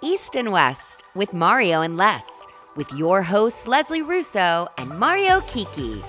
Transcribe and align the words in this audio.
East 0.00 0.36
and 0.36 0.52
West 0.52 1.02
with 1.16 1.32
Mario 1.32 1.80
and 1.80 1.96
Les, 1.96 2.46
with 2.76 2.92
your 2.92 3.20
hosts 3.20 3.66
Leslie 3.66 4.02
Russo 4.02 4.68
and 4.78 4.88
Mario 4.90 5.40
Kiki. 5.42 6.00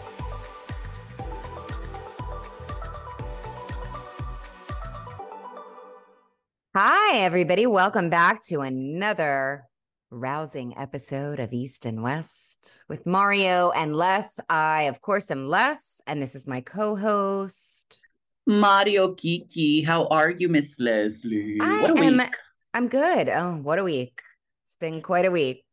Hi, 6.75 7.17
everybody. 7.17 7.65
Welcome 7.65 8.11
back 8.11 8.45
to 8.45 8.59
another 8.61 9.63
rousing 10.11 10.77
episode 10.77 11.39
of 11.39 11.51
East 11.51 11.87
and 11.87 12.03
West 12.03 12.83
with 12.87 13.07
Mario 13.07 13.71
and 13.71 13.95
Les. 13.95 14.39
I, 14.49 14.83
of 14.83 15.01
course, 15.01 15.31
am 15.31 15.47
Les, 15.47 15.99
and 16.05 16.21
this 16.21 16.35
is 16.35 16.45
my 16.45 16.61
co 16.61 16.95
host. 16.95 17.99
Mario 18.45 19.15
Kiki, 19.15 19.81
how 19.81 20.05
are 20.07 20.29
you, 20.29 20.47
Miss 20.47 20.79
Leslie? 20.79 21.57
I 21.59 21.81
what 21.81 21.97
a 21.97 22.03
am, 22.03 22.17
week. 22.17 22.35
I'm 22.73 22.87
good. 22.87 23.29
Oh, 23.29 23.55
what 23.61 23.79
a 23.79 23.83
week. 23.83 24.21
It's 24.65 24.77
been 24.77 25.01
quite 25.01 25.25
a 25.25 25.31
week. 25.31 25.63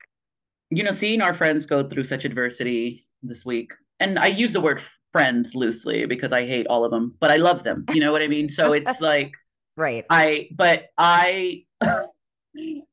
You 0.70 0.82
know, 0.82 0.92
seeing 0.92 1.20
our 1.20 1.34
friends 1.34 1.66
go 1.66 1.88
through 1.88 2.04
such 2.04 2.24
adversity 2.24 3.04
this 3.22 3.44
week, 3.44 3.72
and 4.00 4.18
I 4.18 4.26
use 4.26 4.52
the 4.52 4.60
word 4.60 4.82
friends 5.12 5.54
loosely 5.54 6.06
because 6.06 6.32
I 6.32 6.46
hate 6.46 6.66
all 6.66 6.84
of 6.84 6.90
them, 6.90 7.14
but 7.20 7.30
I 7.30 7.36
love 7.36 7.62
them. 7.62 7.84
You 7.92 8.00
know 8.00 8.12
what 8.12 8.22
I 8.22 8.28
mean? 8.28 8.48
So 8.48 8.72
it's 8.72 9.00
like, 9.00 9.32
Right. 9.76 10.04
I, 10.08 10.48
but 10.56 10.86
I, 10.96 11.64
I 11.82 12.00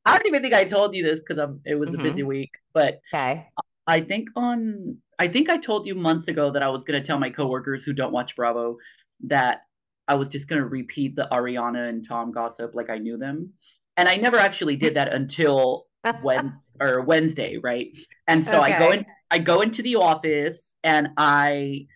don't 0.05 0.27
even 0.27 0.41
think 0.41 0.53
I 0.53 0.65
told 0.65 0.93
you 0.93 1.03
this 1.03 1.21
because 1.21 1.37
I'm. 1.41 1.61
It 1.65 1.75
was 1.75 1.89
Mhm. 1.89 1.99
a 1.99 2.03
busy 2.03 2.23
week, 2.23 2.51
but 2.73 2.99
Okay. 3.13 3.47
I 3.87 4.01
think 4.01 4.29
on, 4.35 4.97
I 5.19 5.27
think 5.27 5.49
I 5.49 5.57
told 5.57 5.87
you 5.87 5.95
months 5.95 6.27
ago 6.27 6.51
that 6.51 6.63
I 6.63 6.69
was 6.69 6.83
going 6.83 7.01
to 7.01 7.05
tell 7.05 7.19
my 7.19 7.29
coworkers 7.29 7.83
who 7.83 7.93
don't 7.93 8.11
watch 8.13 8.35
Bravo 8.35 8.77
that 9.25 9.61
I 10.07 10.15
was 10.15 10.29
just 10.29 10.47
going 10.47 10.61
to 10.61 10.67
repeat 10.67 11.15
the 11.15 11.27
Ariana 11.31 11.87
and 11.89 12.05
Tom 12.07 12.31
gossip 12.31 12.75
like 12.75 12.89
I 12.89 12.97
knew 12.97 13.17
them, 13.17 13.53
and 13.97 14.07
I 14.07 14.15
never 14.15 14.37
actually 14.37 14.75
did 14.75 14.95
that 14.95 15.13
until 15.13 15.87
Wednesday 16.23 16.61
or 16.79 17.01
Wednesday, 17.01 17.57
right? 17.57 17.95
And 18.27 18.43
so 18.43 18.61
I 18.61 18.77
go 18.77 18.91
in, 18.91 19.05
I 19.31 19.39
go 19.39 19.61
into 19.61 19.81
the 19.81 19.95
office, 19.95 20.75
and 20.83 21.09
I, 21.17 21.87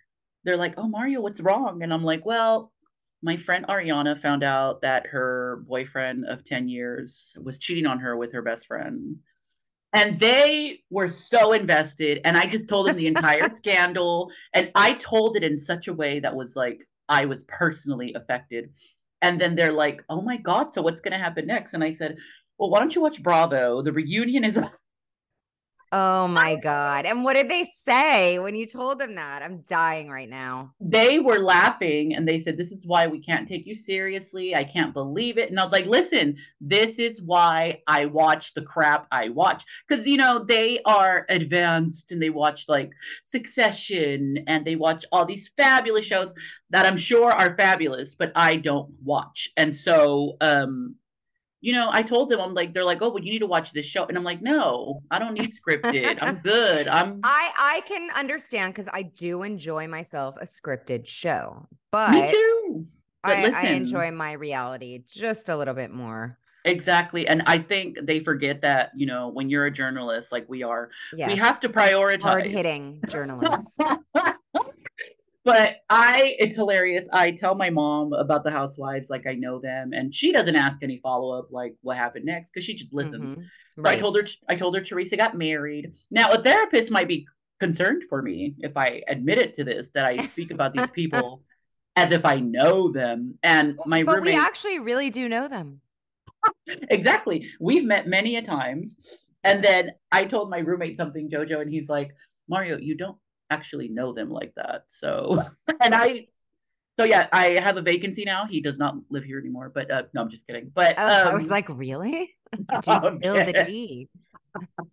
they're 0.44 0.58
like, 0.58 0.76
"Oh, 0.78 0.88
Mario, 0.88 1.22
what's 1.22 1.42
wrong?" 1.42 1.84
And 1.84 1.94
I'm 1.94 2.04
like, 2.04 2.26
"Well." 2.26 2.72
My 3.24 3.36
friend 3.36 3.66
Ariana 3.68 4.22
found 4.22 4.44
out 4.44 4.82
that 4.84 5.08
her 5.08 5.64
boyfriend 5.68 6.26
of 6.28 6.46
10 6.46 6.70
years 6.70 7.36
was 7.42 7.58
cheating 7.58 7.88
on 7.88 7.98
her 8.00 8.16
with 8.16 8.32
her 8.34 8.44
best 8.44 8.68
friend. 8.68 9.18
And 9.92 10.20
they 10.20 10.84
were 10.92 11.10
so 11.10 11.54
invested. 11.54 12.22
And 12.24 12.38
I 12.38 12.46
just 12.46 12.68
told 12.68 12.88
them 12.88 12.96
the 12.96 13.08
entire 13.08 13.50
scandal. 13.56 14.32
And 14.54 14.72
I 14.76 14.94
told 14.94 15.36
it 15.36 15.44
in 15.44 15.58
such 15.58 15.88
a 15.88 15.94
way 15.94 16.20
that 16.20 16.36
was 16.36 16.56
like, 16.56 16.88
I 17.10 17.26
was 17.26 17.44
personally 17.48 18.14
affected. 18.14 18.70
And 19.22 19.40
then 19.42 19.56
they're 19.56 19.72
like, 19.72 20.04
oh 20.10 20.22
my 20.22 20.38
God, 20.38 20.74
so 20.74 20.82
what's 20.82 21.00
going 21.00 21.12
to 21.12 21.18
happen 21.18 21.48
next? 21.48 21.74
And 21.74 21.84
I 21.84 21.92
said, 21.92 22.18
well, 22.58 22.70
why 22.70 22.80
don't 22.80 22.94
you 22.94 23.02
watch 23.02 23.22
Bravo? 23.22 23.82
The 23.82 23.92
reunion 23.92 24.44
is 24.44 24.58
Oh 25.94 26.28
my 26.28 26.58
God. 26.58 27.06
And 27.06 27.24
what 27.24 27.36
did 27.36 27.50
they 27.50 27.64
say 27.64 28.40
when 28.40 28.56
you 28.56 28.66
told 28.68 29.00
them 29.00 29.16
that? 29.16 29.42
I'm 29.42 29.62
dying 29.62 30.10
right 30.10 30.30
now. 30.30 30.74
they 30.82 31.20
were 31.20 31.40
laughing 31.40 32.14
and 32.14 32.28
they 32.28 32.40
said, 32.40 32.58
This 32.58 32.74
is 32.74 32.86
why 32.86 33.08
we 33.08 33.22
can't 33.22 33.48
take 33.48 33.66
you 33.66 33.74
seriously. 33.76 34.54
I 34.54 34.66
can't 34.66 34.94
believe 34.94 35.38
it. 35.38 35.50
And 35.50 35.58
I 35.58 35.64
was 35.64 35.72
like, 35.72 35.86
Listen, 35.86 36.36
this 36.60 37.00
is 37.00 37.22
why 37.22 37.82
I 37.88 38.06
watch 38.06 38.54
the 38.54 38.64
crap 38.64 39.08
I 39.12 39.30
watch. 39.30 39.64
Because, 39.88 40.06
you 40.06 40.18
know, 40.18 40.44
they 40.44 40.80
are 40.86 41.26
advanced 41.30 42.12
and 42.12 42.22
they 42.22 42.32
watch 42.32 42.66
like 42.68 42.92
Succession 43.24 44.44
and 44.48 44.66
they 44.66 44.76
watch 44.76 45.06
all 45.14 45.26
these 45.26 45.52
fabulous 45.56 46.06
shows 46.06 46.34
that 46.70 46.86
I'm 46.86 46.98
sure 46.98 47.32
are 47.32 47.56
fabulous, 47.56 48.14
but 48.14 48.34
I 48.36 48.58
don't 48.58 48.92
watch. 49.04 49.52
And 49.56 49.74
so, 49.74 50.36
um, 50.42 50.96
you 51.62 51.74
know, 51.74 51.90
I 51.92 52.04
told 52.04 52.30
them, 52.30 52.40
I'm 52.40 52.54
like, 52.54 52.74
they're 52.74 52.86
like, 52.86 53.02
oh, 53.02 53.10
well, 53.10 53.24
you 53.24 53.32
need 53.32 53.40
to 53.40 53.48
watch 53.48 53.74
this 53.74 53.86
show. 53.86 54.06
And 54.06 54.18
I'm 54.18 54.24
like, 54.24 54.42
no, 54.42 55.02
I 55.10 55.20
don't 55.20 55.34
need 55.34 55.52
scripted. 55.54 56.18
I'm 56.22 56.38
good. 56.44 56.88
I'm 56.88 57.20
I 57.24 57.52
I 57.58 57.82
can 57.88 58.10
understand 58.16 58.74
because 58.74 58.88
I 58.94 59.04
do 59.04 59.44
enjoy 59.44 59.88
myself 59.88 60.36
a 60.40 60.46
scripted 60.46 61.08
show, 61.08 61.68
but 61.92 62.12
me 62.12 62.32
too. 62.32 62.86
But 63.24 63.54
I, 63.54 63.68
I 63.68 63.72
enjoy 63.72 64.12
my 64.12 64.34
reality 64.34 65.04
just 65.08 65.50
a 65.50 65.58
little 65.58 65.74
bit 65.74 65.92
more. 65.92 66.38
Exactly. 66.66 67.28
And 67.28 67.44
I 67.46 67.60
think 67.60 67.98
they 68.04 68.20
forget 68.20 68.62
that, 68.62 68.92
you 68.96 69.06
know, 69.06 69.30
when 69.30 69.50
you're 69.50 69.66
a 69.66 69.72
journalist 69.72 70.32
like 70.32 70.48
we 70.50 70.64
are, 70.64 70.90
Yes. 71.16 71.30
we 71.30 71.36
have 71.38 71.60
to 71.62 71.70
prioritize. 71.70 72.22
hard 72.22 72.46
hitting 72.46 73.02
journalists. 73.08 73.78
but 75.48 75.78
I, 75.90 76.36
it's 76.40 76.56
hilarious. 76.56 77.08
I 77.14 77.32
tell 77.32 77.56
my 77.56 77.70
mom 77.70 78.12
about 78.12 78.44
the 78.44 78.52
housewives 78.52 79.10
like 79.10 79.26
I 79.26 79.36
know 79.36 79.62
them, 79.62 79.94
and 79.94 80.14
she 80.14 80.34
doesn't 80.34 80.58
ask 80.58 80.80
any 80.84 80.98
follow 80.98 81.40
up 81.40 81.48
like 81.52 81.74
what 81.80 81.96
happened 81.96 82.26
next 82.26 82.52
because 82.52 82.66
she 82.66 82.76
just 82.76 82.94
listens. 82.94 83.38
Mhm. 83.38 83.46
So 83.78 83.90
I 83.90 83.98
told 83.98 84.18
her, 84.18 84.28
I 84.50 84.58
told 84.58 84.76
her 84.76 84.84
Teresa 84.84 85.16
got 85.16 85.38
married. 85.38 85.94
Now 86.12 86.34
a 86.34 86.44
therapist 86.44 86.92
might 86.92 87.08
be 87.08 87.26
concerned 87.62 88.04
for 88.10 88.22
me 88.22 88.56
if 88.60 88.76
I 88.76 89.04
admit 89.08 89.38
it 89.38 89.54
to 89.54 89.64
this 89.64 89.90
that 89.92 90.04
I 90.04 90.18
speak 90.18 90.52
about 90.52 90.74
these 90.74 90.92
people 90.92 91.44
as 91.96 92.12
if 92.12 92.26
I 92.26 92.42
know 92.42 92.92
them. 92.92 93.36
And 93.42 93.80
my 93.86 94.04
but 94.04 94.18
roommate, 94.18 94.34
we 94.34 94.40
actually 94.42 94.80
really 94.80 95.10
do 95.10 95.30
know 95.30 95.48
them. 95.48 95.80
exactly. 96.90 97.48
We've 97.62 97.86
met 97.86 98.06
many 98.06 98.36
a 98.36 98.42
times. 98.42 98.98
And 99.46 99.64
then 99.64 99.92
I 100.12 100.26
told 100.26 100.50
my 100.50 100.58
roommate 100.58 100.98
something, 100.98 101.30
Jojo, 101.30 101.62
and 101.62 101.70
he's 101.70 101.88
like, 101.88 102.12
Mario, 102.50 102.78
you 102.78 102.96
don't 102.96 103.18
actually 103.50 103.88
know 103.88 104.14
them 104.14 104.30
like 104.30 104.54
that. 104.56 104.86
So, 104.90 105.44
and 105.82 105.94
I, 105.94 106.28
so 106.98 107.04
yeah, 107.04 107.28
I 107.32 107.52
have 107.52 107.78
a 107.78 107.82
vacancy 107.82 108.26
now. 108.26 108.46
He 108.46 108.62
does 108.62 108.78
not 108.78 108.96
live 109.10 109.24
here 109.24 109.40
anymore, 109.40 109.72
but 109.74 109.90
uh, 109.92 110.04
no, 110.14 110.22
I'm 110.22 110.30
just 110.30 110.48
kidding. 110.48 110.72
But 110.74 110.96
Oh, 110.98 111.04
I 111.04 111.22
um, 111.24 111.36
was 111.36 111.50
like, 111.50 111.70
really? 111.70 112.36
Do 112.58 112.92
you 112.92 113.00
spill 113.00 113.46
the 113.46 113.64
tea? 113.66 114.10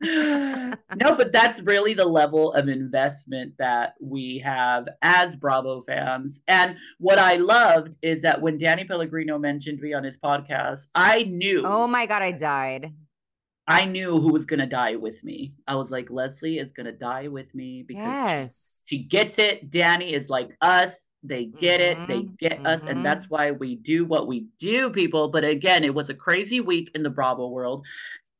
no, 0.02 1.16
but 1.16 1.32
that's 1.32 1.60
really 1.62 1.94
the 1.94 2.04
level 2.04 2.52
of 2.52 2.68
investment 2.68 3.54
that 3.58 3.94
we 4.00 4.38
have 4.38 4.86
as 5.02 5.36
Bravo 5.36 5.82
fans. 5.82 6.42
And 6.48 6.76
what 6.98 7.18
I 7.18 7.36
loved 7.36 7.94
is 8.02 8.22
that 8.22 8.40
when 8.40 8.58
Danny 8.58 8.84
Pellegrino 8.84 9.38
mentioned 9.38 9.80
me 9.80 9.94
on 9.94 10.04
his 10.04 10.16
podcast, 10.16 10.88
I 10.94 11.22
knew. 11.24 11.62
Oh 11.64 11.86
my 11.86 12.06
god, 12.06 12.22
I 12.22 12.32
died. 12.32 12.92
I 13.66 13.86
knew 13.86 14.18
who 14.20 14.32
was 14.32 14.44
gonna 14.44 14.66
die 14.66 14.96
with 14.96 15.22
me. 15.24 15.54
I 15.66 15.74
was 15.76 15.90
like, 15.90 16.10
Leslie 16.10 16.58
is 16.58 16.72
gonna 16.72 16.92
die 16.92 17.28
with 17.28 17.54
me 17.54 17.82
because 17.82 18.02
she- 18.04 18.08
Yes. 18.10 18.84
she, 18.86 18.98
gets 18.98 19.38
it. 19.38 19.70
Danny 19.70 20.12
is 20.12 20.28
like 20.28 20.56
us. 20.60 21.08
They 21.22 21.46
get 21.46 21.80
it. 21.80 22.06
They 22.06 22.24
Mhm, 22.24 22.38
get 22.38 22.66
us, 22.66 22.82
mhm. 22.82 22.90
and 22.90 23.04
that's 23.04 23.30
why 23.30 23.50
we 23.52 23.76
do 23.76 24.04
what 24.04 24.26
we 24.26 24.46
do, 24.58 24.90
people. 24.90 25.28
But 25.28 25.42
again, 25.44 25.82
it 25.82 25.94
was 25.94 26.10
a 26.10 26.14
crazy 26.14 26.60
week 26.60 26.90
in 26.94 27.02
the 27.02 27.08
Bravo 27.08 27.48
world. 27.48 27.86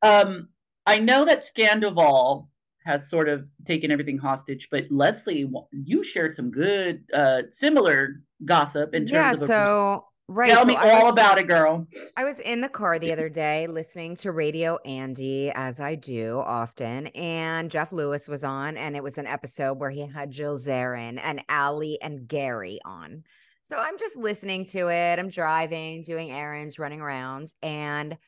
Um, 0.03 0.49
I 0.87 0.99
know 0.99 1.25
that 1.25 1.43
Scandoval 1.43 2.47
has 2.85 3.09
sort 3.09 3.31
of 3.31 3.49
taken 3.65 3.91
everything 3.91 4.19
hostage, 4.19 4.69
but 4.71 4.85
Leslie, 4.91 5.51
you 5.73 6.05
shared 6.05 6.37
some 6.37 6.51
good, 6.51 7.03
uh, 7.15 7.45
similar 7.51 8.21
gossip 8.45 8.95
in 8.95 9.07
terms 9.07 9.13
Yeah, 9.13 9.31
of. 9.31 9.43
a- 9.43 9.47
so 9.47 10.05
right. 10.29 10.51
Tell 10.51 10.63
so 10.63 10.67
me 10.67 10.77
all 10.77 11.05
was- 11.05 11.13
about 11.13 11.39
it, 11.39 11.47
girl. 11.49 11.87
I 12.17 12.25
was 12.25 12.41
in 12.41 12.61
the 12.61 12.69
car 12.69 12.99
the 12.99 13.13
other 13.13 13.29
day 13.29 13.67
listening 13.67 14.17
to 14.17 14.33
Radio 14.33 14.79
Andy, 14.85 15.51
as 15.55 15.81
I 15.81 15.95
do 15.95 16.41
often, 16.45 17.09
and 17.09 17.71
Jeff 17.71 17.93
Lewis 17.93 18.29
was 18.29 18.45
on, 18.45 18.77
and 18.77 18.97
it 18.97 19.03
was 19.03 19.19
an 19.19 19.27
episode 19.27 19.79
where 19.79 19.91
he 19.91 20.07
had 20.07 20.31
Jill 20.31 20.59
Zarin 20.59 21.21
and 21.23 21.45
Allie 21.49 21.99
and 22.03 22.27
Gary 22.27 22.79
on. 22.85 23.25
So 23.63 23.77
I'm 23.79 23.97
just 23.99 24.17
listening 24.17 24.67
to 24.67 24.89
it. 24.89 25.19
I'm 25.19 25.29
driving, 25.31 26.03
doing 26.03 26.31
errands, 26.31 26.79
running 26.79 27.01
around, 27.01 27.49
and 27.63 28.19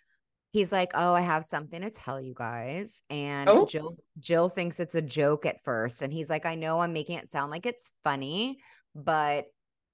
he's 0.52 0.72
like, 0.72 0.92
"Oh, 0.94 1.12
I 1.12 1.20
have 1.20 1.44
something 1.44 1.82
to 1.82 1.90
tell 1.90 2.18
you 2.18 2.32
guys." 2.34 3.02
And 3.10 3.46
Oh. 3.48 3.66
Jill 3.66 3.98
Jill 4.18 4.48
thinks 4.48 4.80
it's 4.80 4.94
a 4.94 5.02
joke 5.02 5.44
at 5.44 5.62
first, 5.62 6.00
and 6.00 6.10
he's 6.10 6.30
like, 6.30 6.46
"I 6.46 6.54
know 6.54 6.80
I'm 6.80 6.94
making 6.94 7.18
it 7.18 7.28
sound 7.28 7.50
like 7.50 7.66
it's 7.66 7.92
funny, 8.02 8.58
but 8.94 9.44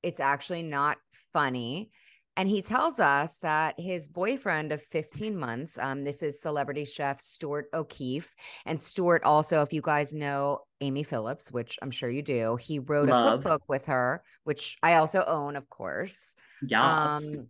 it's 0.03 0.21
actually 0.21 0.63
not 0.63 0.99
funny." 1.33 1.91
And 2.37 2.49
he 2.49 2.63
tells 2.63 2.99
us 2.99 3.37
that 3.39 3.79
his 3.79 4.09
boyfriend 4.09 4.73
of 4.73 4.83
15 4.83 5.37
months, 5.37 5.77
um, 5.79 6.03
this 6.03 6.23
is 6.23 6.41
celebrity 6.41 6.87
chef 6.87 7.21
Stuart 7.21 7.67
O'Keeffe. 7.75 8.35
And 8.65 8.81
Stuart 8.81 9.23
also, 9.25 9.61
if 9.61 9.73
you 9.73 9.83
guys 9.83 10.15
know 10.15 10.61
Amy 10.81 11.03
Phillips, 11.03 11.53
which 11.53 11.79
I'm 11.83 11.91
sure 11.91 12.09
you 12.09 12.23
do, 12.23 12.57
he 12.57 12.79
wrote 12.79 13.11
Love. 13.11 13.27
a 13.27 13.43
cookbook 13.43 13.69
with 13.69 13.87
her, 13.87 14.23
which 14.45 14.79
I 14.83 14.95
also 14.95 15.23
own, 15.27 15.57
of 15.57 15.69
course. 15.69 16.37
Yes. 16.67 16.81
Um, 16.81 17.49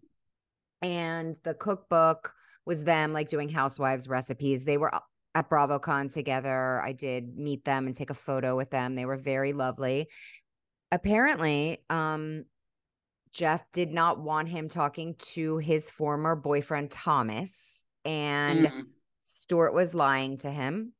and 0.81 1.38
the 1.44 1.54
cookbook 1.54 2.34
was 2.66 2.82
them 2.82 3.12
like 3.12 3.28
doing 3.28 3.49
housewives 3.49 4.08
recipes. 4.08 4.64
They 4.64 4.78
were 4.78 4.93
at 5.34 5.49
BravoCon 5.49 6.12
together. 6.12 6.81
I 6.82 6.93
did 6.93 7.38
meet 7.38 7.64
them 7.64 7.87
and 7.87 7.94
take 7.94 8.10
a 8.10 8.14
photo 8.14 8.56
with 8.56 8.70
them. 8.70 8.96
They 8.96 9.06
were 9.06 9.16
very 9.16 9.52
lovely. 9.52 10.08
Apparently, 10.92 11.78
um, 11.90 12.44
Jeff 13.32 13.64
did 13.72 13.90
not 13.90 14.20
want 14.20 14.48
him 14.48 14.68
talking 14.68 15.16
to 15.18 15.56
his 15.56 15.90
former 15.90 16.36
boyfriend 16.36 16.90
Thomas, 16.92 17.84
and 18.04 18.66
Mm, 18.66 18.82
Stuart 19.22 19.72
was 19.72 19.94
lying 19.94 20.38
to 20.38 20.50
him. 20.50 20.92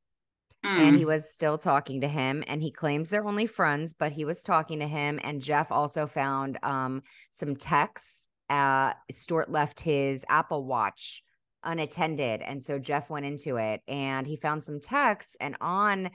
and 0.65 0.95
mm. 0.95 0.99
he 0.99 1.05
was 1.05 1.29
still 1.33 1.59
talking 1.59 2.01
to 2.03 2.09
him 2.09 2.45
and 2.47 2.63
he 2.63 2.71
claims 2.71 3.11
they're 3.11 3.27
only 3.27 3.47
friends 3.47 3.95
but 3.95 4.13
he 4.13 4.25
was 4.25 4.45
talking 4.45 4.79
to 4.79 4.87
him 4.87 5.19
and 5.25 5.43
jeff 5.43 5.73
also 5.73 6.07
found 6.07 6.57
um 6.63 7.03
some 7.33 7.57
texts 7.57 8.29
uh 8.49 8.93
stuart 9.11 9.51
left 9.51 9.81
his 9.81 10.25
apple 10.29 10.65
watch 10.65 11.25
unattended. 11.65 12.43
And 12.43 12.63
so 12.63 12.79
Jeff 12.79 13.11
went 13.11 13.27
into 13.27 13.57
it 13.57 13.83
and 13.87 14.27
he 14.27 14.37
found 14.37 14.65
some 14.65 14.81
texts 14.81 15.37
and 15.41 15.57
on 15.61 16.11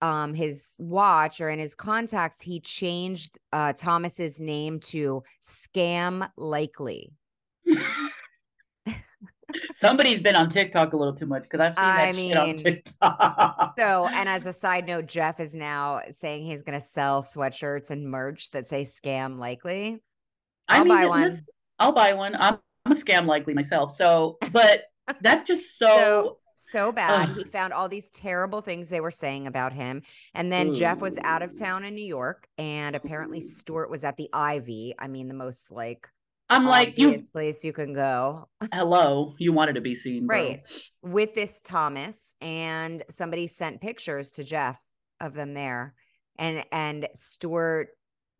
um 0.00 0.34
his 0.34 0.74
watch 0.78 1.40
or 1.40 1.50
in 1.50 1.58
his 1.58 1.74
contacts 1.74 2.40
he 2.40 2.60
changed 2.60 3.38
uh 3.52 3.72
Thomas's 3.72 4.40
name 4.40 4.80
to 4.80 5.22
scam 5.44 6.30
likely. 6.36 7.12
Somebody's 9.74 10.20
been 10.20 10.36
on 10.36 10.50
TikTok 10.50 10.92
a 10.92 10.96
little 10.96 11.14
too 11.14 11.24
much 11.24 11.44
because 11.44 11.60
I've 11.60 11.72
seen 11.72 11.76
that 11.76 12.08
I 12.08 12.12
shit 12.12 12.36
on 12.36 12.46
mean, 12.48 12.56
TikTok. 12.58 13.74
So, 13.78 14.06
and 14.12 14.28
as 14.28 14.44
a 14.44 14.52
side 14.52 14.86
note, 14.86 15.06
Jeff 15.06 15.40
is 15.40 15.56
now 15.56 16.02
saying 16.10 16.44
he's 16.44 16.62
going 16.62 16.78
to 16.78 16.84
sell 16.84 17.22
sweatshirts 17.22 17.90
and 17.90 18.10
merch 18.10 18.50
that 18.50 18.68
say 18.68 18.84
scam 18.84 19.38
likely. 19.38 20.00
I 20.68 20.78
I'll 20.78 20.84
mean, 20.84 20.94
buy 20.94 21.06
one. 21.06 21.22
listen, 21.22 21.46
I'll 21.78 21.92
buy 21.92 22.12
one. 22.12 22.36
I'm, 22.38 22.58
I'm 22.84 22.92
a 22.92 22.94
scam 22.94 23.26
likely 23.26 23.54
myself. 23.54 23.96
So, 23.96 24.36
but 24.52 24.82
that's 25.22 25.44
just 25.44 25.78
so. 25.78 25.86
So, 25.86 26.38
so 26.58 26.92
bad. 26.92 27.36
He 27.36 27.44
found 27.44 27.72
all 27.72 27.88
these 27.88 28.10
terrible 28.10 28.60
things 28.60 28.88
they 28.88 29.00
were 29.00 29.10
saying 29.10 29.46
about 29.46 29.72
him. 29.72 30.02
And 30.34 30.50
then 30.50 30.72
Jeff 30.72 31.00
was 31.00 31.18
out 31.22 31.42
of 31.42 31.56
town 31.58 31.84
in 31.84 31.94
New 31.94 32.04
York, 32.04 32.48
and 32.58 32.96
apparently 32.96 33.40
Stuart 33.40 33.90
was 33.90 34.04
at 34.04 34.16
the 34.16 34.28
Ivy. 34.32 34.94
I 34.98 35.08
mean, 35.08 35.28
the 35.28 35.34
most 35.34 35.70
like 35.70 36.08
I'm 36.50 36.64
like, 36.64 36.98
you, 36.98 37.18
place 37.32 37.64
you 37.64 37.72
can 37.72 37.92
go. 37.92 38.48
hello, 38.72 39.34
you 39.38 39.52
wanted 39.52 39.74
to 39.74 39.80
be 39.80 39.94
seen, 39.94 40.26
bro. 40.26 40.36
Right. 40.36 40.62
With 41.02 41.34
this 41.34 41.60
Thomas, 41.60 42.34
and 42.40 43.02
somebody 43.10 43.46
sent 43.46 43.80
pictures 43.80 44.32
to 44.32 44.44
Jeff 44.44 44.80
of 45.20 45.34
them 45.34 45.54
there. 45.54 45.94
And 46.38 46.64
and 46.72 47.08
Stuart 47.14 47.90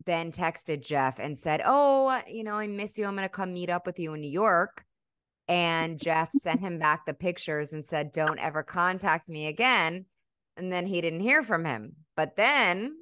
then 0.05 0.31
texted 0.31 0.81
Jeff 0.81 1.19
and 1.19 1.37
said, 1.37 1.61
Oh, 1.65 2.19
you 2.27 2.43
know, 2.43 2.55
I 2.55 2.67
miss 2.67 2.97
you. 2.97 3.05
I'm 3.05 3.15
gonna 3.15 3.29
come 3.29 3.53
meet 3.53 3.69
up 3.69 3.85
with 3.85 3.99
you 3.99 4.13
in 4.13 4.21
New 4.21 4.31
York. 4.31 4.83
And 5.49 5.99
Jeff 5.99 6.31
sent 6.31 6.61
him 6.61 6.77
back 6.77 7.05
the 7.05 7.13
pictures 7.13 7.73
and 7.73 7.83
said, 7.83 8.11
Don't 8.11 8.39
ever 8.39 8.63
contact 8.63 9.29
me 9.29 9.47
again. 9.47 10.05
And 10.55 10.71
then 10.71 10.85
he 10.85 11.01
didn't 11.01 11.21
hear 11.21 11.41
from 11.41 11.65
him. 11.65 11.95
But 12.15 12.35
then 12.35 12.95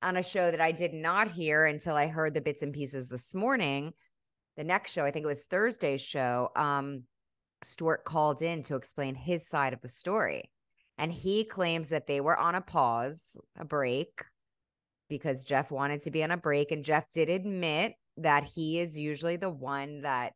on 0.00 0.16
a 0.16 0.22
show 0.22 0.50
that 0.50 0.60
I 0.60 0.70
did 0.70 0.94
not 0.94 1.30
hear 1.30 1.66
until 1.66 1.96
I 1.96 2.06
heard 2.06 2.32
the 2.32 2.40
bits 2.40 2.62
and 2.62 2.72
pieces 2.72 3.08
this 3.08 3.34
morning, 3.34 3.92
the 4.56 4.64
next 4.64 4.92
show, 4.92 5.04
I 5.04 5.10
think 5.10 5.24
it 5.24 5.28
was 5.28 5.44
Thursday's 5.44 6.00
show, 6.00 6.50
um, 6.54 7.02
Stuart 7.62 8.04
called 8.04 8.40
in 8.40 8.62
to 8.64 8.76
explain 8.76 9.14
his 9.14 9.46
side 9.46 9.72
of 9.72 9.80
the 9.80 9.88
story. 9.88 10.50
And 10.96 11.12
he 11.12 11.44
claims 11.44 11.88
that 11.88 12.06
they 12.06 12.20
were 12.20 12.38
on 12.38 12.54
a 12.54 12.60
pause, 12.60 13.36
a 13.58 13.64
break, 13.64 14.22
because 15.08 15.44
Jeff 15.44 15.70
wanted 15.70 16.02
to 16.02 16.10
be 16.10 16.22
on 16.22 16.30
a 16.30 16.36
break. 16.36 16.72
And 16.72 16.84
Jeff 16.84 17.10
did 17.10 17.28
admit 17.28 17.94
that 18.18 18.44
he 18.44 18.78
is 18.78 18.98
usually 18.98 19.36
the 19.36 19.50
one 19.50 20.02
that, 20.02 20.34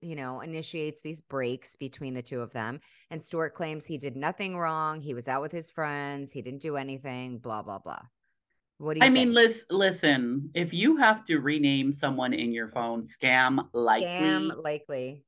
you 0.00 0.16
know, 0.16 0.40
initiates 0.40 1.02
these 1.02 1.22
breaks 1.22 1.76
between 1.76 2.14
the 2.14 2.22
two 2.22 2.40
of 2.40 2.52
them. 2.52 2.80
And 3.10 3.22
Stuart 3.22 3.54
claims 3.54 3.84
he 3.84 3.98
did 3.98 4.16
nothing 4.16 4.56
wrong. 4.58 5.00
He 5.00 5.14
was 5.14 5.28
out 5.28 5.42
with 5.42 5.52
his 5.52 5.70
friends. 5.70 6.32
He 6.32 6.42
didn't 6.42 6.60
do 6.62 6.76
anything, 6.76 7.38
blah, 7.38 7.62
blah, 7.62 7.78
blah. 7.78 8.00
What 8.78 8.94
do 8.94 9.00
you 9.00 9.06
I 9.06 9.08
mean, 9.08 9.28
think? 9.34 9.36
listen, 9.36 9.64
listen, 9.70 10.50
if 10.54 10.74
you 10.74 10.96
have 10.98 11.24
to 11.26 11.38
rename 11.38 11.92
someone 11.92 12.34
in 12.34 12.52
your 12.52 12.68
phone 12.68 13.02
scam 13.02 13.66
likely, 13.72 14.06
Scam 14.06 14.62
likely. 14.62 15.24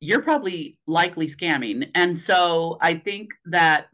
you're 0.00 0.22
probably 0.22 0.78
likely 0.86 1.28
scamming. 1.28 1.90
And 1.94 2.18
so 2.18 2.78
I 2.80 2.94
think 2.94 3.28
that 3.46 3.88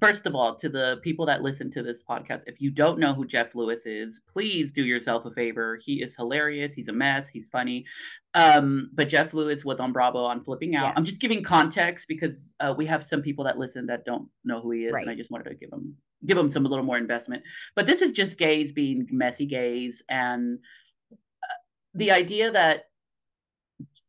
first 0.00 0.26
of 0.26 0.34
all, 0.34 0.54
to 0.56 0.68
the 0.68 0.98
people 1.02 1.26
that 1.26 1.42
listen 1.42 1.70
to 1.72 1.82
this 1.82 2.02
podcast, 2.02 2.42
if 2.46 2.60
you 2.60 2.70
don't 2.70 2.98
know 2.98 3.14
who 3.14 3.26
Jeff 3.26 3.54
Lewis 3.54 3.86
is, 3.86 4.20
please 4.30 4.72
do 4.72 4.84
yourself 4.84 5.24
a 5.24 5.30
favor. 5.30 5.78
He 5.82 6.02
is 6.02 6.14
hilarious. 6.16 6.72
He's 6.74 6.88
a 6.88 6.92
mess. 6.92 7.28
He's 7.28 7.46
funny. 7.48 7.84
Um, 8.34 8.90
but 8.94 9.08
Jeff 9.08 9.32
Lewis 9.34 9.64
was 9.64 9.80
on 9.80 9.92
Bravo 9.92 10.24
on 10.24 10.42
Flipping 10.44 10.76
Out. 10.76 10.92
I'm 10.96 11.04
just 11.04 11.20
giving 11.20 11.42
context 11.42 12.06
because 12.08 12.54
uh, 12.60 12.74
we 12.76 12.86
have 12.86 13.06
some 13.06 13.22
people 13.22 13.44
that 13.44 13.58
listen 13.58 13.86
that 13.86 14.04
don't 14.04 14.28
know 14.44 14.60
who 14.60 14.70
he 14.72 14.84
is, 14.86 14.92
Right. 14.92 15.02
and 15.02 15.10
I 15.10 15.14
just 15.14 15.30
wanted 15.30 15.48
to 15.50 15.54
give 15.54 15.72
him 15.72 15.96
give 16.24 16.36
him 16.38 16.50
some 16.50 16.64
a 16.66 16.68
little 16.68 16.84
more 16.84 16.96
investment. 16.98 17.42
But 17.74 17.86
this 17.86 18.02
is 18.02 18.12
just 18.12 18.38
gays 18.38 18.72
being 18.72 19.06
messy 19.10 19.46
gays, 19.46 20.02
and 20.08 20.58
uh, 21.12 21.46
the 21.94 22.10
idea 22.12 22.50
that 22.50 22.84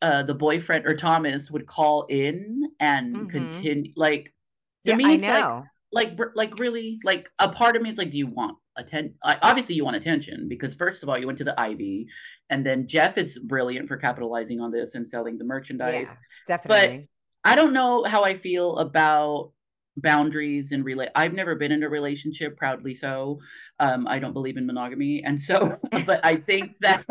uh, 0.01 0.23
the 0.23 0.33
boyfriend 0.33 0.85
or 0.85 0.95
Thomas 0.95 1.49
would 1.51 1.65
call 1.65 2.03
in 2.03 2.71
and 2.79 3.15
Mhm. 3.15 3.29
continue 3.29 3.93
like 3.95 4.33
to 4.85 4.91
Yeah, 4.91 4.95
me 4.95 5.05
I 5.05 5.13
it's 5.13 5.23
like 5.23 5.39
know. 5.43 5.65
Like 5.97 6.17
like 6.35 6.59
really 6.59 6.99
like 7.03 7.27
a 7.39 7.49
part 7.49 7.75
of 7.75 7.81
me 7.81 7.89
is 7.89 7.97
like 7.97 8.11
do 8.11 8.17
you 8.17 8.27
want 8.27 8.55
attention 8.77 9.15
obviously 9.23 9.73
you 9.73 9.83
want 9.83 9.95
attention 9.95 10.47
because 10.47 10.75
first 10.75 11.01
of 11.01 11.09
all 11.09 11.17
you 11.17 11.25
went 11.25 11.39
to 11.39 11.43
the 11.43 11.59
ivy 11.59 12.07
and 12.51 12.63
then 12.63 12.87
jeff 12.87 13.17
is 13.17 13.39
brilliant 13.39 13.87
for 13.87 13.97
capitalizing 13.97 14.61
on 14.61 14.71
this 14.71 14.93
and 14.93 15.09
selling 15.09 15.37
the 15.37 15.43
merchandise. 15.43 16.07
Yeah, 16.07 16.15
definitely. 16.45 17.09
i 17.43 17.55
don't 17.55 17.73
know 17.73 18.03
how 18.03 18.23
i 18.23 18.37
feel 18.37 18.77
about 18.77 19.51
boundaries 19.97 20.71
and 20.71 20.85
relate 20.85 21.09
i've 21.15 21.33
never 21.33 21.55
been 21.55 21.71
in 21.71 21.81
a 21.81 21.89
relationship 21.89 22.55
proudly 22.55 22.93
so. 22.93 23.39
Um 23.79 24.07
i 24.07 24.19
don't 24.19 24.33
believe 24.33 24.57
in 24.57 24.67
monogamy. 24.67 25.23
And 25.25 25.41
so 25.41 25.77
but 26.05 26.23
i 26.23 26.35
think 26.35 26.75
that 26.81 27.03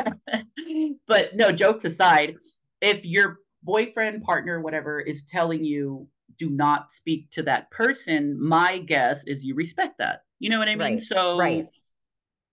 but 1.08 1.34
no 1.34 1.50
jokes 1.50 1.84
aside 1.84 2.36
if 2.80 3.04
your 3.04 3.40
boyfriend 3.64 4.22
partner 4.22 4.60
whatever 4.60 5.00
is 5.00 5.24
telling 5.24 5.64
you 5.64 6.06
do 6.38 6.50
not 6.50 6.92
speak 6.92 7.30
to 7.32 7.42
that 7.42 7.70
person 7.70 8.36
my 8.42 8.78
guess 8.78 9.22
is 9.26 9.44
you 9.44 9.54
respect 9.54 9.98
that 9.98 10.22
you 10.38 10.50
know 10.50 10.58
what 10.58 10.68
i 10.68 10.74
mean 10.74 10.78
Right, 10.96 11.00
so 11.02 11.38
right. 11.38 11.66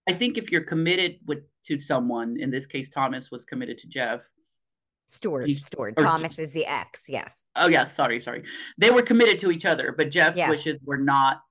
i 0.08 0.14
think 0.14 0.38
if 0.38 0.52
you're 0.52 0.64
committed 0.64 1.18
with 1.26 1.40
to 1.68 1.80
someone 1.80 2.40
in 2.40 2.50
this 2.52 2.66
case 2.66 2.90
thomas 2.90 3.32
was 3.32 3.46
committed 3.46 3.78
to 3.80 3.88
jeff 3.88 4.22
Stuart. 5.08 5.48
or- 5.78 5.92
Thomas 5.92 6.40
is 6.40 6.52
the 6.52 6.66
ex. 6.66 7.06
Yes. 7.10 7.46
oh 7.56 7.68
yeah 7.68 7.84
sorry 7.84 8.20
sorry 8.22 8.44
they 8.78 8.90
were 8.90 9.02
committed 9.04 9.40
to 9.42 9.52
each 9.52 9.66
other 9.66 9.94
but 9.96 10.10
jeff's 10.10 10.38
Yes. 10.38 10.50
wishes 10.50 10.80
were 10.86 10.98
not 10.98 11.42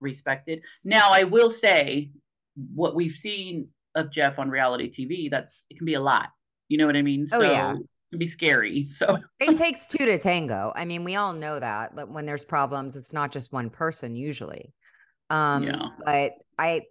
respected 0.00 0.60
now 0.84 1.10
i 1.10 1.22
will 1.24 1.50
say 1.50 2.10
what 2.74 2.94
we've 2.94 3.16
seen 3.16 3.68
of 3.94 4.10
jeff 4.12 4.38
on 4.38 4.48
reality 4.50 4.90
tv 4.90 5.30
that's 5.30 5.64
it 5.70 5.76
can 5.76 5.84
be 5.86 5.94
a 5.94 6.00
lot 6.00 6.30
you 6.68 6.78
know 6.78 6.86
what 6.86 6.96
i 6.96 7.02
mean 7.02 7.26
Oh, 7.32 7.40
yeah. 7.42 7.74
Can 8.12 8.18
be 8.18 8.26
scary 8.26 8.84
so 8.84 9.18
It 9.40 9.56
takes 9.56 9.86
two 9.86 10.04
to 10.04 10.18
tango. 10.18 10.70
I 10.76 10.84
mean, 10.84 11.02
we 11.02 11.16
all 11.16 11.32
know 11.32 11.58
that. 11.58 11.96
That 11.96 12.10
when 12.10 12.26
there's 12.26 12.44
problems, 12.44 12.94
it's 12.94 13.14
not 13.14 13.32
just 13.32 13.52
one 13.52 13.70
person 13.70 14.14
usually. 14.14 14.74
Um, 15.30 15.64
Yeah. 15.64 15.86
but 16.04 16.32
I 16.58 16.82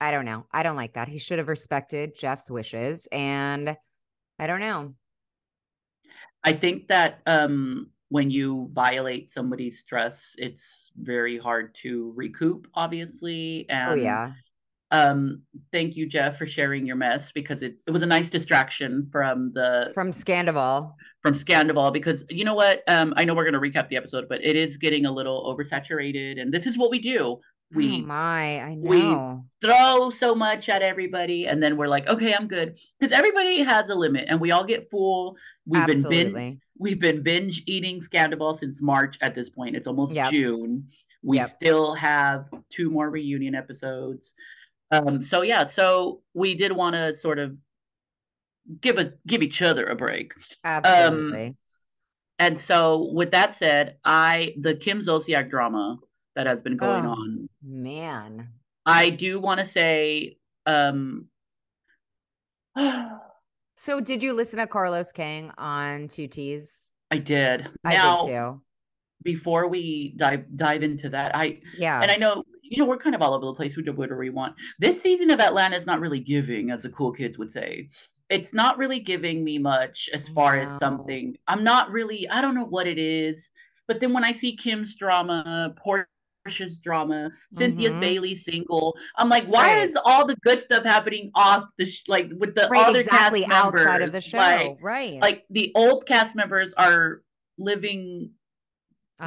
I 0.00 0.10
don't 0.12 0.24
know. 0.24 0.46
I 0.52 0.62
don't 0.62 0.76
like 0.76 0.94
that. 0.94 1.08
He 1.08 1.18
should 1.18 1.38
have 1.38 1.48
respected 1.48 2.16
Jeff's 2.16 2.50
wishes. 2.50 3.08
And 3.10 3.76
I 4.38 4.46
don't 4.46 4.60
know. 4.60 4.94
I 6.44 6.52
think 6.52 6.88
that 6.88 7.20
um, 7.26 7.90
when 8.10 8.30
you 8.30 8.70
violate 8.72 9.32
somebody's 9.32 9.84
trust, 9.84 10.36
it's 10.38 10.90
very 10.96 11.38
hard 11.38 11.74
to 11.82 12.12
recoup, 12.14 12.68
obviously. 12.74 13.66
And 13.68 13.92
oh 13.92 13.94
yeah. 13.94 14.32
Um, 14.92 15.42
thank 15.72 15.96
you, 15.96 16.06
Jeff, 16.06 16.38
for 16.38 16.46
sharing 16.46 16.86
your 16.86 16.96
mess 16.96 17.32
because 17.32 17.62
it, 17.62 17.76
it 17.86 17.90
was 17.90 18.02
a 18.02 18.06
nice 18.06 18.30
distraction 18.30 19.08
from 19.10 19.52
the 19.52 19.90
From 19.94 20.12
Scandoval. 20.12 20.92
from 21.22 21.34
Scandoval. 21.34 21.92
Because 21.92 22.24
you 22.30 22.44
know 22.44 22.54
what? 22.54 22.82
Um, 22.86 23.12
I 23.16 23.24
know 23.24 23.34
we're 23.34 23.50
going 23.50 23.54
to 23.54 23.80
recap 23.80 23.88
the 23.88 23.96
episode, 23.96 24.26
but 24.28 24.44
it 24.44 24.54
is 24.56 24.76
getting 24.76 25.06
a 25.06 25.10
little 25.12 25.44
oversaturated, 25.56 26.40
and 26.40 26.52
this 26.52 26.66
is 26.66 26.78
what 26.78 26.90
we 26.90 27.00
do. 27.00 27.40
We 27.74 27.96
oh 28.02 28.06
my, 28.06 28.60
I 28.60 28.74
know 28.76 28.88
we- 29.60 29.66
throw 29.68 30.10
so 30.10 30.36
much 30.36 30.68
at 30.68 30.82
everybody, 30.82 31.46
and 31.48 31.60
then 31.60 31.76
we're 31.76 31.88
like, 31.88 32.06
okay, 32.06 32.32
I'm 32.32 32.46
good, 32.46 32.78
because 33.00 33.12
everybody 33.12 33.60
has 33.64 33.88
a 33.88 33.94
limit, 33.96 34.26
and 34.28 34.40
we 34.40 34.52
all 34.52 34.62
get 34.64 34.88
full. 34.88 35.36
We've 35.66 35.84
been 35.84 36.02
binge, 36.08 36.58
We've 36.78 37.00
been 37.00 37.24
binge 37.24 37.64
eating 37.66 38.00
Scandal 38.00 38.54
since 38.54 38.80
March 38.80 39.18
at 39.20 39.34
this 39.34 39.48
point. 39.50 39.74
It's 39.74 39.88
almost 39.88 40.12
Yep. 40.14 40.30
June. 40.30 40.86
We 41.24 41.38
Yep. 41.38 41.48
still 41.48 41.94
have 41.94 42.44
two 42.70 42.88
more 42.88 43.10
reunion 43.10 43.56
episodes. 43.56 44.32
Um, 44.90 45.22
so 45.22 45.42
yeah, 45.42 45.64
so 45.64 46.22
we 46.34 46.54
did 46.54 46.72
want 46.72 46.94
to 46.94 47.12
sort 47.14 47.38
of 47.38 47.56
give 48.80 48.98
a 48.98 49.12
give 49.26 49.42
each 49.42 49.62
other 49.62 49.86
a 49.86 49.94
break. 49.96 50.32
Absolutely. 50.64 51.56
And 52.38 52.60
so 52.60 53.10
with 53.12 53.30
that 53.32 53.54
said, 53.54 53.96
I 54.04 54.54
the 54.60 54.74
Kim 54.74 55.00
Zolciak 55.00 55.48
drama 55.50 55.98
that 56.34 56.46
has 56.46 56.60
been 56.62 56.76
going 56.76 57.04
Oh. 57.06 57.10
on, 57.10 57.48
Man. 57.62 58.50
I 58.84 59.10
do 59.10 59.40
want 59.40 59.58
to 59.60 59.66
say 59.66 60.36
um 60.66 61.26
So 63.78 64.00
did 64.00 64.22
you 64.22 64.32
listen 64.32 64.58
to 64.58 64.66
Carlos 64.66 65.12
King 65.12 65.50
on 65.58 66.08
Two 66.08 66.28
T's? 66.28 66.92
I 67.10 67.18
did. 67.18 67.68
I 67.84 67.94
now, 67.94 68.16
did 68.16 68.26
too. 68.32 68.60
before 69.22 69.68
we 69.68 70.14
dive 70.16 70.44
dive 70.56 70.82
into 70.82 71.08
that, 71.10 71.34
I 71.36 71.60
Yeah. 71.76 72.00
and 72.02 72.10
I 72.10 72.16
know 72.16 72.44
you 72.68 72.78
know 72.78 72.84
we're 72.84 72.96
kind 72.98 73.14
of 73.14 73.22
all 73.22 73.34
over 73.34 73.46
the 73.46 73.52
place. 73.54 73.76
We 73.76 73.82
do 73.82 73.92
whatever 73.92 74.18
we 74.20 74.30
want. 74.30 74.54
This 74.78 75.00
season 75.00 75.30
of 75.30 75.40
Atlanta 75.40 75.76
is 75.76 75.86
not 75.86 76.00
really 76.00 76.20
giving, 76.20 76.70
as 76.70 76.82
the 76.82 76.90
cool 76.90 77.12
kids 77.12 77.38
would 77.38 77.50
say. 77.50 77.88
It's 78.28 78.52
not 78.52 78.76
really 78.78 78.98
giving 79.00 79.44
me 79.44 79.58
much 79.58 80.10
as 80.12 80.28
far 80.30 80.56
as 80.56 80.78
something. 80.78 81.36
I'm 81.46 81.62
not 81.62 81.90
really. 81.90 82.28
I 82.28 82.40
don't 82.40 82.54
know 82.54 82.64
what 82.64 82.86
it 82.86 82.98
is. 82.98 83.50
But 83.86 84.00
then 84.00 84.12
when 84.12 84.24
I 84.24 84.32
see 84.32 84.56
Kim's 84.56 84.96
drama, 84.96 85.72
Porsha's 85.84 86.80
drama, 86.80 87.30
Cynthia's 87.52 87.94
Mhm. 87.94 88.00
Bailey 88.00 88.34
single. 88.34 88.96
I'm 89.16 89.28
like, 89.28 89.46
why 89.46 89.74
Right. 89.74 89.84
is 89.84 89.96
all 90.04 90.26
the 90.26 90.34
good 90.42 90.60
stuff 90.60 90.84
happening 90.84 91.30
off 91.36 91.70
the 91.78 91.86
sh- 91.86 92.02
like 92.08 92.28
with 92.36 92.56
the 92.56 92.66
right 92.68 92.86
other 92.86 92.98
exactly 92.98 93.42
cast 93.44 93.52
outside 93.76 94.02
of 94.02 94.10
the 94.10 94.20
show 94.20 94.38
Like, 94.38 94.76
right 94.80 95.20
like 95.20 95.44
the 95.50 95.70
old 95.76 96.06
cast 96.06 96.34
members 96.34 96.74
are 96.76 97.22
living 97.58 98.30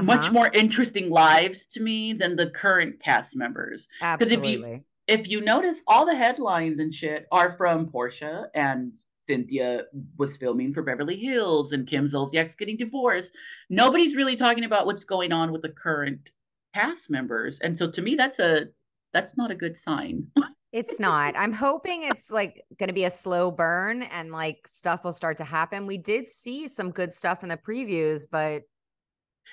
much 0.01 0.19
Uh-huh. 0.25 0.31
more 0.34 0.50
interesting 0.53 1.10
lives 1.10 1.65
to 1.67 1.79
me 1.81 2.13
than 2.13 2.36
the 2.36 2.50
current 2.51 3.00
cast 3.00 3.36
members. 3.36 3.88
Because 4.01 4.31
if 4.31 4.43
you- 4.43 4.84
If 5.08 5.27
you 5.27 5.41
notice, 5.41 5.81
all 5.88 6.05
the 6.05 6.13
headlines 6.15 6.77
and 6.77 6.93
shit 6.93 7.25
are 7.31 7.53
from 7.58 7.88
Porsha 7.89 8.48
and 8.53 8.96
Cynthia 9.25 9.86
was 10.17 10.38
filming 10.38 10.72
for 10.72 10.84
Beverly 10.84 11.15
Hills 11.17 11.72
and 11.74 11.88
Kim 11.88 12.05
Zolciak's 12.05 12.53
getting 12.53 12.77
divorced. 12.77 13.36
Nobody's 13.72 14.15
really 14.15 14.36
talking 14.36 14.65
about 14.65 14.86
what's 14.86 15.03
going 15.03 15.31
on 15.31 15.51
with 15.51 15.63
the 15.63 15.69
current 15.69 16.29
cast 16.75 17.10
members, 17.10 17.60
and 17.62 17.75
so 17.75 17.89
to 17.89 18.01
me, 18.03 18.13
that's 18.13 18.38
a 18.38 18.67
that's 19.12 19.36
not 19.36 19.50
a 19.50 19.55
good 19.55 19.75
sign. 19.79 20.27
It's 20.72 21.00
not. 21.00 21.36
I'm 21.36 21.53
hoping 21.53 22.03
it's 22.03 22.29
like 22.29 22.63
going 22.77 22.89
to 22.89 22.93
be 22.93 23.05
a 23.05 23.10
slow 23.10 23.50
burn 23.50 24.03
and 24.03 24.31
like 24.31 24.67
stuff 24.67 25.03
will 25.03 25.13
start 25.13 25.38
to 25.38 25.43
happen. 25.43 25.88
We 25.88 25.98
did 25.98 26.29
see 26.29 26.67
some 26.67 26.91
good 26.91 27.12
stuff 27.12 27.41
in 27.41 27.50
the 27.50 27.58
previews, 27.58 28.27
but 28.29 28.62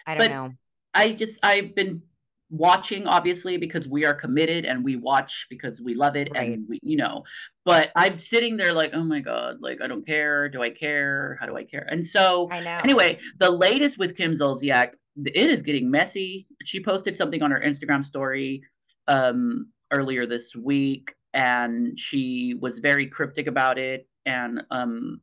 I 0.06 0.14
don't 0.14 0.20
But- 0.24 0.30
know. 0.30 0.52
I 0.94 1.12
just 1.12 1.38
I've 1.42 1.74
been 1.74 2.02
watching 2.48 3.06
obviously 3.08 3.56
because 3.56 3.88
we 3.88 4.04
are 4.04 4.14
committed 4.14 4.64
and 4.64 4.84
we 4.84 4.94
watch 4.96 5.46
because 5.50 5.80
we 5.80 5.94
love 5.94 6.14
it 6.16 6.28
Right. 6.32 6.50
and 6.52 6.64
we 6.68 6.78
you 6.80 6.96
know 6.96 7.24
but 7.64 7.90
i'm 7.96 8.20
sitting 8.20 8.56
there 8.56 8.72
like 8.72 8.92
oh 8.94 9.02
my 9.02 9.18
god 9.18 9.56
like 9.60 9.80
i 9.82 9.88
don't 9.88 10.06
care 10.06 10.48
do 10.48 10.62
i 10.62 10.70
care 10.70 11.36
how 11.40 11.46
do 11.46 11.56
i 11.56 11.64
care 11.64 11.84
and 11.90 12.06
so 12.06 12.48
I 12.52 12.60
know. 12.60 12.78
anyway 12.84 13.18
the 13.40 13.50
latest 13.50 13.98
with 13.98 14.16
kim 14.16 14.36
zolciak 14.36 14.90
it 15.24 15.34
is 15.50 15.62
getting 15.62 15.90
messy 15.90 16.46
she 16.62 16.80
posted 16.80 17.16
something 17.16 17.42
on 17.42 17.50
her 17.50 17.60
instagram 17.60 18.04
story 18.04 18.62
um 19.08 19.66
earlier 19.92 20.24
this 20.24 20.54
week 20.54 21.12
and 21.34 21.98
she 21.98 22.54
was 22.60 22.78
very 22.78 23.08
cryptic 23.08 23.48
about 23.48 23.76
it 23.76 24.06
and 24.24 24.62
um 24.70 25.20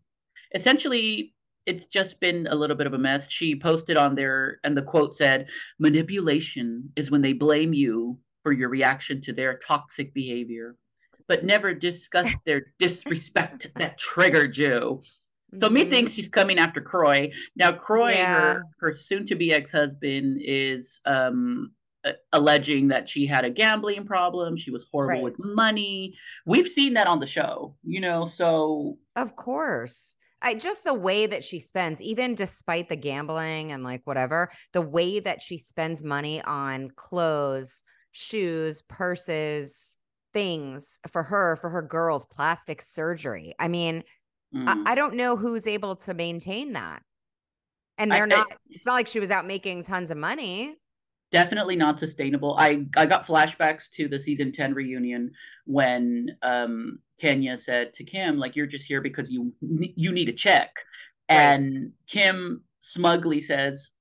essentially 0.53 1.32
it's 1.65 1.87
just 1.87 2.19
been 2.19 2.47
a 2.47 2.55
little 2.55 2.75
bit 2.75 2.87
of 2.87 2.93
a 2.93 2.97
mess 2.97 3.27
she 3.29 3.55
posted 3.55 3.97
on 3.97 4.15
there 4.15 4.59
and 4.63 4.75
the 4.75 4.81
quote 4.81 5.13
said 5.13 5.47
manipulation 5.79 6.89
is 6.95 7.09
when 7.11 7.21
they 7.21 7.33
blame 7.33 7.73
you 7.73 8.17
for 8.43 8.51
your 8.51 8.69
reaction 8.69 9.21
to 9.21 9.33
their 9.33 9.59
toxic 9.65 10.13
behavior 10.13 10.75
but 11.27 11.43
never 11.45 11.73
discuss 11.73 12.29
their 12.45 12.73
disrespect 12.79 13.67
that 13.77 13.97
triggered 13.97 14.57
you 14.57 15.01
so 15.55 15.69
me 15.69 15.85
Mhm. 15.85 15.89
thinks 15.91 16.11
she's 16.13 16.29
coming 16.29 16.57
after 16.57 16.81
Kroy. 16.81 17.31
Now 17.55 17.71
Kroy, 17.73 18.13
Yeah. 18.13 18.53
her 18.55 18.63
her 18.79 18.95
soon 18.95 19.27
to 19.27 19.35
be 19.35 19.53
ex 19.53 19.71
husband, 19.71 20.41
is 20.43 20.99
um 21.05 21.71
alleging 22.33 22.87
that 22.87 23.07
she 23.07 23.27
had 23.27 23.45
a 23.45 23.51
gambling 23.51 24.03
problem. 24.05 24.57
She 24.57 24.71
was 24.71 24.87
horrible 24.91 25.13
Right. 25.13 25.37
with 25.37 25.37
money. 25.37 26.17
We've 26.47 26.67
seen 26.67 26.95
that 26.95 27.05
on 27.05 27.19
the 27.19 27.27
show, 27.27 27.77
you 27.83 28.01
know. 28.01 28.25
So 28.25 28.97
Of 29.15 29.35
course. 29.35 30.17
I 30.43 30.55
just 30.55 30.83
the 30.83 30.93
way 30.93 31.25
that 31.27 31.43
she 31.43 31.59
spends, 31.59 32.01
even 32.01 32.35
despite 32.35 32.89
the 32.89 32.95
gambling 32.97 33.71
and 33.71 33.83
like 33.83 34.01
whatever, 34.05 34.51
the 34.73 34.81
way 34.81 35.19
that 35.21 35.41
she 35.41 35.57
spends 35.57 36.03
money 36.03 36.41
on 36.43 36.91
clothes, 36.95 37.83
shoes, 38.11 38.81
purses, 38.83 39.99
things 40.33 40.99
for 41.09 41.23
her, 41.23 41.55
for 41.57 41.69
her 41.69 41.81
girls, 41.81 42.25
plastic 42.25 42.81
surgery. 42.81 43.53
I 43.59 43.67
mean, 43.69 44.03
mm, 44.53 44.67
I, 44.67 44.75
I 44.85 44.95
don't 44.95 45.15
know 45.15 45.35
who's 45.37 45.67
able 45.67 45.95
to 45.97 46.13
maintain 46.13 46.73
that. 46.73 47.03
And 47.97 48.13
they're 48.13 48.25
I- 48.25 48.27
not, 48.27 48.47
it's 48.69 48.85
not 48.85 48.93
like 48.93 49.07
she 49.07 49.19
was 49.19 49.31
out 49.31 49.45
making 49.47 49.83
tons 49.83 50.11
of 50.11 50.17
money. 50.17 50.77
definitely 51.31 51.75
not 51.75 51.99
sustainable. 51.99 52.55
I 52.57 52.85
I 52.95 53.05
got 53.05 53.25
flashbacks 53.25 53.89
to 53.91 54.07
the 54.07 54.19
season 54.19 54.51
ten 54.51 54.73
reunion 54.73 55.31
when 55.65 56.37
um 56.41 56.99
Tanya 57.21 57.57
said 57.57 57.93
to 57.95 58.03
Kim, 58.03 58.37
like, 58.37 58.55
"You're 58.55 58.67
just 58.67 58.85
here 58.85 59.01
because 59.01 59.29
you 59.31 59.53
you 59.61 60.11
need 60.11 60.29
a 60.29 60.33
check," 60.33 60.71
Right. 61.29 61.37
and 61.37 61.91
Kim 62.07 62.63
smugly 62.79 63.41
says. 63.41 63.91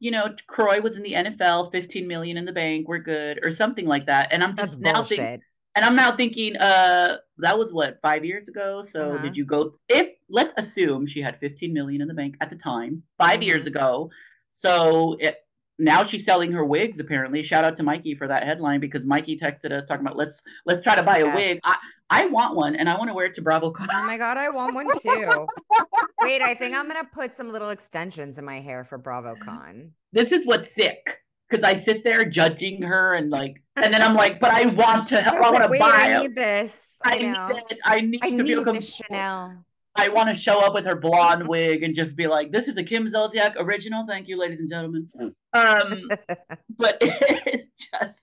You 0.00 0.12
know, 0.12 0.28
Kroy 0.46 0.80
was 0.80 0.96
in 0.96 1.02
the 1.02 1.14
NFL, 1.14 1.72
15 1.72 2.06
million 2.06 2.36
in 2.36 2.44
the 2.44 2.52
bank, 2.52 2.86
we're 2.86 2.98
good, 2.98 3.40
or 3.42 3.52
something 3.52 3.84
like 3.84 4.06
that. 4.06 4.28
And 4.30 4.44
I'm 4.44 4.54
That's 4.54 4.74
just 4.74 4.80
now 4.80 5.02
thinking, 5.02 5.42
and 5.74 5.84
I'm 5.84 5.96
now 5.96 6.14
thinking, 6.16 6.56
uh, 6.56 7.16
that 7.38 7.58
was 7.58 7.72
what 7.72 7.98
five 8.00 8.24
years 8.24 8.46
ago. 8.46 8.84
So 8.84 9.00
Uh-huh. 9.14 9.18
did 9.18 9.36
you 9.36 9.44
go? 9.44 9.74
If 9.88 10.10
let's 10.28 10.54
assume 10.56 11.08
she 11.08 11.20
had 11.20 11.40
15 11.40 11.72
million 11.72 12.00
in 12.00 12.06
the 12.06 12.14
bank 12.14 12.36
at 12.40 12.48
the 12.48 12.54
time, 12.54 13.02
5 13.18 13.42
years 13.42 13.64
Mhm. 13.64 13.68
ago. 13.68 14.10
So 14.52 15.14
it, 15.18 15.38
now 15.78 16.02
she's 16.04 16.24
selling 16.24 16.52
her 16.52 16.64
wigs. 16.64 16.98
Apparently, 17.00 17.42
shout 17.42 17.64
out 17.64 17.76
to 17.76 17.82
Mikey 17.82 18.14
for 18.14 18.26
that 18.28 18.44
headline 18.44 18.80
because 18.80 19.06
Mikey 19.06 19.38
texted 19.38 19.72
us 19.72 19.86
talking 19.86 20.04
about 20.04 20.16
let's 20.16 20.42
let's 20.66 20.82
try 20.82 20.96
to 20.96 21.02
buy 21.02 21.18
a 21.18 21.34
wig. 21.34 21.60
I 21.64 21.76
I 22.10 22.26
want 22.26 22.56
one 22.56 22.74
and 22.74 22.88
I 22.88 22.96
want 22.96 23.08
to 23.08 23.14
wear 23.14 23.26
it 23.26 23.34
to 23.36 23.42
Bravo. 23.42 23.70
Con. 23.70 23.88
Oh 23.92 24.06
my 24.06 24.16
God, 24.16 24.36
I 24.36 24.48
want 24.48 24.74
one 24.74 24.88
too. 24.98 25.46
Wait, 26.22 26.42
I 26.42 26.54
think 26.54 26.74
I'm 26.74 26.88
to 26.88 27.04
put 27.12 27.36
some 27.36 27.52
little 27.52 27.70
extensions 27.70 28.38
in 28.38 28.44
my 28.44 28.60
hair 28.60 28.84
for 28.84 28.98
BravoCon. 28.98 29.90
This 30.12 30.32
is 30.32 30.46
what's 30.46 30.74
sick 30.74 31.20
because 31.48 31.64
I 31.64 31.76
sit 31.76 32.04
there 32.04 32.24
judging 32.24 32.82
her 32.82 33.14
and 33.14 33.30
like, 33.30 33.62
and 33.76 33.92
then 33.92 34.02
I'm 34.02 34.14
like, 34.14 34.40
but 34.40 34.50
I 34.50 34.66
want 34.66 35.08
to. 35.08 35.20
I 35.20 35.40
want 35.50 35.62
to 35.72 35.78
buy. 35.78 35.90
I 35.90 36.22
need 36.22 36.34
this. 36.34 36.98
I, 37.04 37.16
I 37.16 37.18
know. 37.18 37.48
need 37.48 37.62
it. 37.70 37.78
I 37.84 38.00
need 38.00 38.20
I 38.22 38.30
to 38.30 38.36
need 38.36 38.46
feel 38.46 38.64
com- 38.64 38.80
Chanel. 38.80 39.64
I 39.98 40.08
want 40.08 40.28
to 40.28 40.34
show 40.34 40.60
up 40.60 40.74
with 40.74 40.86
her 40.86 40.94
blonde 40.94 41.46
wig 41.48 41.82
and 41.82 41.94
just 41.94 42.14
be 42.16 42.26
like, 42.28 42.52
"This 42.52 42.68
is 42.68 42.76
a 42.76 42.82
Kim 42.84 43.06
Zolciak 43.06 43.54
original." 43.58 44.06
Thank 44.06 44.28
you, 44.28 44.38
ladies 44.38 44.60
and 44.60 44.70
gentlemen. 44.70 45.08
Um, 45.52 46.08
but 46.78 46.98
it's 47.00 47.66
just, 47.92 48.20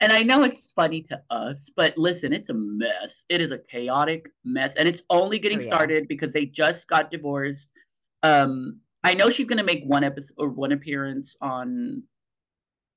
and 0.00 0.12
I 0.12 0.22
know 0.22 0.42
it's 0.42 0.70
funny 0.72 1.00
to 1.04 1.20
us, 1.30 1.70
but 1.74 1.96
listen, 1.96 2.32
it's 2.34 2.50
a 2.50 2.54
mess. 2.54 3.24
It 3.30 3.40
is 3.40 3.52
a 3.52 3.58
chaotic 3.58 4.26
mess, 4.44 4.74
and 4.76 4.86
it's 4.86 5.02
only 5.08 5.38
getting 5.38 5.58
Oh, 5.58 5.62
yeah. 5.62 5.68
started 5.74 6.08
because 6.08 6.32
they 6.34 6.44
just 6.46 6.86
got 6.88 7.10
divorced. 7.10 7.70
Um, 8.22 8.80
I 9.02 9.14
know 9.14 9.30
she's 9.30 9.46
going 9.46 9.58
to 9.58 9.64
make 9.64 9.82
one 9.84 10.04
episode 10.04 10.34
or 10.38 10.48
one 10.48 10.72
appearance 10.72 11.36
on 11.40 12.02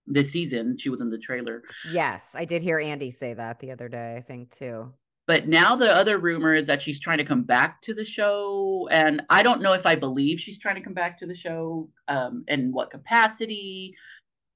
this 0.06 0.32
season. 0.32 0.78
She 0.78 0.90
was 0.90 1.02
in 1.02 1.10
the 1.10 1.18
trailer. 1.18 1.64
yes, 1.92 2.34
I 2.38 2.46
did 2.46 2.62
hear 2.62 2.80
Andy 2.80 3.12
say 3.12 3.34
that 3.34 3.60
the 3.60 3.72
other 3.72 3.88
day, 3.90 4.16
I 4.18 4.22
think 4.22 4.52
too. 4.52 4.92
But 5.28 5.50
now 5.50 5.76
the 5.76 5.94
other 5.94 6.20
rumor 6.20 6.54
is 6.54 6.68
that 6.68 6.82
she's 6.82 7.02
trying 7.02 7.18
to 7.18 7.26
come 7.26 7.44
back 7.44 7.82
to 7.82 7.94
the 7.94 8.06
show, 8.06 8.88
and 8.90 9.22
I 9.30 9.44
don't 9.44 9.62
know 9.62 9.74
if 9.74 9.86
I 9.86 9.94
believe 9.96 10.40
she's 10.40 10.58
trying 10.58 10.76
to 10.76 10.82
come 10.82 10.94
back 10.94 11.20
to 11.20 11.26
the 11.28 11.36
show. 11.36 11.90
Um, 12.08 12.46
in 12.48 12.72
what 12.72 12.90
capacity? 12.92 13.94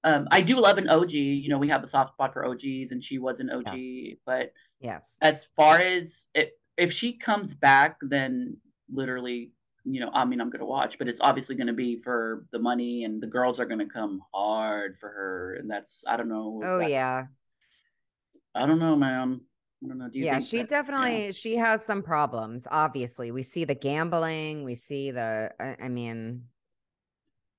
Um, 0.05 0.29
I 0.31 0.39
do 0.39 0.57
love 0.57 0.77
an 0.77 0.89
OG. 0.89 1.11
You 1.11 1.49
know, 1.49 1.57
we 1.57 1.67
have 1.67 1.83
a 1.83 1.87
soft 1.89 2.13
spot 2.13 2.31
for 2.31 2.45
OGs, 2.45 2.91
and 2.91 3.03
she 3.03 3.17
was 3.19 3.41
an 3.41 3.49
OG. 3.49 3.77
Yes. 3.77 4.17
But 4.25 4.53
Yes. 4.79 5.17
as 5.21 5.45
far 5.57 5.77
as 5.77 6.27
it, 6.33 6.53
if 6.77 6.91
she 6.93 7.13
comes 7.17 7.53
back, 7.53 7.97
then 8.01 8.55
literally, 8.89 9.51
you 9.83 9.99
know, 9.99 10.09
I 10.13 10.23
mean, 10.23 10.39
I'm 10.39 10.49
gonna 10.49 10.65
watch, 10.65 10.97
but 10.97 11.09
it's 11.09 11.19
obviously 11.21 11.55
gonna 11.55 11.73
be 11.73 12.01
for 12.01 12.45
the 12.53 12.59
money, 12.59 13.03
and 13.03 13.21
the 13.21 13.27
girls 13.27 13.59
are 13.59 13.65
gonna 13.65 13.89
come 13.89 14.21
hard 14.33 14.97
for 15.01 15.09
her, 15.09 15.55
and 15.59 15.69
that's 15.69 16.05
I 16.07 16.15
don't 16.15 16.29
know. 16.29 16.61
Oh 16.63 16.79
yeah. 16.79 17.25
I 18.55 18.65
don't 18.65 18.79
know, 18.79 18.95
man. 18.95 19.41
I 19.83 19.87
don't 19.87 19.97
know. 19.97 20.09
Do 20.09 20.17
you 20.19 20.25
Yeah, 20.25 20.39
think 20.39 20.47
she 20.47 20.63
definitely 20.63 21.31
she 21.31 21.55
has 21.55 21.83
some 21.83 22.03
problems. 22.03 22.67
Obviously, 22.69 23.31
we 23.31 23.43
see 23.43 23.65
the 23.65 23.75
gambling, 23.75 24.63
we 24.63 24.75
see 24.75 25.11
the 25.11 25.51
I, 25.59 25.75
I 25.85 25.89
mean 25.89 26.43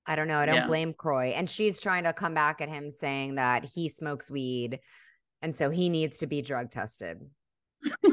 I 0.07 0.17
don't 0.17 0.29
know, 0.29 0.39
I 0.39 0.47
don't 0.47 0.57
Yeah. 0.57 0.67
blame 0.67 0.95
Kroy. 0.95 1.29
And 1.29 1.49
she's 1.49 1.81
trying 1.81 2.05
to 2.05 2.13
come 2.13 2.35
back 2.35 2.61
at 2.61 2.69
him 2.69 2.91
saying 2.91 3.37
that 3.37 3.65
he 3.65 3.89
smokes 3.89 4.31
weed 4.31 4.81
and 5.43 5.55
so 5.55 5.71
he 5.71 5.89
needs 5.89 6.19
to 6.19 6.27
be 6.27 6.43
drug 6.43 6.71
tested. 6.71 7.21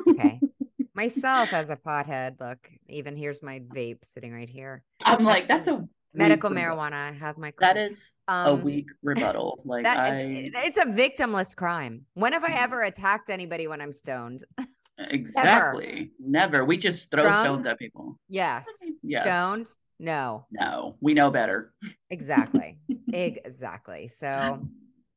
Okay. 0.10 0.42
Myself 0.96 1.54
as 1.54 1.70
a 1.70 1.76
pothead, 1.78 2.40
look, 2.40 2.70
even 2.88 3.16
here's 3.16 3.42
my 3.42 3.60
vape 3.60 4.04
sitting 4.04 4.34
right 4.34 4.50
here. 4.50 4.84
I'm 5.06 5.24
like, 5.24 5.48
that's 5.48 5.68
a 5.68 5.88
Medical 6.20 6.50
marijuana. 6.52 6.94
I 6.94 7.12
have 7.14 7.38
my 7.38 7.52
That 7.60 7.76
card. 7.76 7.92
is 7.92 8.12
a 8.28 8.34
Um, 8.50 8.64
weak 8.64 8.88
rebuttal. 9.02 9.62
Like 9.66 9.84
that 9.84 9.98
I 10.00 10.52
it's 10.66 10.78
a 10.78 10.86
victimless 10.86 11.56
crime. 11.56 12.06
When 12.14 12.34
have 12.34 12.44
I 12.44 12.54
ever 12.54 12.82
attacked 12.84 13.30
anybody 13.30 13.68
when 13.68 13.82
I'm 13.82 13.94
stoned? 13.94 14.44
exactly 14.98 16.12
never. 16.20 16.66
We 16.66 16.78
just 16.78 17.10
throw 17.12 17.24
Drunk? 17.24 17.46
stones 17.46 17.66
at 17.68 17.80
people. 17.80 18.18
Yes. 18.30 18.66
Yes. 19.04 19.24
Stoned? 19.24 19.72
No. 20.00 20.46
No, 20.52 20.96
we 21.02 21.14
know 21.14 21.30
better. 21.32 21.74
Exactly. 22.10 22.80
exactly. 23.14 24.08
So 24.08 24.68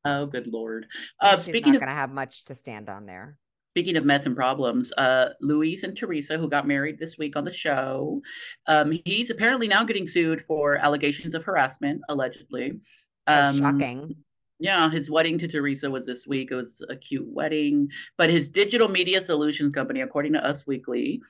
Oh, 0.05 0.27
good 0.27 0.49
lord. 0.49 0.87
Uh, 1.21 1.37
she's 1.37 1.45
speaking 1.45 1.73
not 1.73 1.77
of 1.77 1.81
going 1.83 1.89
to 1.91 1.95
have 1.95 2.11
much 2.11 2.45
to 2.47 2.55
stand 2.57 2.89
on 2.89 3.07
there. 3.07 3.39
Speaking 3.73 3.97
of 3.97 4.05
mess 4.05 4.27
and 4.27 4.37
problems, 4.37 4.93
uh, 4.99 5.31
Luis 5.41 5.83
and 5.83 5.97
Teresa, 5.97 6.37
who 6.37 6.47
got 6.47 6.69
married 6.69 6.99
this 6.99 7.17
week 7.17 7.37
on 7.37 7.45
the 7.47 7.53
show, 7.53 8.21
um, 8.67 8.93
he's 9.07 9.31
apparently 9.31 9.67
now 9.67 9.83
getting 9.83 10.07
sued 10.07 10.45
for 10.47 10.77
allegations 10.77 11.35
of 11.35 11.43
harassment, 11.43 12.03
allegedly. 12.11 12.79
Um, 13.27 13.57
shocking. 13.57 14.17
Yeah, 14.59 14.91
his 14.91 15.11
wedding 15.11 15.39
to 15.39 15.49
Teresa 15.49 15.91
was 15.91 16.05
this 16.05 16.27
week. 16.27 16.51
It 16.51 16.55
was 16.55 16.85
a 16.91 16.97
cute 16.97 17.27
wedding. 17.27 17.89
But 18.19 18.29
his 18.29 18.47
digital 18.47 18.89
media 18.89 19.25
solutions 19.25 19.73
company, 19.75 20.03
according 20.03 20.35
to 20.35 20.45
Us 20.45 20.67
Weekly, 20.67 21.23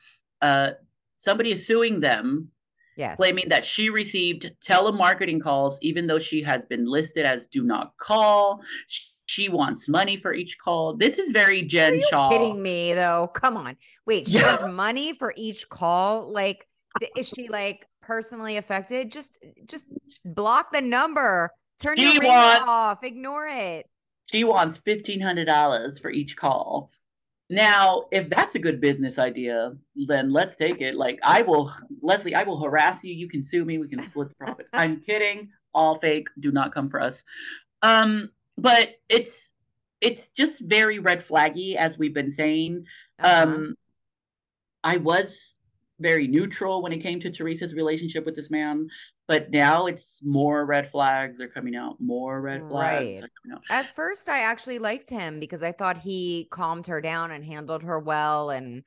uh, 0.42 0.70
somebody 1.16 1.52
is 1.52 1.64
suing 1.64 2.00
them, 2.00 2.48
Yes. 2.96 3.16
claiming 3.16 3.48
that 3.50 3.64
she 3.64 3.88
received 3.88 4.50
telemarketing 4.66 5.40
calls, 5.40 5.78
even 5.80 6.08
though 6.08 6.18
she 6.18 6.42
has 6.42 6.66
been 6.66 6.84
listed 6.86 7.24
as 7.24 7.46
do 7.46 7.62
not 7.62 7.96
call. 7.98 8.60
Sh- 9.32 9.42
She 9.42 9.48
wants 9.48 9.88
money 9.88 10.16
for 10.16 10.34
each 10.34 10.58
call. 10.58 10.96
This 10.96 11.18
is 11.18 11.30
very 11.30 11.62
Jen 11.62 11.92
Are 11.92 11.96
you 11.96 12.06
Shah. 12.10 12.28
kidding 12.30 12.62
me 12.62 12.92
though? 12.94 13.30
Come 13.34 13.56
on. 13.56 13.76
Wait, 14.06 14.28
she 14.28 14.42
wants 14.42 14.62
money 14.68 15.12
for 15.12 15.32
each 15.36 15.68
call? 15.68 16.30
Like 16.32 16.66
is 17.16 17.28
she 17.28 17.48
like 17.48 17.86
personally 18.02 18.58
affected? 18.58 19.10
Just 19.10 19.38
just 19.66 19.84
block 20.24 20.72
the 20.72 20.80
number. 20.80 21.50
Turn 21.80 21.96
She 21.96 22.12
your 22.14 22.22
wants- 22.24 22.64
off. 22.68 23.02
Ignore 23.04 23.48
it. 23.48 23.86
She 24.30 24.44
wants 24.44 24.76
fifteen 24.78 25.20
hundred 25.20 25.46
dollars 25.46 25.98
for 25.98 26.10
each 26.10 26.36
call. 26.36 26.90
Now, 27.50 28.04
if 28.12 28.30
that's 28.30 28.54
a 28.54 28.58
good 28.58 28.80
business 28.80 29.18
idea, 29.18 29.72
then 30.06 30.32
let's 30.32 30.56
take 30.56 30.80
it. 30.80 30.94
Like 30.94 31.18
I 31.22 31.42
will, 31.42 31.70
Leslie, 32.00 32.34
I 32.34 32.44
will 32.44 32.58
harass 32.58 33.04
you. 33.04 33.12
You 33.12 33.28
can 33.28 33.44
sue 33.44 33.64
me. 33.64 33.76
We 33.78 33.88
can 33.88 34.00
split 34.00 34.28
the 34.30 34.34
profits. 34.36 34.70
I'm 34.74 35.00
kidding. 35.00 35.50
All 35.74 35.98
fake. 35.98 36.28
Do 36.40 36.50
not 36.52 36.72
come 36.72 36.88
for 36.88 37.00
us. 37.00 37.24
Um, 37.82 38.30
but 38.56 38.90
it's 39.08 39.52
it's 40.00 40.28
just 40.28 40.60
very 40.60 40.98
red 40.98 41.26
flaggy, 41.26 41.76
as 41.76 41.96
we've 41.96 42.14
been 42.14 42.30
saying. 42.30 42.84
Uh-huh. 43.20 43.42
Um, 43.44 43.74
I 44.82 44.96
was 44.96 45.54
very 46.00 46.26
neutral 46.26 46.82
when 46.82 46.92
it 46.92 46.98
came 46.98 47.20
to 47.20 47.30
Teresa's 47.30 47.72
relationship 47.74 48.26
with 48.26 48.34
this 48.34 48.50
man, 48.50 48.88
but 49.28 49.50
now 49.52 49.86
it's 49.86 50.20
more 50.24 50.66
red 50.66 50.90
flags 50.90 51.40
are 51.40 51.46
coming 51.48 51.76
out. 51.76 51.96
More 52.00 52.40
red 52.40 52.62
flags 52.68 53.06
Right. 53.06 53.22
are 53.22 53.30
coming 53.42 53.56
out. 53.56 53.62
At 53.70 53.94
first, 53.94 54.28
I 54.28 54.40
actually 54.40 54.80
liked 54.80 55.08
him 55.08 55.38
because 55.38 55.62
I 55.62 55.70
thought 55.70 55.98
he 55.98 56.48
calmed 56.50 56.88
her 56.88 57.00
down 57.00 57.30
and 57.30 57.44
handled 57.44 57.84
her 57.84 58.00
well. 58.00 58.50
And, 58.50 58.82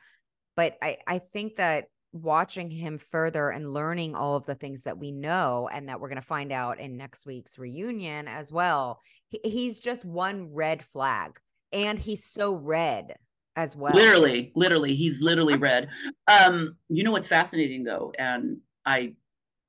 but 0.58 0.78
I, 0.82 0.98
I 1.08 1.20
think 1.20 1.56
that 1.56 1.88
watching 2.16 2.70
him 2.70 2.98
further 2.98 3.50
and 3.50 3.74
learning 3.74 4.16
all 4.16 4.36
of 4.36 4.46
the 4.46 4.56
things 4.56 4.84
that 4.84 4.98
we 4.98 5.12
know 5.12 5.70
and 5.72 5.90
that 5.90 6.00
we're 6.00 6.08
going 6.08 6.22
to 6.22 6.26
find 6.26 6.52
out 6.52 6.80
in 6.80 6.98
next 6.98 7.26
week's 7.26 7.58
reunion 7.58 8.28
as 8.28 8.52
well, 8.52 9.00
he, 9.28 9.40
he's 9.44 9.80
just 9.80 10.06
one 10.06 10.54
red 10.54 10.84
flag. 10.84 11.40
And 11.74 12.00
he's 12.00 12.24
so 12.26 12.56
red 12.56 13.16
as 13.56 13.76
well. 13.76 13.94
Literally, 13.94 14.52
literally, 14.56 14.96
he's 14.96 15.22
literally 15.22 15.58
red. 15.58 15.90
Um, 16.28 16.78
you 16.90 17.04
know 17.04 17.12
what's 17.12 17.28
fascinating 17.28 17.84
though, 17.84 18.14
and 18.18 18.58
I, 18.86 19.16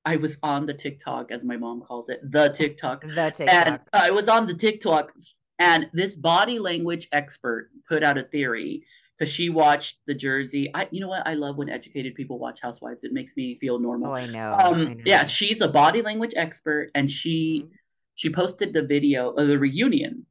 I 0.05 0.17
was 0.17 0.39
on 0.43 0.67
the 0.67 0.75
TikTok, 0.75 1.33
as 1.33 1.43
my 1.43 1.57
mom 1.57 1.83
calls 1.83 2.09
it, 2.09 2.21
the 2.31 2.51
TikTok, 2.51 3.03
The 3.03 3.23
and 3.23 3.35
TikTok. 3.35 3.83
I 3.93 4.11
was 4.11 4.29
on 4.29 4.47
the 4.47 4.55
TikTok, 4.55 5.13
and 5.59 5.89
this 5.93 6.15
body 6.15 6.59
language 6.59 7.09
expert 7.13 7.71
put 7.89 8.05
out 8.05 8.19
a 8.19 8.23
theory 8.25 8.85
because 9.19 9.33
she 9.33 9.49
watched 9.49 9.99
the 10.07 10.15
Jersey. 10.15 10.71
I, 10.75 10.89
you 10.91 11.01
know 11.01 11.09
what? 11.09 11.27
I 11.27 11.35
love 11.35 11.57
when 11.57 11.69
educated 11.69 12.15
people 12.15 12.39
watch 12.39 12.59
Housewives. 12.63 13.01
It 13.03 13.13
makes 13.13 13.37
me 13.37 13.57
feel 13.61 13.79
normal. 13.79 14.11
Oh, 14.11 14.15
I 14.15 14.27
know. 14.27 14.55
um, 14.55 14.87
I 14.87 14.95
know. 14.95 15.03
yeah, 15.05 15.25
she's 15.27 15.61
a 15.61 15.69
body 15.69 16.03
language 16.03 16.33
expert, 16.37 16.91
and 16.95 17.11
she 17.11 17.65
Mhm. 17.65 17.71
she 18.15 18.31
posted 18.31 18.73
the 18.73 18.83
video 18.83 19.31
of 19.31 19.47
the 19.49 19.59
reunion, 19.59 20.27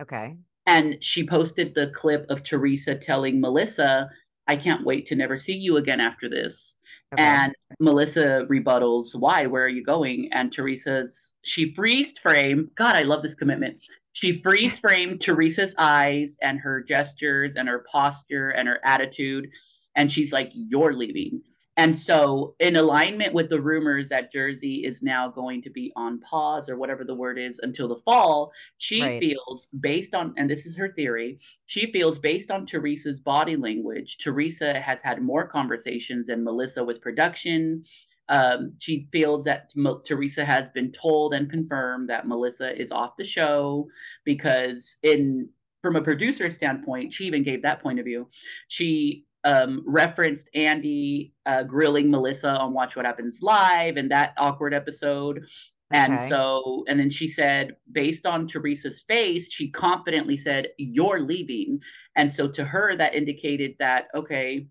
Okay. 0.00 0.36
and 0.66 1.02
she 1.02 1.26
posted 1.26 1.74
the 1.74 1.88
clip 1.94 2.26
of 2.28 2.42
Teresa 2.42 2.94
telling 2.94 3.40
Melissa, 3.40 4.08
"I 4.46 4.56
can't 4.56 4.84
wait 4.84 5.06
to 5.08 5.14
never 5.16 5.38
see 5.38 5.54
you 5.54 5.76
again 5.76 6.00
after 6.00 6.28
this." 6.28 6.76
Okay. 7.14 7.22
And 7.22 7.54
Melissa 7.80 8.46
rebuttals, 8.50 9.14
"Why? 9.14 9.46
Where 9.46 9.64
are 9.64 9.68
you 9.68 9.84
going?" 9.84 10.28
And 10.32 10.52
Teresa's 10.52 11.32
she 11.42 11.72
freeze 11.74 12.18
frame. 12.18 12.70
God, 12.76 12.96
I 12.96 13.02
love 13.02 13.22
this 13.22 13.34
commitment. 13.36 13.80
She 14.16 14.40
freeze 14.40 14.78
framed 14.78 15.20
Teresa's 15.20 15.74
eyes 15.76 16.38
and 16.40 16.58
her 16.60 16.82
gestures 16.82 17.54
and 17.56 17.68
her 17.68 17.84
posture 17.92 18.48
and 18.48 18.66
her 18.66 18.80
attitude, 18.82 19.50
and 19.94 20.10
she's 20.10 20.32
like, 20.32 20.50
"You're 20.54 20.94
leaving." 20.94 21.42
And 21.76 21.94
so, 21.94 22.54
in 22.58 22.76
alignment 22.76 23.34
with 23.34 23.50
the 23.50 23.60
rumors 23.60 24.08
that 24.08 24.32
Jersey 24.32 24.86
is 24.86 25.02
now 25.02 25.28
going 25.28 25.60
to 25.60 25.68
be 25.68 25.92
on 25.96 26.18
pause 26.20 26.70
or 26.70 26.78
whatever 26.78 27.04
the 27.04 27.14
word 27.14 27.38
is 27.38 27.58
until 27.62 27.88
the 27.88 28.00
fall, 28.06 28.50
she 28.78 29.02
Right. 29.02 29.20
feels, 29.20 29.68
based 29.80 30.14
on, 30.14 30.32
and 30.38 30.48
this 30.48 30.64
is 30.64 30.74
her 30.76 30.94
theory, 30.94 31.38
she 31.66 31.92
feels 31.92 32.18
based 32.18 32.50
on 32.50 32.66
Teresa's 32.66 33.20
body 33.20 33.56
language, 33.56 34.16
Teresa 34.16 34.80
has 34.80 35.02
had 35.02 35.20
more 35.20 35.46
conversations 35.46 36.28
than 36.28 36.42
Melissa 36.42 36.82
with 36.82 37.02
production. 37.02 37.82
Um, 38.28 38.74
she 38.78 39.08
feels 39.12 39.44
that 39.44 39.70
Mo- 39.76 40.00
Teresa 40.00 40.44
has 40.44 40.70
been 40.70 40.92
told 40.92 41.34
and 41.34 41.50
confirmed 41.50 42.08
that 42.10 42.26
Melissa 42.26 42.78
is 42.80 42.90
off 42.92 43.16
the 43.16 43.24
show 43.24 43.88
because, 44.24 44.96
in 45.02 45.48
from 45.82 45.96
a 45.96 46.02
producer 46.02 46.50
standpoint, 46.50 47.12
she 47.12 47.26
even 47.26 47.42
gave 47.44 47.62
that 47.62 47.82
point 47.82 47.98
of 48.00 48.04
view. 48.04 48.28
She 48.68 49.24
um, 49.44 49.84
referenced 49.86 50.50
Andy 50.54 51.32
uh, 51.46 51.62
grilling 51.62 52.10
Melissa 52.10 52.48
on 52.50 52.72
Watch 52.72 52.96
What 52.96 53.04
Happens 53.06 53.38
Live 53.42 53.96
and 53.96 54.10
that 54.10 54.34
awkward 54.38 54.74
episode. 54.74 55.44
And 55.92 56.14
Okay. 56.14 56.28
so, 56.28 56.84
and 56.88 56.98
then 56.98 57.10
she 57.10 57.28
said, 57.28 57.76
based 57.92 58.26
on 58.26 58.48
Teresa's 58.48 59.04
face, 59.06 59.48
she 59.52 59.70
confidently 59.70 60.36
said, 60.36 60.68
You're 60.78 61.20
leaving. 61.20 61.80
And 62.16 62.32
so 62.32 62.48
to 62.48 62.64
her, 62.64 62.96
that 62.96 63.14
indicated 63.14 63.76
that, 63.78 64.08
okay, 64.14 64.66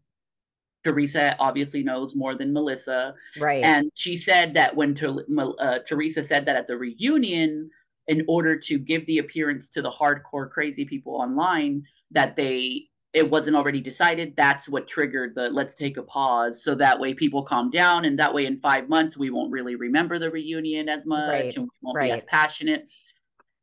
Teresa 0.85 1.35
obviously 1.39 1.81
knows 1.81 2.15
more 2.15 2.35
than 2.35 2.53
Melissa. 2.53 3.15
right. 3.39 3.63
And 3.63 3.91
she 3.95 4.15
said 4.15 4.53
that 4.53 4.75
when 4.75 4.93
Ter- 4.93 5.25
uh, 5.59 5.79
Teresa 5.79 6.23
said 6.23 6.45
that 6.45 6.55
at 6.55 6.67
the 6.67 6.77
reunion, 6.77 7.71
in 8.07 8.23
order 8.27 8.55
to 8.59 8.77
give 8.77 9.03
the 9.07 9.17
appearance 9.17 9.67
to 9.69 9.81
the 9.81 9.91
hardcore 9.91 10.47
crazy 10.49 10.85
people 10.85 11.15
online, 11.15 11.83
that 12.11 12.35
they 12.35 12.87
it 13.13 13.27
wasn't 13.31 13.55
already 13.55 13.81
decided. 13.81 14.33
That's 14.35 14.69
what 14.69 14.87
triggered 14.87 15.33
the 15.35 15.49
let's 15.49 15.73
take 15.73 15.97
a 15.97 16.03
pause, 16.03 16.63
so 16.63 16.75
that 16.75 16.99
way 16.99 17.15
people 17.15 17.41
calm 17.41 17.71
down, 17.71 18.05
and 18.05 18.19
that 18.19 18.31
way 18.31 18.45
in 18.45 18.59
five 18.59 18.87
months 18.87 19.17
we 19.17 19.31
won't 19.31 19.51
really 19.51 19.75
remember 19.75 20.19
the 20.19 20.29
reunion 20.29 20.87
as 20.87 21.05
much, 21.05 21.31
Right, 21.31 21.55
and 21.55 21.63
we 21.63 21.69
won't 21.81 21.99
be 21.99 22.11
as 22.11 22.23
passionate. 22.25 22.91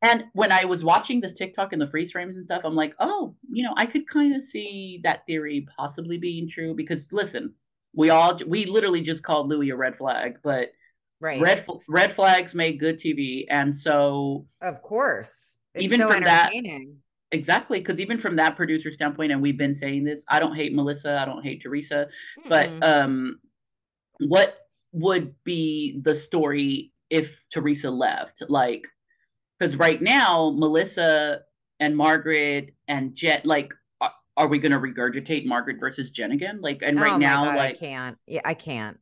And 0.03 0.25
when 0.33 0.51
I 0.51 0.65
was 0.65 0.83
watching 0.83 1.21
this 1.21 1.33
TikTok 1.33 1.73
and 1.73 1.81
the 1.81 1.87
freeze 1.87 2.11
frames 2.11 2.37
and 2.37 2.45
stuff, 2.45 2.63
I'm 2.65 2.75
like, 2.75 2.95
oh, 2.99 3.37
you 3.51 3.63
know, 3.63 3.73
I 3.77 3.87
could 3.87 4.09
kind 4.09 4.35
of 4.35 4.43
see 4.43 5.01
that 5.05 5.25
theory 5.27 5.67
possibly 5.77 6.19
being 6.19 6.49
true 6.49 6.75
because 6.75 7.07
listen, 7.13 7.55
we 7.95 8.11
all 8.11 8.39
we 8.47 8.67
literally 8.67 9.03
just 9.03 9.23
called 9.23 9.49
Louis 9.49 9.71
a 9.71 9.77
red 9.77 9.97
flag, 9.97 10.39
but 10.43 10.73
right. 11.21 11.41
red 11.41 11.67
red 11.89 12.17
flags 12.17 12.55
make 12.55 12.81
good 12.81 12.99
TV, 12.99 13.47
and 13.49 13.75
so 13.75 14.47
Of 14.61 14.83
course. 14.83 15.61
It's 15.75 15.85
Even 15.85 16.01
so 16.01 16.11
from 16.11 16.25
that- 16.25 16.53
exactly 17.31 17.79
because 17.79 18.01
even 18.01 18.19
from 18.19 18.37
that 18.37 18.57
producer 18.57 18.93
standpoint, 18.93 19.31
and 19.33 19.41
we've 19.41 19.57
been 19.57 19.75
saying 19.75 20.05
this, 20.05 20.25
I 20.29 20.41
don't 20.41 20.57
hate 20.57 20.75
Melissa, 20.75 21.17
I 21.19 21.25
don't 21.25 21.43
hate 21.43 21.63
Teresa, 21.63 22.09
but 22.49 22.69
Mm-mm. 22.69 22.83
um, 22.83 23.39
what 24.19 24.57
would 24.93 25.35
be 25.45 26.01
the 26.03 26.15
story 26.15 26.93
if 27.09 27.43
Teresa 27.51 27.91
left? 27.91 28.43
Like, 28.49 28.85
because 29.63 29.77
right 29.77 30.03
now 30.03 30.53
Melissa 30.57 31.43
and 31.79 31.97
Margaret 31.97 32.75
and 32.89 33.15
jet 33.15 33.47
like, 33.47 33.73
are, 34.01 34.13
are 34.37 34.49
we 34.49 34.59
going 34.59 34.73
to 34.73 34.79
regurgitate 34.79 35.47
Margaret 35.47 35.77
versus 35.79 36.11
Jen 36.11 36.33
again? 36.33 36.61
Like, 36.61 36.83
and 36.83 37.01
right 37.01 37.13
oh 37.13 37.19
now, 37.19 37.45
God, 37.45 37.57
like, 37.57 37.77
I 37.77 37.79
can't. 37.79 38.19
Yeah, 38.27 38.41
I 38.45 38.55
can't. 38.55 38.99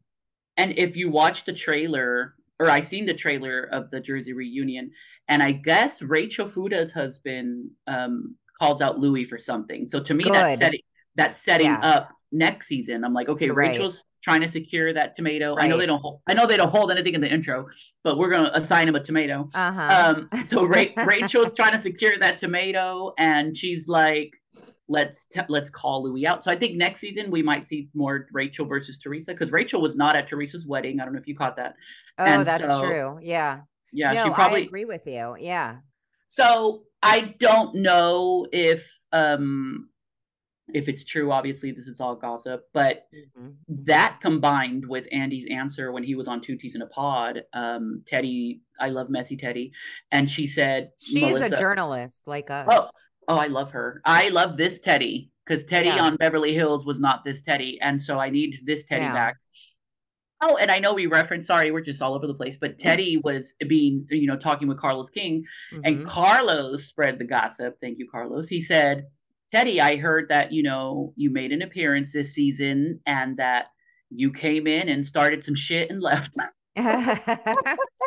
And 0.59 0.79
if 0.79 0.97
you 0.97 1.11
watch 1.11 1.47
the 1.47 1.55
trailer, 1.55 2.35
or 2.59 2.69
I 2.69 2.83
seen 2.83 3.07
the 3.07 3.15
trailer 3.15 3.71
of 3.73 3.91
the 3.91 4.01
Jersey 4.01 4.35
reunion, 4.35 4.91
and 5.29 5.43
I 5.43 5.53
guess 5.53 6.03
Rachel 6.03 6.47
Fuda's 6.47 6.93
husband 6.93 7.71
um, 7.87 8.35
calls 8.59 8.83
out 8.83 8.99
Louis 8.99 9.25
for 9.25 9.39
something. 9.39 9.89
So 9.89 9.99
to 10.01 10.13
me, 10.13 10.25
that's 10.25 10.59
setting 10.59 10.81
that's 11.17 11.43
setting 11.43 11.69
Yeah. 11.69 11.81
up 11.81 12.11
next 12.33 12.67
season. 12.67 13.03
I'm 13.03 13.15
like, 13.15 13.31
okay, 13.31 13.49
right. 13.49 13.71
Rachel's 13.71 14.05
trying 14.23 14.41
to 14.43 14.49
secure 14.49 14.93
that 14.93 15.17
tomato. 15.17 15.57
I 15.57 15.67
know 15.69 15.77
they 15.79 15.87
don't 15.87 16.01
hold. 16.01 16.21
I 16.27 16.35
know 16.35 16.47
they 16.47 16.57
don't 16.57 16.71
hold 16.71 16.91
anything 16.91 17.15
in 17.15 17.21
the 17.21 17.33
intro, 17.33 17.67
but 18.05 18.19
we're 18.19 18.31
gonna 18.31 18.51
assign 18.55 18.89
him 18.89 18.95
a 18.95 19.03
tomato. 19.03 19.49
Uh 19.55 19.73
huh. 19.73 20.15
Um, 20.33 20.43
so 20.47 20.65
Ra- 20.65 20.85
Rachel's 21.05 21.55
trying 21.55 21.73
to 21.73 21.81
secure 21.81 22.19
that 22.19 22.39
tomato, 22.39 23.13
and 23.19 23.57
she's 23.57 23.89
like, 23.89 24.33
"Let's 24.89 25.27
t- 25.27 25.41
let's 25.49 25.71
call 25.71 26.03
Louis 26.05 26.27
out." 26.27 26.45
So 26.45 26.51
I 26.51 26.57
think 26.57 26.77
next 26.77 27.01
season 27.01 27.31
we 27.31 27.43
might 27.43 27.67
see 27.67 27.89
more 27.95 28.27
Rachel 28.33 28.67
versus 28.67 28.99
Teresa 28.99 29.33
because 29.33 29.53
Rachel 29.53 29.81
was 29.81 29.97
not 29.97 30.17
at 30.17 30.29
Teresa's 30.29 30.67
wedding. 30.67 31.01
I 31.01 31.05
don't 31.05 31.15
know 31.15 31.21
if 31.21 31.27
you 31.29 31.37
caught 31.37 31.57
that. 31.57 31.75
oh, 32.19 32.25
and 32.25 32.47
that's 32.47 32.65
so- 32.67 32.83
true. 32.85 33.19
Yeah. 33.23 33.61
Yeah, 33.93 34.13
no, 34.13 34.25
she 34.25 34.31
probably. 34.31 34.61
I 34.63 34.65
agree 34.67 34.85
with 34.85 35.05
you. 35.07 35.37
Yeah. 35.39 35.79
So 36.29 36.85
I 37.03 37.35
don't 37.41 37.75
know 37.75 38.47
if 38.53 38.89
um 39.13 39.90
if 40.75 40.89
it's 40.89 41.05
true. 41.05 41.33
Obviously, 41.33 41.73
this 41.73 41.87
is 41.87 42.01
all 42.01 42.15
gossip, 42.17 42.69
but 42.73 43.07
Mhm. 43.37 43.57
that 43.69 44.19
combined 44.21 44.87
with 44.87 45.07
Andy's 45.13 45.47
answer 45.51 45.93
when 45.93 46.03
he 46.03 46.15
was 46.15 46.27
on 46.29 46.41
Two 46.41 46.57
T's 46.57 46.75
in 46.75 46.83
a 46.83 46.87
Pod, 46.87 47.45
um, 47.53 48.03
Teddi, 48.11 48.61
I 48.79 48.89
love 48.91 49.11
messy 49.11 49.37
Teddi, 49.37 49.73
and 50.11 50.29
she 50.31 50.47
said 50.47 50.93
She's 50.99 51.21
Melissa, 51.23 51.55
a 51.55 51.59
journalist 51.59 52.27
like 52.27 52.51
us. 52.51 52.69
Oh, 52.71 52.89
oh, 53.29 53.37
I 53.37 53.47
love 53.47 53.71
her. 53.73 54.01
I 54.05 54.29
love 54.29 54.57
this 54.57 54.81
Teddi 54.81 55.31
because 55.47 55.65
Teddi 55.65 55.87
Yeah. 55.97 56.05
on 56.05 56.17
Beverly 56.17 56.55
Hills 56.55 56.85
was 56.87 57.01
not 57.01 57.25
this 57.25 57.43
Teddi, 57.43 57.79
and 57.81 58.03
so 58.03 58.19
I 58.19 58.31
need 58.31 58.61
this 58.65 58.85
Teddi 58.85 59.01
Yeah. 59.01 59.13
back. 59.13 59.37
Oh, 60.43 60.57
and 60.57 60.71
I 60.71 60.79
know 60.79 60.95
we 60.95 61.05
referenced. 61.05 61.49
Sorry, 61.49 61.71
we're 61.71 61.83
just 61.83 62.01
all 62.01 62.15
over 62.15 62.27
the 62.27 62.33
place. 62.35 62.57
But 62.59 62.79
Teddi 62.79 63.21
was 63.25 63.53
being, 63.69 64.07
you 64.11 64.27
know, 64.27 64.39
talking 64.39 64.69
with 64.69 64.79
Carlos 64.79 65.11
King, 65.11 65.45
and 65.85 65.99
Mhm. 65.99 66.07
Carlos 66.07 66.87
spread 66.87 67.19
the 67.19 67.27
gossip. 67.27 67.77
Thank 67.81 67.99
you, 67.99 68.09
Carlos. 68.11 68.49
He 68.49 68.63
said, 68.63 69.07
"Teddi, 69.55 69.81
I 69.81 69.97
heard 69.97 70.29
that 70.29 70.53
you 70.53 70.63
know 70.63 71.13
you 71.17 71.31
made 71.31 71.53
an 71.53 71.63
appearance 71.63 72.13
this 72.13 72.33
season, 72.35 73.01
and 73.07 73.37
that 73.37 73.67
you 74.11 74.33
came 74.33 74.67
in 74.67 74.89
and 74.89 75.07
started 75.07 75.45
some 75.45 75.55
shit 75.55 75.91
and 75.91 76.01
left." 76.01 76.37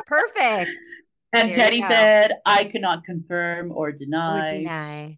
Perfect. 0.06 0.72
And 1.34 1.50
There 1.50 1.72
Teddi 1.72 1.88
said, 1.88 2.34
I 2.46 2.66
cannot 2.66 3.04
confirm 3.04 3.72
or 3.72 3.90
Or 3.90 3.92
deny. 3.92 4.58
deny. 4.60 5.18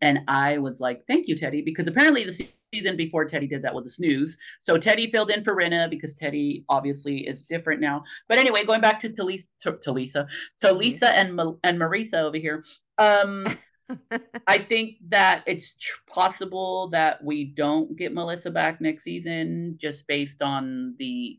And 0.00 0.20
I 0.28 0.58
was 0.58 0.80
like, 0.80 1.02
thank 1.06 1.28
you, 1.28 1.36
Teddi, 1.36 1.64
because 1.64 1.86
apparently 1.86 2.24
the 2.24 2.48
season 2.72 2.96
before 2.96 3.28
Teddi 3.28 3.48
did 3.48 3.62
that 3.62 3.74
was 3.74 3.86
a 3.86 3.90
snooze. 3.90 4.36
So 4.60 4.78
Teddi 4.78 5.10
filled 5.12 5.30
in 5.30 5.44
for 5.44 5.54
Rinna 5.54 5.88
because 5.88 6.14
Teddi 6.14 6.64
obviously 6.68 7.26
is 7.26 7.44
different 7.44 7.80
now. 7.80 8.02
But 8.28 8.38
anyway, 8.38 8.64
going 8.64 8.80
back 8.80 8.98
to 9.00 9.10
Talisa, 9.10 9.48
to, 9.62 9.72
Talisa, 9.72 10.26
Talisa 10.62 11.04
and 11.12 11.38
and 11.62 11.78
Marisa 11.78 12.14
over 12.14 12.36
here. 12.38 12.64
Um, 12.98 13.44
I 14.46 14.58
think 14.58 14.96
that 15.08 15.44
it's 15.46 15.74
tr- 15.74 16.00
possible 16.08 16.88
that 16.88 17.22
we 17.22 17.44
don't 17.44 17.96
get 17.96 18.12
Melissa 18.12 18.50
back 18.50 18.80
next 18.80 19.04
season 19.04 19.78
just 19.80 20.06
based 20.06 20.42
on 20.42 20.94
the 20.98 21.38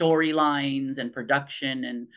storylines 0.00 0.98
and 0.98 1.12
production 1.12 1.84
and 1.84 2.08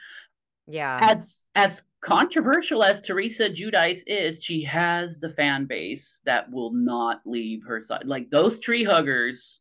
yeah. 0.68 1.00
as 1.02 1.48
as 1.56 1.84
controversial 2.02 2.84
as 2.84 3.02
Teresa 3.02 3.50
Giudice 3.50 4.02
is, 4.08 4.44
she 4.44 4.64
has 4.64 5.20
the 5.20 5.30
fan 5.30 5.66
base 5.66 6.22
that 6.26 6.52
will 6.52 6.72
not 6.74 7.22
leave 7.26 7.64
her 7.66 7.84
side. 7.84 8.06
Like 8.06 8.30
those 8.30 8.60
tree 8.60 8.84
huggers. 8.84 9.60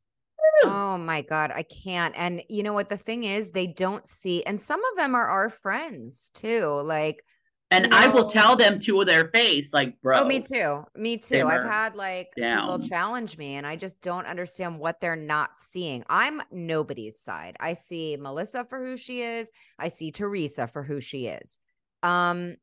Oh 0.63 0.99
my 0.99 1.23
God, 1.23 1.53
I 1.55 1.63
can't. 1.63 2.15
And 2.17 2.43
you 2.49 2.63
know 2.63 2.73
what? 2.73 2.89
The 2.89 2.97
thing 2.97 3.25
is, 3.25 3.51
they 3.51 3.67
don't 3.67 4.07
see, 4.07 4.45
and 4.45 4.61
some 4.61 4.81
of 4.85 4.97
them 4.97 5.15
are 5.15 5.27
our 5.27 5.49
friends 5.49 6.31
too. 6.35 6.67
Like, 6.67 7.25
And 7.73 7.87
You 7.87 7.93
I 7.93 8.09
will 8.09 8.29
tell 8.29 8.57
them 8.57 8.81
to 8.81 9.05
their 9.05 9.29
face, 9.29 9.73
like, 9.73 10.01
bro. 10.03 10.21
oh, 10.21 10.25
me 10.25 10.41
too. 10.41 10.83
Me 10.97 11.17
too. 11.17 11.47
I've 11.47 11.63
had 11.63 11.95
like 11.95 12.33
people 12.35 12.81
challenge 12.81 13.39
me, 13.39 13.55
and 13.55 13.67
I 13.67 13.77
just 13.77 14.01
don't 14.01 14.27
understand 14.27 14.81
what 14.81 15.01
they're 15.01 15.15
not 15.15 15.51
seeing. 15.59 16.03
I'm 16.09 16.43
nobody's 16.51 17.21
side. 17.21 17.57
I 17.61 17.75
see 17.75 18.17
Melissa 18.17 18.65
for 18.65 18.85
who 18.85 18.97
she 18.97 19.23
is, 19.23 19.53
I 19.79 19.89
see 19.89 20.11
Teresa 20.11 20.67
for 20.67 20.83
who 20.83 21.01
she 21.01 21.29
is. 21.29 21.61
Um, 22.03 22.57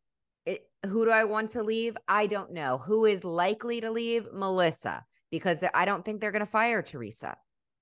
it, 0.45 0.67
who 0.85 1.05
do 1.05 1.11
I 1.11 1.23
want 1.23 1.51
to 1.51 1.63
leave? 1.63 1.95
I 2.07 2.27
don't 2.27 2.51
know. 2.51 2.77
Who 2.77 3.05
is 3.05 3.23
likely 3.23 3.79
to 3.81 3.91
leave? 3.91 4.27
Melissa, 4.33 5.05
because 5.31 5.63
I 5.73 5.85
don't 5.85 6.03
think 6.03 6.19
they're 6.19 6.31
going 6.31 6.41
to 6.41 6.45
fire 6.45 6.81
Teresa. 6.81 7.37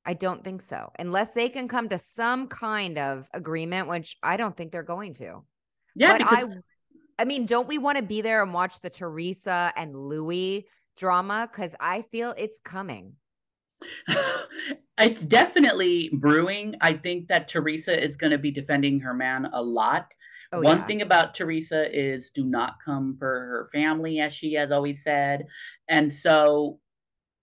I 0.05 0.13
don't 0.13 0.43
think 0.43 0.61
so. 0.61 0.91
Unless 0.99 1.31
they 1.31 1.49
can 1.49 1.67
come 1.67 1.89
to 1.89 1.97
some 1.97 2.47
kind 2.47 2.99
of 2.99 3.27
agreement, 3.33 3.87
which 3.87 4.17
I 4.21 4.37
don't 4.37 4.55
think 4.55 4.71
they're 4.71 4.83
going 4.83 5.15
to. 5.15 5.41
Yeah, 5.95 6.11
but 6.11 6.17
because 6.19 6.55
I 6.55 6.59
I 7.17 7.25
mean, 7.25 7.45
don't 7.45 7.67
we 7.67 7.77
want 7.77 7.97
to 7.97 8.03
be 8.03 8.21
there 8.21 8.43
and 8.43 8.53
watch 8.53 8.81
the 8.81 8.89
Teresa 8.89 9.71
and 9.75 9.95
Louis 9.95 10.65
drama? 10.97 11.49
Because 11.51 11.75
I 11.79 12.03
feel 12.11 12.33
it's 12.37 12.59
coming. 12.59 13.13
it's 14.97 15.21
definitely 15.21 16.09
brewing. 16.13 16.75
I 16.81 16.93
think 16.93 17.27
that 17.27 17.47
Teresa 17.47 18.01
is 18.01 18.15
going 18.15 18.31
to 18.31 18.37
be 18.37 18.51
defending 18.51 18.99
her 18.99 19.13
man 19.13 19.47
a 19.53 19.61
lot. 19.61 20.07
Oh, 20.51 20.61
One 20.61 20.77
yeah. 20.77 20.85
thing 20.85 21.01
about 21.01 21.35
Teresa 21.35 21.87
is 21.91 22.31
do 22.31 22.45
not 22.45 22.75
come 22.83 23.15
for 23.17 23.27
her 23.27 23.69
family, 23.71 24.19
as 24.19 24.33
she 24.33 24.53
has 24.53 24.71
always 24.71 25.03
said. 25.03 25.45
And 25.87 26.11
so 26.11 26.79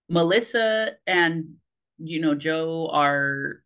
Melissa 0.09 0.93
and, 1.07 1.55
you 1.97 2.21
know, 2.21 2.35
Joe 2.35 2.89
are 2.91 3.61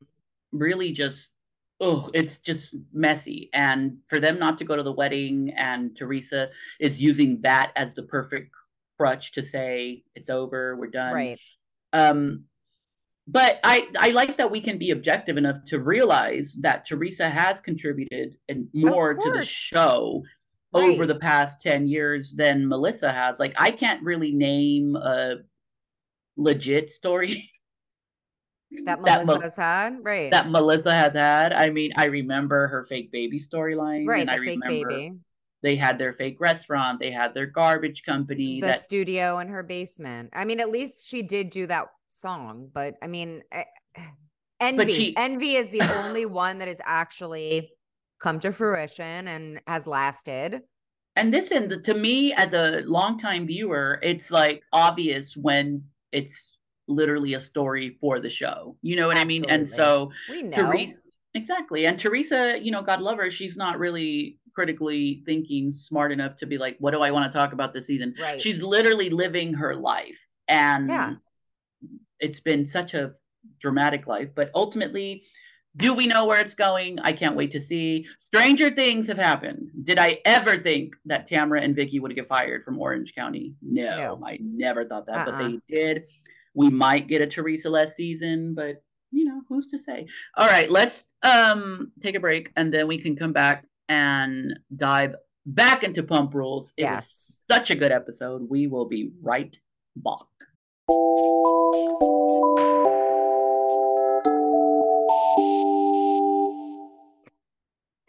really 0.52 0.92
just, 0.92 1.32
oh, 1.80 2.10
it's 2.14 2.40
just 2.40 2.76
messy. 2.94 3.50
And 3.54 3.98
for 4.08 4.20
them 4.20 4.40
not 4.40 4.58
to 4.60 4.66
go 4.66 4.76
to 4.76 4.84
the 4.84 4.92
wedding 4.92 5.54
and 5.56 5.96
Teresa 5.96 6.50
is 6.80 7.00
using 7.00 7.42
that 7.42 7.72
as 7.76 7.94
the 7.94 8.04
perfect 8.04 8.52
crutch 8.98 9.32
to 9.34 9.44
say, 9.44 10.04
it's 10.16 10.30
over, 10.30 10.76
we're 10.76 10.88
done. 10.88 11.14
Right. 11.14 11.40
Um, 11.94 12.46
but 13.28 13.60
I 13.64 13.90
I 13.98 14.10
like 14.12 14.38
that 14.38 14.50
we 14.50 14.62
can 14.62 14.78
be 14.78 14.92
objective 14.92 15.36
enough 15.38 15.58
to 15.66 15.80
realize 15.80 16.56
that 16.62 16.88
Teresa 16.88 17.30
has 17.30 17.60
contributed 17.60 18.38
and 18.48 18.70
more 18.74 19.16
to 19.16 19.32
the 19.32 19.44
show 19.44 20.24
over 20.74 21.06
the 21.06 21.16
past 21.16 21.60
10 21.62 21.88
years 21.88 22.34
than 22.36 22.68
Melissa 22.68 23.12
has. 23.12 23.38
Like 23.38 23.54
I 23.58 23.72
can't 23.72 24.02
really 24.02 24.32
name 24.32 24.96
a 24.96 25.38
legit 26.38 26.92
story 26.92 27.50
That 28.86 29.02
Mel- 29.02 29.26
Melissa 29.26 29.42
has 29.44 29.56
had. 29.56 29.98
Right. 30.04 30.32
that 30.32 30.50
Melissa 30.50 30.92
has 30.94 31.14
had. 31.16 31.54
I 31.54 31.70
mean, 31.70 31.92
I 31.96 32.06
remember 32.06 32.68
her 32.68 32.86
fake 32.86 33.12
baby 33.12 33.40
storyline. 33.40 34.06
right. 34.08 34.22
and 34.22 34.30
The 34.30 34.34
I 34.34 34.38
fake 34.40 34.60
remember 34.64 34.90
baby. 34.90 35.18
they 35.64 35.76
had 35.76 35.98
their 35.98 36.14
fake 36.14 36.38
restaurant, 36.40 37.00
they 37.00 37.12
had 37.12 37.34
their 37.34 37.46
garbage 37.46 38.04
company 38.04 38.60
The 38.62 38.68
that 38.68 38.82
studio 38.82 39.40
in 39.40 39.48
her 39.48 39.64
basement. 39.64 40.30
I 40.34 40.44
mean, 40.46 40.60
at 40.60 40.70
least 40.70 41.08
she 41.10 41.24
did 41.24 41.50
do 41.50 41.66
that 41.68 41.86
song, 42.10 42.70
but 42.74 42.96
I 43.02 43.08
mean, 43.08 43.42
eh, 43.52 43.64
Envy. 44.60 44.92
she- 44.94 45.18
Envy 45.18 45.56
is 45.56 45.70
the 45.72 45.82
only 46.06 46.26
one 46.26 46.60
that 46.60 46.68
has 46.68 46.82
actually 46.84 47.72
come 48.22 48.40
to 48.42 48.52
fruition 48.52 49.28
and 49.28 49.62
has 49.68 49.86
lasted. 49.88 50.62
and 51.16 51.32
listen 51.32 51.70
the- 51.70 51.82
to 51.82 51.94
me 51.94 52.34
as 52.34 52.54
a 52.54 52.82
longtime 52.86 53.48
viewer 53.48 54.00
it's 54.04 54.30
like 54.32 54.62
obvious 54.74 55.36
when 55.38 55.84
it's 56.12 56.57
literally 56.88 57.34
a 57.34 57.40
story 57.40 57.98
for 58.00 58.20
the 58.20 58.30
show 58.30 58.76
you 58.82 58.96
know 58.96 59.08
what 59.08 59.18
i 59.18 59.24
mean 59.24 59.44
and 59.50 59.68
so 59.68 60.12
We 60.30 60.44
know. 60.44 60.58
teresa 60.58 60.98
exactly 61.34 61.86
and 61.86 62.00
teresa 62.00 62.58
you 62.62 62.72
know 62.72 62.82
god 62.82 63.02
love 63.02 63.18
her 63.18 63.30
she's 63.30 63.58
not 63.58 63.78
really 63.78 64.40
critically 64.56 65.22
thinking 65.26 65.74
smart 65.74 66.12
enough 66.12 66.38
to 66.38 66.46
be 66.46 66.58
like 66.58 66.78
what 66.80 66.92
do 66.92 67.02
i 67.02 67.12
want 67.12 67.32
to 67.32 67.38
talk 67.38 67.54
about 67.54 67.74
this 67.74 67.88
season 67.88 68.16
Right. 68.20 68.42
she's 68.42 68.64
literally 68.64 69.10
living 69.10 69.54
her 69.56 69.76
life 69.76 70.18
and 70.48 70.90
Yeah. 70.90 71.14
it's 72.20 72.40
been 72.40 72.66
such 72.66 72.94
a 72.94 73.14
dramatic 73.60 74.08
life 74.08 74.30
but 74.36 74.50
ultimately 74.56 75.24
do 75.76 75.94
we 75.94 76.08
know 76.08 76.26
where 76.26 76.40
it's 76.40 76.56
going 76.56 77.00
i 77.00 77.14
can't 77.14 77.36
wait 77.36 77.52
to 77.52 77.60
see 77.60 78.08
stranger 78.20 78.72
things 78.72 79.08
have 79.08 79.18
happened 79.18 79.70
did 79.84 80.00
i 80.00 80.20
ever 80.26 80.58
think 80.58 80.96
that 81.06 81.28
tamara 81.28 81.62
and 81.62 81.76
vicky 81.76 82.00
would 82.00 82.16
get 82.16 82.28
fired 82.28 82.64
from 82.64 82.80
orange 82.80 83.14
county 83.14 83.54
no, 83.62 84.16
No. 84.18 84.22
i 84.26 84.40
never 84.42 84.86
thought 84.86 85.06
that 85.06 85.26
but 85.26 85.36
Uh-uh. 85.36 85.50
they 85.50 85.60
did 85.70 86.06
we 86.58 86.70
might 86.70 87.08
get 87.08 87.22
a 87.22 87.28
teresa 87.28 87.70
less 87.70 87.96
season 87.96 88.54
but 88.56 88.82
you 89.12 89.24
know 89.24 89.42
who's 89.48 89.68
to 89.68 89.78
say 89.78 90.06
all 90.36 90.48
right 90.48 90.72
let's 90.72 91.14
um 91.22 91.92
take 92.02 92.16
a 92.16 92.20
break 92.20 92.52
and 92.58 92.74
then 92.74 92.88
we 92.88 93.00
can 93.00 93.16
come 93.16 93.32
back 93.32 93.66
and 93.88 94.60
dive 94.76 95.16
back 95.46 95.84
into 95.84 96.04
pump 96.04 96.34
rules 96.34 96.74
it 96.76 96.84
was 96.84 96.92
yes. 96.92 97.44
such 97.50 97.70
a 97.70 97.76
good 97.76 97.92
episode 97.92 98.50
we 98.50 98.68
will 98.68 98.86
be 98.86 99.12
right 99.22 99.58
back 99.96 100.26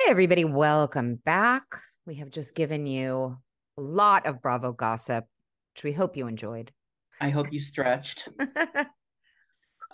Hey, 0.00 0.11
everybody, 0.12 0.44
welcome 0.44 1.16
back. 1.16 1.64
We 2.06 2.14
have 2.14 2.30
just 2.30 2.54
given 2.54 2.87
you 2.87 3.37
a 3.76 3.80
lot 3.80 4.26
of 4.26 4.40
Bravo 4.40 4.72
gossip, 4.72 5.26
which 5.74 5.84
we 5.84 5.92
hope 5.92 6.16
you 6.16 6.26
enjoyed. 6.26 6.72
I 7.20 7.31
hope 7.31 7.52
you 7.52 7.61
stretched 7.61 8.28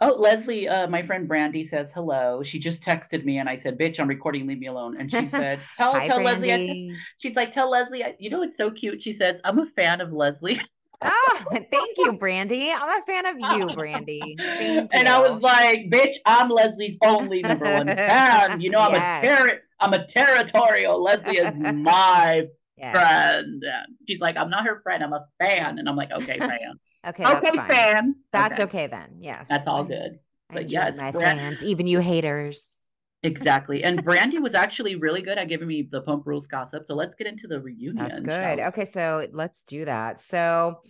Oh, 0.00 0.14
Leslie, 0.18 0.66
uh, 0.68 0.88
my 0.88 1.02
friend 1.04 1.28
Brandy 1.28 1.62
says 1.62 1.92
hello. 1.92 2.42
She 2.42 2.58
just 2.58 2.82
texted 2.82 3.24
me 3.24 3.38
and 3.38 3.48
I 3.48 3.54
said, 3.54 3.78
bitch, 3.78 4.00
I'm 4.00 4.08
recording, 4.08 4.44
leave 4.44 4.58
me 4.58 4.66
alone. 4.66 4.96
And 4.98 5.08
she 5.08 5.28
said, 5.28 5.60
tell, 5.76 5.92
Hi, 5.92 6.08
tell 6.08 6.20
Leslie. 6.20 6.52
I 6.52 6.66
said, 6.66 6.98
she's 7.18 7.36
like, 7.36 7.52
tell 7.52 7.70
Leslie, 7.70 8.02
I, 8.02 8.16
you 8.18 8.28
know, 8.28 8.42
it's 8.42 8.56
so 8.56 8.72
cute. 8.72 9.00
She 9.00 9.12
says, 9.12 9.40
I'm 9.44 9.60
a 9.60 9.66
fan 9.66 10.00
of 10.00 10.12
Leslie. 10.12 10.60
Oh, 11.06 11.44
thank 11.70 11.98
you, 11.98 12.14
Brandy. 12.14 12.70
I'm 12.72 12.98
a 12.98 13.02
fan 13.02 13.26
of 13.26 13.38
you, 13.38 13.68
Brandy. 13.70 14.36
Thank 14.58 14.90
and 14.94 15.06
I 15.06 15.20
was 15.20 15.42
like, 15.42 15.90
bitch, 15.90 16.14
I'm 16.24 16.48
Leslie's 16.48 16.96
only 17.02 17.42
number 17.42 17.70
one 17.70 17.88
fan. 17.88 18.60
You 18.60 18.70
know, 18.70 18.78
I'm 18.80 18.92
Yes. 18.92 19.22
a 19.22 19.26
ter- 19.26 19.60
I'm 19.80 19.92
a 19.92 20.06
territorial. 20.06 21.02
Leslie 21.02 21.36
is 21.36 21.58
my 21.60 22.46
Yes. 22.76 22.92
friend. 22.92 23.62
And 23.64 23.96
she's 24.06 24.20
like, 24.20 24.36
I'm 24.36 24.50
not 24.50 24.64
her 24.66 24.80
friend, 24.82 25.02
I'm 25.02 25.12
a 25.12 25.24
fan. 25.38 25.78
And 25.78 25.88
I'm 25.88 25.96
like, 25.96 26.10
okay, 26.10 26.38
fan. 26.40 26.74
Okay, 27.06 27.22
that's 27.22 27.46
okay, 27.48 27.56
fine. 27.56 27.68
fan. 27.68 28.14
That's 28.32 28.60
okay. 28.60 28.86
then. 28.88 29.18
Yes. 29.20 29.46
That's 29.48 29.66
all 29.66 29.84
good. 29.84 30.18
I 30.50 30.54
But 30.54 30.70
yes, 30.70 30.96
my 30.96 31.10
Bran- 31.12 31.36
fans, 31.38 31.64
even 31.64 31.86
you 31.86 32.00
haters. 32.00 32.90
Exactly. 33.22 33.84
And 33.84 34.04
Brandy 34.04 34.38
was 34.38 34.54
actually 34.54 34.96
really 34.96 35.22
good 35.22 35.38
at 35.38 35.48
giving 35.48 35.66
me 35.66 35.88
the 35.90 36.02
pump 36.02 36.26
rules 36.26 36.46
gossip. 36.46 36.84
So 36.86 36.94
let's 36.94 37.14
get 37.14 37.26
into 37.26 37.46
the 37.46 37.58
reunion. 37.58 37.96
That's 37.96 38.20
good. 38.20 38.58
we? 38.58 38.64
Okay, 38.64 38.84
so 38.84 39.26
let's 39.32 39.64
do 39.64 39.86
that. 39.86 40.20
So 40.20 40.80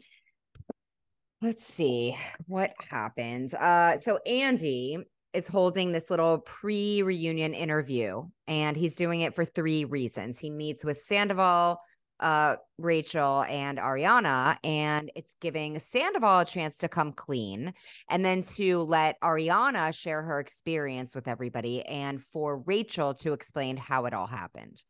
let's 1.41 1.65
see 1.65 2.17
what 2.47 2.73
happened. 2.91 3.55
Uh 3.55 3.97
so 3.99 4.19
Andy 4.27 4.99
is 5.35 5.49
holding 5.49 5.93
this 5.93 6.11
little 6.11 6.39
pre-reunion 6.39 7.53
interview 7.53 8.23
and 8.47 8.77
he's 8.77 8.95
doing 8.95 9.21
it 9.21 9.35
for 9.35 9.45
three 9.45 9.85
reasons. 9.85 10.39
He 10.39 10.49
meets 10.51 10.85
with 10.85 11.03
Sandoval, 11.03 11.81
uh 12.21 12.55
Rachel 12.79 13.43
and 13.43 13.79
Ariana 13.79 14.57
and 14.63 15.11
it's 15.17 15.35
giving 15.41 15.81
Sandoval 15.81 16.41
a 16.41 16.45
chance 16.45 16.79
to 16.79 16.89
come 16.89 17.13
clean 17.13 17.75
and 18.09 18.25
then 18.25 18.43
to 18.55 18.79
let 18.83 19.21
Ariana 19.21 19.93
share 19.93 20.23
her 20.23 20.39
experience 20.39 21.17
with 21.17 21.27
everybody 21.27 21.85
and 21.87 22.23
for 22.23 22.61
Rachel 22.61 23.15
to 23.15 23.33
explain 23.33 23.77
how 23.77 24.05
it 24.05 24.15
all 24.15 24.29
happened. 24.29 24.81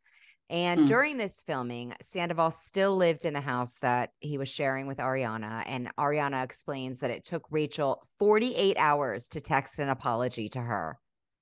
And 0.49 0.81
Mm. 0.81 0.87
during 0.87 1.17
this 1.17 1.41
filming, 1.41 1.93
Sandoval 2.01 2.51
still 2.51 2.95
lived 2.95 3.25
in 3.25 3.33
the 3.33 3.41
house 3.41 3.79
that 3.79 4.11
he 4.19 4.37
was 4.37 4.47
sharing 4.47 4.85
with 4.85 4.99
Ariana. 4.99 5.63
And 5.65 5.89
Ariana 5.97 6.43
explains 6.43 6.99
that 6.99 7.09
it 7.09 7.23
took 7.23 7.47
Rachel 7.49 8.03
48 8.19 8.77
hours 8.77 9.27
to 9.29 9.41
text 9.41 9.79
an 9.79 9.89
apology 9.89 10.49
to 10.49 10.61
her, 10.61 10.99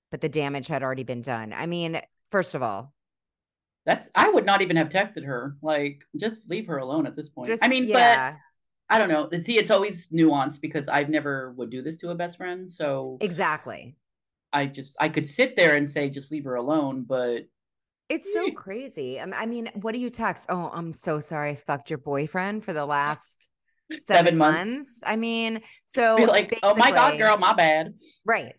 but 0.10 0.22
the 0.22 0.30
damage 0.30 0.68
had 0.68 0.84
already 0.84 1.04
been 1.04 1.22
done. 1.22 1.52
I 1.52 1.66
mean, 1.66 2.02
first 2.32 2.56
of 2.56 2.62
all, 2.64 2.94
That's 3.86 4.08
I 4.16 4.30
would 4.30 4.46
not 4.46 4.62
even 4.62 4.78
have 4.78 4.88
texted 4.88 5.26
her. 5.26 5.58
Like, 5.62 6.06
just 6.16 6.50
leave 6.50 6.68
her 6.68 6.78
alone 6.78 7.06
at 7.06 7.18
this 7.18 7.28
point. 7.28 7.48
Just 7.48 7.62
I 7.62 7.68
mean, 7.68 7.86
yeah, 7.86 8.32
but 8.32 8.40
I 8.96 8.98
don't 8.98 9.10
know. 9.10 9.30
See, 9.42 9.58
it's 9.58 9.72
always 9.72 10.08
nuanced 10.08 10.62
because 10.62 10.88
I've 10.88 11.10
never 11.10 11.52
would 11.58 11.70
do 11.70 11.82
this 11.82 11.98
to 11.98 12.12
a 12.12 12.16
best 12.16 12.38
friend. 12.38 12.72
So 12.72 13.18
exactly. 13.20 13.98
I 14.54 14.68
just 14.68 14.96
I 15.02 15.10
could 15.10 15.28
sit 15.28 15.58
there 15.58 15.76
and 15.76 15.90
say 15.90 16.10
just 16.10 16.32
leave 16.32 16.46
her 16.46 16.56
alone, 16.56 17.04
but 17.04 17.42
It's 18.14 18.32
so 18.32 18.52
crazy. 18.52 19.20
Um, 19.20 19.34
I 19.36 19.46
mean, 19.48 19.70
what 19.82 19.94
do 19.94 20.00
you 20.00 20.10
text? 20.10 20.46
Oh, 20.50 20.70
I'm 20.72 20.94
so 20.94 21.20
sorry. 21.20 21.52
I 21.52 21.56
fucked 21.56 21.90
your 21.90 22.00
boyfriend 22.00 22.64
for 22.64 22.72
the 22.72 22.86
last 22.86 23.50
seven, 23.92 24.02
Seven 24.02 24.38
months. 24.38 24.70
months. 24.70 25.04
I 25.06 25.16
mean, 25.16 25.62
so 25.88 26.18
be 26.18 26.26
like, 26.26 26.60
oh 26.64 26.76
my 26.76 26.92
god, 26.92 27.18
girl, 27.18 27.38
my 27.38 27.54
bad. 27.54 27.96
Right. 28.26 28.54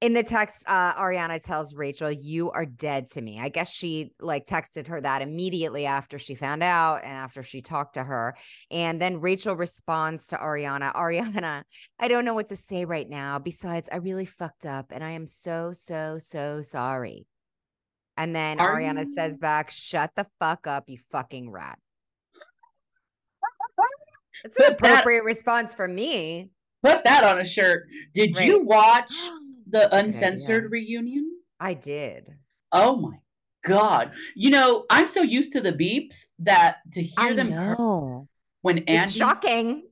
In 0.00 0.12
the 0.12 0.22
text, 0.22 0.64
uh, 0.68 0.94
Ariana 0.94 1.42
tells 1.42 1.74
Rachel, 1.74 2.12
You 2.12 2.50
are 2.52 2.66
dead 2.66 3.08
to 3.08 3.20
me. 3.20 3.40
I 3.40 3.48
guess 3.48 3.72
she 3.72 4.12
like 4.20 4.44
texted 4.44 4.86
her 4.86 5.00
that 5.00 5.22
immediately 5.22 5.86
after 5.86 6.18
she 6.18 6.36
found 6.36 6.62
out 6.62 7.02
and 7.02 7.12
after 7.12 7.42
she 7.42 7.62
talked 7.62 7.94
to 7.94 8.04
her. 8.04 8.36
And 8.70 9.00
then 9.00 9.20
Rachel 9.20 9.56
responds 9.56 10.28
to 10.28 10.36
Ariana, 10.36 10.94
Ariana, 10.94 11.64
I 11.98 12.08
don't 12.08 12.24
know 12.24 12.34
what 12.34 12.48
to 12.48 12.56
say 12.56 12.84
right 12.84 13.08
now. 13.08 13.38
Besides, 13.40 13.88
I 13.90 13.96
really 13.96 14.26
fucked 14.26 14.66
up 14.66 14.92
and 14.92 15.02
I 15.02 15.12
am 15.12 15.26
so, 15.26 15.72
so, 15.74 16.18
so 16.20 16.62
sorry. 16.62 17.26
And 18.18 18.34
then 18.34 18.58
Are 18.58 18.74
Ariana 18.74 19.06
you- 19.06 19.14
says 19.14 19.38
back, 19.38 19.70
Shut 19.70 20.10
the 20.16 20.26
fuck 20.40 20.66
up, 20.66 20.90
you 20.90 20.98
fucking 21.10 21.50
rat. 21.50 21.78
It's 24.44 24.56
an 24.58 24.66
Put 24.66 24.78
that- 24.78 24.90
appropriate 24.92 25.24
response 25.24 25.74
for 25.74 25.88
me. 25.88 26.50
Put 26.84 27.02
that 27.04 27.24
on 27.24 27.40
a 27.40 27.44
shirt. 27.44 27.88
Did 28.14 28.36
Right. 28.36 28.46
you 28.46 28.62
watch 28.64 29.08
the 29.70 29.70
That's 29.70 29.86
a 29.86 29.90
good 29.90 30.06
uncensored 30.06 30.70
reunion? 30.70 31.40
I 31.58 31.74
did. 31.74 32.36
Oh 32.70 32.96
my 32.96 33.16
god! 33.64 34.12
You 34.36 34.50
know, 34.50 34.84
I'm 34.90 35.08
so 35.08 35.22
used 35.22 35.52
to 35.54 35.60
the 35.60 35.72
beeps 35.72 36.26
that 36.40 36.76
to 36.92 37.02
hear 37.02 37.14
I 37.18 37.32
them 37.32 37.50
know. 37.50 38.28
when 38.62 38.78
Andy 38.78 38.92
It's 38.92 39.12
shocking. 39.12 39.88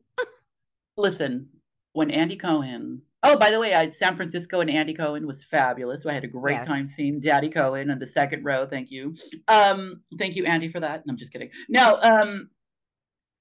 listen 0.97 1.49
when 1.93 2.11
Andy 2.13 2.37
Cohen. 2.37 3.03
Oh, 3.27 3.37
by 3.37 3.51
the 3.51 3.59
way, 3.59 3.75
I 3.75 3.89
San 3.89 4.17
Francisco 4.17 4.61
and 4.61 4.71
Andy 4.71 4.95
Cohen 4.95 5.27
was 5.27 5.45
fabulous. 5.45 6.07
I 6.07 6.13
had 6.13 6.25
a 6.25 6.29
great 6.29 6.65
time 6.65 6.85
seeing 6.85 7.21
Daddy 7.21 7.51
Cohen 7.51 7.91
in 7.91 7.99
the 7.99 8.07
second 8.07 8.45
row. 8.45 8.67
Thank 8.67 8.91
you. 8.91 9.15
Um, 9.49 10.03
thank 10.19 10.37
you, 10.37 10.47
Andy, 10.47 10.71
for 10.71 10.81
that. 10.81 11.07
No, 11.07 11.13
I'm 11.13 11.17
just 11.17 11.33
kidding. 11.33 11.51
No, 11.69 11.99
um, 12.01 12.51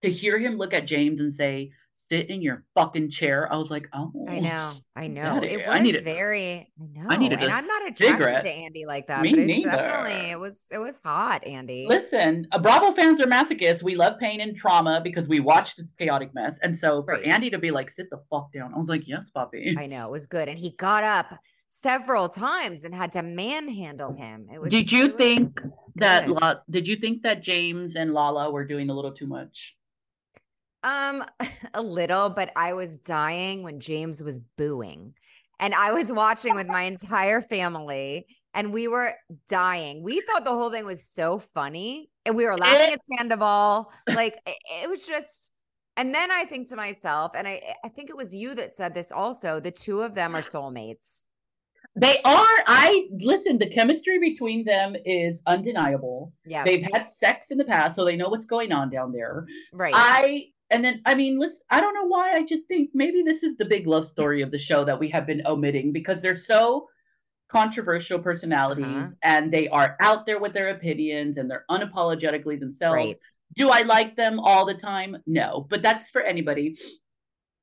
to 0.02 0.12
hear 0.12 0.38
him 0.38 0.58
look 0.58 0.74
at 0.74 0.88
James 0.88 1.20
and 1.20 1.34
say, 1.34 1.72
"Sit 2.10 2.30
in 2.30 2.42
your 2.42 2.64
fucking 2.76 3.10
chair," 3.10 3.52
I 3.52 3.58
was 3.58 3.70
like, 3.72 3.88
"Oh, 3.94 4.12
I 4.28 4.40
know. 4.40 4.72
I 4.96 5.08
know. 5.08 5.38
It 5.42 5.68
I 5.68 5.74
was 5.80 5.82
needed- 5.84 6.04
very 6.04 6.72
I 6.80 6.86
know. 7.00 7.10
I 7.10 7.18
needed 7.18 7.40
and 7.42 7.52
I'm 7.52 7.66
not 7.66 7.82
attracted 7.82 7.98
cigarette. 7.98 8.44
to 8.44 8.50
Andy 8.50 8.86
like 8.86 9.08
that, 9.08 9.22
Me 9.22 9.32
but 9.32 9.40
it 9.40 9.46
neither. 9.48 9.72
definitely 9.72 10.32
it 10.32 10.40
was 10.40 10.68
it 10.72 10.78
was 10.78 11.00
hot, 11.04 11.46
Andy. 11.48 11.86
Listen, 11.88 12.48
uh, 12.52 12.60
Bravo 12.60 12.94
fans 12.94 13.20
are 13.20 13.26
masochists. 13.26 13.82
We 13.84 13.96
love 13.96 14.20
pain 14.20 14.42
and 14.42 14.56
trauma 14.56 15.02
because 15.04 15.28
we 15.28 15.40
watched 15.40 15.78
this 15.78 15.88
chaotic 15.98 16.34
mess. 16.34 16.60
And 16.64 16.76
so 16.76 17.04
for 17.04 17.14
Right. 17.16 17.26
Andy 17.26 17.50
to 17.50 17.58
be 17.58 17.72
like, 17.72 17.90
sit 17.90 18.10
the 18.10 18.22
fuck 18.30 18.52
down, 18.54 18.74
I 18.74 18.78
was 18.78 18.90
like, 18.90 19.08
yes, 19.08 19.30
Poppy. 19.32 19.76
I 19.78 19.88
know, 19.88 20.08
it 20.08 20.12
was 20.12 20.28
good. 20.28 20.48
And 20.48 20.60
he 20.60 20.72
got 20.72 21.04
up 21.04 21.34
several 21.68 22.30
times 22.30 22.84
and 22.84 22.94
had 22.94 23.12
to 23.14 23.24
manhandle 23.24 24.14
him. 24.14 24.48
It 24.54 24.62
was 24.62 24.70
Did 24.70 24.92
you 24.92 25.10
think 25.18 25.50
that. 25.96 26.30
La- 26.30 26.60
did 26.70 26.88
you 26.88 26.96
think 26.96 27.24
that 27.24 27.42
James 27.42 27.96
and 27.96 28.14
Lala 28.14 28.52
were 28.52 28.66
doing 28.66 28.90
a 28.90 28.94
little 28.94 29.12
too 29.12 29.26
much? 29.28 29.76
Um, 30.86 31.26
a 31.74 31.82
little, 31.82 32.30
but 32.30 32.52
I 32.56 32.74
was 32.74 33.00
dying 33.00 33.64
when 33.64 33.82
James 33.82 34.24
was 34.24 34.40
booing. 34.40 35.14
And 35.60 35.74
I 35.74 35.92
was 35.92 36.12
watching 36.12 36.56
with 36.56 36.68
my 36.68 36.84
entire 36.94 37.42
family, 37.42 38.28
and 38.54 38.72
we 38.72 38.88
were 38.88 39.14
dying. 39.50 40.04
We 40.04 40.22
thought 40.22 40.46
the 40.46 40.52
whole 40.52 40.72
thing 40.72 40.86
was 40.86 41.04
so 41.04 41.40
funny, 41.40 42.10
and 42.26 42.36
we 42.36 42.46
were 42.46 42.58
laughing 42.58 42.94
at 42.94 43.04
Sandoval. 43.04 43.92
Like 44.08 44.40
it, 44.84 44.90
was 44.90 45.06
just. 45.06 45.52
And 45.98 46.14
then 46.14 46.30
I 46.30 46.44
think 46.44 46.70
to 46.70 46.76
myself, 46.76 47.32
and 47.36 47.48
I 47.48 47.62
I 47.84 47.90
think 47.90 48.10
it 48.10 48.18
was 48.18 48.36
you 48.36 48.54
that 48.56 48.76
said 48.76 48.94
this 48.94 49.12
also. 49.12 49.60
The 49.60 49.72
two 49.72 50.02
of 50.02 50.14
them 50.14 50.36
are 50.36 50.42
soulmates. 50.42 51.26
They 51.98 52.22
are. 52.26 52.56
I 52.68 53.08
listen, 53.20 53.58
the 53.58 53.70
chemistry 53.70 54.20
between 54.20 54.66
them 54.66 54.98
is 55.06 55.42
undeniable. 55.48 56.34
Yeah, 56.46 56.66
They've 56.66 56.86
had 56.92 57.08
sex 57.08 57.52
in 57.52 57.58
the 57.58 57.64
past, 57.64 57.96
so 57.96 58.04
they 58.04 58.18
know 58.18 58.28
what's 58.28 58.46
going 58.46 58.74
on 58.74 58.90
down 58.90 59.14
there. 59.14 59.48
right. 59.72 59.94
I 59.96 60.48
and 60.70 60.84
then 60.84 61.02
I 61.06 61.16
mean, 61.16 61.40
listen, 61.40 61.62
I 61.70 61.80
don't 61.82 61.94
know 61.94 62.06
why. 62.08 62.34
I 62.36 62.44
just 62.44 62.64
think 62.68 62.90
maybe 62.94 63.22
this 63.22 63.44
is 63.44 63.56
the 63.58 63.66
big 63.66 63.88
love 63.88 64.08
story 64.08 64.42
of 64.42 64.52
the 64.52 64.58
show 64.58 64.84
that 64.86 65.00
we 65.00 65.10
have 65.10 65.26
been 65.28 65.42
omitting 65.46 65.92
because 65.92 66.22
they're 66.22 66.36
so 66.38 66.88
controversial 67.48 68.18
personalities 68.20 68.86
Uh-huh. 68.86 69.12
and 69.22 69.52
they 69.54 69.68
are 69.70 69.96
out 70.02 70.26
there 70.26 70.40
with 70.40 70.54
their 70.54 70.70
opinions 70.70 71.38
and 71.38 71.50
they're 71.50 71.66
unapologetically 71.70 72.60
themselves. 72.60 72.96
Right. 72.96 73.18
Do 73.56 73.70
I 73.70 73.82
like 73.84 74.16
them 74.16 74.40
all 74.40 74.66
the 74.66 74.74
time? 74.74 75.18
No, 75.28 75.66
but 75.70 75.82
that's 75.84 76.10
for 76.10 76.22
anybody. 76.22 76.78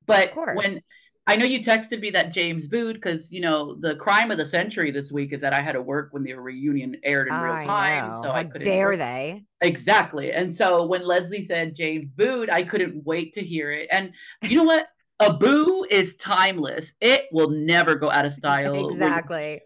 But 0.05 0.29
Of 0.29 0.33
course. 0.33 0.57
when 0.57 0.77
I 1.25 1.37
know 1.37 1.45
you 1.45 1.61
texted 1.61 2.01
me 2.01 2.09
that 2.11 2.33
James 2.33 2.67
booed 2.67 2.95
because 2.95 3.31
you 3.31 3.39
know 3.39 3.75
the 3.79 3.95
crime 3.95 4.29
of 4.29 4.37
the 4.37 4.45
century 4.45 4.91
this 4.91 5.11
week 5.11 5.31
is 5.31 5.39
that 5.41 5.53
I 5.53 5.61
had 5.61 5.71
to 5.71 5.81
work 5.81 6.09
when 6.11 6.23
the 6.23 6.33
reunion 6.33 6.97
aired 7.03 7.29
in 7.29 7.33
real 7.33 7.53
I 7.53 7.65
time, 7.65 8.09
know. 8.09 8.21
so 8.23 8.29
How 8.29 8.35
I 8.35 8.43
couldn't. 8.43 8.65
dare 8.67 8.89
work. 8.89 8.97
they? 8.97 9.45
Exactly. 9.61 10.33
And 10.33 10.53
so 10.53 10.85
when 10.85 11.05
Leslie 11.07 11.41
said 11.41 11.75
James 11.75 12.11
booed, 12.11 12.49
I 12.49 12.63
couldn't 12.63 13.05
wait 13.05 13.33
to 13.35 13.41
hear 13.41 13.71
it. 13.71 13.87
And 13.91 14.11
you 14.43 14.57
know 14.57 14.63
what? 14.65 14.87
A 15.19 15.31
boo 15.31 15.85
is 15.89 16.15
timeless. 16.17 16.91
It 16.99 17.25
will 17.31 17.49
never 17.51 17.95
go 17.95 18.11
out 18.11 18.25
of 18.25 18.33
style. 18.33 18.73
When- 18.73 18.91
Exactly. 18.91 19.61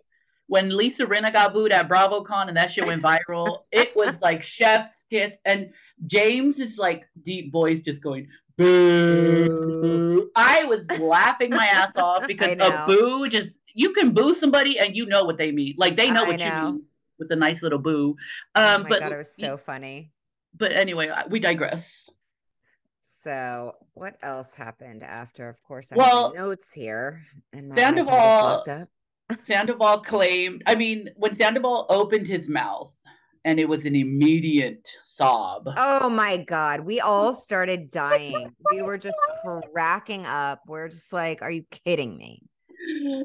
When, 0.50 0.70
Lisa 0.78 1.06
Rinna 1.06 1.34
got 1.34 1.52
booed 1.54 1.72
at 1.74 1.90
BravoCon 1.90 2.48
and 2.48 2.56
that 2.56 2.72
shit 2.72 2.86
went 2.86 3.02
viral, 3.30 3.64
it 3.72 3.96
was 3.96 4.22
like 4.22 4.44
chef's 4.44 5.06
kiss. 5.10 5.36
And 5.44 5.72
James 6.06 6.60
is 6.60 6.78
like 6.78 7.06
deep 7.24 7.52
voice 7.52 7.82
just 7.82 8.02
going, 8.04 8.28
boo. 8.58 10.30
I 10.36 10.64
was 10.66 10.90
laughing 11.00 11.52
my 11.52 11.66
ass 11.68 11.92
off 11.96 12.28
because 12.28 12.54
a 12.60 12.84
boo 12.88 13.28
just, 13.30 13.58
you 13.74 13.94
can 13.94 14.14
boo 14.14 14.34
somebody 14.34 14.80
and 14.80 14.96
you 14.96 15.06
know 15.06 15.24
what 15.24 15.38
they 15.38 15.52
mean. 15.52 15.76
Like 15.78 15.96
they 15.96 16.10
know 16.10 16.24
I 16.26 16.28
what 16.30 16.40
know. 16.40 16.46
you 16.46 16.64
mean 16.74 16.84
with 17.20 17.32
a 17.32 17.36
nice 17.36 17.64
little 17.64 17.80
boo. 17.80 18.16
oh 18.56 18.62
Um, 18.64 18.84
my 18.84 18.90
but 18.90 19.00
god, 19.00 19.12
it 19.12 19.18
was 19.18 19.36
so 19.36 19.58
funny. 19.58 20.12
but 20.56 20.72
anyway, 20.72 21.10
we 21.30 21.40
digress. 21.40 22.10
So 23.04 23.74
what 23.94 24.16
else 24.22 24.54
happened 24.54 25.04
after? 25.04 25.50
Of 25.50 25.62
course, 25.64 25.92
I 25.92 25.96
Well, 25.96 26.28
have 26.28 26.34
my 26.36 26.40
notes 26.42 26.72
here, 26.72 27.24
and 27.52 27.76
Sandoval- 27.76 28.14
iPad 28.14 28.38
is 28.38 28.44
locked 28.44 28.70
up. 28.70 28.90
Sandoval 29.44 30.00
claimed, 30.02 30.64
I 30.66 30.76
mean, 30.76 31.10
when 31.18 31.34
Sandoval 31.36 31.86
opened 31.90 32.28
his 32.28 32.48
mouth 32.48 32.94
and 33.48 33.62
it 33.62 33.70
was 33.70 33.86
an 33.86 33.96
immediate 33.96 34.92
sob. 35.04 35.70
Oh 35.78 36.10
my 36.10 36.44
god, 36.44 36.82
we 36.82 37.00
all 37.00 37.34
started 37.34 37.90
dying. 37.90 38.54
We 38.70 38.82
were 38.82 38.98
just 38.98 39.16
cracking 39.72 40.26
up. 40.26 40.60
We're 40.68 40.90
just 40.90 41.14
like, 41.14 41.42
"Are 41.42 41.50
you 41.50 41.64
kidding 41.86 42.18
me?" 42.18 42.44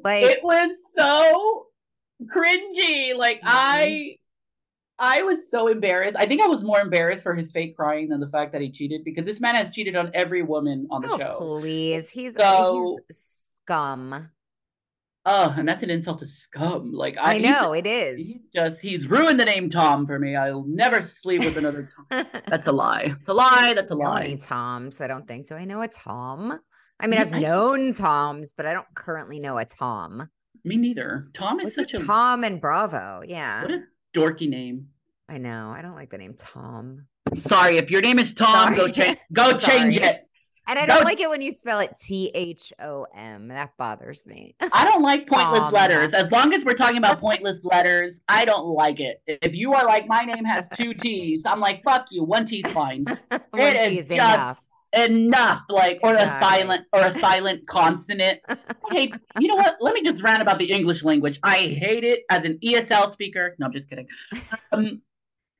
like- 0.04 0.24
it 0.24 0.44
was 0.44 0.70
so 0.94 1.66
cringy. 2.34 3.16
Like 3.16 3.38
Mhm. 3.40 3.46
I 3.46 4.16
I 4.98 5.22
was 5.22 5.50
so 5.50 5.66
embarrassed. 5.66 6.16
I 6.16 6.26
think 6.26 6.40
I 6.40 6.46
was 6.46 6.62
more 6.62 6.80
embarrassed 6.80 7.24
for 7.24 7.34
his 7.34 7.50
fake 7.50 7.74
crying 7.76 8.08
than 8.08 8.20
the 8.20 8.28
fact 8.28 8.52
that 8.52 8.60
he 8.60 8.70
cheated 8.70 9.02
because 9.02 9.26
this 9.26 9.40
man 9.40 9.56
has 9.56 9.72
cheated 9.72 9.96
on 9.96 10.12
every 10.14 10.42
woman 10.44 10.86
on 10.92 11.02
the 11.02 11.08
Oh 11.10 11.18
show. 11.18 11.36
please, 11.38 12.08
he's 12.10 12.36
So- 12.36 12.96
he's 13.08 13.48
scum. 13.64 14.30
Oh, 15.24 15.54
and 15.56 15.68
that's 15.68 15.82
an 15.84 15.90
insult 15.90 16.18
to 16.18 16.26
scum. 16.26 16.90
Like 16.92 17.16
I, 17.16 17.34
I 17.34 17.38
know 17.38 17.72
it 17.72 17.86
He's 17.86 18.48
just 18.52 18.80
he's 18.80 19.06
ruined 19.06 19.38
the 19.38 19.44
name 19.44 19.70
Tom 19.70 20.04
for 20.06 20.18
me. 20.18 20.34
I'll 20.34 20.64
never 20.66 21.00
sleep 21.02 21.40
with 21.44 21.56
another 21.56 21.88
Tom. 22.10 22.26
That's 22.48 22.66
a 22.66 22.72
lie. 22.72 23.14
It's 23.18 23.28
a 23.28 23.34
lie. 23.34 23.72
That's 23.74 23.90
a 23.90 23.94
lie. 23.94 24.24
any 24.24 24.36
Toms? 24.36 25.00
I 25.00 25.06
don't 25.06 25.26
think. 25.28 25.46
Do 25.46 25.54
I 25.54 25.64
know 25.64 25.80
a 25.82 25.86
Tom? 25.88 26.58
I 26.98 27.06
mean, 27.06 27.14
Yeah, 27.20 27.22
I've 27.26 27.34
I- 27.34 27.38
known 27.40 27.92
Toms, 27.92 28.52
but 28.56 28.66
I 28.66 28.72
don't 28.74 28.86
currently 28.96 29.38
know 29.38 29.58
a 29.58 29.64
Tom. 29.64 30.28
Me 30.64 30.76
neither. 30.76 31.28
Tom 31.34 31.60
is 31.60 31.64
What's 31.66 31.76
such 31.76 31.94
a 31.94 32.04
Tom 32.04 32.42
and 32.44 32.60
Bravo? 32.60 33.22
Yeah, 33.26 33.62
what 33.62 33.70
a 33.70 33.82
dorky 34.14 34.48
name. 34.48 34.88
I 35.28 35.38
know. 35.38 35.70
I 35.74 35.82
don't 35.82 35.94
like 35.94 36.10
the 36.10 36.18
name 36.18 36.34
Tom. 36.36 37.06
Sorry, 37.34 37.78
if 37.78 37.90
your 37.92 38.00
name 38.02 38.18
is 38.18 38.34
Tom, 38.34 38.74
go 38.74 38.88
change. 38.88 39.18
Go 39.32 39.56
change 39.58 39.96
it. 39.96 40.28
And 40.68 40.78
I 40.78 40.86
don't 40.86 41.04
like 41.04 41.18
it 41.20 41.28
when 41.28 41.42
you 41.42 41.52
spell 41.52 41.80
it 41.80 41.90
T 42.00 42.30
H 42.34 42.72
O 42.78 43.06
M. 43.14 43.48
That 43.48 43.76
bothers 43.76 44.26
me. 44.26 44.54
I 44.72 44.84
don't 44.84 45.02
like 45.02 45.26
pointless 45.28 45.60
Tom. 45.60 45.72
letters. 45.72 46.14
As 46.14 46.30
long 46.30 46.54
as 46.54 46.64
we're 46.64 46.74
talking 46.74 46.98
about 46.98 47.20
pointless 47.28 47.64
letters, 47.64 48.20
I 48.28 48.44
don't 48.44 48.66
like 48.66 49.00
it. 49.00 49.20
If 49.26 49.54
you 49.54 49.74
are 49.74 49.84
like, 49.84 50.06
my 50.06 50.24
name 50.24 50.44
has 50.44 50.68
two 50.76 50.94
T's, 50.94 51.44
I'm 51.46 51.58
like, 51.60 51.82
fuck 51.82 52.06
you. 52.10 52.22
One 52.24 52.46
T's 52.46 52.66
fine. 52.72 53.04
One 53.28 53.40
It 53.54 53.88
T 53.88 53.98
is 53.98 54.04
is 54.06 54.10
enough. 54.12 54.62
Enough. 54.94 55.62
Like, 55.68 55.98
or 56.02 56.14
a 56.14 56.28
silent 56.38 56.86
or 56.92 57.00
a 57.00 57.14
silent 57.14 57.66
consonant. 57.66 58.40
Hey. 58.90 59.10
You 59.40 59.48
know 59.48 59.56
what? 59.56 59.76
Let 59.80 59.94
me 59.94 60.02
just 60.04 60.22
rant 60.22 60.42
about 60.42 60.58
the 60.58 60.70
English 60.70 61.02
language. 61.02 61.40
I 61.42 61.58
hate 61.58 62.04
it 62.04 62.20
as 62.30 62.44
an 62.44 62.58
ESL 62.62 63.12
speaker. 63.12 63.56
No, 63.58 63.66
I'm 63.66 63.72
just 63.72 63.88
kidding. 63.88 64.06
Um, 64.70 65.02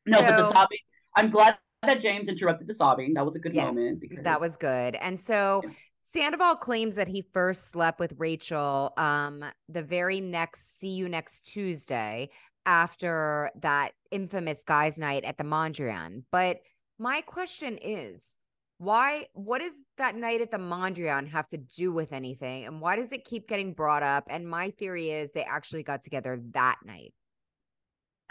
no, 0.07 0.19
but 0.21 0.37
the 0.37 0.47
So- 0.47 0.53
sobbing. 0.53 0.79
I'm 1.17 1.29
glad 1.31 1.57
that 1.83 2.01
James 2.01 2.29
interrupted 2.29 2.67
the 2.67 2.75
sobbing. 2.75 3.15
That 3.15 3.27
was 3.27 3.35
a 3.35 3.39
good 3.39 3.55
yes, 3.55 3.75
moment. 3.75 4.01
because- 4.01 4.25
that 4.25 4.41
was 4.41 4.57
good. 4.57 4.95
And 4.97 5.21
so 5.21 5.63
Sandoval 6.03 6.57
claims 6.57 6.95
that 6.97 7.09
he 7.09 7.23
first 7.33 7.71
slept 7.71 8.01
with 8.01 8.15
Rachel 8.19 8.93
um 8.97 9.45
the 9.69 9.83
very 9.83 10.21
next 10.21 10.79
see 10.79 10.91
you 10.91 11.09
next 11.09 11.43
Tuesday 11.43 12.31
after 12.67 13.51
that 13.61 13.93
infamous 14.11 14.63
guys' 14.63 14.99
night 14.99 15.25
at 15.25 15.39
the 15.39 15.45
Mondrian. 15.45 16.25
But 16.31 16.59
my 16.99 17.21
question 17.23 17.79
is, 17.83 18.37
why 18.79 19.27
what 19.35 19.61
does 19.61 19.75
that 19.99 20.15
night 20.15 20.41
at 20.41 20.53
the 20.53 20.59
Mondrian 20.59 21.29
have 21.31 21.49
to 21.49 21.59
do 21.59 21.93
with 21.93 22.13
anything? 22.13 22.67
And 22.67 22.81
why 22.81 22.97
does 22.97 23.11
it 23.11 23.25
keep 23.25 23.49
getting 23.49 23.75
brought 23.75 24.05
up? 24.05 24.25
And 24.29 24.49
my 24.49 24.71
theory 24.71 25.11
is 25.11 25.33
they 25.33 25.43
actually 25.43 25.83
got 25.83 26.03
together 26.03 26.41
that 26.53 26.77
night. 26.85 27.13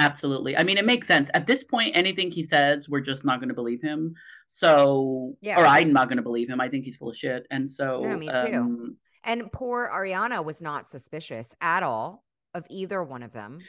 Absolutely. 0.01 0.57
I 0.57 0.63
mean, 0.63 0.77
it 0.77 0.85
makes 0.85 1.07
sense. 1.07 1.29
At 1.33 1.45
this 1.47 1.63
point, 1.63 1.95
anything 1.95 2.31
he 2.31 2.43
says, 2.43 2.89
we're 2.89 3.01
just 3.01 3.23
not 3.23 3.39
going 3.39 3.49
to 3.49 3.55
believe 3.55 3.81
him. 3.81 4.13
So, 4.47 5.35
Yeah. 5.41 5.59
or 5.61 5.65
I'm 5.65 5.93
not 5.93 6.07
going 6.09 6.17
to 6.17 6.23
believe 6.23 6.49
him. 6.49 6.59
I 6.59 6.67
think 6.69 6.85
he's 6.85 6.95
full 6.95 7.09
of 7.09 7.17
shit. 7.17 7.45
And 7.51 7.69
so, 7.69 8.01
No, 8.03 8.17
me 8.17 8.27
too. 8.27 8.53
um, 8.55 8.97
And 9.23 9.51
poor 9.51 9.89
Ariana 9.93 10.43
was 10.43 10.61
not 10.61 10.89
suspicious 10.89 11.55
at 11.61 11.83
all 11.83 12.23
of 12.53 12.65
either 12.69 13.03
one 13.03 13.23
of 13.23 13.31
them. 13.31 13.59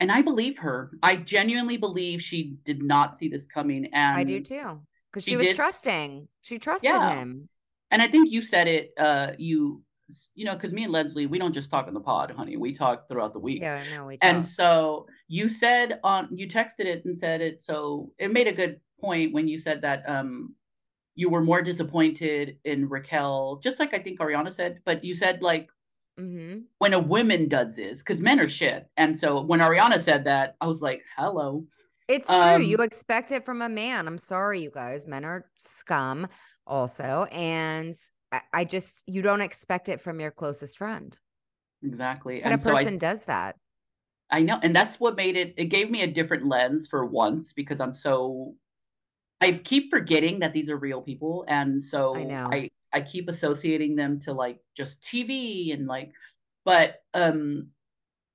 and 0.00 0.10
I 0.12 0.20
believe 0.22 0.58
her. 0.58 0.90
I 1.02 1.16
genuinely 1.16 1.76
believe 1.76 2.20
she 2.22 2.56
did 2.64 2.82
not 2.82 3.16
see 3.16 3.28
this 3.28 3.46
coming. 3.46 3.86
And 3.92 4.16
I 4.18 4.24
do 4.24 4.40
too. 4.40 4.80
Because 5.10 5.24
she, 5.24 5.30
she 5.32 5.36
was 5.36 5.46
did- 5.48 5.56
trusting. 5.56 6.28
She 6.42 6.58
trusted 6.58 6.90
Yeah. 6.90 7.14
him. 7.16 7.48
And 7.90 8.00
I 8.02 8.08
think 8.08 8.30
you 8.30 8.42
said 8.42 8.66
it. 8.68 8.92
Uh, 8.98 9.32
you, 9.38 9.82
you 10.34 10.44
know, 10.44 10.54
because 10.54 10.72
me 10.72 10.84
and 10.84 10.92
Leslie, 10.92 11.26
we 11.26 11.38
don't 11.38 11.54
just 11.54 11.70
talk 11.70 11.88
in 11.88 11.94
the 11.94 12.00
pod, 12.00 12.30
honey. 12.30 12.56
We 12.56 12.74
talk 12.74 13.08
throughout 13.08 13.32
the 13.32 13.38
week. 13.38 13.62
Yeah, 13.62 13.84
no, 13.90 14.06
we 14.06 14.18
And 14.22 14.44
so 14.44 15.06
you 15.28 15.48
said 15.48 16.00
on 16.04 16.28
you 16.32 16.48
texted 16.48 16.86
it 16.86 17.04
and 17.04 17.18
said 17.18 17.40
it. 17.40 17.62
So 17.62 18.12
it 18.18 18.32
made 18.32 18.46
a 18.46 18.52
good 18.52 18.80
point 19.00 19.32
when 19.32 19.48
you 19.48 19.58
said 19.58 19.82
that 19.82 20.02
um 20.08 20.54
you 21.14 21.28
were 21.28 21.42
more 21.42 21.62
disappointed 21.62 22.56
in 22.64 22.88
Raquel, 22.88 23.60
just 23.62 23.78
like 23.78 23.92
I 23.94 23.98
think 23.98 24.18
Ariana 24.20 24.52
said, 24.52 24.80
but 24.84 25.04
you 25.04 25.14
said 25.14 25.42
like 25.42 25.68
mm-hmm. 26.18 26.60
when 26.78 26.94
a 26.94 26.98
woman 26.98 27.48
does 27.48 27.76
this, 27.76 27.98
because 27.98 28.20
men 28.20 28.40
are 28.40 28.48
shit. 28.48 28.88
And 28.96 29.16
so 29.16 29.42
when 29.42 29.60
Ariana 29.60 30.00
said 30.00 30.24
that, 30.24 30.56
I 30.60 30.66
was 30.66 30.80
like, 30.80 31.02
hello. 31.16 31.66
It's 32.08 32.26
true. 32.26 32.62
You 32.62 32.76
Um, 32.78 32.84
expect 32.84 33.32
it 33.32 33.44
from 33.44 33.62
a 33.62 33.68
man. 33.68 34.06
I'm 34.06 34.18
sorry, 34.18 34.60
you 34.60 34.70
guys. 34.70 35.06
Men 35.06 35.24
are 35.24 35.46
scum 35.58 36.28
also. 36.66 37.26
And 37.30 37.94
I, 38.52 38.64
just, 38.64 39.04
you 39.06 39.22
don't 39.22 39.42
expect 39.42 39.88
it 39.88 40.00
from 40.00 40.20
your 40.20 40.30
closest 40.30 40.78
friend. 40.78 41.18
Exactly. 41.82 42.40
But 42.42 42.50
a 42.50 42.52
And 42.54 42.62
so 42.62 42.70
person 42.70 42.94
I, 42.94 42.98
does 42.98 43.24
that. 43.26 43.56
I 44.30 44.40
know, 44.40 44.58
and 44.62 44.74
that's 44.74 44.98
what 44.98 45.14
made 45.14 45.36
it 45.36 45.54
it 45.58 45.66
gave 45.66 45.90
me 45.90 46.02
a 46.02 46.06
different 46.06 46.46
lens 46.46 46.88
for 46.88 47.04
once 47.04 47.52
because 47.52 47.80
I'm 47.80 47.94
so 47.94 48.54
I 49.42 49.52
keep 49.52 49.90
forgetting 49.90 50.38
that 50.38 50.54
these 50.54 50.70
are 50.70 50.76
real 50.76 51.02
people. 51.02 51.44
And 51.48 51.84
so 51.84 52.16
I 52.16 52.24
know. 52.24 52.48
I, 52.50 52.70
I 52.92 53.02
keep 53.02 53.28
associating 53.28 53.94
them 53.94 54.20
to 54.20 54.32
like 54.32 54.58
just 54.74 55.02
TV 55.02 55.74
and 55.74 55.86
like 55.86 56.12
but 56.64 57.02
um 57.12 57.68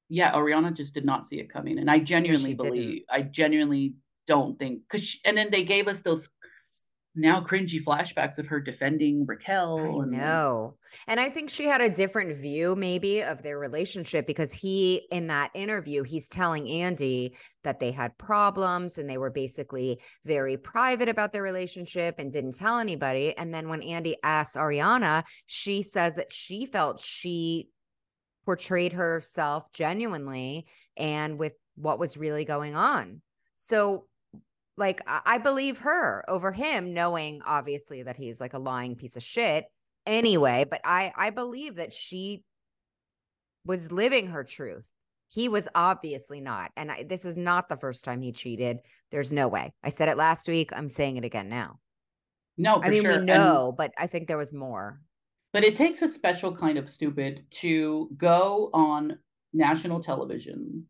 yeah, 0.10 0.32
Ariana 0.34 0.76
just 0.76 0.94
did 0.94 1.04
not 1.04 1.28
see 1.28 1.40
it 1.40 1.52
coming. 1.52 1.80
And 1.80 1.90
I 1.90 2.00
genuinely 2.00 2.54
didn't. 2.54 2.70
believe 2.74 3.02
I 3.10 3.24
genuinely 3.24 3.96
don't 4.28 4.60
think 4.60 4.82
because 4.90 5.18
and 5.26 5.36
then 5.36 5.50
they 5.50 5.64
gave 5.64 5.88
us 5.88 6.02
those 6.02 6.30
now 7.17 7.41
cringy 7.41 7.84
flashbacks 7.84 8.38
of 8.38 8.47
her 8.47 8.60
defending 8.60 9.25
Raquel. 9.25 9.80
I 9.80 10.03
and 10.03 10.12
know. 10.12 10.75
And 11.08 11.19
I 11.19 11.30
think 11.30 11.49
she 11.49 11.65
had 11.65 11.82
a 11.82 11.89
different 11.89 12.36
view, 12.36 12.75
maybe, 12.75 13.21
of 13.23 13.41
their 13.41 13.60
relationship 13.60 14.27
because 14.27 14.53
he, 14.53 15.08
in 15.12 15.27
that 15.27 15.51
interview, 15.53 16.03
he's 16.03 16.27
telling 16.27 16.69
Andy 16.69 17.36
that 17.63 17.80
they 17.80 17.91
had 17.91 18.17
problems 18.17 18.97
and 18.97 19.10
they 19.10 19.17
were 19.17 19.32
basically 19.32 19.99
very 20.25 20.58
private 20.58 21.10
about 21.10 21.34
their 21.34 21.43
relationship 21.43 22.15
and 22.19 22.32
didn't 22.32 22.56
tell 22.56 22.77
anybody. 22.77 23.36
And 23.38 23.53
then 23.53 23.67
when 23.69 23.82
Andy 23.82 24.17
asks 24.23 24.56
Ariana, 24.56 25.23
she 25.47 25.82
says 25.82 26.15
that 26.15 26.32
she 26.32 26.65
felt 26.65 26.99
she 26.99 27.69
portrayed 28.45 28.93
herself 28.93 29.71
genuinely 29.73 30.67
and 30.95 31.38
with 31.38 31.53
what 31.75 31.99
was 31.99 32.15
really 32.15 32.45
going 32.45 32.75
on. 32.75 33.21
So, 33.56 34.06
like, 34.78 35.02
I 35.08 35.40
believe 35.40 35.80
her 35.80 36.24
over 36.28 36.52
him, 36.52 36.94
knowing 36.94 37.42
obviously 37.46 38.04
that 38.04 38.16
he's 38.18 38.40
like 38.40 38.54
a 38.54 38.60
lying 38.60 38.96
piece 38.96 39.16
of 39.16 39.24
shit 39.24 39.66
anyway. 40.06 40.66
But 40.70 40.82
I, 40.86 41.12
I 41.18 41.30
believe 41.32 41.76
that 41.76 41.94
she 41.94 42.44
was 43.66 43.92
living 43.92 44.28
her 44.28 44.44
truth. 44.44 44.88
He 45.30 45.50
was 45.50 45.68
obviously 45.76 46.40
not. 46.40 46.72
And 46.78 46.92
I, 46.92 47.04
this 47.04 47.26
is 47.26 47.36
not 47.36 47.68
the 47.70 47.76
first 47.78 48.06
time 48.06 48.22
he 48.22 48.32
cheated. 48.32 48.80
There's 49.12 49.34
no 49.34 49.48
way. 49.48 49.74
I 49.84 49.90
said 49.90 50.10
it 50.10 50.18
last 50.18 50.48
week. 50.48 50.70
I'm 50.74 50.90
saying 50.90 51.18
it 51.18 51.26
again 51.26 51.50
now. 51.50 51.80
no, 52.58 52.76
for 52.80 52.86
I 52.86 52.90
mean, 52.90 53.02
sure. 53.02 53.12
we 53.12 53.18
And- 53.18 53.26
know, 53.26 53.74
but 53.78 53.92
I 53.98 54.08
think 54.08 54.28
there 54.28 54.38
was 54.38 54.54
more. 54.54 55.02
But 55.54 55.63
it 55.63 55.76
takes 55.76 56.02
a 56.02 56.08
special 56.10 56.56
kind 56.56 56.78
of 56.78 56.90
stupid 56.90 57.46
to 57.62 58.10
go 58.18 58.70
on 58.74 59.18
national 59.54 60.04
television 60.04 60.86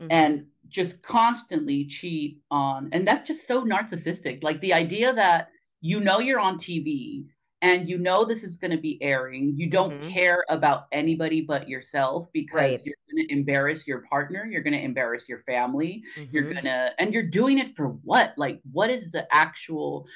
Mhm. 0.00 0.10
and 0.10 0.46
just 0.68 1.02
constantly 1.02 1.86
cheat 1.86 2.42
on 2.50 2.88
and 2.92 3.06
that's 3.06 3.26
just 3.26 3.46
so 3.46 3.64
narcissistic 3.64 4.42
like 4.44 4.60
the 4.60 4.72
idea 4.74 5.12
that 5.14 5.50
you 5.80 6.00
know 6.00 6.18
you're 6.18 6.40
on 6.40 6.58
tv 6.58 7.26
and 7.62 7.88
you 7.88 7.98
know 7.98 8.24
this 8.24 8.44
is 8.44 8.56
going 8.56 8.70
to 8.70 8.76
be 8.80 9.02
airing 9.02 9.54
you 9.56 9.70
don't 9.70 10.00
Mhm. 10.00 10.18
care 10.18 10.44
about 10.50 10.86
anybody 10.92 11.40
but 11.40 11.68
yourself 11.68 12.30
because 12.32 12.76
Right. 12.76 12.84
you're 12.84 12.94
going 13.12 13.26
to 13.26 13.32
embarrass 13.32 13.86
your 13.86 14.02
partner 14.02 14.46
you're 14.46 14.62
going 14.62 14.74
to 14.74 14.82
embarrass 14.82 15.28
your 15.28 15.40
family 15.44 16.02
you're 16.32 16.46
Mhm. 16.46 16.58
gonna 16.62 16.94
and 16.98 17.14
you're 17.14 17.26
doing 17.28 17.58
it 17.58 17.74
for 17.76 17.88
what 17.88 18.34
like 18.36 18.60
what 18.72 18.90
is 18.90 19.12
the 19.12 19.26
actual 19.34 20.06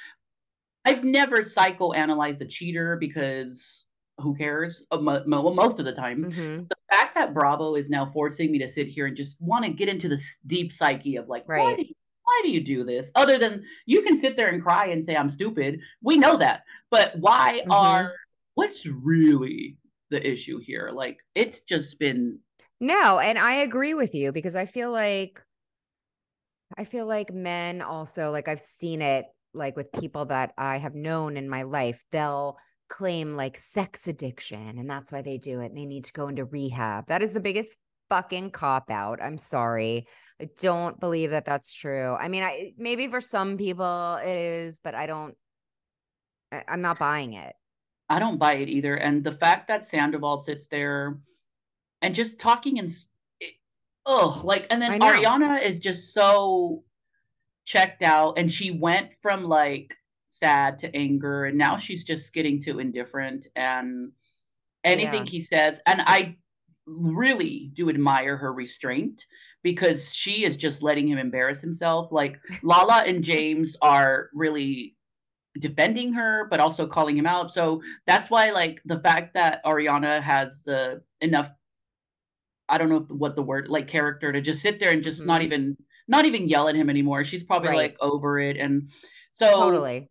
i've 0.85 1.05
never 1.05 1.38
psychoanalyzed 1.38 2.40
a 2.40 2.47
cheater 2.47 2.97
because 2.97 3.82
who 4.18 4.35
cares 4.37 4.85
Uh, 4.90 4.98
mo- 4.98 5.22
mo- 5.27 5.55
most 5.55 5.79
of 5.79 5.85
the 5.85 5.92
time 5.92 6.25
Mhm. 6.25 6.68
the 6.68 6.77
fact 6.90 7.14
that 7.14 7.35
Bravo 7.35 7.75
is 7.75 7.88
now 7.90 8.11
forcing 8.12 8.51
me 8.53 8.59
to 8.59 8.68
sit 8.68 8.87
here 8.87 9.07
and 9.07 9.16
just 9.16 9.40
want 9.40 9.64
to 9.64 9.70
get 9.72 9.88
into 9.88 10.09
the 10.09 10.16
s- 10.16 10.38
deep 10.46 10.72
psyche 10.72 11.16
of 11.16 11.29
like, 11.29 11.46
why 11.48 11.75
do 11.77 11.83
you, 11.83 11.94
why 12.25 12.40
do 12.44 12.51
you 12.51 12.61
do 12.62 12.85
this? 12.85 13.11
Other 13.14 13.38
than 13.38 13.64
you 13.87 14.03
can 14.03 14.16
sit 14.16 14.37
there 14.37 14.48
and 14.48 14.62
cry 14.62 14.87
and 14.87 15.05
say 15.05 15.16
I'm 15.16 15.31
stupid, 15.31 15.81
we 16.03 16.16
know 16.18 16.37
that, 16.37 16.62
but 16.90 17.16
why 17.18 17.62
Mhm. 17.66 17.72
are 17.72 18.14
what's 18.55 18.85
really 18.87 19.79
the 20.11 20.25
issue 20.31 20.59
here? 20.59 20.90
Like, 20.92 21.18
it's 21.35 21.61
just 21.61 21.98
been 21.98 22.38
No, 22.81 23.18
and 23.18 23.38
I 23.38 23.55
agree 23.57 23.94
with 23.94 24.14
you 24.14 24.33
because 24.33 24.55
I 24.55 24.66
feel 24.66 24.90
like 24.92 25.42
I 26.77 26.85
feel 26.85 27.07
like 27.07 27.33
men 27.33 27.83
also 27.83 28.31
like 28.31 28.48
I've 28.48 28.61
seen 28.61 29.03
it 29.03 29.27
like 29.55 29.77
with 29.77 29.92
people 29.92 30.27
that 30.27 30.53
I 30.57 30.79
have 30.79 30.94
known 30.94 31.37
in 31.37 31.48
my 31.48 31.62
life, 31.64 32.05
they'll 32.11 32.59
claim 32.92 33.37
like 33.37 33.57
sex 33.57 34.07
addiction 34.07 34.78
and 34.78 34.88
that's 34.88 35.11
why 35.11 35.22
they 35.22 35.38
do 35.38 35.61
it 35.61 35.66
and 35.66 35.78
they 35.78 35.87
need 35.87 36.05
to 36.05 36.12
go 36.12 36.28
into 36.28 36.44
rehab. 36.44 37.07
That 37.07 37.22
is 37.22 37.33
the 37.33 37.40
biggest 37.40 37.78
fucking 38.11 38.50
cop 38.50 38.90
out. 38.90 39.18
I'm 39.22 39.38
sorry. 39.38 40.07
I 40.38 40.50
don't 40.61 41.00
believe 41.00 41.31
that 41.31 41.46
that's 41.46 41.72
true. 41.72 42.14
I 42.14 42.28
mean, 42.28 42.42
I 42.42 42.74
maybe 42.76 43.09
for 43.09 43.22
some 43.22 43.57
people 43.57 44.16
it 44.16 44.37
is, 44.37 44.78
but 44.85 44.94
I 44.94 45.07
don't 45.07 45.35
I, 46.52 46.64
I'm 46.68 46.83
not 46.83 46.98
buying 46.98 47.33
it. 47.33 47.55
I 48.11 48.18
don't 48.18 48.37
buy 48.37 48.57
it 48.57 48.68
either. 48.68 48.94
And 48.94 49.24
the 49.24 49.33
fact 49.33 49.68
that 49.68 49.87
Sandoval 49.87 50.40
sits 50.40 50.66
there 50.66 51.18
and 52.02 52.14
just 52.14 52.38
talking 52.38 52.78
and 52.78 52.92
oh, 54.05 54.42
like, 54.44 54.66
and 54.68 54.83
then. 54.83 55.00
Ariana 55.00 55.62
is 55.62 55.81
just 55.81 56.12
so 56.12 56.85
checked 57.64 58.02
out, 58.02 58.37
and 58.37 58.52
she 58.52 58.70
went 58.70 59.14
from 59.22 59.44
like 59.44 59.96
sad 60.33 60.79
to 60.81 60.97
anger, 60.97 61.45
and 61.45 61.59
now 61.59 61.77
she's 61.79 62.05
just 62.05 62.33
getting 62.33 62.61
to 62.62 62.79
indifferent. 62.81 63.47
And 63.55 64.12
anything 64.83 65.27
Yeah. 65.27 65.31
he 65.31 65.40
says, 65.40 65.81
and 65.87 66.01
I 66.01 66.37
really 66.87 67.71
do 67.75 67.88
admire 67.90 68.37
her 68.37 68.53
restraint 68.53 69.25
because 69.62 70.11
she 70.12 70.45
is 70.45 70.57
just 70.57 70.83
letting 70.83 71.07
him 71.07 71.18
embarrass 71.18 71.61
himself. 71.61 72.11
Like 72.11 72.40
Lala 72.62 73.05
and 73.07 73.23
James 73.23 73.77
are 73.83 74.31
really 74.35 74.97
defending 75.61 76.14
her 76.14 76.47
but 76.49 76.61
also 76.61 76.87
calling 76.87 77.14
him 77.14 77.27
out 77.27 77.51
so 77.53 77.83
that's 78.07 78.31
why 78.31 78.51
like 78.53 78.81
the 78.87 78.99
fact 79.01 79.35
that 79.35 79.62
ariana 79.66 80.18
has 80.18 80.66
uh, 80.66 80.97
enough 81.21 81.51
i 82.71 82.79
don't 82.79 82.88
know 82.88 82.97
if, 82.97 83.09
what 83.11 83.37
the 83.37 83.42
word 83.42 83.68
like 83.68 83.87
character 83.87 84.33
to 84.33 84.40
just 84.40 84.62
sit 84.62 84.81
there 84.81 84.88
and 84.92 85.05
just 85.05 85.27
not 85.27 85.42
Mhm. 85.42 85.45
even 85.45 85.77
not 86.09 86.25
even 86.25 86.49
yell 86.49 86.68
at 86.71 86.75
him 86.75 86.88
anymore 86.88 87.23
she's 87.23 87.45
probably 87.45 87.68
Right. 87.68 87.77
like 87.77 87.97
over 88.01 88.40
it 88.40 88.57
and 88.57 88.88
so 89.33 89.47
Totally. 89.51 90.09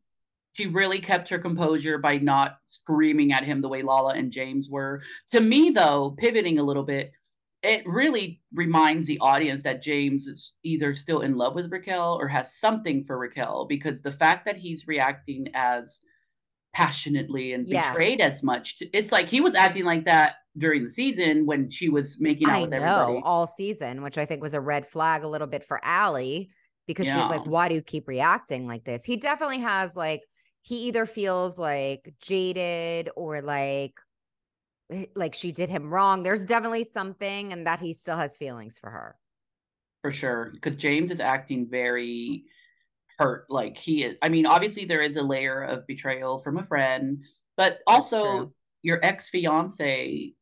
She 0.54 0.68
really 0.68 1.00
kept 1.00 1.30
her 1.30 1.40
composure 1.40 1.98
by 1.98 2.18
not 2.18 2.58
screaming 2.66 3.32
at 3.32 3.44
him 3.44 3.62
the 3.62 3.70
way 3.70 3.82
lala 3.84 4.14
and 4.16 4.32
james 4.32 4.70
were 4.70 5.02
to 5.30 5.40
me 5.40 5.70
though 5.70 6.16
pivoting 6.20 6.60
a 6.60 6.64
little 6.64 6.84
bit 6.84 7.12
it 7.64 7.86
really 7.86 8.42
reminds 8.54 9.08
the 9.08 9.20
audience 9.20 9.62
that 9.62 9.84
James 9.84 10.26
is 10.26 10.54
either 10.64 10.96
still 10.96 11.22
in 11.22 11.36
love 11.36 11.54
with 11.54 11.72
Raquel 11.72 12.18
or 12.20 12.28
has 12.28 12.56
something 12.58 13.04
for 13.06 13.20
Raquel 13.20 13.68
because 13.70 14.02
the 14.02 14.12
fact 14.14 14.46
that 14.46 14.58
he's 14.58 14.88
reacting 14.88 15.48
as 15.54 16.02
passionately 16.74 17.54
and 17.54 17.68
betrayed 17.68 18.20
Yes. 18.20 18.34
as 18.38 18.44
much, 18.44 18.82
it's 18.94 19.12
like 19.12 19.28
he 19.28 19.42
was 19.42 19.54
acting 19.54 19.84
like 19.84 20.06
that 20.06 20.38
during 20.58 20.84
the 20.84 20.90
season 20.90 21.46
when 21.46 21.70
she 21.70 21.88
was 21.90 22.18
making 22.20 22.50
out 22.50 22.56
I 22.56 22.62
with 22.62 22.70
know 22.72 22.78
everybody. 22.78 23.22
all 23.24 23.46
season, 23.46 24.02
which 24.02 24.18
I 24.18 24.26
think 24.26 24.42
was 24.42 24.56
a 24.56 24.62
red 24.62 24.88
flag 24.88 25.24
a 25.24 25.28
little 25.28 25.48
bit 25.48 25.64
for 25.64 25.80
Ally 25.84 26.46
because 26.88 27.06
she's 27.08 27.16
like, 27.16 27.46
why 27.46 27.70
do 27.70 27.76
you 27.76 27.82
keep 27.84 28.08
reacting 28.08 28.66
like 28.66 28.86
this? 28.86 29.06
He 29.06 29.18
definitely 29.18 29.60
has 29.60 29.96
like, 29.96 30.22
he 30.62 30.88
either 30.88 31.06
feels 31.06 31.58
like 31.60 32.14
jaded 32.22 33.10
or 33.16 33.42
like, 33.42 34.00
eh, 34.92 35.06
like 35.16 35.34
she 35.36 35.52
did 35.52 35.70
him 35.70 35.94
wrong. 35.94 36.24
There's 36.24 36.46
definitely 36.46 36.84
something, 36.84 37.52
and 37.52 37.66
that 37.68 37.80
he 37.80 37.94
still 37.94 38.18
has 38.18 38.38
feelings 38.38 38.78
for 38.80 38.90
her. 38.90 39.16
for 40.02 40.12
sure. 40.12 40.52
Because 40.54 40.76
James 40.76 41.12
is 41.12 41.20
acting 41.20 41.68
very 41.70 42.46
hurt. 43.20 43.46
Like 43.50 43.78
he 43.78 44.04
is. 44.04 44.16
I 44.22 44.30
mean, 44.30 44.46
obviously 44.46 44.86
there 44.86 45.02
is 45.02 45.16
a 45.16 45.22
layer 45.22 45.62
of 45.64 45.86
betrayal 45.88 46.40
from 46.40 46.58
a 46.58 46.66
friend, 46.66 47.24
but 47.58 47.80
also 47.86 48.52
your 48.82 49.00
ex 49.04 49.30
fiance 49.30 50.34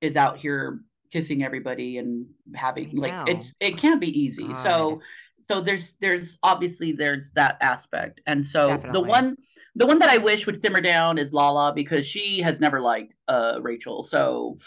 is 0.00 0.16
out 0.16 0.38
here 0.38 0.80
kissing 1.12 1.44
everybody 1.44 1.98
and 1.98 2.26
having 2.54 2.96
like 2.96 3.28
it's 3.28 3.54
it 3.60 3.78
can't 3.78 4.00
be 4.00 4.10
easy. 4.20 4.48
God. 4.48 4.62
So 4.62 5.00
so 5.46 5.60
there's 5.60 5.94
there's 6.00 6.38
obviously 6.42 6.92
there's 6.92 7.30
that 7.32 7.56
aspect. 7.60 8.20
And 8.26 8.44
so 8.44 8.68
Definitely. 8.68 9.00
the 9.00 9.08
one 9.08 9.36
the 9.76 9.86
one 9.86 9.98
that 10.00 10.08
i 10.08 10.18
wish 10.18 10.46
would 10.46 10.60
simmer 10.60 10.80
down 10.80 11.18
is 11.18 11.32
lala 11.32 11.72
because 11.72 12.06
she 12.06 12.40
has 12.40 12.58
never 12.60 12.80
liked 12.80 13.14
uh 13.28 13.58
rachel. 13.62 14.02
So 14.02 14.58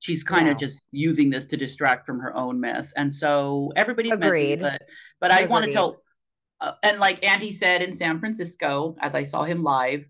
she's 0.00 0.24
kind 0.24 0.48
of 0.48 0.58
just 0.58 0.82
using 0.90 1.30
this 1.30 1.46
to 1.46 1.56
distract 1.56 2.06
from 2.06 2.18
her 2.20 2.34
own 2.36 2.60
mess. 2.60 2.92
And 2.96 3.12
so 3.12 3.72
everybody's 3.76 4.12
Agreed. 4.12 4.60
messy 4.60 4.78
but 4.78 4.82
but 5.20 5.30
i 5.30 5.46
want 5.46 5.64
to 5.66 5.72
tell 5.72 6.02
uh, 6.60 6.72
and 6.82 6.98
like 6.98 7.24
andy 7.24 7.52
said 7.52 7.82
in 7.82 7.92
san 7.92 8.18
francisco 8.18 8.96
as 9.00 9.14
i 9.14 9.22
saw 9.22 9.44
him 9.44 9.62
live 9.62 10.04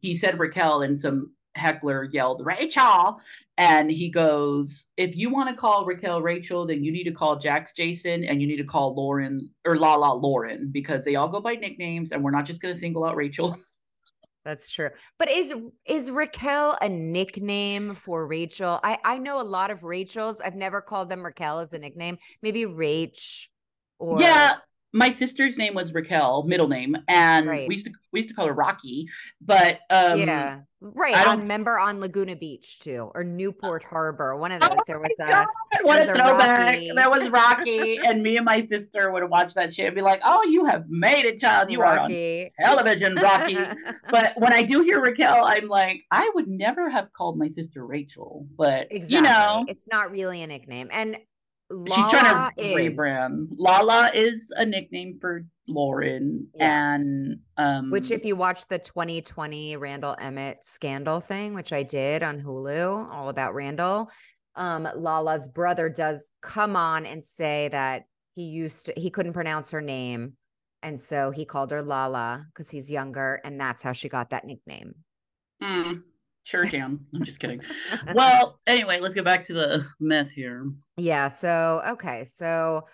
he 0.00 0.16
said 0.16 0.38
raquel 0.38 0.82
in 0.82 0.96
some 0.96 1.32
heckler 1.58 2.04
yelled 2.04 2.44
Rachel, 2.44 3.20
and 3.56 3.90
he 3.90 4.08
goes, 4.08 4.86
"If 4.96 5.16
you 5.16 5.30
want 5.30 5.50
to 5.50 5.56
call 5.56 5.84
Raquel 5.84 6.22
Rachel, 6.22 6.66
then 6.66 6.82
you 6.84 6.92
need 6.92 7.04
to 7.04 7.12
call 7.12 7.38
Jax 7.38 7.72
Jason, 7.74 8.24
and 8.24 8.40
you 8.40 8.46
need 8.46 8.56
to 8.56 8.64
call 8.64 8.94
Lauren 8.94 9.50
or 9.64 9.76
la 9.76 9.94
la 9.96 10.12
Lauren 10.12 10.70
because 10.70 11.04
they 11.04 11.16
all 11.16 11.28
go 11.28 11.40
by 11.40 11.54
nicknames, 11.54 12.12
and 12.12 12.22
we're 12.22 12.30
not 12.30 12.46
just 12.46 12.60
going 12.60 12.72
to 12.72 12.80
single 12.80 13.04
out 13.04 13.16
Rachel." 13.16 13.56
That's 14.44 14.70
true. 14.70 14.88
But 15.18 15.30
is 15.30 15.52
is 15.84 16.10
Raquel 16.10 16.78
a 16.80 16.88
nickname 16.88 17.92
for 17.92 18.26
Rachel? 18.26 18.80
I 18.82 18.98
I 19.04 19.18
know 19.18 19.40
a 19.40 19.42
lot 19.42 19.70
of 19.70 19.84
Rachels. 19.84 20.40
I've 20.40 20.54
never 20.54 20.80
called 20.80 21.10
them 21.10 21.22
Raquel 21.22 21.58
as 21.58 21.74
a 21.74 21.78
nickname. 21.78 22.16
Maybe 22.40 22.64
Rach 22.64 23.48
or 23.98 24.20
Yeah, 24.22 24.56
my 24.92 25.10
sister's 25.10 25.58
name 25.58 25.74
was 25.74 25.92
Raquel, 25.92 26.44
middle 26.44 26.68
name, 26.68 26.96
and 27.08 27.46
right. 27.46 27.68
we 27.68 27.74
used 27.74 27.86
to 27.86 27.92
we 28.10 28.20
used 28.20 28.30
to 28.30 28.34
call 28.34 28.46
her 28.46 28.54
Rocky. 28.54 29.06
But 29.40 29.80
um, 29.90 30.18
yeah, 30.18 30.60
right. 30.80 31.14
I 31.14 31.26
on 31.26 31.46
member 31.46 31.78
on 31.78 32.00
Laguna 32.00 32.36
Beach 32.36 32.78
too, 32.80 33.10
or 33.14 33.22
Newport 33.22 33.84
Harbor. 33.84 34.36
One 34.36 34.50
of 34.50 34.60
those. 34.60 34.70
Oh 34.72 34.82
there 34.86 34.98
was 34.98 35.10
a 35.20 35.26
God, 35.26 35.46
what 35.82 36.00
a 36.00 36.06
throwback. 36.06 36.58
Rocky. 36.58 36.90
There 36.94 37.10
was 37.10 37.28
Rocky, 37.28 37.96
and 38.04 38.22
me 38.22 38.38
and 38.38 38.46
my 38.46 38.62
sister 38.62 39.12
would 39.12 39.28
watch 39.28 39.52
that 39.54 39.74
shit 39.74 39.86
and 39.86 39.94
be 39.94 40.00
like, 40.00 40.22
"Oh, 40.24 40.42
you 40.44 40.64
have 40.64 40.84
made 40.88 41.26
it, 41.26 41.38
child. 41.38 41.70
You 41.70 41.82
Rocky. 41.82 42.52
are 42.58 42.64
on 42.64 42.76
television, 42.76 43.14
Rocky." 43.16 43.58
but 44.10 44.32
when 44.38 44.54
I 44.54 44.62
do 44.62 44.80
hear 44.80 45.02
Raquel, 45.02 45.44
I'm 45.44 45.68
like, 45.68 46.02
I 46.10 46.30
would 46.34 46.48
never 46.48 46.88
have 46.88 47.12
called 47.12 47.36
my 47.36 47.50
sister 47.50 47.84
Rachel, 47.84 48.46
but 48.56 48.86
exactly. 48.90 49.16
you 49.16 49.22
know, 49.22 49.66
it's 49.68 49.86
not 49.90 50.10
really 50.10 50.42
a 50.42 50.46
nickname. 50.46 50.88
And 50.90 51.18
Lala 51.70 51.86
She's 51.86 52.10
trying 52.10 52.54
to 52.54 52.64
is, 52.64 52.74
rebrand. 52.74 53.48
Lala 53.56 54.10
is 54.14 54.50
a 54.56 54.64
nickname 54.64 55.18
for 55.20 55.44
Lauren, 55.66 56.48
yes. 56.54 56.62
and 56.62 57.40
um, 57.58 57.90
which, 57.90 58.10
if 58.10 58.24
you 58.24 58.36
watch 58.36 58.66
the 58.68 58.78
2020 58.78 59.76
Randall 59.76 60.16
Emmett 60.18 60.64
scandal 60.64 61.20
thing, 61.20 61.54
which 61.54 61.72
I 61.72 61.82
did 61.82 62.22
on 62.22 62.40
Hulu, 62.40 63.10
all 63.10 63.28
about 63.28 63.54
Randall, 63.54 64.10
um, 64.56 64.88
Lala's 64.94 65.46
brother 65.48 65.90
does 65.90 66.30
come 66.40 66.74
on 66.74 67.04
and 67.04 67.22
say 67.22 67.68
that 67.72 68.04
he 68.34 68.44
used 68.44 68.86
to, 68.86 68.94
he 68.96 69.10
couldn't 69.10 69.34
pronounce 69.34 69.70
her 69.70 69.82
name, 69.82 70.34
and 70.82 70.98
so 70.98 71.30
he 71.30 71.44
called 71.44 71.70
her 71.70 71.82
Lala 71.82 72.46
because 72.52 72.70
he's 72.70 72.90
younger, 72.90 73.40
and 73.44 73.60
that's 73.60 73.82
how 73.82 73.92
she 73.92 74.08
got 74.08 74.30
that 74.30 74.46
nickname. 74.46 74.94
Mm. 75.62 76.02
Sure 76.48 76.64
can. 76.64 76.98
I'm 77.14 77.24
just 77.24 77.40
kidding. 77.40 77.60
Well, 78.14 78.58
anyway, 78.66 79.00
let's 79.00 79.12
get 79.12 79.26
back 79.26 79.44
to 79.46 79.52
the 79.52 79.84
mess 80.00 80.30
here. 80.30 80.66
Yeah. 80.96 81.28
So, 81.28 81.82
okay. 81.86 82.24
So, 82.24 82.86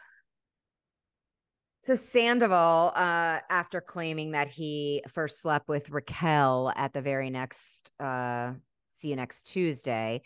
so 1.85 1.95
Sandoval, 1.95 2.91
uh, 2.97 3.39
after 3.49 3.81
claiming 3.81 4.33
that 4.33 4.49
he 4.49 5.05
first 5.09 5.41
slept 5.41 5.69
with 5.69 5.91
Raquel 5.91 6.73
at 6.75 6.93
the 6.93 7.01
very 7.01 7.31
next 7.31 7.93
uh, 8.01 8.55
see 8.91 9.11
you 9.11 9.17
next 9.17 9.45
Tuesday, 9.45 10.23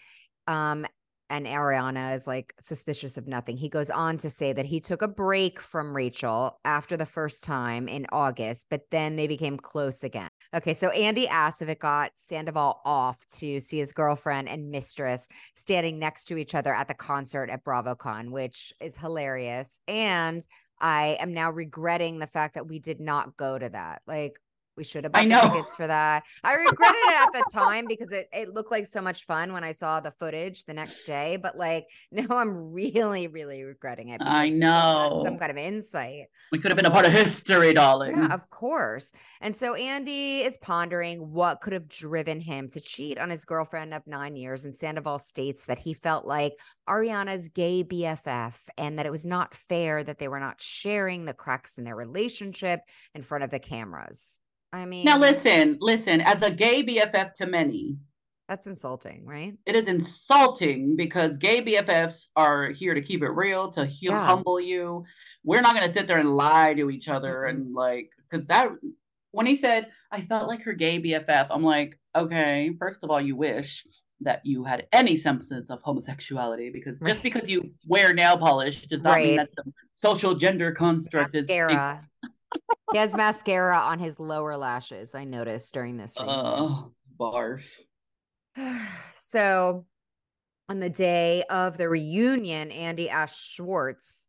um, 0.46 0.86
and 1.30 1.46
Ariana 1.46 2.16
is 2.16 2.26
like 2.26 2.54
suspicious 2.60 3.16
of 3.16 3.26
nothing. 3.26 3.56
He 3.56 3.68
goes 3.68 3.90
on 3.90 4.16
to 4.18 4.30
say 4.30 4.52
that 4.52 4.66
he 4.66 4.80
took 4.80 5.02
a 5.02 5.08
break 5.08 5.60
from 5.60 5.94
Rachel 5.94 6.58
after 6.64 6.96
the 6.96 7.06
first 7.06 7.44
time 7.44 7.88
in 7.88 8.06
August, 8.12 8.66
but 8.70 8.82
then 8.90 9.16
they 9.16 9.26
became 9.26 9.56
close 9.56 10.04
again. 10.04 10.30
Okay, 10.54 10.74
so 10.74 10.88
Andy 10.88 11.28
asked 11.28 11.60
if 11.60 11.68
it 11.68 11.78
got 11.78 12.12
Sandoval 12.16 12.80
off 12.84 13.26
to 13.38 13.60
see 13.60 13.78
his 13.78 13.92
girlfriend 13.92 14.48
and 14.48 14.70
mistress 14.70 15.28
standing 15.54 15.98
next 15.98 16.24
to 16.26 16.38
each 16.38 16.54
other 16.54 16.74
at 16.74 16.88
the 16.88 16.94
concert 16.94 17.50
at 17.50 17.64
BravoCon, 17.64 18.30
which 18.30 18.72
is 18.80 18.96
hilarious. 18.96 19.80
And 19.86 20.46
I 20.80 21.18
am 21.20 21.34
now 21.34 21.50
regretting 21.50 22.18
the 22.18 22.26
fact 22.26 22.54
that 22.54 22.68
we 22.68 22.78
did 22.78 23.00
not 23.00 23.36
go 23.36 23.58
to 23.58 23.68
that. 23.68 24.02
Like, 24.06 24.40
we 24.78 24.84
should 24.84 25.04
have 25.04 25.12
bought 25.12 25.22
I 25.22 25.24
know. 25.26 25.42
tickets 25.42 25.74
for 25.74 25.86
that. 25.86 26.22
I 26.44 26.54
regretted 26.54 26.96
it 26.96 27.20
at 27.20 27.32
the 27.32 27.44
time 27.52 27.84
because 27.86 28.12
it, 28.12 28.28
it 28.32 28.54
looked 28.54 28.70
like 28.70 28.86
so 28.86 29.02
much 29.02 29.26
fun 29.26 29.52
when 29.52 29.64
I 29.64 29.72
saw 29.72 30.00
the 30.00 30.12
footage 30.12 30.64
the 30.64 30.72
next 30.72 31.04
day. 31.04 31.36
But 31.36 31.58
like 31.58 31.86
now 32.12 32.26
I'm 32.30 32.72
really, 32.72 33.26
really 33.26 33.64
regretting 33.64 34.10
it. 34.10 34.22
I 34.24 34.48
know. 34.48 35.22
Some 35.24 35.38
kind 35.38 35.50
of 35.50 35.58
insight. 35.58 36.26
We 36.52 36.58
could 36.58 36.70
have 36.70 36.76
been 36.76 36.86
a 36.86 36.90
part 36.90 37.04
of 37.04 37.12
history, 37.12 37.74
darling. 37.74 38.16
Yeah, 38.16 38.32
of 38.32 38.48
course. 38.48 39.12
And 39.40 39.54
so 39.54 39.74
Andy 39.74 40.40
is 40.40 40.56
pondering 40.58 41.32
what 41.32 41.60
could 41.60 41.72
have 41.72 41.88
driven 41.88 42.40
him 42.40 42.68
to 42.70 42.80
cheat 42.80 43.18
on 43.18 43.28
his 43.28 43.44
girlfriend 43.44 43.92
of 43.92 44.06
nine 44.06 44.36
years. 44.36 44.64
And 44.64 44.74
Sandoval 44.74 45.18
states 45.18 45.64
that 45.66 45.78
he 45.78 45.92
felt 45.92 46.24
like 46.24 46.54
Ariana's 46.88 47.48
gay 47.48 47.84
BFF 47.84 48.56
and 48.78 48.98
that 48.98 49.06
it 49.06 49.12
was 49.12 49.26
not 49.26 49.54
fair 49.54 50.02
that 50.02 50.18
they 50.18 50.28
were 50.28 50.40
not 50.40 50.60
sharing 50.60 51.24
the 51.24 51.34
cracks 51.34 51.78
in 51.78 51.84
their 51.84 51.96
relationship 51.96 52.80
in 53.14 53.22
front 53.22 53.44
of 53.44 53.50
the 53.50 53.58
cameras. 53.58 54.40
I 54.72 54.84
mean, 54.84 55.04
now 55.04 55.18
listen, 55.18 55.78
listen, 55.80 56.20
as 56.20 56.42
a 56.42 56.50
gay 56.50 56.84
BFF 56.84 57.34
to 57.34 57.46
many, 57.46 57.96
that's 58.48 58.66
insulting, 58.66 59.26
right? 59.26 59.54
It 59.66 59.76
is 59.76 59.88
insulting 59.88 60.96
because 60.96 61.36
gay 61.36 61.62
BFFs 61.62 62.28
are 62.34 62.70
here 62.70 62.94
to 62.94 63.02
keep 63.02 63.22
it 63.22 63.28
real, 63.28 63.70
to 63.72 63.86
yeah. 63.86 64.24
humble 64.26 64.58
you. 64.58 65.04
We're 65.44 65.60
not 65.60 65.74
going 65.74 65.86
to 65.86 65.92
sit 65.92 66.06
there 66.06 66.18
and 66.18 66.34
lie 66.34 66.72
to 66.74 66.90
each 66.90 67.08
other 67.08 67.44
mm-hmm. 67.46 67.56
and 67.56 67.74
like, 67.74 68.08
because 68.28 68.46
that, 68.46 68.70
when 69.32 69.44
he 69.44 69.54
said, 69.54 69.90
I 70.10 70.22
felt 70.22 70.48
like 70.48 70.62
her 70.62 70.72
gay 70.72 71.00
BFF, 71.00 71.48
I'm 71.50 71.62
like, 71.62 72.00
okay, 72.16 72.72
first 72.78 73.04
of 73.04 73.10
all, 73.10 73.20
you 73.20 73.36
wish 73.36 73.84
that 74.22 74.40
you 74.44 74.64
had 74.64 74.86
any 74.92 75.16
semblance 75.16 75.68
of 75.68 75.80
homosexuality 75.82 76.70
because 76.70 77.00
just 77.00 77.22
because 77.22 77.48
you 77.48 77.70
wear 77.86 78.12
nail 78.14 78.36
polish 78.36 78.86
does 78.86 79.02
not 79.02 79.12
right. 79.12 79.26
mean 79.26 79.36
that 79.36 79.54
some 79.54 79.72
social 79.92 80.34
gender 80.34 80.72
construct 80.72 81.34
Mascara. 81.34 82.00
is 82.22 82.30
he 82.92 82.98
has 82.98 83.16
mascara 83.16 83.76
on 83.76 83.98
his 83.98 84.18
lower 84.18 84.56
lashes. 84.56 85.14
I 85.14 85.24
noticed 85.24 85.72
during 85.74 85.96
this. 85.96 86.16
Uh, 86.16 86.84
barf. 87.18 87.64
so, 89.16 89.86
on 90.68 90.80
the 90.80 90.90
day 90.90 91.44
of 91.50 91.78
the 91.78 91.88
reunion, 91.88 92.70
Andy 92.70 93.10
asked 93.10 93.40
Schwartz, 93.40 94.28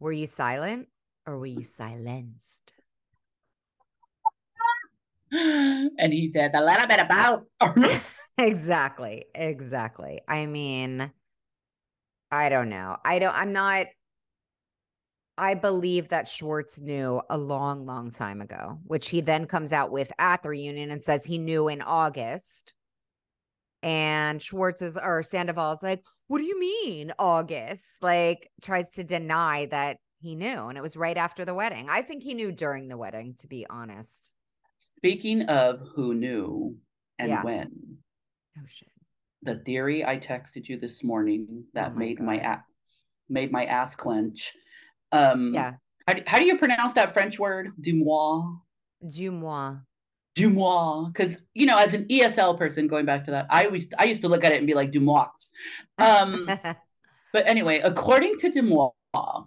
"Were 0.00 0.12
you 0.12 0.26
silent 0.26 0.88
or 1.26 1.38
were 1.38 1.46
you 1.46 1.64
silenced?" 1.64 2.72
and 5.30 6.12
he 6.12 6.30
said, 6.32 6.52
"A 6.54 6.64
little 6.64 6.86
bit 6.86 7.00
about." 7.00 7.44
exactly. 8.38 9.24
Exactly. 9.34 10.20
I 10.28 10.46
mean, 10.46 11.10
I 12.30 12.48
don't 12.48 12.68
know. 12.68 12.96
I 13.04 13.18
don't. 13.18 13.34
I'm 13.34 13.52
not 13.52 13.86
I 15.36 15.54
believe 15.54 16.08
that 16.08 16.28
Schwartz 16.28 16.80
knew 16.80 17.20
a 17.28 17.36
long, 17.36 17.86
long 17.86 18.10
time 18.10 18.40
ago, 18.40 18.78
which 18.84 19.08
he 19.08 19.20
then 19.20 19.46
comes 19.46 19.72
out 19.72 19.90
with 19.90 20.12
at 20.18 20.42
the 20.42 20.50
reunion 20.50 20.90
and 20.90 21.02
says 21.02 21.24
he 21.24 21.38
knew 21.38 21.68
in 21.68 21.82
August. 21.82 22.72
And 23.82 24.40
Schwartz 24.40 24.80
is 24.80 24.96
or 24.96 25.22
Sandoval's 25.22 25.82
like, 25.82 26.02
what 26.28 26.38
do 26.38 26.44
you 26.44 26.58
mean 26.58 27.12
August? 27.18 27.96
Like 28.00 28.50
tries 28.62 28.92
to 28.92 29.04
deny 29.04 29.66
that 29.66 29.98
he 30.20 30.36
knew. 30.36 30.68
And 30.68 30.78
it 30.78 30.82
was 30.82 30.96
right 30.96 31.16
after 31.16 31.44
the 31.44 31.54
wedding. 31.54 31.88
I 31.90 32.02
think 32.02 32.22
he 32.22 32.34
knew 32.34 32.52
during 32.52 32.88
the 32.88 32.96
wedding, 32.96 33.34
to 33.40 33.48
be 33.48 33.66
honest. 33.68 34.32
Speaking 34.78 35.42
of 35.42 35.80
who 35.94 36.14
knew 36.14 36.76
and 37.18 37.28
yeah. 37.28 37.42
when. 37.42 37.70
Oh 38.56 38.66
shit. 38.68 38.88
The 39.42 39.56
theory 39.56 40.04
I 40.04 40.16
texted 40.16 40.68
you 40.68 40.78
this 40.78 41.02
morning 41.02 41.64
that 41.74 41.90
oh 41.90 41.94
my 41.94 41.98
made 41.98 42.18
God. 42.18 42.26
my 42.26 42.38
ass 42.38 42.62
made 43.28 43.50
my 43.50 43.64
ass 43.64 43.94
clench 43.94 44.54
um, 45.14 45.54
yeah. 45.54 45.74
How, 46.06 46.14
how 46.26 46.38
do 46.38 46.44
you 46.44 46.58
pronounce 46.58 46.92
that 46.94 47.14
French 47.14 47.38
word? 47.38 47.72
DeuxMoi. 47.80 48.58
DeuxMoi. 49.04 49.82
DeuxMoi, 50.36 51.12
because 51.12 51.38
you 51.54 51.66
know, 51.66 51.78
as 51.78 51.94
an 51.94 52.06
ESL 52.06 52.58
person, 52.58 52.88
going 52.88 53.06
back 53.06 53.24
to 53.26 53.30
that, 53.30 53.46
I 53.50 53.66
always 53.66 53.88
I 53.98 54.04
used 54.04 54.22
to 54.22 54.28
look 54.28 54.44
at 54.44 54.52
it 54.52 54.58
and 54.58 54.66
be 54.66 54.74
like 54.74 54.90
DeuxMoi. 54.90 55.28
Um, 55.98 56.46
but 57.32 57.46
anyway, 57.46 57.80
according 57.80 58.38
to 58.38 58.50
DeuxMoi, 58.50 58.92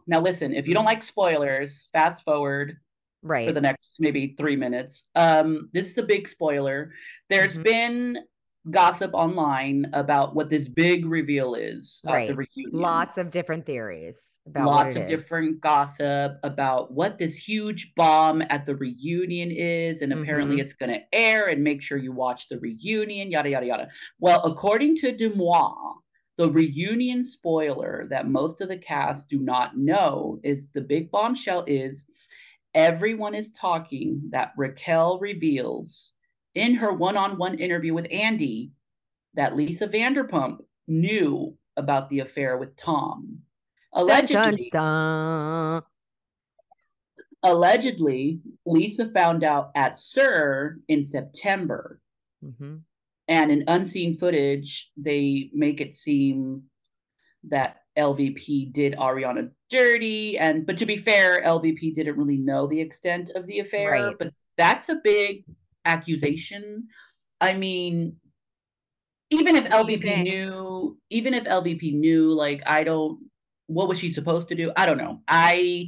now 0.07 0.22
listen, 0.22 0.53
if 0.53 0.68
you 0.68 0.74
don't 0.74 0.86
like 0.86 1.03
spoilers, 1.03 1.89
fast 1.93 2.24
forward 2.24 2.78
right 3.22 3.47
for 3.47 3.53
the 3.53 3.61
next 3.61 3.97
maybe 3.99 4.36
three 4.38 4.55
minutes. 4.55 5.03
Um, 5.15 5.70
this 5.74 5.89
is 5.89 5.97
a 5.97 6.03
big 6.03 6.28
spoiler. 6.28 6.93
There's 7.30 7.53
mm-hmm. 7.53 7.63
been 7.63 8.18
gossip 8.72 9.11
online 9.13 9.89
about 9.93 10.36
what 10.36 10.49
this 10.49 10.68
big 10.68 11.05
reveal 11.05 11.55
is 11.55 12.01
Right. 12.05 12.36
Lots 12.72 13.18
of 13.18 13.30
different 13.30 13.65
theories 13.65 14.39
about 14.47 14.68
what 14.68 14.76
Lots 14.86 14.95
of 14.95 15.03
is. 15.03 15.09
different 15.09 15.61
gossip 15.61 16.34
about 16.43 16.91
what 16.91 17.18
this 17.18 17.36
huge 17.36 17.93
bomb 17.95 18.41
at 18.49 18.65
the 18.65 18.76
reunion 18.76 19.51
is, 19.51 20.01
and 20.01 20.13
apparently 20.13 20.57
Mhm. 20.57 20.61
it's 20.61 20.74
going 20.74 20.91
to 20.91 21.01
air. 21.13 21.47
And 21.47 21.63
make 21.63 21.82
sure 21.82 21.97
you 21.97 22.11
watch 22.11 22.49
the 22.49 22.59
reunion. 22.59 23.32
Yada 23.32 23.49
yada 23.49 23.65
yada. 23.65 23.89
Well, 24.20 24.41
according 24.43 24.97
to 24.97 25.13
DeuxMoi, 25.13 25.95
the 26.38 26.49
reunion 26.49 27.26
spoiler 27.26 28.05
that 28.09 28.28
most 28.30 28.61
of 28.61 28.68
the 28.70 28.78
cast 28.78 29.28
do 29.30 29.39
not 29.39 29.78
know 29.78 30.39
is 30.43 30.70
the 30.70 30.82
big 30.82 31.09
bombshell 31.09 31.63
is 31.68 32.05
everyone 32.76 33.34
is 33.34 33.51
talking 33.51 34.22
that 34.30 34.51
Raquel 34.55 35.18
reveals 35.20 36.13
in 36.58 36.76
her 36.76 36.91
one-on-one 36.91 37.60
interview 37.60 37.93
with 37.93 38.08
Andy 38.12 38.72
that 39.36 39.55
Lisa 39.55 39.88
Vanderpump 39.88 40.60
knew 40.88 41.55
about 41.78 42.10
the 42.10 42.20
affair 42.20 42.58
with 42.58 42.76
Tom. 42.76 43.39
Allegedly, 43.93 44.70
dun, 44.72 45.82
dun. 45.82 45.84
allegedly, 47.43 48.39
Lisa 48.66 49.10
found 49.14 49.43
out 49.43 49.72
at 49.76 49.97
SUR 49.97 50.80
in 50.88 51.05
September. 51.05 52.01
Mm-hmm. 52.43 52.78
And 53.28 53.51
in 53.51 53.64
unseen 53.68 54.18
footage, 54.18 54.89
they 54.97 55.51
make 55.53 55.82
it 55.82 55.93
seem 55.93 56.64
that 57.49 57.78
LVP 57.97 58.74
did 58.74 58.95
Ariana 58.95 59.51
dirty. 59.70 60.38
And 60.38 60.66
but 60.66 60.78
to 60.80 60.86
be 60.86 60.97
fair, 60.97 61.43
LVP 61.43 61.93
didn't 61.95 62.18
really 62.18 62.38
know 62.38 62.68
the 62.68 62.82
extent 62.82 63.32
of 63.36 63.45
the 63.47 63.60
affair. 63.60 63.91
Right. 63.91 64.16
But 64.18 64.34
that's 64.58 64.89
a 64.89 64.95
big 65.03 65.43
accusation. 65.88 66.88
I 67.42 67.54
mean, 67.54 68.18
even 69.30 69.56
if 69.56 69.66
LVP 69.66 70.24
knew, 70.24 70.98
even 71.10 71.34
if 71.34 71.46
LVP 71.46 71.94
knew, 71.96 72.32
like 72.34 72.62
I 72.66 72.84
don't 72.84 73.20
what 73.68 73.88
was 73.90 74.00
she 74.00 74.10
supposed 74.10 74.48
to 74.50 74.56
do? 74.56 74.72
I 74.76 74.86
don't 74.86 74.98
know. 74.98 75.22
I 75.28 75.88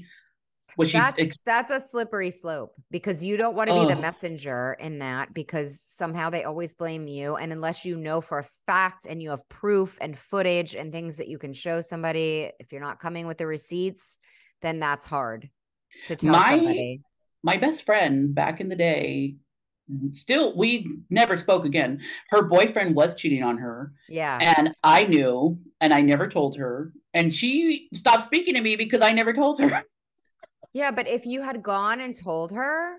was 0.78 0.90
she 0.92 0.98
That's 0.98 1.20
ex- 1.20 1.40
that's 1.46 1.72
a 1.72 1.80
slippery 1.80 2.30
slope 2.30 2.74
because 2.92 3.24
you 3.24 3.38
don't 3.38 3.56
want 3.56 3.70
to 3.70 3.76
be 3.76 3.94
the 3.94 4.00
messenger 4.00 4.78
in 4.80 5.00
that 5.00 5.34
because 5.34 5.82
somehow 5.82 6.30
they 6.30 6.44
always 6.44 6.76
blame 6.76 7.08
you 7.08 7.38
and 7.38 7.52
unless 7.52 7.86
you 7.86 7.96
know 7.96 8.22
for 8.22 8.40
a 8.40 8.46
fact 8.68 9.08
and 9.10 9.22
you 9.22 9.32
have 9.32 9.48
proof 9.50 9.98
and 10.00 10.18
footage 10.18 10.76
and 10.76 10.92
things 10.92 11.18
that 11.18 11.28
you 11.28 11.38
can 11.38 11.54
show 11.54 11.82
somebody 11.82 12.52
if 12.60 12.72
you're 12.72 12.82
not 12.82 13.00
coming 13.00 13.26
with 13.26 13.38
the 13.40 13.48
receipts 13.48 14.20
then 14.62 14.80
that's 14.80 15.08
hard 15.08 15.50
to 16.06 16.16
tell 16.16 16.34
My- 16.34 16.50
somebody. 16.58 17.02
my 17.42 17.58
best 17.58 17.84
friend 17.86 18.36
back 18.36 18.62
in 18.62 18.70
the 18.70 18.76
day 18.76 19.38
still 20.12 20.56
we 20.56 20.88
never 21.10 21.38
spoke 21.38 21.66
again. 21.66 22.02
Her 22.30 22.44
boyfriend 22.44 22.96
was 22.96 23.16
cheating 23.16 23.44
on 23.44 23.58
her. 23.58 23.94
Yeah. 24.08 24.38
and 24.42 24.74
i 24.84 25.06
knew 25.06 25.60
and 25.82 25.94
i 25.94 26.02
never 26.02 26.28
told 26.30 26.58
her. 26.58 26.94
And 27.14 27.34
she 27.34 27.88
stopped 27.94 28.26
speaking 28.26 28.54
to 28.56 28.62
me 28.62 28.76
because 28.76 29.02
i 29.02 29.12
never 29.12 29.34
told 29.34 29.60
her. 29.62 29.84
Yeah, 30.72 30.92
but 30.92 31.08
if 31.08 31.26
you 31.26 31.42
had 31.42 31.64
gone 31.64 32.00
and 32.00 32.14
told 32.14 32.52
her, 32.52 32.98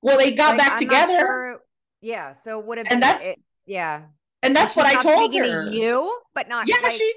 well 0.00 0.16
they 0.16 0.30
got 0.30 0.56
like, 0.56 0.58
back 0.58 0.72
I'm 0.72 0.78
together. 0.78 1.12
sure- 1.18 1.60
Yeah, 2.00 2.32
so 2.32 2.58
would 2.60 2.78
have 2.78 2.86
been 2.86 2.94
And 2.94 3.02
that's- 3.02 3.26
it, 3.32 3.38
yeah. 3.66 4.04
and 4.42 4.56
that's 4.56 4.74
what 4.76 4.86
i 4.86 5.02
told 5.02 5.34
her 5.34 5.68
to 5.70 5.76
you, 5.76 6.18
but 6.34 6.48
not 6.48 6.66
yeah 6.68 6.76
like, 6.82 6.92
she 6.92 7.12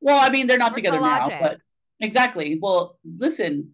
well 0.00 0.18
i 0.18 0.30
mean 0.30 0.46
they're 0.46 0.56
not 0.56 0.72
Where's 0.72 0.82
the 0.84 0.90
together 0.92 1.04
now 1.06 1.28
but 1.40 1.58
exactly. 2.00 2.58
Well 2.60 2.98
listen 3.18 3.72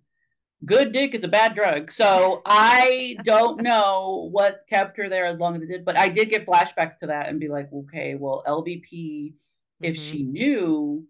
good 0.64 0.92
dick 0.92 1.14
is 1.14 1.22
a 1.24 1.28
bad 1.28 1.54
drug 1.54 1.90
so 1.90 2.42
i 2.44 3.16
don't 3.22 3.62
know 3.62 4.28
what 4.32 4.64
kept 4.68 4.96
her 4.96 5.08
there 5.08 5.26
as 5.26 5.38
long 5.38 5.54
as 5.54 5.62
it 5.62 5.66
did 5.66 5.84
but 5.84 5.96
i 5.96 6.08
did 6.08 6.30
get 6.30 6.46
flashbacks 6.46 6.98
to 6.98 7.06
that 7.06 7.28
and 7.28 7.38
be 7.38 7.48
like 7.48 7.72
okay 7.72 8.14
well 8.16 8.42
lvp 8.46 9.34
if 9.80 9.96
Mhm. 9.96 10.00
she 10.00 10.22
knew 10.24 11.06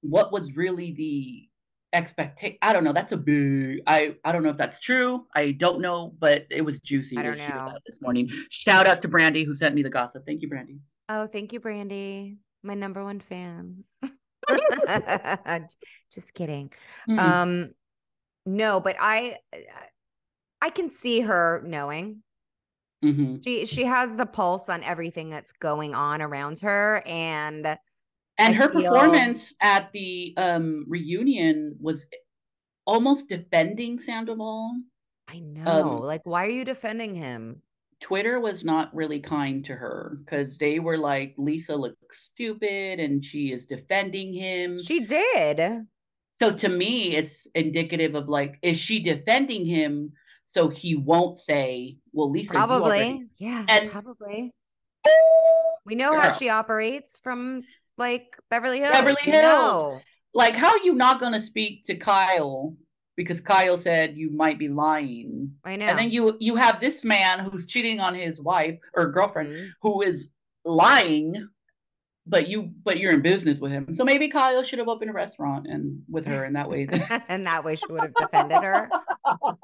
what 0.00 0.32
was 0.32 0.56
really 0.56 0.92
the 0.92 1.48
expectation 1.92 2.56
i 2.62 2.72
don't 2.72 2.84
know 2.84 2.94
that's 2.94 3.12
a 3.12 3.16
big 3.18 3.82
i 3.86 4.14
i 4.24 4.32
don't 4.32 4.42
know 4.42 4.48
if 4.48 4.56
that's 4.56 4.80
true 4.80 5.26
i 5.34 5.50
don't 5.50 5.80
know 5.82 6.14
but 6.18 6.46
it 6.50 6.62
was 6.62 6.78
juicy 6.80 7.18
I 7.18 7.22
don't 7.22 7.36
know. 7.36 7.74
this 7.86 8.00
morning 8.00 8.30
shout 8.48 8.86
out 8.86 9.02
to 9.02 9.08
brandy 9.08 9.44
who 9.44 9.54
sent 9.54 9.74
me 9.74 9.82
the 9.82 9.90
gossip 9.90 10.24
thank 10.24 10.40
you 10.42 10.48
brandy 10.48 10.78
Oh, 11.08 11.26
thank 11.26 11.52
you, 11.52 11.60
Brandy. 11.60 12.38
My 12.62 12.72
number 12.74 13.02
one 13.04 13.20
fan. 13.20 13.84
Just 16.14 16.32
kidding. 16.32 16.72
Mhm. 17.06 17.18
Um, 17.18 17.70
no, 18.46 18.80
but 18.80 18.96
I 19.00 19.38
I 20.60 20.70
can 20.70 20.90
see 20.90 21.20
her 21.20 21.62
knowing. 21.66 22.22
Mhm. 23.04 23.42
She 23.42 23.66
she 23.66 23.84
has 23.84 24.16
the 24.16 24.26
pulse 24.26 24.68
on 24.68 24.82
everything 24.84 25.28
that's 25.30 25.52
going 25.52 25.94
on 25.94 26.22
around 26.22 26.60
her. 26.60 27.02
And 27.06 27.66
and 27.66 27.78
I 28.38 28.52
her 28.52 28.68
feel- 28.68 28.82
performance 28.92 29.54
at 29.60 29.90
the 29.92 30.34
um 30.36 30.84
reunion 30.88 31.76
was 31.80 32.06
almost 32.86 33.28
defending 33.28 33.98
sandoval 33.98 34.72
I 35.28 35.38
know, 35.38 35.96
Um, 35.96 36.00
like, 36.02 36.26
why 36.26 36.44
are 36.46 36.50
you 36.50 36.64
defending 36.64 37.14
him? 37.14 37.62
twitter 38.00 38.40
was 38.40 38.64
not 38.64 38.92
really 38.92 39.20
kind 39.20 39.64
to 39.64 39.76
her 39.76 40.18
because 40.24 40.58
they 40.58 40.80
were 40.80 40.98
like 40.98 41.32
lisa 41.38 41.74
looks 41.76 42.24
stupid 42.24 42.98
and 42.98 43.24
she 43.24 43.52
is 43.52 43.64
defending 43.64 44.32
him 44.34 44.76
She 44.76 44.98
did. 45.04 45.86
So 46.40 46.50
to 46.52 46.68
me 46.68 47.14
it's 47.16 47.46
indicative 47.54 48.14
of 48.14 48.28
like 48.28 48.58
is 48.62 48.78
she 48.78 49.00
defending 49.02 49.64
him 49.66 50.12
so 50.46 50.68
he 50.68 50.94
won't 50.96 51.38
say 51.38 51.96
well 52.12 52.30
lisa 52.30 52.52
Probably. 52.52 53.26
Yeah, 53.38 53.64
And- 53.68 53.90
probably. 53.90 54.52
We 55.84 55.94
know 55.96 56.18
how 56.18 56.30
she 56.30 56.48
operates 56.48 57.18
from 57.18 57.62
like 57.98 58.36
Beverly 58.50 58.78
Hills. 58.78 58.92
Beverly 58.92 59.16
Hills. 59.22 59.42
know. 59.42 60.00
like 60.32 60.54
how 60.54 60.70
are 60.70 60.84
you 60.84 60.94
not 60.94 61.18
going 61.20 61.32
to 61.32 61.40
speak 61.40 61.84
to 61.86 61.94
kyle 61.96 62.76
because 63.16 63.40
kyle 63.40 63.76
said 63.76 64.16
you 64.16 64.30
might 64.30 64.58
be 64.58 64.68
lying 64.68 65.52
I 65.64 65.76
know. 65.76 65.86
And 65.86 65.98
then 65.98 66.10
you 66.10 66.36
you 66.38 66.54
have 66.56 66.80
this 66.80 67.02
man 67.04 67.40
who's 67.40 67.66
cheating 67.66 67.98
on 68.00 68.14
his 68.14 68.40
wife 68.40 68.78
or 68.94 69.10
girlfriend 69.10 69.48
Mhm. 69.50 69.68
who 69.82 70.02
is 70.02 70.28
lying, 70.64 71.48
but 72.26 72.46
you 72.48 72.70
but 72.84 72.98
you're 72.98 73.12
in 73.12 73.20
business 73.20 73.58
with 73.58 73.72
him. 73.72 73.92
So 73.94 74.04
maybe 74.04 74.28
Kyle 74.28 74.62
should 74.62 74.78
have 74.78 74.88
opened 74.88 75.10
a 75.10 75.12
restaurant 75.12 75.66
and 75.66 76.02
with 76.08 76.26
her 76.26 76.44
in 76.44 76.52
that 76.52 76.68
way. 76.68 76.86
and 77.28 77.46
that 77.46 77.64
way 77.64 77.74
she 77.76 77.86
would 77.90 78.02
have 78.02 78.14
defended 78.14 78.62
her. 78.62 78.88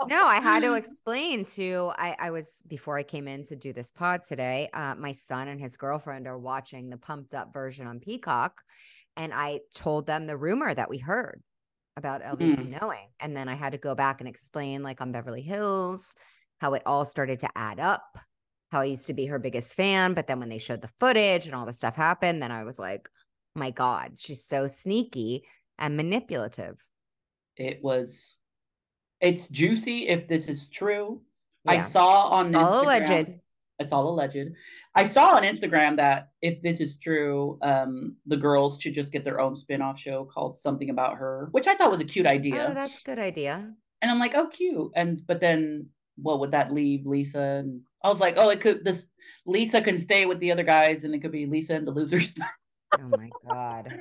No, 0.07 0.25
I 0.25 0.37
had 0.37 0.63
to 0.63 0.75
explain 0.75 1.45
to 1.57 1.91
I, 1.97 2.17
I 2.19 2.31
was 2.31 2.63
before 2.69 2.97
I 2.97 3.03
came 3.03 3.27
in 3.27 3.45
to 3.47 3.57
do 3.57 3.73
this 3.73 3.91
pod 3.91 4.23
today. 4.23 4.71
Uh, 4.73 4.95
my 4.95 5.11
son 5.11 5.49
and 5.49 5.61
his 5.61 5.77
girlfriend 5.77 6.29
are 6.29 6.39
watching 6.39 6.89
the 6.89 6.97
pumped 6.97 7.35
up 7.35 7.53
version 7.53 7.87
on 7.87 7.99
Peacock, 7.99 8.63
and 9.17 9.35
I 9.35 9.61
told 9.75 10.07
them 10.07 10.27
the 10.27 10.37
rumor 10.37 10.73
that 10.73 10.89
we 10.89 10.99
heard 10.99 11.43
about 11.97 12.23
LVP 12.23 12.81
knowing, 12.81 13.09
and 13.19 13.37
then 13.37 13.49
I 13.49 13.55
had 13.55 13.73
to 13.73 13.79
go 13.79 13.97
back 13.97 14.21
and 14.21 14.29
explain, 14.29 14.85
like 14.85 15.01
on 15.01 15.11
Beverly 15.11 15.43
Hills, 15.43 16.15
how 16.61 16.75
it 16.75 16.83
all 16.87 17.05
started 17.05 17.41
to 17.41 17.49
add 17.57 17.81
up. 17.81 18.19
How 18.71 18.81
I 18.81 18.85
used 18.85 19.07
to 19.07 19.15
be 19.15 19.27
her 19.27 19.39
biggest 19.39 19.75
fan, 19.75 20.15
but 20.15 20.27
then 20.27 20.41
when 20.41 20.49
they 20.51 20.59
showed 20.59 20.83
the 20.83 20.91
footage 20.99 21.47
and 21.47 21.55
all 21.55 21.67
the 21.67 21.73
stuff 21.73 21.97
happened, 21.97 22.43
then 22.43 22.53
I 22.53 22.65
was 22.65 22.79
like, 22.79 23.09
"My 23.55 23.71
God, 23.71 24.19
she's 24.19 24.45
so 24.45 24.67
sneaky 24.67 25.45
and 25.79 25.97
manipulative." 25.97 26.85
it 27.59 27.83
was 27.83 28.37
it's 29.21 29.49
juicy 29.49 30.09
if 30.09 30.29
this 30.29 30.47
is 30.47 30.69
true. 30.69 31.21
I 31.67 31.81
saw 31.81 32.29
on 32.29 32.55
all 32.55 32.85
Instagram, 32.85 32.85
alleged. 32.85 33.31
It's 33.81 33.93
all 33.93 34.09
alleged. 34.09 34.53
I 34.95 35.05
saw 35.05 35.35
on 35.37 35.43
Instagram 35.43 35.97
that 35.97 36.29
if 36.41 36.63
this 36.63 36.81
is 36.81 36.97
true, 36.97 37.59
um, 37.63 38.17
the 38.27 38.37
girls 38.37 38.79
should 38.81 38.95
just 38.95 39.13
get 39.13 39.25
their 39.25 39.41
own 39.41 39.57
spin-off 39.57 39.99
show 39.99 40.25
called 40.25 40.57
Something 40.57 40.89
About 40.91 41.17
Her, 41.17 41.49
which 41.51 41.67
I 41.67 41.75
thought 41.75 41.91
was 41.91 42.01
a 42.01 42.05
cute 42.05 42.27
idea. 42.27 42.69
Oh, 42.71 42.75
that's 42.75 43.01
a 43.01 43.03
good 43.03 43.19
idea. 43.19 43.75
And 44.01 44.11
I'm 44.11 44.21
like, 44.21 44.35
oh, 44.35 44.47
cute. 44.47 44.93
And 44.95 45.21
but 45.27 45.41
then 45.41 45.89
what 46.21 46.41
would 46.41 46.51
that 46.53 46.73
leave 46.73 47.07
Lisa? 47.07 47.41
And 47.41 47.83
I 48.03 48.09
was 48.09 48.21
like, 48.21 48.35
oh, 48.37 48.51
it 48.51 48.61
could 48.61 48.85
this 48.85 49.05
Lisa 49.47 49.81
can 49.81 49.99
stay 49.99 50.27
with 50.27 50.39
the 50.41 50.53
other 50.53 50.63
guys, 50.63 51.05
and 51.05 51.15
it 51.15 51.21
could 51.21 51.33
be 51.33 51.47
Lisa 51.47 51.75
and 51.75 51.87
the 51.87 51.93
losers. 51.93 52.35
Oh 53.01 53.09
my 53.09 53.31
god. 53.47 53.93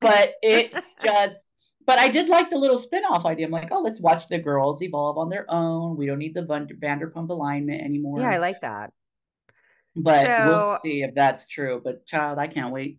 but 0.00 0.32
it's 0.42 0.76
just. 1.02 1.36
But 1.86 1.98
I 1.98 2.08
did 2.08 2.28
like 2.28 2.50
the 2.50 2.56
little 2.56 2.78
spin-off 2.78 3.24
idea. 3.26 3.46
I'm 3.46 3.52
like, 3.52 3.68
oh, 3.70 3.80
let's 3.80 4.00
watch 4.00 4.28
the 4.28 4.38
girls 4.38 4.82
evolve 4.82 5.18
on 5.18 5.28
their 5.28 5.44
own. 5.48 5.96
We 5.96 6.06
don't 6.06 6.18
need 6.18 6.34
the 6.34 6.42
Van- 6.42 6.66
Vanderpump 6.66 7.30
alignment 7.30 7.82
anymore. 7.82 8.20
Yeah, 8.20 8.30
I 8.30 8.38
like 8.38 8.60
that. 8.62 8.92
But 9.96 10.26
we'll 10.46 10.78
see 10.82 11.02
if 11.02 11.14
that's 11.14 11.46
true. 11.46 11.80
But 11.84 12.06
child, 12.06 12.38
I 12.38 12.46
can't 12.46 12.72
wait. 12.72 12.98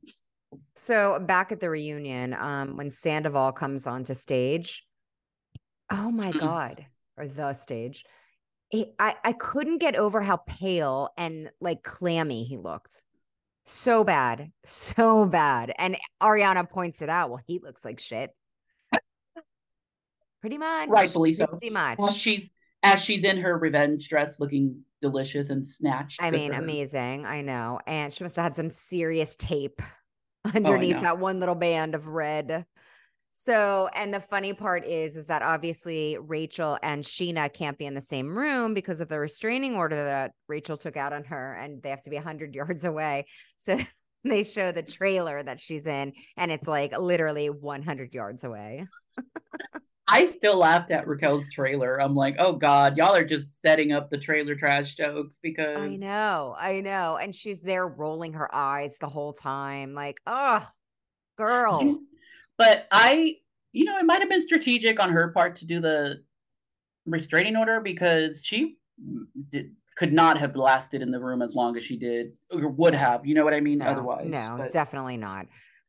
So 0.75 1.19
back 1.25 1.51
at 1.51 1.59
the 1.59 1.69
reunion, 1.69 2.33
um, 2.33 2.77
when 2.77 2.89
Sandoval 2.91 3.51
comes 3.53 3.87
onto 3.87 4.13
stage, 4.13 4.85
oh 5.91 6.11
my 6.11 6.31
Mm. 6.33 6.39
god, 6.39 6.85
or 7.17 7.27
the 7.27 7.53
stage, 7.53 8.05
I 8.73 9.15
I 9.23 9.33
couldn't 9.33 9.79
get 9.79 9.95
over 9.95 10.21
how 10.21 10.37
pale 10.37 11.09
and 11.17 11.49
like 11.59 11.83
clammy 11.83 12.43
he 12.43 12.57
looked. 12.57 13.03
So 13.65 14.03
bad, 14.03 14.51
so 14.65 15.25
bad. 15.25 15.73
And 15.77 15.97
Ariana 16.21 16.69
points 16.69 17.01
it 17.01 17.09
out. 17.09 17.29
Well, 17.29 17.41
he 17.45 17.59
looks 17.59 17.83
like 17.85 17.99
shit. 17.99 18.31
Pretty 20.41 20.57
much, 20.57 20.89
Rightfully 20.89 21.33
so. 21.35 21.45
Pretty 21.47 21.69
much. 21.69 21.99
Well, 21.99 22.11
she's 22.11 22.49
as 22.83 23.03
she's 23.03 23.23
in 23.23 23.37
her 23.37 23.57
revenge 23.57 24.09
dress 24.09 24.39
looking 24.39 24.81
delicious 25.01 25.51
and 25.51 25.67
snatched. 25.67 26.21
I 26.21 26.31
mean, 26.31 26.53
her. 26.53 26.61
amazing. 26.61 27.25
I 27.25 27.41
know. 27.41 27.79
And 27.85 28.11
she 28.11 28.23
must 28.23 28.35
have 28.37 28.43
had 28.43 28.55
some 28.55 28.71
serious 28.71 29.35
tape 29.35 29.81
Oh, 30.45 30.51
underneath 30.55 31.01
that 31.01 31.19
one 31.19 31.39
little 31.39 31.55
band 31.55 31.95
of 31.95 32.07
red. 32.07 32.65
So, 33.43 33.89
and 33.95 34.13
the 34.13 34.19
funny 34.19 34.53
part 34.53 34.85
is, 34.85 35.17
is 35.17 35.25
that 35.25 35.41
obviously 35.41 36.15
Rachel 36.21 36.77
and 36.83 37.03
Scheana 37.03 37.51
can't 37.51 37.75
be 37.75 37.87
in 37.87 37.95
the 37.95 37.99
same 37.99 38.37
room 38.37 38.75
because 38.75 38.99
of 38.99 39.09
the 39.09 39.17
restraining 39.17 39.73
order 39.73 39.95
that 39.95 40.33
Rachel 40.47 40.77
took 40.77 40.95
out 40.95 41.11
on 41.11 41.23
her, 41.23 41.55
and 41.55 41.81
they 41.81 41.89
have 41.89 42.03
to 42.03 42.11
be 42.11 42.17
100 42.17 42.53
yards 42.55 42.85
away. 42.85 43.25
So 43.57 43.79
they 44.23 44.43
show 44.43 44.71
the 44.71 44.83
trailer 44.83 45.41
that 45.41 45.59
she's 45.59 45.87
in, 45.87 46.13
and 46.37 46.51
it's 46.51 46.67
like 46.67 46.95
literally 46.95 47.49
100 47.49 48.13
yards 48.13 48.43
away. 48.43 48.85
I 50.07 50.27
still 50.27 50.59
laughed 50.59 50.91
at 50.91 51.07
Raquel's 51.07 51.49
trailer. 51.49 51.99
I'm 51.99 52.13
like, 52.13 52.35
oh 52.37 52.53
God, 52.53 52.95
y'all 52.95 53.15
are 53.15 53.25
just 53.25 53.59
setting 53.59 53.91
up 53.91 54.11
the 54.11 54.19
trailer 54.19 54.53
trash 54.53 54.93
jokes 54.93 55.39
because 55.41 55.79
I 55.79 55.95
know, 55.95 56.53
I 56.59 56.81
know. 56.81 57.17
And 57.19 57.35
she's 57.35 57.61
there 57.61 57.87
rolling 57.87 58.33
her 58.33 58.53
eyes 58.53 58.99
the 58.99 59.09
whole 59.09 59.33
time, 59.33 59.95
like, 59.95 60.21
oh, 60.27 60.63
girl. 61.39 62.01
But 62.61 62.87
I, 62.91 63.37
you 63.71 63.85
know, 63.85 63.97
it 63.97 64.05
might 64.05 64.19
have 64.19 64.29
been 64.29 64.43
strategic 64.43 64.99
on 64.99 65.09
her 65.09 65.29
part 65.29 65.57
to 65.57 65.65
do 65.65 65.81
the 65.81 66.21
restraining 67.07 67.55
order 67.57 67.79
because 67.79 68.41
she 68.43 68.77
did, 69.49 69.71
could 69.97 70.13
not 70.13 70.37
have 70.37 70.55
lasted 70.55 71.01
in 71.01 71.09
the 71.09 71.19
room 71.19 71.41
as 71.41 71.55
long 71.55 71.75
as 71.75 71.83
she 71.83 71.97
did 71.97 72.33
or 72.51 72.67
would 72.67 72.93
have. 72.93 73.25
You 73.25 73.33
know 73.33 73.43
what 73.43 73.55
I 73.55 73.61
mean? 73.61 73.79
No, 73.79 73.87
Otherwise, 73.87 74.27
no, 74.27 74.57
but- 74.59 74.71
definitely 74.71 75.17
not. 75.17 75.47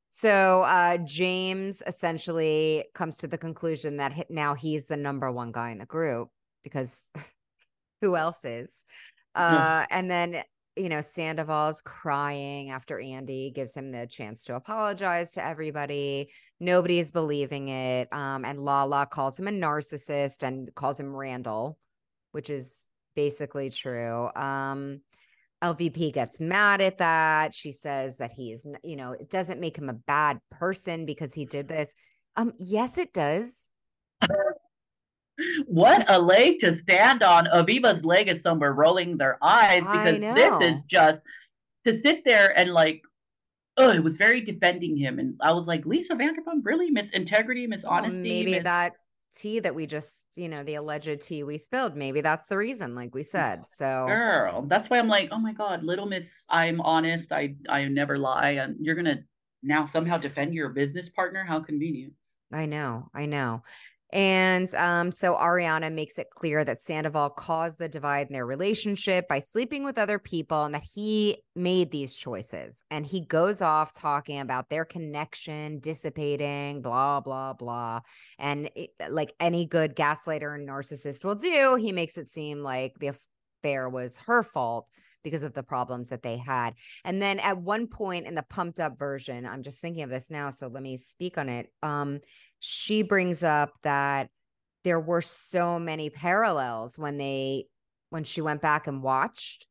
So 0.08 0.62
uh, 0.62 0.96
James 1.04 1.82
essentially 1.86 2.86
comes 2.94 3.18
to 3.18 3.26
the 3.26 3.36
conclusion 3.38 3.98
that 3.98 4.30
now 4.30 4.54
he's 4.54 4.86
the 4.86 4.96
number 4.96 5.30
one 5.30 5.52
guy 5.52 5.72
in 5.72 5.78
the 5.78 5.86
group 5.86 6.30
because 6.64 7.06
who 8.00 8.16
else 8.16 8.46
is? 8.46 8.86
Uh, 9.34 9.84
and 9.90 10.10
then 10.10 10.42
you 10.76 10.88
know 10.88 11.00
Sandoval's 11.00 11.82
crying 11.82 12.70
after 12.70 12.98
Andy 12.98 13.50
gives 13.54 13.74
him 13.74 13.92
the 13.92 14.06
chance 14.06 14.44
to 14.44 14.56
apologize 14.56 15.32
to 15.32 15.44
everybody. 15.44 16.30
Nobody's 16.60 17.12
believing 17.12 17.68
it. 17.68 18.08
Um, 18.12 18.44
and 18.44 18.64
Lala 18.64 19.06
calls 19.06 19.38
him 19.38 19.48
a 19.48 19.50
narcissist 19.50 20.42
and 20.42 20.74
calls 20.74 20.98
him 20.98 21.14
Randall, 21.14 21.78
which 22.32 22.50
is 22.50 22.88
basically 23.14 23.70
true. 23.70 24.30
Um, 24.34 25.00
LVP 25.62 26.12
gets 26.12 26.40
mad 26.40 26.80
at 26.80 26.98
that. 26.98 27.54
She 27.54 27.72
says 27.72 28.16
that 28.16 28.32
he 28.32 28.52
is, 28.52 28.66
you 28.82 28.96
know, 28.96 29.12
it 29.12 29.30
doesn't 29.30 29.60
make 29.60 29.76
him 29.76 29.88
a 29.88 29.94
bad 29.94 30.40
person 30.50 31.06
because 31.06 31.32
he 31.32 31.44
did 31.46 31.68
this. 31.68 31.94
Um, 32.36 32.52
yes, 32.58 32.98
it 32.98 33.12
does. 33.12 33.70
What 35.66 36.04
a 36.08 36.18
leg 36.18 36.60
to 36.60 36.74
stand 36.74 37.22
on. 37.22 37.46
Aviva's 37.46 38.04
leg 38.04 38.28
is 38.28 38.42
somewhere 38.42 38.72
rolling 38.74 39.16
their 39.16 39.38
eyes 39.42 39.82
because 39.82 40.20
this 40.20 40.60
is 40.60 40.84
just 40.84 41.22
to 41.84 41.96
sit 41.96 42.24
there 42.24 42.56
and 42.56 42.70
like, 42.70 43.02
oh, 43.78 43.90
it 43.90 44.02
was 44.04 44.16
very 44.16 44.40
defending 44.40 44.96
him. 44.96 45.18
And 45.18 45.34
I 45.40 45.52
was 45.52 45.66
like, 45.66 45.86
Lisa 45.86 46.14
Vanderpump, 46.14 46.60
really? 46.64 46.90
Miss 46.90 47.10
integrity, 47.10 47.66
miss 47.66 47.84
Well, 47.84 47.92
honesty. 47.92 48.22
maybe 48.22 48.52
miss- 48.52 48.64
that 48.64 48.92
tea 49.34 49.60
that 49.60 49.74
we 49.74 49.86
just, 49.86 50.24
you 50.36 50.48
know, 50.48 50.62
the 50.62 50.74
alleged 50.74 51.22
tea 51.22 51.42
we 51.42 51.56
spilled, 51.56 51.96
maybe 51.96 52.20
that's 52.20 52.46
the 52.46 52.56
reason, 52.56 52.94
like 52.94 53.14
we 53.14 53.22
said. 53.22 53.66
So 53.66 54.04
girl. 54.06 54.62
That's 54.68 54.90
why 54.90 54.98
I'm 54.98 55.08
like, 55.08 55.30
oh 55.32 55.38
my 55.38 55.54
God, 55.54 55.82
little 55.82 56.04
miss, 56.06 56.44
I'm 56.50 56.80
honest. 56.82 57.32
I 57.32 57.54
I 57.68 57.86
never 57.86 58.18
lie. 58.18 58.50
And 58.50 58.76
you're 58.78 58.94
gonna 58.94 59.20
now 59.62 59.86
somehow 59.86 60.18
defend 60.18 60.52
your 60.52 60.68
business 60.68 61.08
partner. 61.08 61.44
How 61.44 61.60
convenient. 61.60 62.12
I 62.52 62.66
know, 62.66 63.08
I 63.14 63.24
know. 63.24 63.62
And 64.12 64.72
um, 64.74 65.10
so 65.10 65.34
Ariana 65.34 65.90
makes 65.90 66.18
it 66.18 66.28
clear 66.30 66.64
that 66.64 66.82
Sandoval 66.82 67.30
caused 67.30 67.78
the 67.78 67.88
divide 67.88 68.26
in 68.26 68.34
their 68.34 68.44
relationship 68.44 69.26
by 69.26 69.40
sleeping 69.40 69.84
with 69.84 69.96
other 69.96 70.18
people 70.18 70.64
and 70.64 70.74
that 70.74 70.82
he 70.82 71.38
made 71.56 71.90
these 71.90 72.14
choices. 72.14 72.84
And 72.90 73.06
he 73.06 73.24
goes 73.24 73.62
off 73.62 73.94
talking 73.94 74.40
about 74.40 74.68
their 74.68 74.84
connection 74.84 75.78
dissipating, 75.78 76.82
blah, 76.82 77.20
blah, 77.20 77.54
blah. 77.54 78.00
And 78.38 78.70
it, 78.74 78.90
like 79.08 79.32
any 79.40 79.64
good 79.66 79.96
gaslighter 79.96 80.54
and 80.54 80.68
narcissist 80.68 81.24
will 81.24 81.34
do, 81.34 81.76
he 81.76 81.92
makes 81.92 82.18
it 82.18 82.30
seem 82.30 82.62
like 82.62 82.98
the 82.98 83.12
affair 83.62 83.88
was 83.88 84.18
her 84.18 84.42
fault 84.42 84.90
because 85.22 85.42
of 85.42 85.54
the 85.54 85.62
problems 85.62 86.08
that 86.10 86.22
they 86.22 86.36
had. 86.36 86.74
And 87.04 87.20
then 87.22 87.38
at 87.40 87.58
one 87.58 87.86
point 87.86 88.26
in 88.26 88.34
the 88.34 88.42
pumped 88.42 88.80
up 88.80 88.98
version, 88.98 89.46
I'm 89.46 89.62
just 89.62 89.80
thinking 89.80 90.02
of 90.02 90.10
this 90.10 90.30
now, 90.30 90.50
so 90.50 90.66
let 90.68 90.82
me 90.82 90.96
speak 90.96 91.38
on 91.38 91.48
it. 91.48 91.70
Um, 91.82 92.20
she 92.60 93.02
brings 93.02 93.42
up 93.42 93.72
that 93.82 94.30
there 94.84 95.00
were 95.00 95.22
so 95.22 95.78
many 95.78 96.10
parallels 96.10 96.98
when 96.98 97.18
they 97.18 97.66
when 98.10 98.24
she 98.24 98.42
went 98.42 98.60
back 98.60 98.86
and 98.86 99.02
watched 99.02 99.66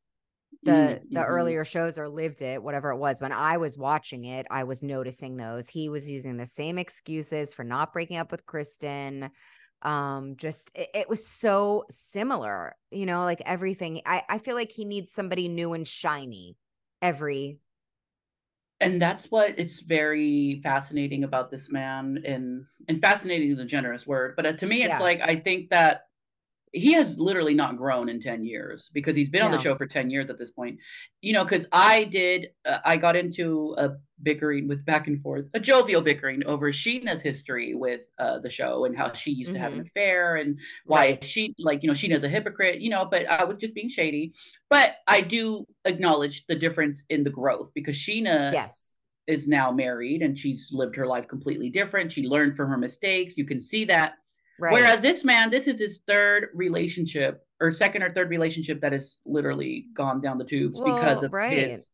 the 0.64 1.02
Mhm, 1.02 1.08
the 1.14 1.26
mhm. 1.26 1.26
earlier 1.26 1.66
shows 1.66 1.98
or 1.98 2.08
lived 2.08 2.42
it 2.42 2.62
whatever 2.62 2.92
it 2.92 2.98
was 2.98 3.20
when 3.20 3.32
i 3.32 3.58
was 3.58 3.78
watching 3.80 4.26
it 4.26 4.46
i 4.52 4.64
was 4.64 4.84
noticing 4.84 5.38
those 5.38 5.68
he 5.68 5.90
was 5.90 6.10
using 6.10 6.38
the 6.38 6.46
same 6.46 6.78
excuses 6.78 7.52
for 7.54 7.64
not 7.64 7.92
breaking 7.92 8.18
up 8.18 8.32
with 8.32 8.46
kristen 8.46 9.32
um 9.84 10.36
just 10.38 10.72
it, 10.76 10.90
it 10.94 11.10
was 11.10 11.26
so 11.26 11.84
similar 11.90 12.76
you 12.92 13.06
know 13.06 13.22
like 13.22 13.42
everything 13.46 14.02
i 14.06 14.24
i 14.30 14.38
feel 14.38 14.56
like 14.56 14.72
he 14.72 14.86
needs 14.86 15.12
somebody 15.14 15.48
new 15.48 15.74
and 15.74 15.88
shiny 15.88 16.58
every 17.02 17.58
and 18.80 19.02
that's 19.02 19.30
what 19.30 19.58
is 19.60 19.82
very 19.82 20.60
fascinating 20.64 21.24
about 21.24 21.52
this 21.52 21.70
man 21.70 22.22
and 22.26 22.66
and 22.88 23.02
fascinating 23.02 23.52
is 23.52 23.60
a 23.60 23.66
generous 23.66 24.08
word 24.08 24.36
but 24.36 24.46
uh, 24.46 24.54
to 24.54 24.66
me 24.66 24.84
it's 24.84 25.00
Yeah. 25.00 25.00
like 25.00 25.20
i 25.22 25.36
think 25.36 25.70
that 25.70 26.08
he 26.74 26.94
has 26.94 27.20
literally 27.20 27.54
not 27.54 27.76
grown 27.78 28.08
in 28.08 28.22
10 28.22 28.46
years 28.46 28.90
because 28.94 29.16
he's 29.16 29.30
been 29.30 29.42
on 29.42 29.52
the 29.52 29.58
show 29.62 29.76
for 29.76 29.86
10 29.86 30.10
years 30.10 30.30
at 30.30 30.38
this 30.40 30.52
point 30.52 30.78
you 31.22 31.34
know 31.34 31.44
because 31.44 31.66
i 31.72 32.04
did 32.06 32.48
uh, 32.66 32.78
i 32.86 32.96
got 32.96 33.16
into 33.16 33.76
a 33.78 33.90
bickering 34.24 34.68
with 34.68 34.86
back 34.86 35.08
and 35.08 35.22
forth 35.22 35.46
a 35.54 35.60
jovial 35.60 36.00
bickering 36.02 36.46
over 36.46 36.72
scheana's 36.72 37.22
history 37.22 37.74
with 37.76 38.10
uh, 38.20 38.40
the 38.40 38.50
show 38.50 38.86
and 38.86 38.96
how 38.96 39.12
she 39.12 39.32
used 39.32 39.52
to 39.52 39.60
have 39.60 39.74
an 39.74 39.82
affair 39.82 40.36
and 40.38 40.60
why 40.86 41.08
Right. 41.10 41.24
she 41.24 41.54
like 41.60 41.84
you 41.84 41.88
know 41.88 41.94
scheana's 41.94 42.24
a 42.24 42.30
hypocrite 42.30 42.80
you 42.80 42.90
know 42.90 43.06
but 43.06 43.26
i 43.28 43.44
was 43.44 43.58
just 43.58 43.74
being 43.76 43.90
shady 43.90 44.34
but 44.70 44.96
i 45.08 45.20
do 45.22 45.66
acknowledge 45.86 46.46
the 46.48 46.56
difference 46.56 47.04
in 47.10 47.24
the 47.24 47.30
growth 47.32 47.72
because 47.74 47.96
scheana 47.98 48.54
yes 48.54 48.88
is 49.28 49.48
now 49.48 49.72
married 49.72 50.24
and 50.24 50.38
she's 50.38 50.70
lived 50.72 50.96
her 50.96 51.06
life 51.06 51.28
completely 51.28 51.70
different. 51.70 52.12
She 52.12 52.24
learned 52.24 52.58
from 52.58 52.70
her 52.70 52.78
mistakes. 52.78 53.38
You 53.38 53.46
can 53.46 53.62
see 53.62 53.86
that. 53.86 54.14
Right 54.62 54.74
Whereas 54.74 55.02
this 55.02 55.24
man, 55.24 55.50
this 55.50 55.68
is 55.68 55.80
his 55.80 56.00
third 56.08 56.50
relationship 56.54 57.46
or 57.60 57.74
second 57.74 58.04
or 58.04 58.12
third 58.12 58.30
relationship 58.30 58.80
that 58.82 58.92
has 58.94 59.18
literally 59.26 59.88
gone 59.94 60.22
down 60.22 60.38
the 60.38 60.46
tubes 60.46 60.80
because 60.80 61.24
of 61.24 61.34
right. 61.34 61.58
his 61.58 61.86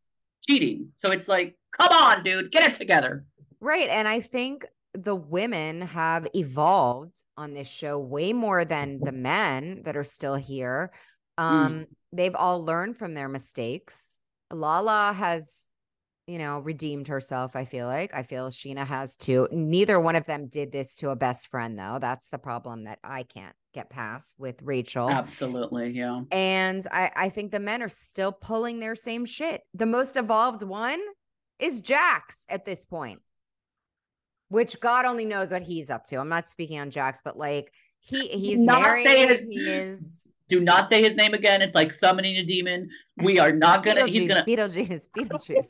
cheating. 0.43 0.89
So 0.97 1.11
it's 1.11 1.28
like, 1.28 1.57
come 1.78 1.91
on, 1.91 2.24
dude, 2.24 2.51
get 2.51 2.63
it 2.63 2.74
together. 2.74 3.26
Right. 3.59 3.89
And 3.89 4.07
I 4.07 4.20
think 4.20 4.65
the 4.93 5.15
women 5.15 5.82
have 5.82 6.28
evolved 6.34 7.15
on 7.38 7.53
this 7.53 7.70
show 7.70 7.99
way 7.99 8.34
more 8.34 8.65
than 8.65 8.99
the 9.01 9.11
men 9.11 9.82
that 9.86 9.97
are 9.97 10.03
still 10.03 10.36
here. 10.36 10.91
Um, 11.38 11.86
they've 12.11 12.36
all 12.36 12.63
learned 12.63 12.97
from 12.97 13.13
their 13.13 13.30
mistakes. 13.30 14.20
Lala 14.51 15.13
has, 15.13 15.72
you 16.28 16.38
know, 16.38 16.59
redeemed 16.59 17.07
herself, 17.07 17.55
I 17.55 17.63
feel 17.63 17.88
like. 17.88 18.11
I 18.13 18.23
feel 18.23 18.49
Scheana 18.49 18.86
has 18.86 19.15
too. 19.15 19.47
Neither 19.49 19.99
one 19.99 20.17
of 20.17 20.25
them 20.25 20.47
did 20.47 20.73
this 20.73 20.95
to 20.97 21.09
a 21.09 21.15
best 21.15 21.47
friend, 21.47 21.80
though. 21.80 21.97
That's 22.01 22.28
the 22.28 22.38
problem 22.38 22.84
that 22.84 22.99
I 23.01 23.23
can't 23.23 23.55
get 23.73 23.89
past 23.89 24.38
with 24.38 24.61
Rachel. 24.61 25.09
Absolutely, 25.09 25.91
yeah. 25.91 26.21
And 26.32 26.86
I, 26.91 27.11
I 27.15 27.30
think 27.30 27.51
the 27.51 27.61
men 27.61 27.82
are 27.82 27.89
still 27.89 28.34
pulling 28.34 28.80
their 28.80 28.95
same 28.95 29.25
shit. 29.25 29.61
The 29.73 29.86
most 29.86 30.17
evolved 30.17 30.63
one 30.63 30.99
is 31.59 31.80
Jax 31.80 32.45
at 32.49 32.65
this 32.65 32.86
point, 32.86 33.21
which 34.49 34.80
God 34.82 35.05
only 35.05 35.25
knows 35.25 35.51
what 35.51 35.61
he's 35.61 35.89
up 35.89 36.05
to. 36.07 36.17
I'm 36.17 36.30
not 36.30 36.49
speaking 36.49 36.80
on 36.80 36.91
Jax, 36.91 37.21
but 37.23 37.38
like 37.38 37.71
he 37.99 38.28
he's 38.28 38.59
Not 38.59 38.82
married. 38.82 39.39
He 39.49 39.69
is 39.69 40.16
Do 40.49 40.61
not 40.61 40.87
say 40.89 41.03
his 41.03 41.15
name 41.15 41.33
again. 41.33 41.61
It's 41.61 41.75
like 41.75 41.91
summoning 41.91 42.37
a 42.37 42.43
demon. 42.43 42.89
We 43.17 43.37
are 43.39 43.51
not 43.51 43.83
gonna. 43.83 44.07
He's 44.07 44.27
gonna. 44.27 44.45
Beetlejuice, 44.45 45.09
Beetlejuice, 45.17 45.67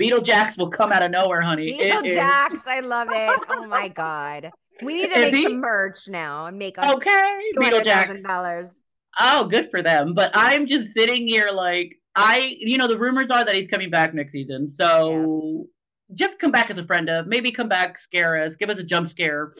Beetlejax 0.00 0.58
will 0.58 0.70
come 0.70 0.90
out 0.92 1.02
of 1.02 1.10
nowhere, 1.12 1.40
honey. 1.40 1.78
Is- 1.78 1.94
Beetlejax. 1.94 2.58
I 2.66 2.80
love 2.80 3.08
it. 3.12 3.40
Oh 3.48 3.66
my 3.66 3.88
God. 3.88 4.50
We 4.82 4.94
need 4.94 5.12
to 5.12 5.18
If 5.26 5.32
make 5.32 5.34
he- 5.34 5.42
some 5.44 5.60
merch 5.60 6.08
now 6.08 6.46
and 6.46 6.58
make 6.58 6.76
us 6.78 6.92
Okay, 6.96 7.40
two 7.54 7.62
hundred 7.62 7.84
thousand 7.84 8.16
Beetlejax. 8.16 8.22
dollars. 8.24 8.84
Oh, 9.18 9.44
good 9.46 9.70
for 9.70 9.80
them. 9.82 10.12
But 10.12 10.32
I'm 10.34 10.66
just 10.66 10.92
sitting 10.92 11.26
here 11.26 11.50
like 11.52 11.96
I, 12.16 12.54
you 12.58 12.78
know, 12.78 12.88
the 12.88 12.98
rumors 12.98 13.30
are 13.30 13.44
that 13.44 13.54
he's 13.54 13.68
coming 13.68 13.90
back 13.90 14.12
next 14.12 14.32
season. 14.32 14.68
So 14.68 15.66
just 16.14 16.38
come 16.38 16.50
back 16.50 16.70
as 16.70 16.78
a 16.78 16.84
friend 16.84 17.08
of, 17.08 17.26
maybe 17.26 17.52
come 17.52 17.68
back, 17.68 17.96
scare 17.98 18.42
us, 18.42 18.56
give 18.56 18.70
us 18.70 18.78
a 18.78 18.82
jump 18.82 19.08
scare, 19.08 19.52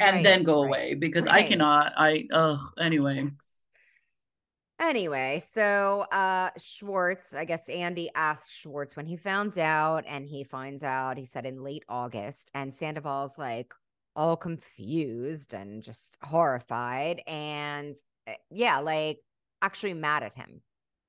and 0.00 0.24
then 0.24 0.42
go 0.44 0.64
away 0.64 0.94
because 0.94 1.26
I 1.26 1.42
cannot. 1.42 1.92
I 1.96 2.26
oh 2.32 2.58
anyway. 2.80 3.28
Anyway, 4.80 5.40
so 5.46 6.00
uh 6.10 6.50
Schwartz, 6.58 7.32
I 7.32 7.44
guess 7.44 7.68
Andy 7.68 8.10
asked 8.14 8.52
Schwartz 8.52 8.96
when 8.96 9.06
he 9.06 9.16
found 9.16 9.56
out, 9.58 10.04
and 10.06 10.26
he 10.26 10.42
finds 10.44 10.82
out, 10.82 11.16
he 11.16 11.24
said 11.26 11.46
in 11.46 11.62
late 11.62 11.84
August, 11.88 12.50
and 12.54 12.74
Sandoval's 12.74 13.38
like 13.38 13.72
all 14.16 14.36
confused 14.36 15.54
and 15.54 15.82
just 15.82 16.18
horrified. 16.22 17.22
And 17.26 17.94
eh, 18.26 18.34
yeah, 18.50 18.80
like 18.80 19.18
actually 19.62 19.94
mad 19.94 20.22
at 20.24 20.36
him, 20.36 20.60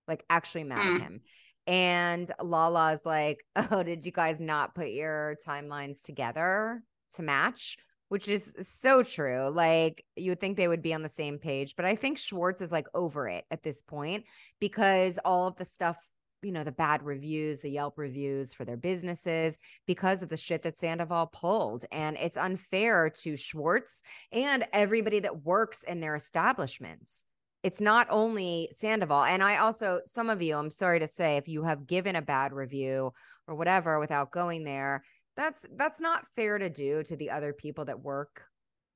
like 0.07 0.24
actually 0.30 0.63
mad 0.63 0.86
Mm. 0.86 0.95
at 0.95 1.01
him. 1.01 1.22
And 1.68 2.32
Lala's 2.41 3.05
like, 3.05 3.43
oh, 3.72 3.82
did 3.84 4.05
you 4.05 4.11
guys 4.11 4.39
not 4.39 4.76
put 4.76 4.89
your 4.89 5.38
timelines 5.45 6.03
together 6.03 6.84
to 7.16 7.24
match? 7.24 7.78
Which 8.10 8.28
is 8.28 8.56
so 8.62 9.01
true. 9.01 9.49
Like 9.49 10.06
you 10.16 10.32
would 10.32 10.39
think 10.39 10.58
they 10.58 10.68
would 10.68 10.84
be 10.84 10.93
on 10.93 11.01
the 11.01 11.10
same 11.10 11.39
page, 11.39 11.76
but 11.76 11.86
I 11.86 11.95
think 11.95 12.18
Schwartz 12.18 12.62
is 12.62 12.72
like 12.72 12.88
over 12.93 13.28
it 13.28 13.45
at 13.49 13.64
this 13.64 13.82
point 13.82 14.26
because 14.60 15.18
all 15.26 15.47
of 15.47 15.56
the 15.56 15.66
stuff, 15.66 15.97
you 16.43 16.51
know, 16.51 16.64
the 16.64 16.72
bad 16.72 17.01
reviews, 17.01 17.62
the 17.62 17.72
Yelp 17.72 17.97
reviews 17.97 18.53
for 18.53 18.64
their 18.64 18.78
businesses, 18.78 19.58
because 19.88 20.22
of 20.22 20.30
the 20.30 20.38
shit 20.38 20.62
that 20.62 20.78
Sandoval 20.78 21.32
pulled. 21.34 21.86
And 21.91 22.16
it's 22.18 22.38
unfair 22.38 23.10
to 23.24 23.36
Schwartz 23.36 24.03
and 24.32 24.68
everybody 24.72 25.22
that 25.22 25.43
works 25.43 25.82
in 25.82 25.99
their 25.99 26.16
establishments. 26.16 27.26
It's 27.64 27.82
not 27.82 28.06
only 28.12 28.70
Sandoval. 28.72 29.24
And 29.24 29.41
I 29.41 29.58
also, 29.58 30.01
some 30.06 30.30
of 30.30 30.43
you, 30.43 30.56
I'm 30.56 30.70
sorry 30.70 30.99
to 30.99 31.08
say, 31.08 31.38
if 31.38 31.47
you 31.47 31.64
have 31.64 31.88
given 31.88 32.16
a 32.16 32.22
bad 32.22 32.53
review 32.53 33.12
or 33.47 33.56
whatever 33.56 33.99
without 33.99 34.30
going 34.30 34.64
there, 34.64 35.03
that's 35.36 35.66
that's 35.76 36.00
not 36.00 36.26
fair 36.36 36.58
to 36.58 36.70
do 36.70 37.04
to 37.04 37.16
the 37.16 37.30
other 37.32 37.54
people 37.54 37.86
that 37.86 38.00
work 38.02 38.44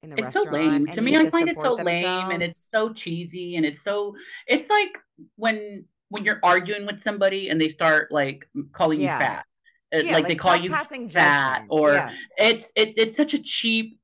in 0.04 0.10
the 0.10 0.18
it's 0.24 0.34
so 0.34 0.44
restaurant. 0.46 0.86
lame 0.86 0.88
to 0.88 1.02
me 1.02 1.18
i 1.18 1.30
find 1.30 1.50
it 1.50 1.56
so 1.58 1.76
support 1.76 1.86
lame 1.86 2.32
and 2.32 2.42
it's 2.42 2.70
so 2.72 2.94
cheesy 2.94 3.56
and 3.58 3.66
it's 3.66 3.82
so 3.84 4.16
it's 4.48 4.70
like 4.70 4.98
when 5.36 5.86
when 6.10 6.24
you're 6.24 6.40
arguing 6.44 6.86
with 6.86 7.02
somebody 7.02 7.50
and 7.50 7.60
they 7.60 7.68
start 7.68 8.12
like 8.12 8.48
calling 8.72 9.02
Yeah. 9.02 9.14
you 9.18 9.20
fat 9.26 9.46
Uh, 9.94 9.98
Yeah, 10.04 10.14
like, 10.14 10.28
they 10.28 10.36
call 10.36 10.56
you 10.56 10.70
fat 10.70 10.88
judgment. 10.90 11.66
or 11.70 11.94
Yeah. 11.94 12.12
it's 12.38 12.70
it, 12.76 12.94
it's 12.98 13.16
such 13.18 13.34
a 13.34 13.40
cheap 13.40 14.00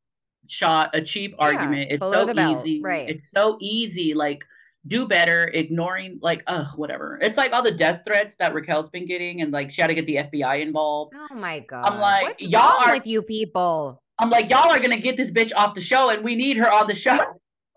shot 0.48 0.90
a 0.94 1.02
cheap 1.02 1.36
argument 1.40 1.92
it's 1.92 2.00
below 2.00 2.28
so 2.28 2.34
easy 2.52 2.82
right. 2.82 3.10
it's 3.10 3.28
so 3.34 3.58
easy 3.62 4.14
like 4.14 4.46
do 4.88 5.08
better 5.08 5.46
ignoring 5.54 6.20
like 6.22 6.44
uh 6.48 6.66
whatever 6.76 7.18
it's 7.22 7.38
like 7.38 7.52
all 7.54 7.64
the 7.64 7.72
death 7.72 8.02
threats 8.06 8.36
that 8.38 8.54
raquel's 8.54 8.90
been 8.90 9.06
getting 9.08 9.42
and 9.42 9.52
like 9.52 9.72
she 9.72 9.82
had 9.82 9.88
to 9.88 9.96
get 9.96 10.06
the 10.06 10.16
fbi 10.18 10.62
involved 10.62 11.14
Oh 11.16 11.36
my 11.36 11.60
god. 11.62 11.92
I'm 11.92 12.00
like, 12.00 12.24
What's 12.24 12.44
y'all 12.44 12.84
are- 12.84 12.92
with 12.94 13.08
you 13.08 13.22
people? 13.22 14.02
i'm 14.20 14.30
like 14.30 14.50
y'all 14.50 14.70
are 14.72 14.80
gonna 14.80 15.00
get 15.00 15.18
this 15.18 15.32
bitch 15.32 15.52
off 15.56 15.76
the 15.76 15.82
show 15.82 16.10
and 16.10 16.24
we 16.24 16.36
need 16.36 16.58
her 16.58 16.72
on 16.72 16.88
the 16.88 16.96
show 16.96 17.20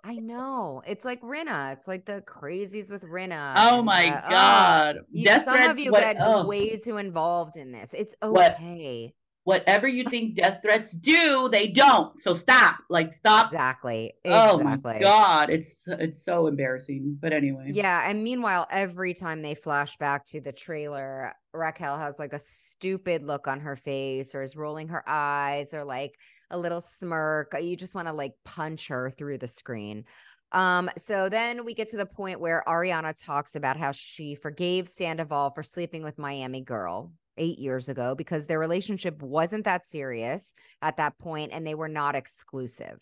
I 0.05 0.15
know. 0.15 0.81
It's 0.87 1.05
like 1.05 1.21
Rinna. 1.23 1.73
It's 1.75 1.89
like 1.89 2.07
the 2.07 2.23
crazies 2.27 2.91
with 2.91 3.03
Rinna. 3.03 3.55
oh 3.57 3.79
and 3.79 3.85
my 3.85 4.23
oh, 4.25 4.31
god 4.31 4.97
you- 5.11 5.25
death 5.25 5.45
some 5.45 5.55
threats 5.55 5.73
of 5.73 5.79
you 5.81 5.91
what, 5.91 6.01
get 6.01 6.17
ugh. 6.21 6.47
way 6.47 6.79
too 6.79 6.97
involved 6.99 7.57
in 7.57 7.73
this. 7.73 7.93
It's 7.95 8.15
okay. 8.23 9.13
Whatever 9.49 9.89
you 9.89 10.05
think 10.05 10.35
death 10.35 10.61
threats 10.63 10.91
do, 10.91 11.49
they 11.51 11.69
don't. 11.69 12.21
So 12.21 12.35
stop. 12.35 12.81
Like 12.91 13.15
stop. 13.15 13.47
Exactly. 13.47 14.13
Oh 14.27 14.59
Exactly. 14.59 14.93
my 14.93 14.99
god, 15.01 15.49
it's 15.49 15.85
it's 15.89 16.23
so 16.23 16.49
embarrassing. 16.49 17.17
But 17.19 17.33
anyway. 17.33 17.69
Yeah, 17.69 18.11
and 18.11 18.23
meanwhile, 18.23 18.67
every 18.71 19.15
time 19.15 19.41
they 19.41 19.55
flash 19.55 19.97
back 19.97 20.27
to 20.27 20.43
the 20.43 20.53
trailer, 20.53 21.33
Raquel 21.55 21.97
has 21.97 22.19
like 22.19 22.35
a 22.35 22.39
stupid 22.39 23.23
look 23.23 23.49
on 23.49 23.61
her 23.61 23.75
face, 23.75 24.35
or 24.35 24.43
is 24.43 24.55
rolling 24.55 24.89
her 24.89 25.03
eyes, 25.07 25.73
or 25.73 25.83
like 25.83 26.19
a 26.51 26.59
little 26.59 26.83
smirk. 26.83 27.57
You 27.59 27.75
just 27.75 27.95
want 27.95 28.07
to 28.07 28.13
like 28.13 28.35
punch 28.45 28.89
her 28.89 29.09
through 29.09 29.39
the 29.39 29.49
screen. 29.49 30.05
Um, 30.53 30.91
so 30.99 31.31
then 31.31 31.65
we 31.65 31.75
get 31.75 31.89
to 31.89 31.97
the 31.97 32.05
point 32.05 32.39
where 32.39 32.63
Ariana 32.69 33.15
talks 33.19 33.57
about 33.57 33.79
how 33.79 33.93
she 33.93 34.35
forgave 34.35 34.91
Sandoval 34.91 35.53
for 35.55 35.63
sleeping 35.63 36.03
with 36.03 36.19
Miami 36.19 36.61
Girl 36.61 37.13
eight 37.39 37.59
years 37.59 37.89
ago 37.89 38.15
because 38.15 38.47
their 38.47 38.59
relationship 38.59 39.23
wasn't 39.23 39.65
that 39.65 39.87
serious 39.87 40.55
at 40.83 40.97
that 40.99 41.19
point 41.19 41.53
and 41.53 41.67
they 41.67 41.75
were 41.75 41.89
not 41.89 42.15
exclusive. 42.15 43.01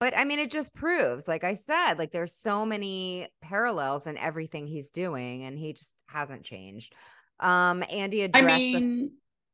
But 0.00 0.16
I 0.16 0.24
mean, 0.24 0.38
it 0.38 0.50
just 0.50 0.74
proves, 0.74 1.26
like 1.26 1.42
I 1.42 1.54
said, 1.54 1.94
like 1.94 2.12
there's 2.12 2.34
so 2.34 2.64
many 2.64 3.28
parallels 3.42 4.06
in 4.06 4.16
everything 4.16 4.66
he's 4.68 4.90
doing, 4.90 5.42
and 5.42 5.58
he 5.58 5.72
just 5.72 5.96
hasn't 6.06 6.44
changed. 6.44 6.94
Um, 7.40 7.82
Andy 7.90 8.22
I 8.22 8.26
addressed 8.26 8.58
this. 8.58 8.82
mean, 8.82 9.12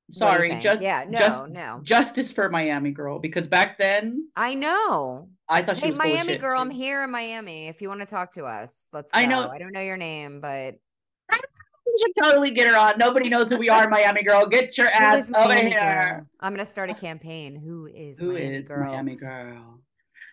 What 0.08 0.18
sorry, 0.18 0.58
just 0.60 0.82
yeah, 0.82 1.06
no, 1.08 1.18
just, 1.18 1.48
no, 1.48 1.80
justice 1.82 2.30
for 2.30 2.50
Miami 2.50 2.90
girl 2.90 3.18
because 3.18 3.46
back 3.46 3.78
then 3.78 4.28
I 4.36 4.54
know. 4.54 5.28
I 5.48 5.62
thought 5.62 5.78
she 5.78 5.86
Hey, 5.86 5.92
Miami 5.92 6.36
girl, 6.36 6.60
I'm 6.60 6.70
here 6.70 7.02
in 7.04 7.10
Miami. 7.10 7.68
If 7.68 7.80
you 7.80 7.88
want 7.88 8.00
to 8.00 8.06
talk 8.06 8.32
to 8.32 8.44
us, 8.44 8.88
let's. 8.92 9.08
I 9.14 9.24
go. 9.24 9.30
know- 9.30 9.48
I 9.48 9.58
don't 9.58 9.72
know 9.72 9.80
your 9.80 9.96
name, 9.96 10.42
but 10.42 10.74
should 12.00 12.24
totally 12.24 12.50
get 12.50 12.68
her 12.68 12.76
on. 12.76 12.98
Nobody 12.98 13.28
knows 13.28 13.48
who 13.48 13.56
we 13.56 13.68
are, 13.68 13.88
Miami 13.88 14.22
girl. 14.22 14.46
Get 14.46 14.76
your 14.76 14.88
who 14.88 14.92
ass 14.92 15.30
over 15.34 15.48
Miami 15.48 15.70
here. 15.70 15.80
girl? 15.80 16.26
I'm 16.40 16.52
gonna 16.52 16.64
start 16.64 16.90
a 16.90 16.94
campaign. 17.08 17.56
Who 17.56 17.86
is 17.86 18.20
Who 18.20 18.32
Miami 18.32 18.56
is 18.56 18.68
girl? 18.68 18.90
Miami 18.90 19.16
girl? 19.16 19.80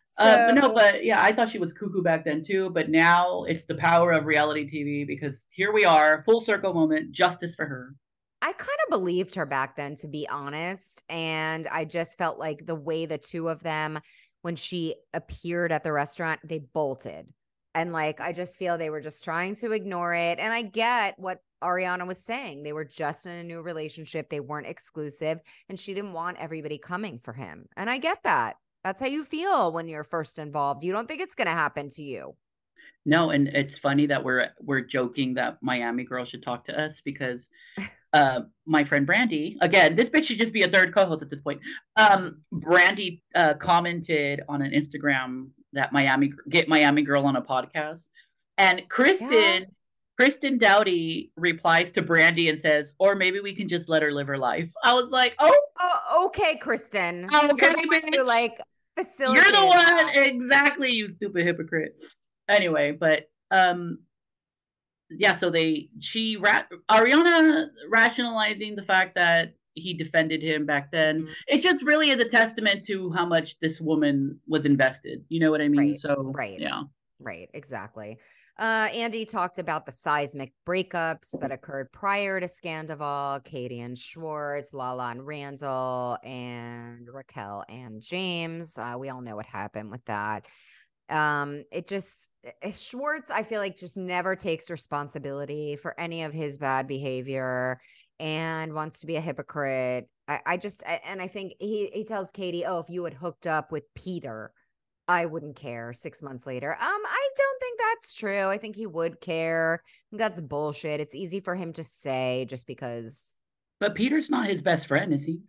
So, 0.06 0.24
uh, 0.26 0.48
but 0.48 0.62
no, 0.62 0.74
but 0.74 1.06
yeah, 1.06 1.24
I 1.24 1.32
thought 1.32 1.50
she 1.50 1.58
was 1.58 1.72
cuckoo 1.72 2.02
back 2.02 2.26
then 2.26 2.44
too. 2.44 2.70
But 2.70 2.90
now 2.90 3.44
it's 3.46 3.66
the 3.66 3.76
power 3.76 4.12
of 4.12 4.26
reality 4.26 4.68
TV 4.68 5.08
because 5.08 5.48
here 5.54 5.72
we 5.72 5.86
are, 5.86 6.24
full 6.26 6.42
circle 6.42 6.74
moment, 6.74 7.12
justice 7.12 7.56
for 7.56 7.66
her. 7.66 7.96
I 8.42 8.54
kind 8.54 8.78
of 8.86 8.90
believed 8.90 9.36
her 9.36 9.46
back 9.46 9.76
then, 9.76 9.96
to 9.98 10.08
be 10.08 10.28
honest. 10.28 11.04
And 11.10 11.68
I 11.68 11.86
just 11.86 12.18
felt 12.18 12.40
like 12.40 12.66
the 12.66 12.76
way 12.76 13.06
the 13.06 13.20
two 13.20 13.48
of 13.50 13.62
them, 13.62 14.00
when 14.42 14.56
she 14.56 14.96
appeared 15.14 15.72
at 15.72 15.84
the 15.84 15.94
restaurant, 15.94 16.40
they 16.44 16.60
bolted. 16.60 17.28
And 17.74 17.94
like, 17.94 18.20
I 18.20 18.34
just 18.34 18.58
feel 18.58 18.78
they 18.78 18.90
were 18.90 19.02
just 19.02 19.24
trying 19.24 19.56
to 19.56 19.72
ignore 19.72 20.14
it. 20.14 20.40
And 20.40 20.54
I 20.54 20.62
get 20.62 21.18
what 21.18 21.42
Ariana 21.64 22.08
was 22.08 22.20
saying. 22.20 22.64
They 22.64 22.74
were 22.74 22.86
just 22.86 23.26
in 23.26 23.32
a 23.32 23.44
new 23.44 23.62
relationship, 23.62 24.30
they 24.30 24.40
weren't 24.40 24.68
exclusive, 24.68 25.40
and 25.70 25.80
she 25.80 25.94
didn't 25.94 26.14
want 26.14 26.38
everybody 26.40 26.78
coming 26.78 27.20
for 27.20 27.34
him. 27.34 27.68
And 27.78 27.90
I 27.90 27.98
get 27.98 28.24
that. 28.24 28.58
That's 28.84 29.00
how 29.00 29.08
you 29.08 29.24
feel 29.24 29.72
when 29.72 29.88
you're 29.88 30.04
first 30.04 30.40
involved. 30.40 30.84
You 30.84 30.92
don't 30.92 31.08
think 31.08 31.22
it's 31.22 31.36
going 31.36 31.48
to 31.48 31.54
happen 31.54 31.90
to 31.90 32.02
you. 32.02 32.36
No, 33.06 33.32
and 33.32 33.48
it's 33.48 33.78
funny 33.78 34.06
that 34.08 34.24
we're 34.24 34.50
we're 34.60 34.82
joking 34.82 35.34
that 35.36 35.58
Miami 35.62 36.04
girl 36.04 36.24
should 36.26 36.44
talk 36.44 36.66
to 36.66 36.80
us 36.80 37.02
because 37.04 37.50
uh 38.14 38.42
my 38.66 38.84
friend 38.84 39.08
Brandy, 39.08 39.58
again, 39.62 39.96
this 39.96 40.10
bitch 40.10 40.26
should 40.26 40.38
just 40.38 40.54
be 40.54 40.62
a 40.62 40.68
third 40.68 40.94
co-host 40.94 41.24
at 41.24 41.30
this 41.30 41.42
point. 41.42 41.62
Um 41.96 42.42
Brandy 42.52 43.24
uh 43.34 43.56
commented 43.56 44.42
on 44.48 44.62
an 44.62 44.72
Instagram 44.72 45.48
that 45.74 45.92
Miami 45.94 46.34
get 46.50 46.68
Miami 46.68 47.02
girl 47.04 47.26
on 47.26 47.36
a 47.36 47.42
podcast. 47.42 48.10
And 48.58 48.82
Kristen 48.90 49.68
Kristen 50.20 50.58
Doute 50.60 51.30
replies 51.36 51.92
to 51.94 52.02
Brandy 52.02 52.50
and 52.50 52.60
says, 52.60 52.94
or 53.00 53.16
maybe 53.16 53.40
we 53.40 53.56
can 53.56 53.68
just 53.68 53.90
let 53.90 54.04
her 54.04 54.12
live 54.12 54.28
her 54.28 54.38
life. 54.38 54.72
I 54.84 54.94
was 54.94 55.10
like, 55.10 55.36
oh, 55.40 55.56
Oh, 55.80 56.26
okay, 56.28 56.58
Kristen. 56.58 57.28
Oh, 57.34 57.50
okay, 57.52 57.68
You're 57.68 57.74
the 57.74 57.88
one 57.88 58.02
who, 58.14 58.24
bitch. 58.24 58.26
like 58.28 58.58
you're 59.20 59.52
the 59.52 59.66
one 59.66 59.86
that. 59.86 60.14
exactly 60.18 60.92
you 60.92 61.10
stupid 61.10 61.46
hypocrite 61.46 62.00
anyway 62.50 62.92
but 62.92 63.24
um 63.50 63.98
yeah 65.10 65.34
so 65.34 65.50
they 65.50 65.88
she 66.00 66.36
ra- 66.36 66.64
ariana 66.92 67.68
rationalizing 67.90 68.76
the 68.76 68.84
fact 68.84 69.16
that 69.16 69.54
he 69.74 69.94
defended 69.94 70.42
him 70.42 70.66
back 70.66 70.92
then 70.92 71.24
Mhm. 71.24 71.34
it 71.48 71.62
just 71.62 71.84
really 71.84 72.10
is 72.10 72.20
a 72.20 72.28
testament 72.30 72.84
to 72.86 73.12
how 73.12 73.26
much 73.26 73.58
this 73.60 73.80
woman 73.80 74.40
was 74.48 74.66
invested 74.66 75.24
you 75.30 75.40
know 75.40 75.52
what 75.52 75.62
i 75.62 75.68
mean 75.68 75.92
Right, 75.92 76.00
so 76.00 76.32
right. 76.36 76.60
yeah 76.60 76.84
Right, 77.24 77.50
exactly. 77.54 78.18
Uh, 78.58 78.90
Andy 78.92 79.26
talked 79.26 79.60
about 79.60 79.86
the 79.86 79.92
seismic 79.92 80.54
breakups 80.68 81.40
that 81.40 81.52
occurred 81.52 81.92
prior 81.92 82.40
to 82.40 82.48
Scandoval, 82.48 83.44
Katie 83.44 83.82
and 83.82 83.96
Schwartz, 83.96 84.74
Lala 84.74 85.12
and 85.12 85.26
Randall, 85.26 86.18
and 86.24 87.08
Raquel 87.08 87.64
and 87.70 88.02
James. 88.02 88.76
Uh, 88.76 88.96
we 89.00 89.10
all 89.10 89.22
know 89.22 89.36
what 89.36 89.46
happened 89.46 89.92
with 89.92 90.04
that. 90.06 90.48
Um, 91.10 91.64
it 91.72 91.88
just 91.88 92.32
eh, 92.64 92.72
Schwartz, 92.72 93.30
I 93.30 93.44
feel 93.44 93.60
like 93.60 93.78
just 93.78 93.98
never 93.98 94.36
takes 94.36 94.70
responsibility 94.72 95.76
for 95.76 96.00
any 96.00 96.24
of 96.24 96.34
his 96.34 96.58
bad 96.58 96.88
behavior 96.88 97.80
and 98.22 98.74
wants 98.74 99.00
to 99.02 99.08
be 99.08 99.16
a 99.18 99.22
hypocrite. 99.22 100.08
I, 100.28 100.40
I 100.46 100.58
just 100.58 100.84
I- 100.88 101.02
and 101.06 101.22
I 101.22 101.28
think 101.28 101.54
he 101.60 101.88
he 101.94 102.04
tells 102.06 102.32
Katie, 102.32 102.66
"Oh, 102.66 102.80
if 102.80 102.90
you 102.90 103.04
had 103.04 103.16
hooked 103.16 103.48
up 103.48 103.72
with 103.72 103.84
Peter, 103.96 104.54
I 105.08 105.26
wouldn't 105.26 105.56
care 105.56 105.92
six 105.92 106.22
months 106.22 106.46
later. 106.46 106.72
Um, 106.72 106.80
I 106.80 107.30
don't 107.36 107.60
think 107.60 107.80
that's 107.80 108.14
true. 108.14 108.48
I 108.48 108.58
think 108.60 108.76
he 108.76 108.86
would 108.86 109.20
care. 109.20 109.82
That's 110.12 110.40
bullshit. 110.40 111.00
It's 111.02 111.16
easy 111.16 111.40
for 111.42 111.56
him 111.56 111.74
to 111.74 111.84
say 111.84 112.46
just 112.48 112.68
because. 112.68 113.36
but 113.80 113.96
peter's 113.96 114.30
not 114.30 114.46
his 114.46 114.62
best 114.62 114.88
friend 114.88 115.12
is 115.12 115.24
he 115.24 115.42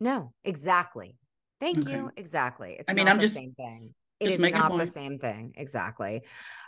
No, 0.00 0.32
exactly. 0.44 1.16
Thank 1.60 1.78
Okay. 1.86 1.92
you. 1.92 2.10
Exactly. 2.16 2.76
It's 2.78 2.90
I 2.90 2.94
mean, 2.94 3.04
not 3.06 3.12
I'm 3.12 3.18
the 3.18 3.24
just- 3.24 3.34
same 3.36 3.54
thing. 3.54 3.94
It 4.20 4.28
just 4.30 4.42
is 4.44 4.52
not 4.52 4.76
the 4.76 4.86
same 4.86 5.18
thing. 5.18 5.52
Exactly. 5.56 6.22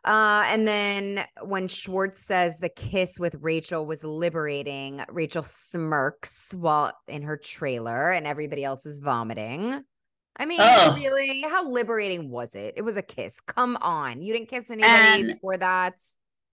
Uh, 0.05 0.45
and 0.47 0.67
then 0.69 1.25
when 1.43 1.67
Schwartz 1.69 2.25
says 2.25 2.59
the 2.59 2.69
kiss 2.69 3.19
with 3.19 3.35
Rachel 3.41 3.87
was 3.87 4.05
liberating, 4.05 5.01
Rachel 5.09 5.43
smirks 5.43 6.53
while 6.55 6.93
in 7.09 7.23
her 7.23 7.37
trailer 7.37 8.13
and 8.13 8.27
everybody 8.27 8.63
else 8.65 8.87
is 8.87 8.99
vomiting. 8.99 9.83
I 10.37 10.47
mean, 10.47 10.61
Ugh. 10.61 10.97
really, 10.97 11.43
how 11.43 11.69
liberating 11.69 12.31
was 12.31 12.55
it? 12.55 12.75
It 12.77 12.83
was 12.83 12.97
a 12.97 13.03
kiss. 13.03 13.41
Come 13.41 13.77
on. 13.81 14.23
You 14.23 14.33
didn't 14.33 14.49
kiss 14.49 14.71
anybody 14.71 14.93
And- 15.23 15.33
before 15.35 15.57
that. 15.59 15.95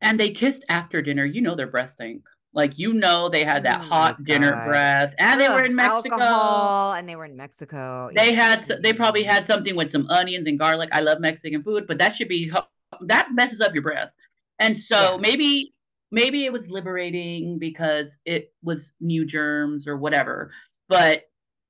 and 0.01 0.19
they 0.19 0.31
kissed 0.31 0.65
after 0.69 1.01
dinner 1.01 1.25
you 1.25 1.41
know 1.41 1.55
their 1.55 1.67
breath 1.67 1.91
stank 1.91 2.21
like 2.57 2.77
you 2.77 2.91
know 2.91 3.29
they 3.29 3.43
had 3.45 3.63
that 3.63 3.81
Oh 3.81 3.85
hot 3.85 4.23
dinner 4.25 4.51
breath 4.65 5.13
and 5.19 5.39
they 5.39 5.47
were 5.47 5.63
in 5.63 5.75
mexico 5.75 6.15
Alcohol, 6.15 6.93
and 6.93 7.07
they 7.07 7.15
were 7.15 7.25
in 7.25 7.37
Mexico. 7.37 8.09
They 8.13 8.31
Yeah. 8.33 8.57
had, 8.57 8.81
they 8.83 8.91
probably 8.91 9.23
had 9.23 9.45
something 9.45 9.75
with 9.75 9.91
some 9.91 10.07
onions 10.09 10.47
and 10.47 10.57
garlic. 10.59 10.89
I 10.91 11.01
love 11.01 11.19
Mexican 11.21 11.63
food, 11.63 11.85
but 11.87 11.99
that 11.99 12.15
should 12.15 12.27
be 12.27 12.51
that 13.01 13.27
messes 13.33 13.61
up 13.61 13.73
your 13.73 13.83
breath. 13.83 14.11
And 14.59 14.77
so 14.77 14.99
Yeah. 15.13 15.17
maybe 15.17 15.73
maybe 16.09 16.45
it 16.45 16.53
was 16.53 16.71
liberating 16.71 17.59
because 17.59 18.17
it 18.25 18.53
was 18.63 18.93
new 18.99 19.23
germs 19.25 19.87
or 19.87 19.97
whatever. 19.97 20.51
But 20.89 21.23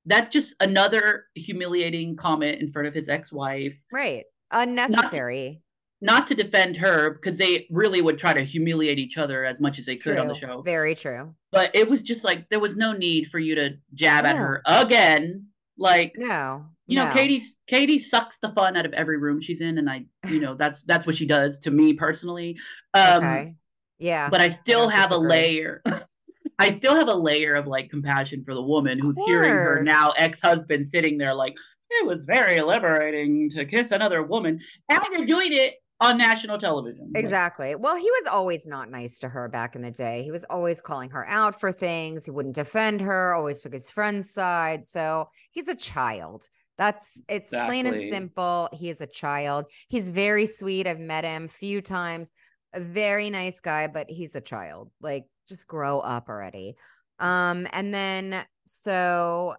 that's 0.06 0.28
just 0.30 0.54
another 0.60 1.26
humiliating 1.34 2.16
comment 2.16 2.62
in 2.62 2.70
front 2.72 2.88
of 2.88 2.94
his 2.94 3.08
ex-wife. 3.08 3.76
Right. 3.92 4.24
Unnecessary. 4.52 5.60
Not 6.00 6.28
to 6.28 6.34
defend 6.34 6.76
her 6.76 7.10
because 7.10 7.38
they 7.38 7.66
really 7.70 8.00
would 8.00 8.18
try 8.18 8.32
to 8.32 8.44
humiliate 8.44 8.98
each 9.00 9.18
other 9.18 9.44
as 9.44 9.58
much 9.60 9.78
as 9.80 9.86
they 9.86 9.96
could 9.96 10.16
on 10.16 10.28
the 10.28 10.34
show. 10.34 10.62
Very 10.62 10.94
true. 10.94 11.34
But 11.50 11.74
it 11.74 11.90
was 11.90 12.02
just 12.02 12.22
like 12.22 12.48
there 12.50 12.60
was 12.60 12.76
no 12.76 12.92
need 12.92 13.26
for 13.28 13.40
you 13.40 13.56
to 13.56 13.70
jab 13.94 14.24
at 14.24 14.36
her 14.36 14.62
again. 14.64 15.46
Like 15.76 16.14
No. 16.16 16.66
you 16.88 16.96
know 16.96 17.06
no. 17.06 17.12
katie's 17.12 17.56
katie 17.68 17.98
sucks 18.00 18.36
the 18.42 18.50
fun 18.52 18.76
out 18.76 18.84
of 18.86 18.92
every 18.94 19.16
room 19.18 19.40
she's 19.40 19.60
in 19.60 19.78
and 19.78 19.88
i 19.88 20.04
you 20.28 20.40
know 20.40 20.56
that's 20.56 20.82
that's 20.84 21.06
what 21.06 21.14
she 21.16 21.24
does 21.26 21.56
to 21.60 21.70
me 21.70 21.92
personally 21.92 22.56
um 22.94 23.18
okay. 23.22 23.54
Yeah. 24.00 24.28
but 24.28 24.40
i 24.40 24.48
still 24.48 24.82
don't 24.88 24.92
have 24.92 25.12
a 25.12 25.16
layer 25.16 25.80
i 26.58 26.76
still 26.76 26.96
have 26.96 27.06
a 27.06 27.14
layer 27.14 27.54
of 27.54 27.68
like 27.68 27.90
compassion 27.90 28.42
for 28.44 28.54
the 28.54 28.62
woman 28.62 28.98
who's 28.98 29.16
hearing 29.24 29.52
her 29.52 29.82
now 29.84 30.10
ex-husband 30.16 30.88
sitting 30.88 31.16
there 31.18 31.32
like 31.34 31.54
it 31.90 32.04
was 32.06 32.24
very 32.24 32.60
liberating 32.60 33.50
to 33.50 33.64
kiss 33.64 33.92
another 33.92 34.22
woman 34.24 34.58
and 34.88 35.00
you're 35.12 35.26
doing 35.26 35.52
it 35.52 35.74
on 36.00 36.16
national 36.16 36.58
television 36.58 37.10
Exactly. 37.14 37.74
Well, 37.74 37.96
he 37.96 38.08
was 38.10 38.28
always 38.30 38.66
not 38.66 38.90
nice 38.90 39.18
to 39.20 39.28
her 39.28 39.48
back 39.48 39.74
in 39.74 39.82
the 39.82 39.90
day. 39.90 40.22
He 40.22 40.30
was 40.30 40.44
always 40.44 40.80
calling 40.80 41.10
her 41.10 41.26
out 41.26 41.58
for 41.58 41.72
things. 41.72 42.24
He 42.24 42.30
wouldn't 42.30 42.54
defend 42.54 43.00
her, 43.00 43.34
always 43.34 43.60
took 43.60 43.72
his 43.72 43.90
friend's 43.90 44.30
side. 44.30 44.86
So 44.86 45.28
he's 45.50 45.68
a 45.68 45.74
child. 45.74 46.48
That's 46.76 47.20
it's 47.28 47.50
plain 47.50 47.86
and 47.86 48.00
simple. 48.00 48.68
He 48.72 48.88
is 48.88 49.00
a 49.00 49.06
child. 49.06 49.66
He's 49.88 50.10
very 50.10 50.46
sweet. 50.46 50.86
I've 50.86 51.00
met 51.00 51.24
him 51.24 51.46
a 51.46 51.48
few 51.48 51.80
times. 51.80 52.30
A 52.72 52.80
very 52.80 53.30
nice 53.30 53.58
guy, 53.58 53.88
but 53.88 54.08
he's 54.08 54.36
a 54.36 54.40
child. 54.40 54.90
Like 55.00 55.24
just 55.48 55.66
grow 55.66 55.98
up 55.98 56.28
already. 56.28 56.76
Um, 57.18 57.66
and 57.72 57.92
then 57.92 58.44
so 58.66 59.56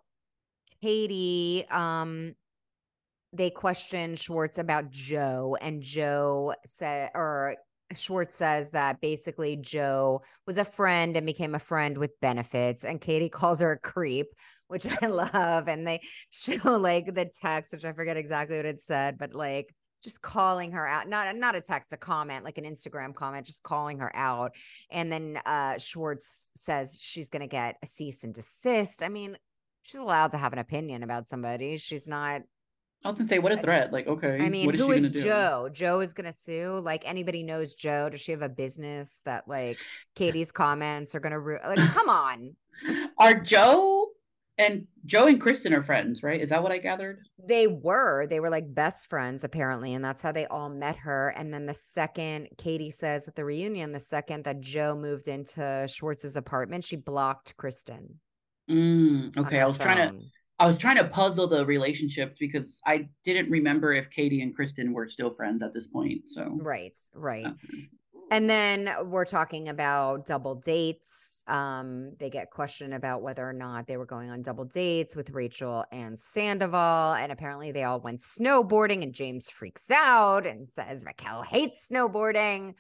Katie, 0.82 1.66
um, 1.70 2.36
they 3.34 3.50
questioned 3.50 4.20
Schwartz 4.20 4.58
about 4.58 4.90
Jo, 4.90 5.56
and 5.62 5.82
Jo 5.82 6.54
said, 6.66 7.12
or 7.14 7.56
Schwartz 7.94 8.36
says 8.36 8.72
that 8.72 9.02
basically 9.02 9.58
Jo 9.58 10.22
was 10.46 10.58
a 10.58 10.66
friend 10.66 11.18
and 11.18 11.26
became 11.26 11.56
a 11.56 11.60
friend 11.60 11.98
with 11.98 12.20
benefits, 12.22 12.84
and 12.84 13.02
Katie 13.02 13.30
calls 13.40 13.62
her 13.62 13.74
a 13.74 13.80
creep, 13.80 14.28
which 14.68 14.86
I 15.02 15.06
love. 15.08 15.68
And 15.68 15.88
they 15.88 16.02
show 16.32 16.78
like 16.78 17.14
the 17.14 17.30
text, 17.42 17.72
which 17.72 17.86
I 17.86 17.94
forget 17.94 18.18
exactly 18.18 18.58
what 18.58 18.66
it 18.66 18.82
said, 18.82 19.18
but 19.18 19.34
like 19.34 19.74
just 20.04 20.22
calling 20.22 20.72
her 20.72 20.88
out, 20.88 21.10
not 21.10 21.36
not 21.36 21.56
a 21.56 21.62
text, 21.62 21.94
a 21.94 21.98
comment, 21.98 22.46
like 22.46 22.58
an 22.58 22.64
Instagram 22.64 23.14
comment, 23.14 23.46
just 23.46 23.64
calling 23.64 24.00
her 24.00 24.16
out. 24.16 24.56
And 24.90 25.12
then 25.12 25.40
uh 25.46 25.78
Schwartz 25.78 26.52
says 26.56 26.98
she's 27.02 27.30
gonna 27.30 27.48
get 27.48 27.76
a 27.84 27.88
cease 27.88 28.24
and 28.24 28.34
desist. 28.34 29.04
I 29.04 29.10
mean, 29.10 29.38
she's 29.82 30.00
allowed 30.00 30.32
to 30.32 30.38
have 30.38 30.54
an 30.54 30.60
opinion 30.60 31.04
about 31.04 31.28
somebody. 31.28 31.78
She's 31.78 32.08
not 32.08 32.42
i 33.04 33.10
was 33.10 33.18
gonna 33.18 33.30
say 33.30 33.40
what 33.40 33.52
a 33.52 33.58
threat 33.58 33.92
like 33.94 34.08
okay 34.08 34.38
I 34.40 34.50
mean, 34.50 34.66
what 34.66 34.76
is 34.76 34.82
who 34.82 34.92
she 34.92 34.98
is 34.98 35.08
gonna 35.08 35.14
do? 35.14 35.24
Jo? 35.24 35.70
Jo 35.72 36.00
is 36.02 36.14
gonna 36.14 36.34
sue. 36.34 36.80
Like 36.84 37.08
anybody 37.08 37.44
knows 37.44 37.74
Jo. 37.74 38.10
Does 38.10 38.22
she 38.22 38.32
have 38.32 38.42
a 38.42 38.50
business 38.50 39.22
that 39.26 39.48
like 39.48 39.78
Katie's 40.16 40.52
comments 40.52 41.16
are 41.16 41.20
gonna 41.20 41.40
ruin? 41.40 41.62
like? 41.66 41.80
Come 41.92 42.10
on, 42.10 42.56
are 43.18 43.36
jo 43.36 44.08
and 44.58 44.86
jo 45.06 45.28
and 45.28 45.40
kristen 45.40 45.74
are 45.74 45.84
friends 45.84 46.22
right 46.22 46.42
is 46.42 46.50
that 46.50 46.62
what 46.62 46.72
i 46.72 46.78
gathered 46.78 47.20
they 47.48 47.68
were 47.68 48.28
they 48.28 48.40
were 48.40 48.50
like 48.50 48.74
best 48.74 49.10
friends 49.10 49.44
apparently, 49.44 49.94
and 49.94 50.04
that's 50.04 50.22
how 50.22 50.32
they 50.32 50.46
all 50.48 50.70
met 50.70 50.98
her. 50.98 51.30
And 51.30 51.54
then 51.54 51.66
the 51.66 51.74
second 51.74 52.50
Katie 52.58 52.92
says 52.92 53.28
at 53.28 53.36
the 53.36 53.46
reunion, 53.46 53.92
the 53.92 54.00
second 54.00 54.44
that 54.44 54.60
Jo 54.62 54.96
moved 54.96 55.28
into 55.28 55.88
Schwartz's 55.90 56.36
apartment, 56.36 56.84
she 56.84 56.96
blocked 56.96 57.56
Kristen. 57.58 58.20
Mm, 58.70 59.36
okay, 59.38 59.60
I 59.60 59.66
was 59.66 59.78
trying 59.78 59.98
to 59.98 60.08
phone. 60.10 60.32
I 60.60 60.68
was 60.68 60.78
trying 60.78 60.98
to 60.98 61.06
puzzle 61.06 61.48
the 61.48 61.66
relationships 61.66 62.36
because 62.40 62.82
I 62.86 63.08
didn't 63.24 63.50
remember 63.50 63.94
if 63.94 64.10
Katie 64.10 64.42
and 64.42 64.54
Kristen 64.54 64.92
were 64.92 65.08
still 65.08 65.34
friends 65.34 65.64
at 65.64 65.74
this 65.74 65.88
point. 65.88 66.28
So 66.28 66.58
Right, 66.60 66.98
right. 67.14 67.46
okay. 67.46 67.90
And 68.32 68.48
then 68.48 68.94
we're 69.06 69.26
talking 69.26 69.70
about 69.70 70.28
double 70.28 70.56
dates. 70.56 71.44
Um, 71.48 72.12
they 72.20 72.30
get 72.30 72.52
questioned 72.52 72.94
about 72.94 73.24
whether 73.24 73.48
or 73.48 73.54
not 73.54 73.88
they 73.88 73.98
were 73.98 74.06
going 74.06 74.30
on 74.30 74.44
double 74.44 74.66
dates 74.66 75.16
with 75.16 75.32
Rachel 75.32 75.84
and 75.92 76.20
Sandoval. 76.20 77.14
And 77.14 77.32
apparently 77.32 77.72
they 77.72 77.84
all 77.84 78.00
went 78.00 78.20
snowboarding, 78.20 79.02
and 79.02 79.14
James 79.16 79.50
freaks 79.50 79.90
out 79.90 80.46
and 80.46 80.70
says 80.70 81.06
Raquel 81.06 81.42
hates 81.42 81.90
snowboarding. 81.92 82.76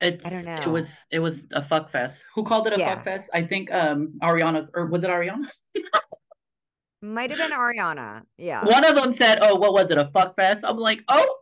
It's 0.00 0.22
don't 0.24 0.44
know. 0.44 0.62
it 0.62 0.68
was 0.68 0.96
it 1.10 1.18
was 1.18 1.44
a 1.52 1.62
fuck 1.64 1.90
fest. 1.90 2.24
Who 2.34 2.44
called 2.44 2.66
it 2.68 2.72
a 2.74 2.78
Yeah. 2.78 2.94
fuck 2.94 3.04
fest? 3.04 3.30
I 3.34 3.42
think 3.42 3.72
um 3.72 4.14
Ariana 4.22 4.68
or 4.74 4.86
was 4.86 5.02
it 5.04 5.10
Ariana? 5.10 5.48
Might 7.02 7.30
have 7.30 7.38
been 7.38 7.52
Ariana. 7.56 8.22
Yeah. 8.38 8.64
One 8.64 8.84
of 8.84 8.94
them 8.96 9.12
said, 9.12 9.38
"Oh, 9.40 9.54
what 9.56 9.72
was 9.72 9.90
it? 9.90 9.98
A 9.98 10.10
fuck 10.12 10.34
fest?" 10.36 10.64
I'm 10.66 10.76
like, 10.78 11.02
"Oh, 11.08 11.36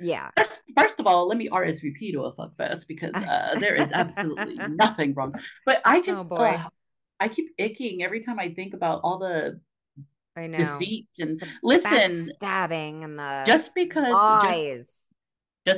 Yeah. 0.00 0.30
first, 0.36 0.62
first 0.78 1.00
of 1.00 1.06
all, 1.08 1.26
let 1.26 1.36
me 1.38 1.48
RSVP 1.48 2.12
to 2.12 2.22
a 2.24 2.32
fuck 2.34 2.56
fest 2.56 2.86
because 2.86 3.14
uh, 3.14 3.56
there 3.58 3.74
is 3.74 3.90
absolutely 3.92 4.56
nothing 4.68 5.14
wrong." 5.14 5.34
But 5.64 5.80
I 5.84 6.00
just 6.02 6.18
Oh, 6.20 6.24
boy. 6.24 6.54
ugh, 6.58 6.70
I 7.18 7.28
keep 7.28 7.56
icking 7.58 8.02
every 8.02 8.22
time 8.22 8.38
I 8.38 8.50
think 8.54 8.74
about 8.74 9.00
all 9.02 9.18
the 9.18 9.60
I 10.36 10.46
know. 10.46 10.58
deceit 10.58 11.08
and 11.18 11.42
listen. 11.64 11.90
backstabbing 11.92 13.02
and 13.02 13.18
the 13.18 13.42
Just 13.46 13.74
because 13.74 14.12
lies. 14.12 14.86
just 14.86 15.05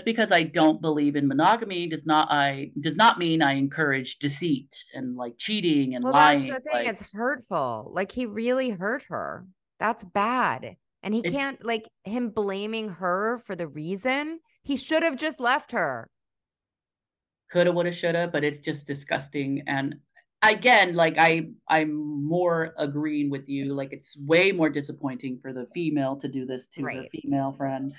because 0.05 0.31
I 0.33 0.43
don't 0.45 0.81
believe 0.81 1.17
in 1.17 1.27
monogamy 1.27 1.89
does 1.89 2.07
not 2.07 2.31
I 2.31 2.73
does 2.81 2.97
not 2.97 3.19
mean 3.19 3.43
I 3.43 3.55
encourage 3.55 4.19
deceit 4.19 4.75
and 4.95 5.17
like 5.17 5.39
cheating 5.39 5.95
and 5.95 6.05
Well, 6.05 6.13
lying. 6.13 6.49
that's 6.49 6.65
the 6.65 6.71
thing. 6.71 6.73
like, 6.73 6.87
it's 6.87 7.11
hurtful. 7.13 7.91
Like 7.95 8.13
he 8.13 8.27
really 8.27 8.71
hurt 8.71 9.05
her. 9.09 9.47
That's 9.81 10.05
bad. 10.05 10.77
And 11.03 11.15
he 11.15 11.23
can't 11.23 11.65
like 11.65 11.89
him 12.05 12.31
blaming 12.31 12.89
her 12.89 13.39
for 13.47 13.57
the 13.57 13.69
reason. 13.69 14.41
He 14.63 14.77
should 14.77 15.03
have 15.03 15.17
just 15.17 15.41
left 15.41 15.73
her. 15.73 16.11
coulda, 17.51 17.73
woulda, 17.73 17.93
shoulda, 17.93 18.29
but 18.33 18.45
it's 18.45 18.61
just 18.61 18.87
disgusting. 18.87 19.63
And 19.67 19.97
again, 20.43 20.95
like 20.95 21.17
I 21.19 21.51
I'm 21.69 21.95
more 22.27 22.75
agreeing 22.79 23.31
with 23.31 23.49
you. 23.49 23.75
Like 23.75 23.93
it's 23.93 24.17
way 24.19 24.53
more 24.53 24.69
disappointing 24.71 25.39
for 25.41 25.53
the 25.53 25.67
female 25.75 26.17
to 26.17 26.29
do 26.29 26.45
this 26.45 26.67
to 26.75 26.83
her 26.83 27.05
female 27.13 27.53
friend, 27.57 27.95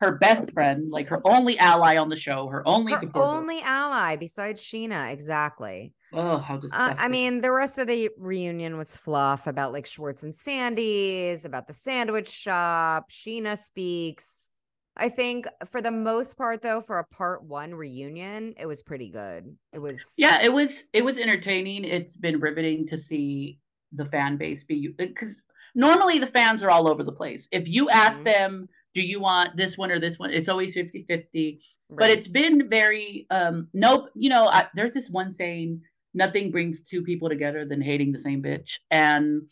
her 0.00 0.12
best 0.12 0.50
friend, 0.52 0.90
like 0.90 1.08
her 1.08 1.20
only 1.26 1.58
ally 1.58 1.96
on 1.96 2.08
the 2.08 2.16
show, 2.16 2.48
her 2.48 2.66
only 2.66 2.92
Her 2.92 3.02
only 3.14 3.60
ally 3.62 4.16
besides 4.16 4.62
Scheana. 4.62 5.12
Exactly. 5.12 5.94
oh, 6.12 6.38
how 6.38 6.54
Uh, 6.56 6.60
disgusting! 6.60 6.96
I 6.98 7.08
mean, 7.08 7.40
the 7.40 7.50
rest 7.52 7.78
of 7.78 7.86
the 7.86 8.10
reunion 8.16 8.78
was 8.78 8.96
fluff 8.96 9.46
about 9.46 9.72
like 9.72 9.86
Schwartz 9.86 10.22
and 10.22 10.34
Sandy's, 10.34 11.44
about 11.44 11.66
the 11.66 11.74
sandwich 11.74 12.28
shop. 12.28 13.10
Sheena 13.10 13.58
speaks. 13.58 14.50
I 14.96 15.08
think 15.08 15.46
for 15.66 15.80
the 15.80 15.90
most 15.90 16.36
part, 16.36 16.62
though, 16.62 16.80
for 16.80 16.98
a 16.98 17.04
part 17.06 17.42
one 17.44 17.74
reunion, 17.74 18.54
it 18.58 18.66
was 18.66 18.82
pretty 18.82 19.10
good. 19.10 19.56
It 19.72 19.78
was 19.78 20.14
yeah 20.16 20.42
it 20.42 20.52
was 20.52 20.84
it 20.92 21.04
was 21.04 21.18
entertaining 21.18 21.84
it's 21.84 22.16
been 22.16 22.40
riveting 22.40 22.86
to 22.88 22.96
see 22.98 23.58
the 23.92 24.04
fan 24.04 24.36
base 24.36 24.62
be 24.64 24.88
because 24.88 25.36
normally 25.74 26.18
the 26.18 26.26
fans 26.28 26.62
are 26.62 26.70
all 26.70 26.88
over 26.88 27.02
the 27.02 27.12
place 27.12 27.48
if 27.52 27.66
you 27.68 27.88
ask 27.90 28.20
Mhm. 28.20 28.24
them 28.24 28.68
do 28.94 29.02
you 29.02 29.20
want 29.20 29.56
this 29.56 29.78
one 29.78 29.90
or 29.90 29.98
this 30.00 30.18
one 30.18 30.30
it's 30.30 30.48
always 30.48 30.74
50 30.74 31.04
50 31.08 31.60
but 31.90 32.10
it's 32.10 32.28
been 32.28 32.68
very 32.68 33.26
um 33.30 33.68
nope 33.72 34.10
you 34.14 34.28
know 34.30 34.46
I, 34.48 34.66
there's 34.74 34.94
this 34.94 35.08
one 35.08 35.30
saying 35.32 35.80
nothing 36.14 36.50
brings 36.50 36.80
two 36.80 37.02
people 37.02 37.28
together 37.28 37.64
than 37.64 37.80
hating 37.80 38.12
the 38.12 38.18
same 38.18 38.42
bitch 38.42 38.78
and 38.90 39.42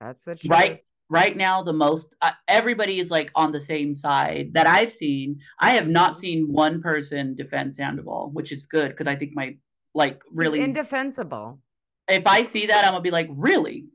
That's 0.00 0.22
the 0.22 0.36
truth. 0.36 0.50
right 0.50 0.84
right 1.10 1.36
now 1.36 1.62
the 1.62 1.72
most 1.72 2.14
uh, 2.22 2.32
everybody 2.48 2.98
is 3.00 3.10
like 3.10 3.30
on 3.34 3.52
the 3.52 3.60
same 3.60 3.94
side 3.94 4.50
that 4.54 4.66
i've 4.66 4.92
seen 4.92 5.38
i 5.60 5.72
have 5.72 5.88
not 5.88 6.16
seen 6.16 6.52
one 6.52 6.80
person 6.82 7.34
defend 7.34 7.74
sandoval 7.74 8.30
which 8.32 8.52
is 8.52 8.66
good 8.66 8.90
because 8.90 9.06
i 9.06 9.16
think 9.16 9.32
my 9.34 9.56
like 9.94 10.22
really 10.32 10.58
He's 10.58 10.68
indefensible. 10.68 11.58
if 12.08 12.26
I 12.26 12.42
see 12.42 12.66
that, 12.66 12.84
I'm 12.84 12.92
gonna 12.92 13.02
be 13.02 13.10
like, 13.10 13.28
really, 13.30 13.86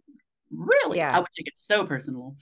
really. 0.52 0.98
Yeah. 0.98 1.16
I 1.16 1.20
would 1.20 1.30
take 1.38 1.48
it 1.48 1.56
so 1.56 1.86
personal. 1.86 2.36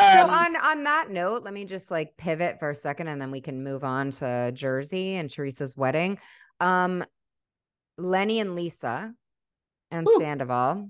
So 0.00 0.06
Um, 0.24 0.30
on 0.30 0.56
on 0.56 0.84
that 0.84 1.10
note, 1.10 1.42
let 1.42 1.52
me 1.54 1.64
just 1.64 1.90
like 1.90 2.16
pivot 2.16 2.58
for 2.58 2.70
a 2.70 2.74
second 2.74 3.08
and 3.08 3.20
then 3.20 3.30
we 3.30 3.40
can 3.40 3.62
move 3.62 3.84
on 3.84 4.10
to 4.12 4.52
Jersey 4.52 5.14
and 5.16 5.30
Teresa's 5.30 5.76
wedding. 5.76 6.18
Um 6.60 7.04
Lenny 7.96 8.40
and 8.40 8.54
Lisa 8.54 9.12
and 9.90 10.06
Ooh. 10.08 10.18
Sandoval, 10.20 10.88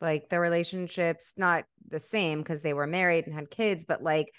like 0.00 0.28
their 0.28 0.40
relationship's 0.40 1.34
not 1.36 1.64
the 1.88 1.98
same 2.00 2.38
because 2.38 2.62
they 2.62 2.74
were 2.74 2.86
married 2.86 3.26
and 3.26 3.34
had 3.34 3.50
kids, 3.50 3.84
but 3.84 4.02
like 4.02 4.32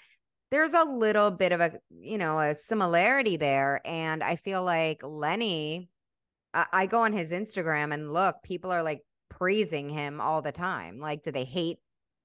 there's 0.50 0.72
a 0.72 0.84
little 0.84 1.30
bit 1.30 1.52
of 1.52 1.60
a 1.60 1.72
you 1.90 2.16
know 2.18 2.38
a 2.38 2.54
similarity 2.54 3.36
there. 3.36 3.82
And 3.84 4.22
I 4.22 4.36
feel 4.36 4.62
like 4.62 5.00
Lenny, 5.02 5.90
I, 6.54 6.66
I 6.72 6.86
go 6.86 7.00
on 7.00 7.12
his 7.12 7.32
Instagram 7.32 7.92
and 7.92 8.12
look, 8.12 8.36
people 8.42 8.70
are 8.70 8.82
like 8.82 9.02
praising 9.28 9.90
him 9.90 10.20
all 10.20 10.40
the 10.42 10.52
time. 10.52 10.98
Like, 10.98 11.22
do 11.22 11.30
they 11.30 11.44
hate 11.44 11.78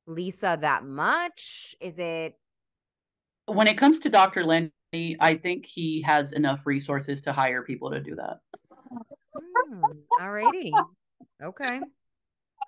Lisa 0.08 0.58
that 0.62 0.86
much? 0.86 1.76
Is 1.80 1.99
it 1.99 2.36
when 3.45 3.68
it 3.68 3.78
comes 3.78 3.99
to 4.01 4.10
Dr. 4.10 4.43
Lenny, 4.45 4.72
I 5.20 5.36
think 5.36 5.66
he 5.66 6.01
has 6.04 6.32
enough 6.32 6.62
resources 6.66 7.22
to 7.24 7.34
hire 7.34 7.64
people 7.64 7.91
to 7.91 7.99
do 7.99 8.16
that. 8.16 8.39
Hmm, 9.36 9.91
all 10.20 10.32
righty. 10.32 10.74
Okay. 11.41 11.82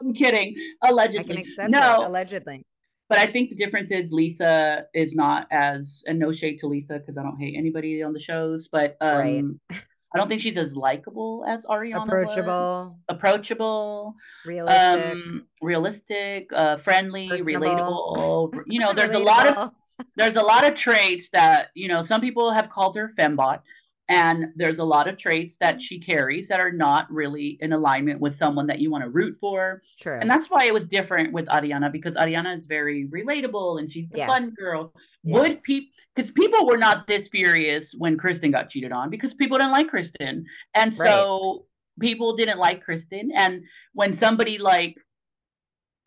I'm 0.01 0.13
kidding. 0.13 0.55
Allegedly. 0.81 1.19
I 1.19 1.23
can 1.23 1.37
accept 1.37 1.69
no, 1.69 2.01
it. 2.01 2.05
Allegedly. 2.07 2.65
But 3.07 3.19
I 3.19 3.31
think 3.31 3.51
the 3.51 3.55
difference 3.55 3.91
is 3.91 4.11
Lisa 4.11 4.85
is 4.93 5.13
not 5.13 5.47
as 5.51 6.03
and 6.07 6.17
no 6.17 6.33
shade 6.33 6.59
to 6.59 6.67
Lisa 6.67 6.97
because 6.97 7.17
I 7.17 7.23
don't 7.23 7.39
hate 7.39 7.55
anybody 7.55 8.01
on 8.01 8.13
the 8.13 8.19
shows, 8.19 8.67
but 8.67 8.97
um 8.99 9.59
Right. 9.69 9.81
I 10.15 10.17
don't 10.17 10.29
think 10.29 10.41
she's 10.41 10.57
as 10.57 10.75
likable 10.75 11.43
as 11.45 11.65
Ariana. 11.65 11.99
was. 11.99 12.07
Approachable. 12.07 12.99
Approachable. 13.09 14.15
Realistic. 14.45 15.13
um 15.13 15.45
realistic 15.61 16.49
uh 16.53 16.77
friendly 16.77 17.27
Personable. 17.27 18.49
relatable 18.53 18.63
you 18.67 18.79
know 18.79 18.93
there's 18.93 19.13
a 19.13 19.19
lot 19.31 19.47
of 19.47 19.71
there's 20.15 20.37
a 20.37 20.41
lot 20.41 20.63
of 20.65 20.75
traits 20.75 21.29
that 21.29 21.69
you 21.73 21.87
know 21.87 22.01
some 22.01 22.21
people 22.21 22.51
have 22.51 22.69
called 22.69 22.95
her 22.95 23.11
fembot 23.17 23.59
and 24.07 24.45
there's 24.55 24.79
a 24.79 24.83
lot 24.83 25.07
of 25.07 25.17
traits 25.17 25.57
that 25.57 25.75
mm-hmm. 25.75 25.79
she 25.79 25.99
carries 25.99 26.47
that 26.47 26.59
are 26.59 26.71
not 26.71 27.11
really 27.11 27.57
in 27.61 27.73
alignment 27.73 28.19
with 28.19 28.35
someone 28.35 28.67
that 28.67 28.79
you 28.79 28.91
want 28.91 29.03
to 29.03 29.09
root 29.09 29.37
for. 29.39 29.81
True. 29.99 30.17
and 30.19 30.29
that's 30.29 30.47
why 30.49 30.65
it 30.65 30.73
was 30.73 30.87
different 30.87 31.33
with 31.33 31.45
ariana 31.47 31.91
because 31.91 32.15
ariana 32.15 32.57
is 32.57 32.63
very 32.65 33.07
relatable 33.07 33.79
and 33.79 33.91
she's 33.91 34.09
the 34.09 34.25
fun 34.25 34.43
Yes. 34.43 34.55
girl. 34.55 34.93
Would 35.23 35.63
people 35.63 35.91
because 36.15 36.31
people 36.31 36.67
were 36.67 36.77
not 36.77 37.07
this 37.07 37.27
furious 37.29 37.93
when 37.97 38.17
kristen 38.17 38.51
got 38.51 38.69
cheated 38.69 38.91
on 38.91 39.09
because 39.09 39.33
people 39.33 39.57
didn't 39.57 39.71
like 39.71 39.87
kristen. 39.87 40.45
And 40.75 40.93
so 40.93 41.65
people 41.99 42.35
didn't 42.35 42.59
like 42.59 42.83
kristen. 42.83 43.31
And 43.33 43.63
when 43.93 44.13
somebody 44.13 44.57
like 44.59 44.95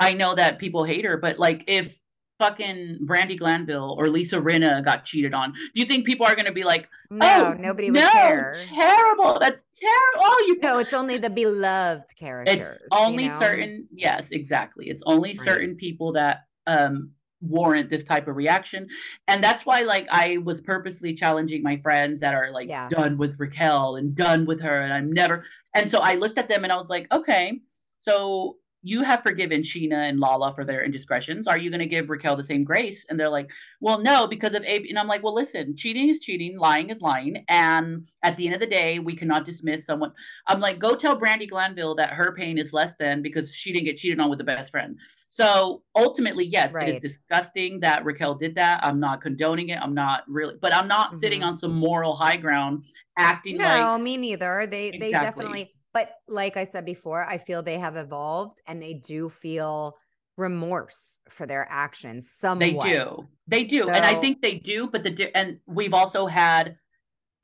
I 0.00 0.12
know 0.14 0.36
that 0.36 0.60
people 0.60 0.84
hate 0.84 1.04
her, 1.04 1.16
but 1.16 1.38
like 1.38 1.64
if 1.66 1.98
fucking 2.38 2.98
Brandi 3.04 3.38
Glanville 3.38 3.94
or 3.98 4.08
Lisa 4.08 4.36
Rinna 4.36 4.84
got 4.84 5.04
cheated 5.04 5.34
on, 5.34 5.52
do 5.52 5.58
you 5.74 5.86
think 5.86 6.06
people 6.06 6.26
are 6.26 6.34
going 6.34 6.46
to 6.46 6.52
be 6.52 6.64
like, 6.64 6.88
no, 7.10 7.54
oh, 7.56 7.60
nobody 7.60 7.90
would 7.90 8.00
no, 8.00 8.08
care. 8.10 8.54
terrible. 8.68 9.38
That's 9.40 9.66
terrible. 9.78 10.24
Oh, 10.30 10.44
you. 10.46 10.58
No, 10.62 10.78
it's 10.78 10.92
only 10.92 11.18
the 11.18 11.30
beloved 11.30 12.04
characters. 12.16 12.56
It's 12.60 12.82
only 12.92 13.24
you 13.24 13.30
know? 13.30 13.40
certain. 13.40 13.88
Yes, 13.92 14.30
exactly. 14.30 14.88
It's 14.88 15.02
only 15.06 15.30
Right. 15.30 15.44
certain 15.44 15.74
people 15.74 16.12
that 16.12 16.44
um 16.66 17.10
warrant 17.40 17.88
this 17.88 18.02
type 18.02 18.26
of 18.26 18.34
reaction 18.34 18.88
and 19.28 19.42
that's 19.44 19.64
why 19.64 19.80
like 19.82 20.08
i 20.10 20.38
was 20.38 20.60
purposely 20.60 21.14
challenging 21.14 21.62
my 21.62 21.76
friends 21.76 22.18
that 22.18 22.34
are 22.34 22.50
like 22.50 22.68
Yeah. 22.68 22.88
done 22.88 23.16
with 23.16 23.36
raquel 23.38 23.94
and 23.94 24.12
done 24.16 24.44
with 24.44 24.60
her 24.60 24.80
and 24.80 24.92
i'm 24.92 25.12
never 25.12 25.44
and 25.72 25.88
so 25.88 26.00
i 26.00 26.16
looked 26.16 26.36
at 26.36 26.48
them 26.48 26.64
and 26.64 26.72
i 26.72 26.76
was 26.76 26.90
like 26.90 27.06
okay 27.12 27.60
so 27.98 28.56
you 28.82 29.02
have 29.02 29.22
forgiven 29.22 29.62
Scheana 29.62 30.08
and 30.08 30.20
Lala 30.20 30.54
for 30.54 30.64
their 30.64 30.84
indiscretions. 30.84 31.48
Are 31.48 31.58
you 31.58 31.68
going 31.70 31.80
to 31.80 31.86
give 31.86 32.08
Raquel 32.10 32.36
the 32.36 32.44
same 32.44 32.62
grace? 32.62 33.04
And 33.10 33.18
they're 33.18 33.28
like, 33.28 33.50
well, 33.80 33.98
no, 33.98 34.26
because 34.28 34.54
of 34.54 34.62
A. 34.64 34.88
And 34.88 34.98
I'm 34.98 35.08
like, 35.08 35.22
well, 35.22 35.34
listen, 35.34 35.76
cheating 35.76 36.08
is 36.08 36.20
cheating, 36.20 36.56
lying 36.56 36.90
is 36.90 37.00
lying. 37.00 37.44
And 37.48 38.06
at 38.22 38.36
the 38.36 38.46
end 38.46 38.54
of 38.54 38.60
the 38.60 38.66
day, 38.66 39.00
we 39.00 39.16
cannot 39.16 39.44
dismiss 39.44 39.84
someone. 39.84 40.12
I'm 40.46 40.60
like, 40.60 40.78
go 40.78 40.94
tell 40.94 41.18
Brandi 41.20 41.48
Glanville 41.50 41.96
that 41.96 42.10
her 42.10 42.34
pain 42.36 42.56
is 42.56 42.72
less 42.72 42.94
than 42.96 43.20
because 43.20 43.52
she 43.52 43.72
didn't 43.72 43.86
get 43.86 43.96
cheated 43.96 44.20
on 44.20 44.30
with 44.30 44.38
the 44.38 44.44
best 44.44 44.70
friend. 44.70 44.96
So 45.26 45.82
ultimately, 45.96 46.46
yes, 46.46 46.72
it 46.72 46.76
Right. 46.76 46.88
is 46.88 47.00
disgusting 47.00 47.80
that 47.80 48.04
Raquel 48.04 48.34
did 48.36 48.54
that. 48.54 48.82
I'm 48.84 49.00
not 49.00 49.20
condoning 49.20 49.70
it. 49.70 49.78
I'm 49.82 49.94
not 49.94 50.22
really, 50.28 50.54
but 50.60 50.72
I'm 50.72 50.88
not 50.88 51.16
sitting 51.16 51.40
Mhm. 51.40 51.46
on 51.48 51.54
some 51.54 51.74
moral 51.74 52.14
high 52.14 52.36
ground 52.36 52.84
acting 53.18 53.58
No, 53.58 53.64
like 53.64 54.02
me 54.02 54.16
neither. 54.16 54.66
They 54.66 54.92
they 54.92 55.10
Exactly. 55.10 55.10
definitely 55.10 55.74
but 55.92 56.10
like 56.28 56.56
I 56.56 56.64
said 56.64 56.84
before, 56.84 57.24
I 57.24 57.38
feel 57.38 57.62
they 57.62 57.78
have 57.78 57.96
evolved 57.96 58.60
and 58.66 58.82
they 58.82 58.94
do 58.94 59.28
feel 59.28 59.96
remorse 60.36 61.20
for 61.28 61.46
their 61.46 61.66
actions 61.68 62.30
Some 62.30 62.58
They 62.58 62.72
do. 62.72 63.26
They 63.48 63.64
do. 63.64 63.88
and 63.88 64.04
I 64.06 64.20
think 64.20 64.40
they 64.40 64.58
do, 64.58 64.88
but 64.88 65.02
the 65.02 65.36
and 65.36 65.58
we've 65.66 65.94
also 65.94 66.26
had 66.26 66.76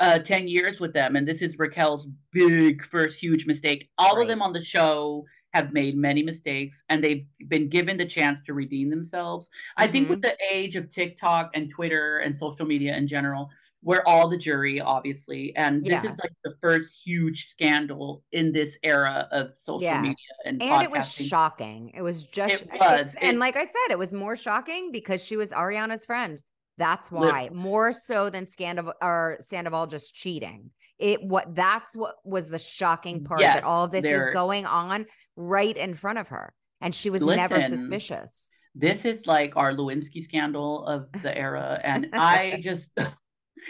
uh 0.00 0.18
10 0.18 0.48
years 0.48 0.80
with 0.80 0.92
them 0.92 1.14
and 1.16 1.26
this 1.26 1.40
is 1.40 1.56
Raquel's 1.58 2.06
big 2.32 2.84
first 2.84 3.18
huge 3.18 3.46
mistake. 3.46 3.90
All 3.98 4.16
Right. 4.16 4.22
of 4.22 4.28
them 4.28 4.42
on 4.42 4.52
the 4.52 4.62
show 4.62 5.24
have 5.52 5.72
made 5.72 5.96
many 5.96 6.22
mistakes 6.22 6.82
and 6.88 7.02
they've 7.02 7.26
been 7.48 7.68
given 7.68 7.96
the 7.96 8.06
chance 8.06 8.40
to 8.46 8.54
redeem 8.54 8.90
themselves. 8.90 9.48
I 9.76 9.86
think 9.86 10.08
with 10.08 10.20
the 10.20 10.36
age 10.52 10.74
of 10.74 10.90
TikTok 10.90 11.50
and 11.54 11.70
Twitter 11.70 12.18
and 12.18 12.36
social 12.36 12.66
media 12.66 12.96
in 12.96 13.06
general, 13.06 13.50
we're 13.84 14.02
all 14.06 14.28
the 14.28 14.36
jury 14.36 14.80
obviously 14.80 15.54
and 15.56 15.84
this 15.84 16.02
Yeah. 16.02 16.10
is 16.10 16.18
like 16.18 16.32
the 16.42 16.54
first 16.60 16.94
huge 17.04 17.48
scandal 17.48 18.22
in 18.32 18.50
this 18.52 18.78
era 18.82 19.28
of 19.30 19.50
social 19.56 19.80
media 20.00 20.14
Yes. 20.16 20.38
and, 20.46 20.62
And 20.62 20.82
it 20.82 20.90
was 20.90 21.12
shocking. 21.12 21.92
It 21.94 22.02
was 22.02 22.24
just 22.24 22.62
It 22.62 22.80
was. 22.80 23.14
and 23.20 23.36
It- 23.36 23.40
like 23.40 23.56
I 23.56 23.64
said, 23.64 23.88
it 23.90 23.98
was 23.98 24.12
more 24.14 24.36
shocking 24.36 24.90
because 24.90 25.22
she 25.24 25.36
was 25.36 25.50
Ariana's 25.52 26.04
friend. 26.04 26.42
That's 26.78 27.12
why. 27.12 27.50
More 27.52 27.92
so 27.92 28.30
than 28.30 28.46
Sandoval 28.46 28.94
or 29.00 29.36
Sandoval 29.40 29.86
just 29.86 30.14
cheating. 30.14 30.70
It 30.98 31.22
what 31.22 31.54
that's 31.54 31.94
what 31.96 32.16
was 32.24 32.48
the 32.48 32.58
shocking 32.58 33.22
part 33.24 33.40
Yes, 33.40 33.54
that 33.56 33.64
all 33.64 33.86
this 33.88 34.04
is 34.04 34.28
going 34.32 34.64
on 34.66 35.06
right 35.36 35.76
in 35.76 35.94
front 35.94 36.18
of 36.18 36.28
her. 36.28 36.52
And 36.80 36.94
she 36.94 37.10
was 37.10 37.22
never 37.22 37.60
suspicious. 37.60 38.50
this 38.74 39.04
is 39.04 39.26
like 39.26 39.56
our 39.56 39.72
Lewinsky 39.72 40.20
scandal 40.22 40.84
of 40.86 41.10
the 41.22 41.36
era. 41.36 41.80
And 41.84 42.08
I 42.12 42.58
just, 42.62 42.90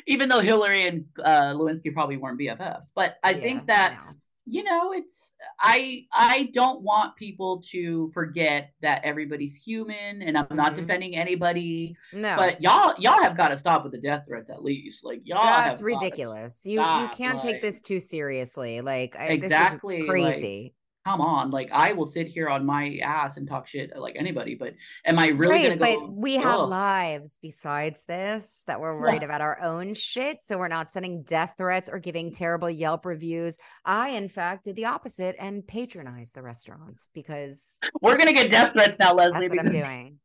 even 0.06 0.28
though 0.28 0.40
Hillary 0.40 0.86
and 0.86 1.04
uh, 1.24 1.54
Lewinsky 1.54 1.92
probably 1.92 2.16
weren't 2.16 2.38
BFFs, 2.38 2.92
but 2.94 3.16
I 3.22 3.32
Yeah, 3.32 3.40
think 3.40 3.66
that, 3.66 3.98
you 4.46 4.62
know, 4.64 4.92
it's, 4.92 5.32
I, 5.60 6.06
I 6.12 6.50
don't 6.52 6.82
want 6.82 7.16
people 7.16 7.62
to 7.70 8.10
forget 8.12 8.72
that 8.82 9.02
everybody's 9.04 9.54
human 9.54 10.22
and 10.22 10.36
I'm 10.36 10.46
not 10.52 10.72
Mhm. 10.72 10.76
defending 10.76 11.16
anybody, 11.16 11.96
no. 12.12 12.36
but 12.36 12.60
y'all, 12.60 12.94
y'all 12.98 13.22
have 13.22 13.36
got 13.36 13.48
to 13.48 13.56
stop 13.56 13.84
with 13.84 13.92
the 13.92 13.98
death 13.98 14.24
threats 14.26 14.50
at 14.50 14.62
least. 14.62 15.04
Like 15.04 15.20
y'all 15.24 15.44
That's 15.44 15.80
ridiculous. 15.80 16.64
You 16.66 16.80
you 16.80 17.08
can't 17.08 17.40
take 17.40 17.62
this 17.62 17.80
too 17.80 18.00
seriously. 18.00 18.80
Like 18.80 19.16
I, 19.16 19.26
Exactly, 19.28 19.96
this 19.96 20.06
is 20.06 20.14
like, 20.18 20.34
crazy. 20.36 20.74
Come 21.04 21.20
on, 21.20 21.50
like 21.50 21.68
I 21.70 21.92
will 21.92 22.06
sit 22.06 22.28
here 22.28 22.48
on 22.48 22.64
my 22.64 22.98
ass 23.02 23.36
and 23.36 23.46
talk 23.46 23.66
shit 23.66 23.92
uh, 23.94 24.00
like 24.00 24.16
anybody, 24.18 24.54
but 24.54 24.72
am 25.04 25.18
I 25.18 25.28
really 25.28 25.52
right, 25.68 25.78
gonna 25.78 25.96
go 25.96 26.06
but 26.06 26.12
we 26.14 26.36
have 26.36 26.60
"Ugh." 26.60 26.68
lives 26.70 27.38
besides 27.42 28.02
this 28.08 28.62
that 28.66 28.80
we're 28.80 28.98
worried 28.98 29.16
Well- 29.16 29.24
about 29.24 29.42
our 29.42 29.60
own 29.60 29.92
shit. 29.92 30.42
So 30.42 30.56
we're 30.56 30.68
not 30.68 30.88
sending 30.90 31.22
death 31.22 31.54
threats 31.58 31.90
or 31.90 31.98
giving 31.98 32.32
terrible 32.32 32.70
Yelp 32.70 33.04
reviews. 33.04 33.58
I, 33.84 34.10
in 34.10 34.30
fact, 34.30 34.64
did 34.64 34.76
the 34.76 34.86
opposite 34.86 35.36
and 35.38 35.66
patronized 35.66 36.34
the 36.34 36.42
restaurants 36.42 37.10
because 37.12 37.78
We're 38.00 38.16
gonna 38.16 38.32
get 38.32 38.50
death 38.50 38.72
threats 38.72 38.98
now, 38.98 39.12
Leslie. 39.12 39.48
that's 39.48 39.62
what 39.62 39.66
I'm 39.66 39.72
doing. 39.72 40.18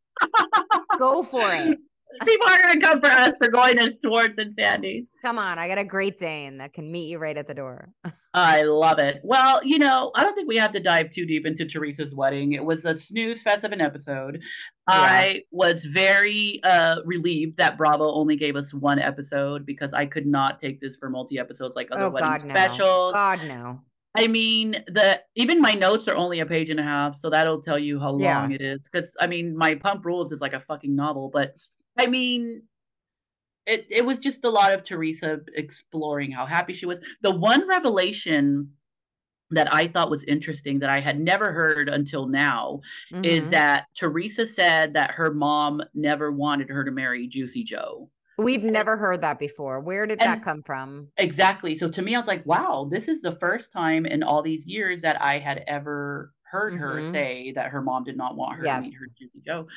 Go 0.98 1.24
for 1.24 1.52
it. 1.54 1.78
people 2.26 2.47
are 2.49 2.62
gonna 2.62 2.82
come 2.82 2.99
for 2.99 3.07
us 3.07 3.34
for 3.41 3.49
going 3.49 3.78
to 3.78 3.91
Schwartz 3.91 4.38
and 4.38 4.53
Sandy. 4.53 5.05
Come 5.22 5.38
on. 5.38 5.60
I 5.60 5.68
got 5.68 5.78
a 5.78 5.84
great 5.84 6.18
Dane 6.18 6.57
that 6.57 6.74
can 6.74 6.91
meet 6.91 7.10
you 7.10 7.20
right 7.20 7.38
at 7.38 7.47
the 7.47 7.53
door. 7.53 7.89
I 8.34 8.64
love 8.64 8.99
it. 8.99 9.22
Well, 9.24 9.64
you 9.64 9.80
know, 9.80 10.12
I 10.16 10.24
don't 10.24 10.36
think 10.36 10.47
we 10.47 10.57
have 10.57 10.72
to 10.74 10.80
dive 10.80 11.12
too 11.12 11.26
deep 11.26 11.45
into 11.45 11.66
Teresa's 11.66 12.14
wedding. 12.14 12.53
It 12.53 12.64
was 12.64 12.86
a 12.86 12.95
snooze 12.95 13.41
fest 13.41 13.64
of 13.64 13.72
an 13.72 13.82
episode. 13.82 14.41
I 14.88 15.43
was 15.51 15.86
very 15.86 16.62
uh 16.64 16.97
relieved 17.05 17.57
that 17.57 17.78
Bravo 17.78 18.12
only 18.12 18.36
gave 18.36 18.55
us 18.55 18.74
one 18.74 18.99
episode 18.99 19.66
because 19.66 19.93
I 19.93 20.05
could 20.05 20.26
not 20.26 20.60
take 20.62 20.82
this 20.82 20.95
for 20.95 21.10
multi 21.10 21.38
episodes 21.38 21.76
like 21.76 21.89
other 21.91 22.05
oh, 22.05 22.10
wedding 22.10 22.30
God, 22.30 22.45
no. 22.45 22.53
specials. 22.53 23.14
God, 23.14 23.43
no. 23.47 23.82
I 24.16 24.26
mean, 24.28 24.72
the 24.88 25.22
even 25.36 25.62
my 25.62 25.74
notes 25.74 26.07
are 26.07 26.16
only 26.16 26.39
a 26.39 26.45
page 26.45 26.72
and 26.72 26.80
a 26.80 26.84
half, 26.84 27.16
so 27.16 27.30
that'll 27.30 27.62
tell 27.62 27.78
you 27.78 27.99
how 27.99 28.18
Yeah. 28.18 28.39
long 28.39 28.51
it 28.51 28.62
is. 28.62 28.89
Because 28.91 29.16
I 29.22 29.28
mean, 29.28 29.55
my 29.55 29.76
Pump 29.76 30.05
Rules 30.05 30.32
is 30.32 30.41
like 30.41 30.53
a 30.53 30.60
fucking 30.62 30.95
novel, 30.95 31.30
but 31.32 31.55
I 32.00 32.08
mean, 32.08 32.64
it 33.66 33.86
it 33.89 34.06
was 34.06 34.20
just 34.20 34.43
a 34.45 34.50
lot 34.50 34.74
of 34.74 34.84
Teresa 34.84 35.39
exploring 35.56 36.32
how 36.32 36.45
happy 36.45 36.74
she 36.74 36.86
was. 36.86 37.00
The 37.22 37.32
one 37.32 37.68
revelation 37.68 38.72
that 39.52 39.74
I 39.74 39.88
thought 39.88 40.12
was 40.12 40.24
interesting 40.26 40.78
that 40.80 40.91
I 40.91 41.00
had 41.00 41.20
never 41.20 41.52
heard 41.52 41.89
until 41.89 42.28
now 42.28 42.82
is 43.24 43.47
Mhm. 43.47 43.50
that 43.50 43.86
Teresa 43.97 44.45
said 44.45 44.93
that 44.93 45.12
her 45.12 45.34
mom 45.34 45.82
never 45.95 46.32
wanted 46.32 46.70
her 46.70 46.84
to 46.84 46.91
marry 46.91 47.28
Juicy 47.28 47.64
Joe. 47.64 48.12
We've 48.38 48.64
never 48.64 48.95
heard 48.95 49.22
that 49.22 49.39
before. 49.39 49.82
Where 49.82 50.06
did 50.06 50.22
And- 50.22 50.30
that 50.39 50.43
come 50.43 50.62
from? 50.64 51.12
Exactly. 51.18 51.74
So 51.76 51.89
to 51.89 52.02
me, 52.04 52.14
I 52.16 52.20
was 52.20 52.28
like, 52.28 52.45
wow, 52.45 52.88
this 52.91 53.08
is 53.08 53.22
the 53.22 53.36
first 53.38 53.72
time 53.72 54.06
in 54.06 54.22
all 54.24 54.43
these 54.43 54.68
years 54.68 55.02
that 55.02 55.20
I 55.20 55.39
had 55.39 55.64
ever 55.68 56.32
heard 56.52 56.74
her 56.74 57.02
Mhm. 57.02 57.12
say 57.12 57.52
that 57.54 57.72
her 57.72 57.82
mom 57.82 58.04
did 58.04 58.18
not 58.18 58.36
want 58.36 58.58
her 58.58 58.66
Yep. 58.66 58.78
to 58.78 58.82
meet 58.89 58.93
her 58.95 59.08
Juicy 59.18 59.41
Joe. 59.45 59.68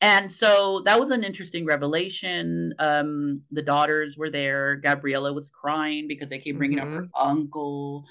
And 0.00 0.30
so 0.32 0.80
that 0.84 0.98
was 0.98 1.10
an 1.10 1.24
interesting 1.24 1.64
revelation. 1.66 2.74
Um, 2.78 3.42
the 3.50 3.62
daughters 3.62 4.16
were 4.16 4.30
there. 4.30 4.76
Gabriella 4.76 5.32
was 5.32 5.48
crying 5.48 6.08
because 6.08 6.30
they 6.30 6.38
keep 6.38 6.56
bringing 6.56 6.78
up 6.80 6.88
her 6.88 7.08
uncle. 7.14 8.04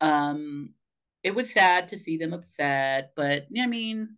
Um, 0.00 0.74
it 1.22 1.34
was 1.34 1.52
sad 1.52 1.88
to 1.88 1.96
see 1.96 2.16
them 2.16 2.32
upset, 2.32 3.12
but 3.16 3.46
I 3.58 3.66
mean, 3.66 4.16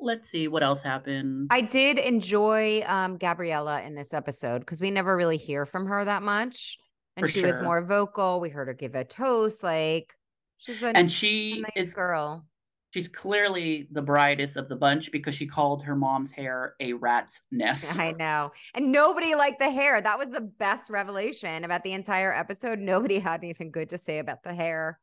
let's 0.00 0.28
see 0.28 0.48
what 0.48 0.62
else 0.62 0.80
happened. 0.82 1.48
I 1.50 1.60
did 1.60 1.98
enjoy 1.98 2.82
um, 2.86 3.16
Gabriella 3.16 3.82
in 3.82 3.94
this 3.94 4.14
episode 4.14 4.60
because 4.60 4.80
we 4.80 4.90
never 4.90 5.16
really 5.16 5.36
hear 5.38 5.66
from 5.66 5.86
her 5.86 6.04
that 6.04 6.22
much. 6.22 6.78
And 7.16 7.26
For 7.26 7.32
she 7.32 7.42
was 7.42 7.60
more 7.60 7.84
vocal. 7.84 8.40
We 8.40 8.48
heard 8.48 8.68
her 8.68 8.74
give 8.74 8.94
a 8.94 9.04
toast. 9.04 9.62
Like 9.64 10.14
she's 10.58 10.82
a, 10.82 10.88
and 10.96 11.10
she 11.10 11.60
nice 11.62 11.88
is 11.88 11.94
girl. 11.94 12.44
she's 12.90 13.08
clearly 13.08 13.88
the 13.92 14.02
brightest 14.02 14.56
of 14.56 14.68
the 14.68 14.76
bunch 14.76 15.10
because 15.12 15.34
she 15.34 15.46
called 15.46 15.82
her 15.84 15.96
mom's 15.96 16.30
hair 16.30 16.74
a 16.80 16.92
rat's 16.92 17.40
nest. 17.50 17.96
I 17.98 18.12
know. 18.12 18.52
And 18.74 18.92
nobody 18.92 19.34
liked 19.34 19.58
the 19.60 19.70
hair. 19.70 20.00
That 20.00 20.18
was 20.18 20.28
the 20.30 20.40
best 20.42 20.90
revelation 20.90 21.64
about 21.64 21.82
the 21.84 21.92
entire 21.92 22.32
episode. 22.34 22.78
Nobody 22.78 23.18
had 23.18 23.42
anything 23.42 23.70
good 23.70 23.88
to 23.90 23.98
say 23.98 24.18
about 24.18 24.42
the 24.42 24.54
hair. 24.54 24.98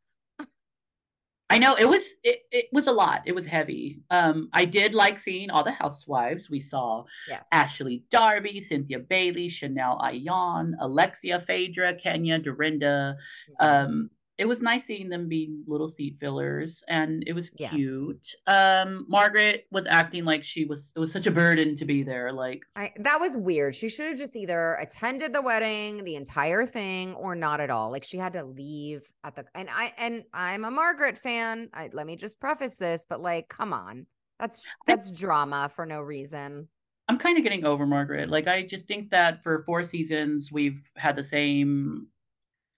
I 1.47 1.59
know 1.59 1.75
it 1.75 1.85
was 1.87 2.03
it, 2.23 2.39
it 2.51 2.65
was 2.73 2.87
a 2.87 2.91
lot. 2.91 3.21
It 3.27 3.35
was 3.35 3.45
heavy. 3.45 4.01
Um, 4.09 4.49
I 4.51 4.65
did 4.65 4.95
like 4.95 5.19
seeing 5.19 5.51
all 5.51 5.63
the 5.63 5.71
housewives. 5.71 6.49
We 6.49 6.59
saw 6.59 7.03
Yes. 7.29 7.47
Ashley 7.51 8.03
Darby, 8.09 8.61
Cynthia 8.61 8.97
Bailey, 8.97 9.47
Chanel 9.47 9.99
Ayan, 9.99 10.71
Alexia 10.79 11.43
Phaedra, 11.45 11.93
Kenya, 11.97 12.39
Dorinda. 12.39 13.15
Mhm. 13.61 13.65
Um, 13.85 14.09
it 14.37 14.45
was 14.45 14.61
nice 14.61 14.83
seeing 14.85 15.07
them 15.07 15.29
be 15.29 15.55
little 15.65 15.87
seat 15.87 16.17
fillers, 16.19 16.83
and 16.89 17.23
it 17.25 17.33
was 17.33 17.51
Yes. 17.57 17.71
cute. 17.71 18.27
Um, 18.47 19.05
Margaret 19.07 19.65
was 19.71 19.85
acting 19.85 20.25
like 20.25 20.43
she 20.43 20.65
was. 20.65 20.91
It 20.95 20.99
was 20.99 21.11
such 21.11 21.25
a 21.25 21.31
burden 21.31 21.77
to 21.77 21.85
be 21.85 22.03
there. 22.03 22.33
Like 22.33 22.63
I, 22.75 22.91
that 22.99 23.19
was 23.21 23.37
weird. 23.37 23.75
She 23.75 23.87
should 23.87 24.07
have 24.07 24.17
just 24.17 24.35
either 24.35 24.75
attended 24.75 25.31
the 25.31 25.41
wedding, 25.41 26.03
the 26.03 26.15
entire 26.15 26.65
thing, 26.65 27.15
or 27.15 27.33
not 27.35 27.61
at 27.61 27.69
all. 27.69 27.91
Like 27.91 28.03
she 28.03 28.17
had 28.17 28.33
to 28.33 28.43
leave 28.43 29.09
at 29.23 29.35
the 29.35 29.45
and 29.55 29.69
I 29.71 29.93
and 29.97 30.23
I'm 30.33 30.65
a 30.65 30.71
Margaret 30.71 31.17
fan. 31.17 31.69
I, 31.73 31.89
let 31.93 32.05
me 32.05 32.17
just 32.17 32.39
preface 32.39 32.75
this, 32.75 33.05
but 33.09 33.21
like, 33.21 33.47
come 33.47 33.71
on, 33.71 34.05
that's 34.39 34.65
that's 34.85 35.11
drama 35.11 35.71
for 35.73 35.85
no 35.85 36.01
reason. 36.01 36.67
I'm 37.07 37.19
kind 37.19 37.37
of 37.37 37.43
getting 37.43 37.65
over 37.65 37.85
Margaret. 37.85 38.29
Like 38.29 38.47
I 38.47 38.63
just 38.63 38.87
think 38.87 39.11
that 39.11 39.43
for 39.43 39.63
four 39.65 39.85
seasons 39.85 40.51
we've 40.51 40.81
had 40.97 41.15
the 41.15 41.23
same. 41.23 42.07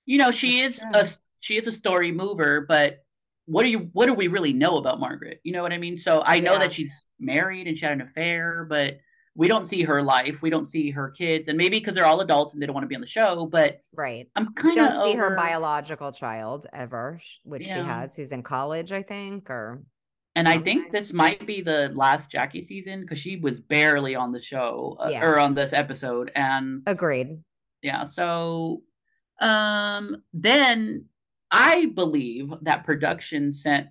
You 0.05 0.17
know, 0.19 0.31
she 0.31 0.59
is 0.61 0.81
a 0.93 1.09
she 1.39 1.57
is 1.57 1.67
a 1.67 1.71
story 1.71 2.11
mover, 2.11 2.61
but 2.67 3.03
what 3.45 3.63
do 3.63 3.69
you 3.69 3.89
what 3.93 4.07
do 4.07 4.13
we 4.13 4.27
really 4.27 4.53
know 4.53 4.77
about 4.77 4.99
Margaret? 4.99 5.39
You 5.43 5.53
know 5.53 5.61
what 5.61 5.71
I 5.73 5.77
mean? 5.77 5.97
So 5.97 6.21
I 6.21 6.39
know 6.39 6.53
Yeah. 6.53 6.59
that 6.59 6.73
she's 6.73 6.91
married 7.19 7.67
and 7.67 7.77
she 7.77 7.85
had 7.85 7.93
an 7.93 8.01
affair, 8.01 8.65
but 8.69 8.97
we 9.35 9.47
don't 9.47 9.67
see 9.67 9.83
her 9.83 10.01
life. 10.01 10.41
We 10.41 10.49
don't 10.49 10.65
see 10.67 10.89
her 10.91 11.11
kids, 11.11 11.47
and 11.47 11.57
maybe 11.57 11.79
because 11.79 11.93
they're 11.93 12.05
all 12.05 12.21
adults 12.21 12.53
and 12.53 12.61
they 12.61 12.65
don't 12.65 12.73
want 12.73 12.83
to 12.85 12.89
be 12.89 12.95
on 12.95 13.01
the 13.01 13.07
show. 13.07 13.45
But 13.45 13.81
Right. 13.93 14.27
I'm 14.35 14.53
kind 14.53 14.79
of 14.79 14.93
don't 14.93 15.11
see 15.11 15.15
her 15.17 15.35
biological 15.35 16.11
child 16.11 16.65
ever, 16.73 17.19
which 17.43 17.63
she 17.63 17.69
has, 17.69 18.15
who's 18.15 18.31
in 18.31 18.43
college, 18.43 18.91
I 18.91 19.03
think, 19.03 19.49
or 19.49 19.83
And 20.35 20.47
I 20.49 20.57
think 20.57 20.91
this 20.91 21.13
might 21.13 21.45
be 21.47 21.61
the 21.61 21.89
last 21.95 22.29
Jackie 22.31 22.61
season 22.61 23.01
because 23.01 23.19
she 23.19 23.37
was 23.37 23.59
barely 23.61 24.15
on 24.15 24.31
the 24.31 24.41
show 24.41 24.97
uh, 24.99 25.09
Yeah. 25.11 25.25
or 25.25 25.39
on 25.39 25.53
this 25.55 25.71
episode, 25.73 26.31
and 26.35 26.81
agreed. 26.85 27.43
yeah 27.83 28.03
so 28.05 28.81
um 29.39 30.23
then 30.33 31.05
i 31.51 31.85
believe 31.95 32.53
that 32.61 32.83
production 32.85 33.51
sent 33.53 33.87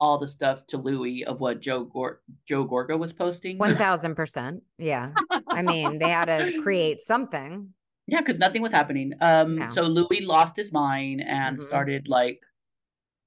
all 0.00 0.18
the 0.18 0.28
stuff 0.28 0.66
to 0.68 0.76
luis 0.76 1.24
of 1.26 1.40
what 1.40 1.60
joe 1.60 1.84
Gor- 1.84 2.20
joe 2.46 2.66
gorga 2.66 2.98
was 2.98 3.12
posting 3.12 3.58
One 3.58 3.76
thousand 3.76 4.14
percent. 4.14 4.62
Yeah. 4.78 5.12
I 5.48 5.62
mean, 5.62 5.98
they 5.98 6.08
had 6.08 6.26
to 6.26 6.60
create 6.62 7.00
something. 7.00 7.72
yeah 8.06 8.20
because 8.20 8.38
nothing 8.38 8.62
was 8.62 8.72
happening 8.72 9.12
um 9.20 9.56
No. 9.56 9.70
so 9.72 9.82
luis 9.82 10.22
lost 10.26 10.54
his 10.56 10.72
mind 10.72 11.22
and 11.26 11.58
Mhm. 11.58 11.66
started 11.66 12.08
like 12.08 12.40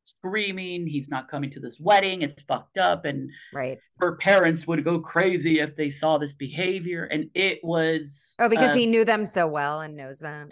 screaming 0.03 0.87
he's 0.87 1.09
not 1.09 1.29
coming 1.29 1.51
to 1.51 1.59
this 1.59 1.79
wedding 1.79 2.21
it's 2.23 2.41
fucked 2.43 2.77
up 2.77 3.05
and 3.05 3.29
Right. 3.53 3.77
her 3.99 4.15
parents 4.15 4.65
would 4.65 4.83
go 4.83 4.99
crazy 4.99 5.59
if 5.59 5.75
they 5.75 5.91
saw 5.91 6.17
this 6.17 6.33
behavior 6.33 7.03
and 7.05 7.29
it 7.35 7.59
was 7.63 8.33
Oh, 8.39 8.49
because 8.49 8.75
he 8.75 8.87
knew 8.87 9.05
them 9.05 9.27
so 9.27 9.47
well 9.47 9.81
and 9.81 9.95
knows 9.95 10.19
them. 10.19 10.49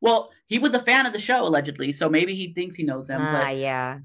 well 0.00 0.30
he 0.50 0.58
was 0.58 0.74
a 0.74 0.82
fan 0.82 1.06
of 1.06 1.14
the 1.14 1.18
show 1.20 1.46
allegedly 1.46 1.90
so 1.92 2.10
maybe 2.10 2.34
he 2.34 2.52
thinks 2.52 2.76
he 2.76 2.82
knows 2.82 3.06
them 3.06 3.20
Ah, 3.22 3.44
but 3.44 3.56
yeah. 3.56 3.98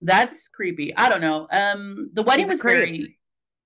That's 0.00 0.46
creepy. 0.48 0.96
I 0.96 1.08
don't 1.08 1.20
know. 1.20 1.48
Um, 1.50 2.10
the 2.12 2.22
wedding 2.22 2.44
He's 2.44 2.52
was 2.52 2.62
very. 2.62 3.18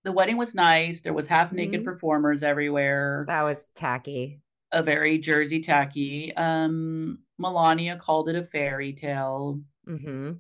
The 0.05 0.13
wedding 0.13 0.39
was 0.39 0.55
nice. 0.55 1.03
There 1.03 1.13
was 1.13 1.27
half 1.27 1.53
naked 1.53 1.83
Mhm. 1.83 1.85
performers 1.85 2.43
everywhere. 2.43 3.27
That 3.29 3.43
was 3.43 3.69
tacky. 3.75 4.41
a 4.75 4.83
very 4.83 5.19
Jersey 5.19 5.63
tacky. 5.63 6.35
Um, 6.35 7.19
Melania 7.39 7.99
called 8.01 8.31
it 8.31 8.37
a 8.37 8.45
fairy 8.47 8.95
tale. 8.95 9.61
Mm-hmm. 9.87 10.33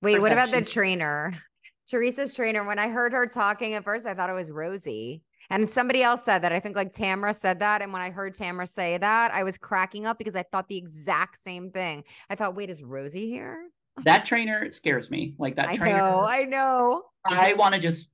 Wait, 0.00 0.18
what 0.22 0.32
about 0.32 0.50
the 0.50 0.64
trainer? 0.64 1.34
Teresa's 1.90 2.32
trainer. 2.32 2.64
When 2.66 2.78
I 2.78 2.88
heard 2.88 3.12
her 3.12 3.26
talking 3.26 3.74
at 3.74 3.84
first, 3.84 4.06
I 4.06 4.14
thought 4.14 4.30
it 4.30 4.32
was 4.32 4.50
Rosie. 4.50 5.22
And 5.50 5.68
somebody 5.68 6.02
else 6.02 6.24
said 6.24 6.42
that. 6.42 6.52
I 6.52 6.60
think 6.60 6.76
like 6.76 6.92
Tamara 6.92 7.34
said 7.34 7.60
that. 7.60 7.82
And 7.82 7.92
when 7.92 8.02
I 8.02 8.10
heard 8.10 8.34
Tamara 8.34 8.66
say 8.66 8.98
that, 8.98 9.32
I 9.32 9.42
was 9.42 9.58
cracking 9.58 10.06
up 10.06 10.18
because 10.18 10.34
I 10.34 10.42
thought 10.42 10.68
the 10.68 10.76
exact 10.76 11.38
same 11.42 11.70
thing. 11.70 12.04
I 12.30 12.34
thought, 12.34 12.54
wait, 12.54 12.70
is 12.70 12.82
Rosie 12.82 13.28
here? 13.28 13.68
That 14.04 14.26
trainer 14.26 14.72
scares 14.72 15.10
me. 15.10 15.34
Like 15.38 15.56
that 15.56 15.68
I 15.68 15.76
trainer. 15.76 15.98
know, 15.98 16.24
I 16.24 16.44
know. 16.44 17.02
I 17.24 17.54
want 17.54 17.74
to 17.74 17.80
just 17.80 18.08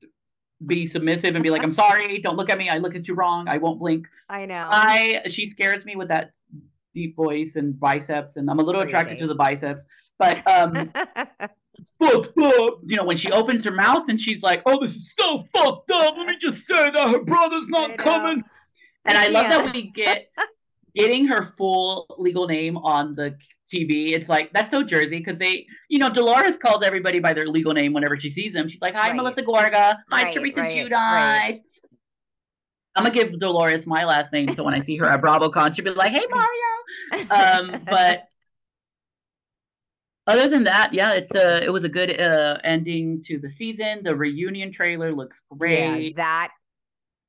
be 0.67 0.87
submissive 0.87 1.35
and 1.35 1.43
be 1.43 1.51
like, 1.51 1.63
"I'm 1.63 1.73
sorry. 1.73 2.19
Don't 2.19 2.37
look 2.37 2.51
at 2.51 2.59
me. 2.59 2.69
I 2.69 2.79
look 2.79 2.95
at 2.95 3.09
you 3.09 3.15
wrong. 3.15 3.49
I 3.49 3.57
won't 3.57 3.79
blink." 3.79 4.07
I 4.29 4.45
know. 4.45 4.69
I 4.71 5.23
she 5.27 5.47
scares 5.47 5.87
me 5.87 5.97
with 5.97 6.09
that 6.09 6.35
deep 6.95 7.17
voice 7.17 7.57
and 7.57 7.79
biceps, 7.79 8.37
and 8.37 8.51
I'm 8.51 8.59
a 8.59 8.63
little 8.63 8.83
attracted 8.83 9.19
to 9.21 9.27
the 9.27 9.35
biceps. 9.35 9.87
But 10.19 10.47
um, 10.47 10.93
fucked 11.99 12.39
up. 12.39 12.79
You 12.87 12.97
know, 12.97 13.05
when 13.05 13.17
she 13.17 13.31
opens 13.33 13.65
her 13.65 13.71
mouth 13.71 14.09
and 14.09 14.21
she's 14.21 14.43
like, 14.43 14.63
"Oh, 14.67 14.81
this 14.81 14.97
is 14.97 15.13
so 15.19 15.45
fucked 15.53 15.91
up." 15.91 16.17
Let 16.17 16.27
me 16.27 16.37
just 16.39 16.59
say 16.69 16.91
that 16.91 17.09
her 17.11 17.21
brother's 17.23 17.69
not 17.69 17.97
coming. 17.99 18.43
And 19.05 19.17
I 19.19 19.29
love 19.29 19.51
that 19.51 19.73
we 19.75 19.91
get 19.91 20.31
getting 20.95 21.27
her 21.27 21.43
full 21.57 22.07
legal 22.19 22.47
name 22.47 22.77
on 22.77 23.15
the 23.15 23.37
TV. 23.73 24.13
It's 24.13 24.29
like 24.29 24.53
that's 24.53 24.71
so 24.71 24.83
Jersey 24.83 25.19
because 25.19 25.39
they, 25.39 25.67
you 25.89 25.99
know, 25.99 26.13
Dolores 26.13 26.57
calls 26.57 26.83
everybody 26.83 27.21
by 27.21 27.33
their 27.33 27.47
legal 27.47 27.73
name 27.73 27.93
whenever 27.93 28.19
she 28.19 28.31
sees 28.31 28.53
them. 28.53 28.69
She's 28.69 28.83
like, 28.83 28.95
"Hi, 28.95 29.09
Right. 29.09 29.17
Melissa 29.17 29.43
Gorga. 29.43 29.97
Hi, 30.11 30.23
Right, 30.25 30.35
Teresa 30.35 30.61
right, 30.61 30.73
Giudice." 30.77 30.91
right. 30.91 31.61
I'm 32.97 33.05
gonna 33.05 33.15
give 33.15 33.39
Dolores 33.39 33.87
my 33.87 34.05
last 34.05 34.33
name, 34.33 34.49
so 34.49 34.65
when 34.65 34.75
I 34.75 34.81
see 34.81 34.97
her 34.97 35.07
at 35.09 35.21
BravoCon, 35.23 35.75
she'll 35.75 35.85
be 35.85 35.93
like, 35.93 36.13
"Hey, 36.13 36.27
Mario." 36.29 37.31
um, 37.31 37.83
but 37.89 38.25
other 40.27 40.49
than 40.49 40.65
that, 40.65 40.93
yeah, 40.93 41.13
it's 41.13 41.33
a 41.35 41.65
it 41.65 41.73
was 41.73 41.85
a 41.85 41.89
good 41.89 42.21
uh, 42.21 42.59
ending 42.65 43.23
to 43.27 43.39
the 43.39 43.49
season. 43.49 44.03
The 44.03 44.15
reunion 44.15 44.73
trailer 44.73 45.13
looks 45.13 45.41
yeah, 45.51 45.57
great. 45.59 46.17
that 46.17 46.51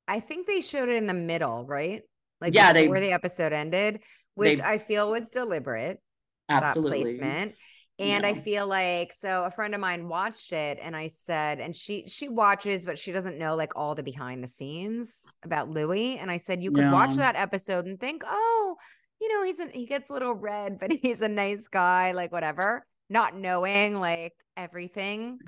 I 0.08 0.20
think 0.20 0.46
they 0.46 0.60
showed 0.60 0.88
it 0.88 0.96
in 0.96 1.06
the 1.06 1.14
middle, 1.14 1.64
right? 1.66 2.02
Like 2.40 2.54
Yeah, 2.54 2.72
they- 2.72 2.82
before 2.84 3.00
the 3.00 3.12
episode 3.12 3.52
ended, 3.52 4.00
which 4.34 4.58
they- 4.58 4.64
I 4.64 4.78
feel 4.78 5.10
was 5.10 5.28
deliberate. 5.30 6.00
Absolutely. 6.48 6.90
that 6.90 7.04
placement. 7.04 7.54
And 7.98 8.26
I 8.26 8.34
feel 8.34 8.66
like 8.66 9.12
so 9.12 9.44
a 9.44 9.50
friend 9.50 9.74
of 9.74 9.80
mine 9.80 10.08
watched 10.08 10.52
it 10.52 10.78
and 10.82 10.96
I 10.96 11.06
said, 11.06 11.60
and 11.60 11.74
she 11.76 12.04
she 12.08 12.28
watches, 12.28 12.84
but 12.84 12.98
she 12.98 13.12
doesn't 13.12 13.38
know 13.38 13.54
like 13.54 13.76
all 13.76 13.94
the 13.94 14.02
behind 14.02 14.42
the 14.42 14.48
scenes 14.48 15.22
about 15.44 15.70
Luis. 15.70 16.18
And 16.20 16.28
I 16.28 16.38
said, 16.38 16.62
you 16.64 16.72
could 16.72 16.90
watch 16.90 17.14
that 17.14 17.36
episode 17.36 17.86
and 17.86 18.00
think, 18.00 18.24
oh, 18.26 18.76
you 19.22 19.28
know, 19.28 19.44
he's 19.44 19.60
an, 19.60 19.70
he 19.70 19.86
gets 19.86 20.10
a 20.10 20.12
little 20.12 20.34
red, 20.34 20.78
but 20.80 20.90
he's 21.02 21.20
a 21.22 21.28
nice 21.28 21.68
guy, 21.68 22.12
like 22.12 22.32
whatever, 22.32 22.84
not 23.08 23.36
knowing 23.36 23.94
like 24.00 24.34
everything. 24.56 25.38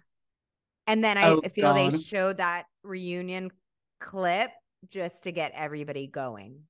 And 0.86 1.02
then 1.02 1.18
I 1.18 1.28
Oh, 1.28 1.40
feel 1.42 1.74
they 1.74 1.88
God. 1.88 2.00
showed 2.00 2.36
that 2.38 2.66
reunion 2.84 3.50
clip 4.00 4.50
just 4.88 5.24
to 5.24 5.32
get 5.32 5.52
everybody 5.54 6.06
going. 6.06 6.60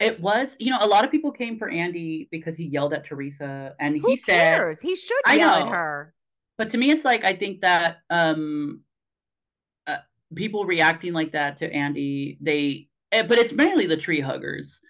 It 0.00 0.20
was, 0.20 0.56
you 0.58 0.70
know, 0.70 0.78
a 0.80 0.86
lot 0.86 1.04
of 1.04 1.10
people 1.10 1.30
came 1.32 1.58
for 1.58 1.68
Andy 1.68 2.28
because 2.30 2.56
he 2.56 2.64
yelled 2.64 2.92
at 2.94 3.04
Teresa 3.04 3.74
and 3.80 3.96
Who 3.98 4.10
he 4.10 4.16
said. 4.16 4.76
He 4.80 4.96
should 4.96 5.20
I 5.26 5.34
yell 5.36 5.54
at 5.54 5.68
her. 5.68 6.14
but 6.56 6.70
to 6.70 6.78
me, 6.78 6.90
it's 6.90 7.04
like, 7.04 7.24
I 7.24 7.34
think 7.34 7.60
that 7.62 7.98
um, 8.08 8.80
uh, 9.86 9.98
people 10.34 10.64
reacting 10.64 11.12
like 11.12 11.32
that 11.32 11.56
to 11.58 11.72
Andy, 11.72 12.38
they, 12.40 12.88
eh, 13.12 13.22
but 13.24 13.38
it's 13.38 13.52
mainly 13.52 13.86
the 13.86 13.96
tree 13.96 14.20
huggers. 14.20 14.80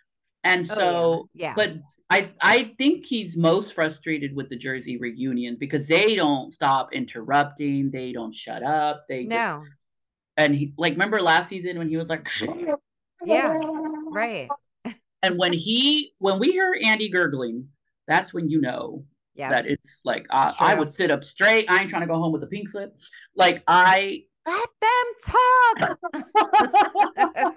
And 0.44 0.70
Oh, 0.70 0.74
so, 0.74 1.28
yeah. 1.34 1.54
but 1.56 1.74
I, 2.10 2.30
I 2.40 2.74
think 2.78 3.04
he's 3.04 3.36
most 3.36 3.74
frustrated 3.74 4.34
with 4.34 4.48
the 4.48 4.56
Jersey 4.56 4.96
reunion 4.96 5.56
because 5.60 5.86
they 5.86 6.14
don't 6.16 6.54
stop 6.54 6.92
interrupting. 6.92 7.90
They 7.90 8.12
don't 8.12 8.34
shut 8.34 8.62
up. 8.62 9.04
They 9.08 9.24
just, 9.24 9.30
no. 9.30 9.64
and 10.36 10.54
he, 10.54 10.72
like, 10.78 10.92
remember 10.94 11.20
last 11.20 11.48
season 11.48 11.76
when 11.78 11.88
he 11.88 11.96
was 11.96 12.08
like, 12.08 12.24
mm-hmm. 12.24 12.72
Yeah, 13.24 13.58
right. 14.10 14.48
And 15.22 15.36
when 15.36 15.52
he, 15.52 16.12
when 16.18 16.38
we 16.38 16.52
hear 16.52 16.78
Andy 16.82 17.08
gurgling, 17.10 17.68
that's 18.06 18.32
when 18.32 18.48
you 18.48 18.60
know 18.60 19.04
Yeah. 19.34 19.50
that 19.50 19.66
it's 19.66 20.00
like 20.04 20.26
I, 20.30 20.48
It's 20.50 20.60
I 20.62 20.70
true. 20.70 20.78
would 20.78 20.92
sit 20.92 21.10
up 21.10 21.24
straight. 21.24 21.68
I 21.68 21.80
ain't 21.80 21.90
trying 21.90 22.02
to 22.02 22.06
go 22.08 22.14
home 22.14 22.32
with 22.32 22.42
a 22.44 22.46
pink 22.46 22.68
slip. 22.68 22.96
Like 23.34 23.64
I, 23.66 24.22
Let 24.48 24.68
them 24.80 25.06
talk. 25.26 25.98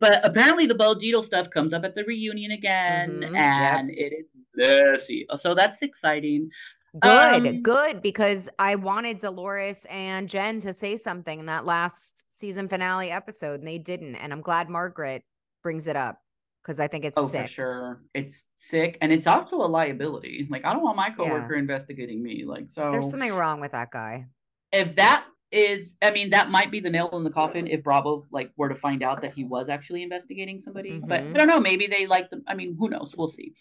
but 0.00 0.20
apparently 0.24 0.66
the 0.66 0.74
Bo 0.74 0.94
Dietl 0.94 1.24
stuff 1.24 1.48
comes 1.50 1.72
up 1.72 1.84
at 1.84 1.94
the 1.94 2.04
reunion 2.04 2.50
again, 2.52 3.10
Mhm, 3.22 3.32
yep. 3.32 3.78
and 3.78 3.90
it 3.90 4.12
is 4.12 4.26
messy. 4.54 5.26
So 5.38 5.54
that's 5.54 5.80
exciting. 5.82 6.50
Good, 6.98 7.46
Um, 7.46 7.62
good, 7.62 8.02
because 8.02 8.48
I 8.58 8.74
wanted 8.74 9.18
Dolores 9.20 9.86
and 9.88 10.28
Jen 10.28 10.58
to 10.60 10.72
say 10.72 10.96
something 10.96 11.38
in 11.38 11.46
that 11.46 11.64
last 11.64 12.26
season 12.36 12.68
finale 12.68 13.10
episode, 13.12 13.60
and 13.60 13.68
they 13.68 13.78
didn't. 13.78 14.16
And 14.16 14.32
I'm 14.32 14.40
glad 14.40 14.68
Margaret 14.68 15.22
brings 15.62 15.86
it 15.86 15.94
up 15.96 16.20
because 16.62 16.80
I 16.80 16.88
think 16.88 17.04
it's 17.04 17.16
Oh, 17.16 17.28
sick. 17.28 17.42
for 17.42 17.48
sure, 17.48 18.02
it's 18.12 18.42
sick, 18.58 18.98
and 19.00 19.12
it's 19.12 19.28
also 19.28 19.56
a 19.56 19.68
liability. 19.68 20.48
Like 20.50 20.64
I 20.64 20.72
don't 20.72 20.82
want 20.82 20.96
my 20.96 21.10
coworker 21.10 21.54
investigating 21.54 22.22
me. 22.22 22.44
Like 22.44 22.68
so, 22.68 22.90
There's 22.92 23.10
something 23.10 23.32
wrong 23.32 23.60
with 23.60 23.70
that 23.72 23.90
guy. 23.92 24.26
if 24.72 24.96
that 24.96 25.24
is 25.52 25.96
i 26.02 26.10
mean 26.10 26.30
that 26.30 26.50
might 26.50 26.70
be 26.70 26.78
the 26.80 26.90
nail 26.90 27.10
in 27.12 27.24
the 27.24 27.30
coffin 27.30 27.66
if 27.66 27.82
bravo 27.82 28.24
like 28.30 28.52
were 28.56 28.68
to 28.68 28.74
find 28.74 29.02
out 29.02 29.20
that 29.20 29.32
he 29.32 29.44
was 29.44 29.68
actually 29.68 30.02
investigating 30.02 30.60
somebody 30.60 30.92
mm-hmm. 30.92 31.08
but 31.08 31.20
i 31.20 31.32
don't 31.32 31.48
know 31.48 31.60
maybe 31.60 31.86
they 31.86 32.06
like 32.06 32.30
them 32.30 32.42
i 32.46 32.54
mean 32.54 32.76
who 32.78 32.88
knows 32.88 33.14
we'll 33.16 33.28
see 33.28 33.52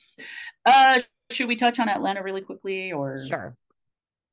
uh 0.65 0.99
should 1.31 1.47
we 1.47 1.55
touch 1.55 1.79
on 1.79 1.89
atlanta 1.89 2.21
really 2.21 2.41
quickly 2.41 2.91
or 2.91 3.17
sure 3.27 3.55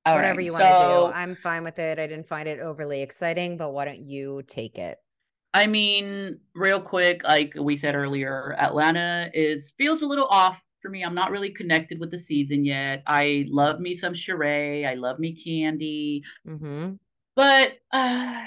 All 0.04 0.14
whatever 0.14 0.36
right. 0.36 0.44
you 0.44 0.52
want 0.52 0.64
to 0.64 0.76
so, 0.76 1.06
do 1.08 1.14
i'm 1.14 1.34
fine 1.36 1.64
with 1.64 1.78
it 1.78 1.98
i 1.98 2.06
didn't 2.06 2.28
find 2.28 2.46
it 2.46 2.60
overly 2.60 3.00
exciting 3.02 3.56
but 3.56 3.72
why 3.72 3.86
don't 3.86 4.04
you 4.04 4.42
take 4.46 4.78
it 4.78 4.98
I 5.54 5.66
mean, 5.66 6.38
real 6.54 6.82
quick, 6.82 7.24
like 7.24 7.54
we 7.58 7.78
said 7.78 7.94
earlier, 7.94 8.54
Atlanta 8.58 9.30
is 9.32 9.72
feels 9.78 10.02
a 10.02 10.06
little 10.06 10.26
off 10.26 10.60
for 10.82 10.90
me. 10.90 11.02
I'm 11.02 11.14
not 11.14 11.30
really 11.30 11.48
connected 11.48 11.98
with 11.98 12.10
the 12.10 12.18
season 12.18 12.62
yet. 12.62 13.02
I 13.06 13.46
love 13.48 13.80
me 13.80 13.94
some 13.94 14.12
Sheree. 14.12 14.86
I 14.86 14.94
love 14.94 15.18
me 15.18 15.34
Kandi. 15.34 16.20
Mm-hmm. 16.46 16.96
But 17.36 17.74
uh, 17.92 18.42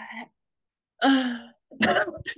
uh, 1.01 1.37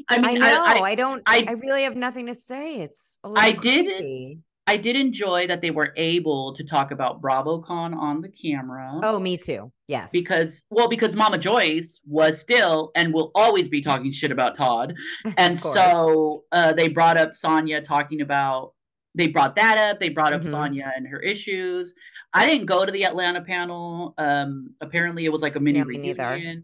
I 0.09 0.17
mean, 0.19 0.25
I 0.25 0.33
know. 0.33 0.63
I, 0.63 0.73
I, 0.73 0.81
I 0.81 0.95
don't. 0.95 1.23
I, 1.25 1.45
I, 1.47 1.51
really 1.53 1.83
have 1.83 1.95
nothing 1.95 2.27
to 2.27 2.35
say. 2.35 2.75
It's 2.75 3.19
I 3.23 3.53
did. 3.53 4.41
I 4.67 4.77
did 4.77 4.95
enjoy 4.95 5.47
that 5.47 5.61
they 5.61 5.71
were 5.71 5.91
able 5.97 6.53
to 6.53 6.63
talk 6.63 6.91
about 6.91 7.21
BravoCon 7.21 7.95
on 7.95 8.21
the 8.21 8.29
camera. 8.29 8.99
Oh, 9.01 9.19
me 9.19 9.35
too. 9.35 9.71
Yes. 9.87 10.11
Because 10.11 10.63
well, 10.69 10.87
because 10.87 11.15
Mama 11.15 11.37
Joyce 11.37 11.99
was 12.05 12.39
still 12.39 12.91
and 12.95 13.13
will 13.13 13.31
always 13.33 13.67
be 13.67 13.81
talking 13.81 14.11
shit 14.11 14.31
about 14.31 14.57
Todd. 14.57 14.93
And 15.37 15.57
so 15.57 16.43
uh, 16.51 16.73
they 16.73 16.89
brought 16.89 17.17
up 17.17 17.31
Sanya 17.31 17.83
talking 17.83 18.21
about 18.21 18.73
they 19.15 19.27
brought 19.27 19.55
that 19.55 19.77
up. 19.77 19.99
They 19.99 20.09
brought 20.09 20.33
up 20.33 20.41
mm-hmm. 20.41 20.53
Sanya 20.53 20.91
and 20.95 21.07
her 21.07 21.19
issues. 21.19 21.93
I 22.33 22.45
didn't 22.45 22.65
go 22.65 22.85
to 22.85 22.91
the 22.91 23.05
Atlanta 23.05 23.41
panel. 23.41 24.13
Um, 24.17 24.73
apparently 24.81 25.25
it 25.25 25.31
was 25.31 25.41
like 25.41 25.55
a 25.55 25.59
mini 25.59 25.81
reunion. 25.83 26.63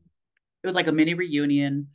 It 0.64 0.68
was 0.68 0.76
like 0.76 0.88
a 0.88 0.92
mini 0.92 1.14
reunion. 1.14 1.88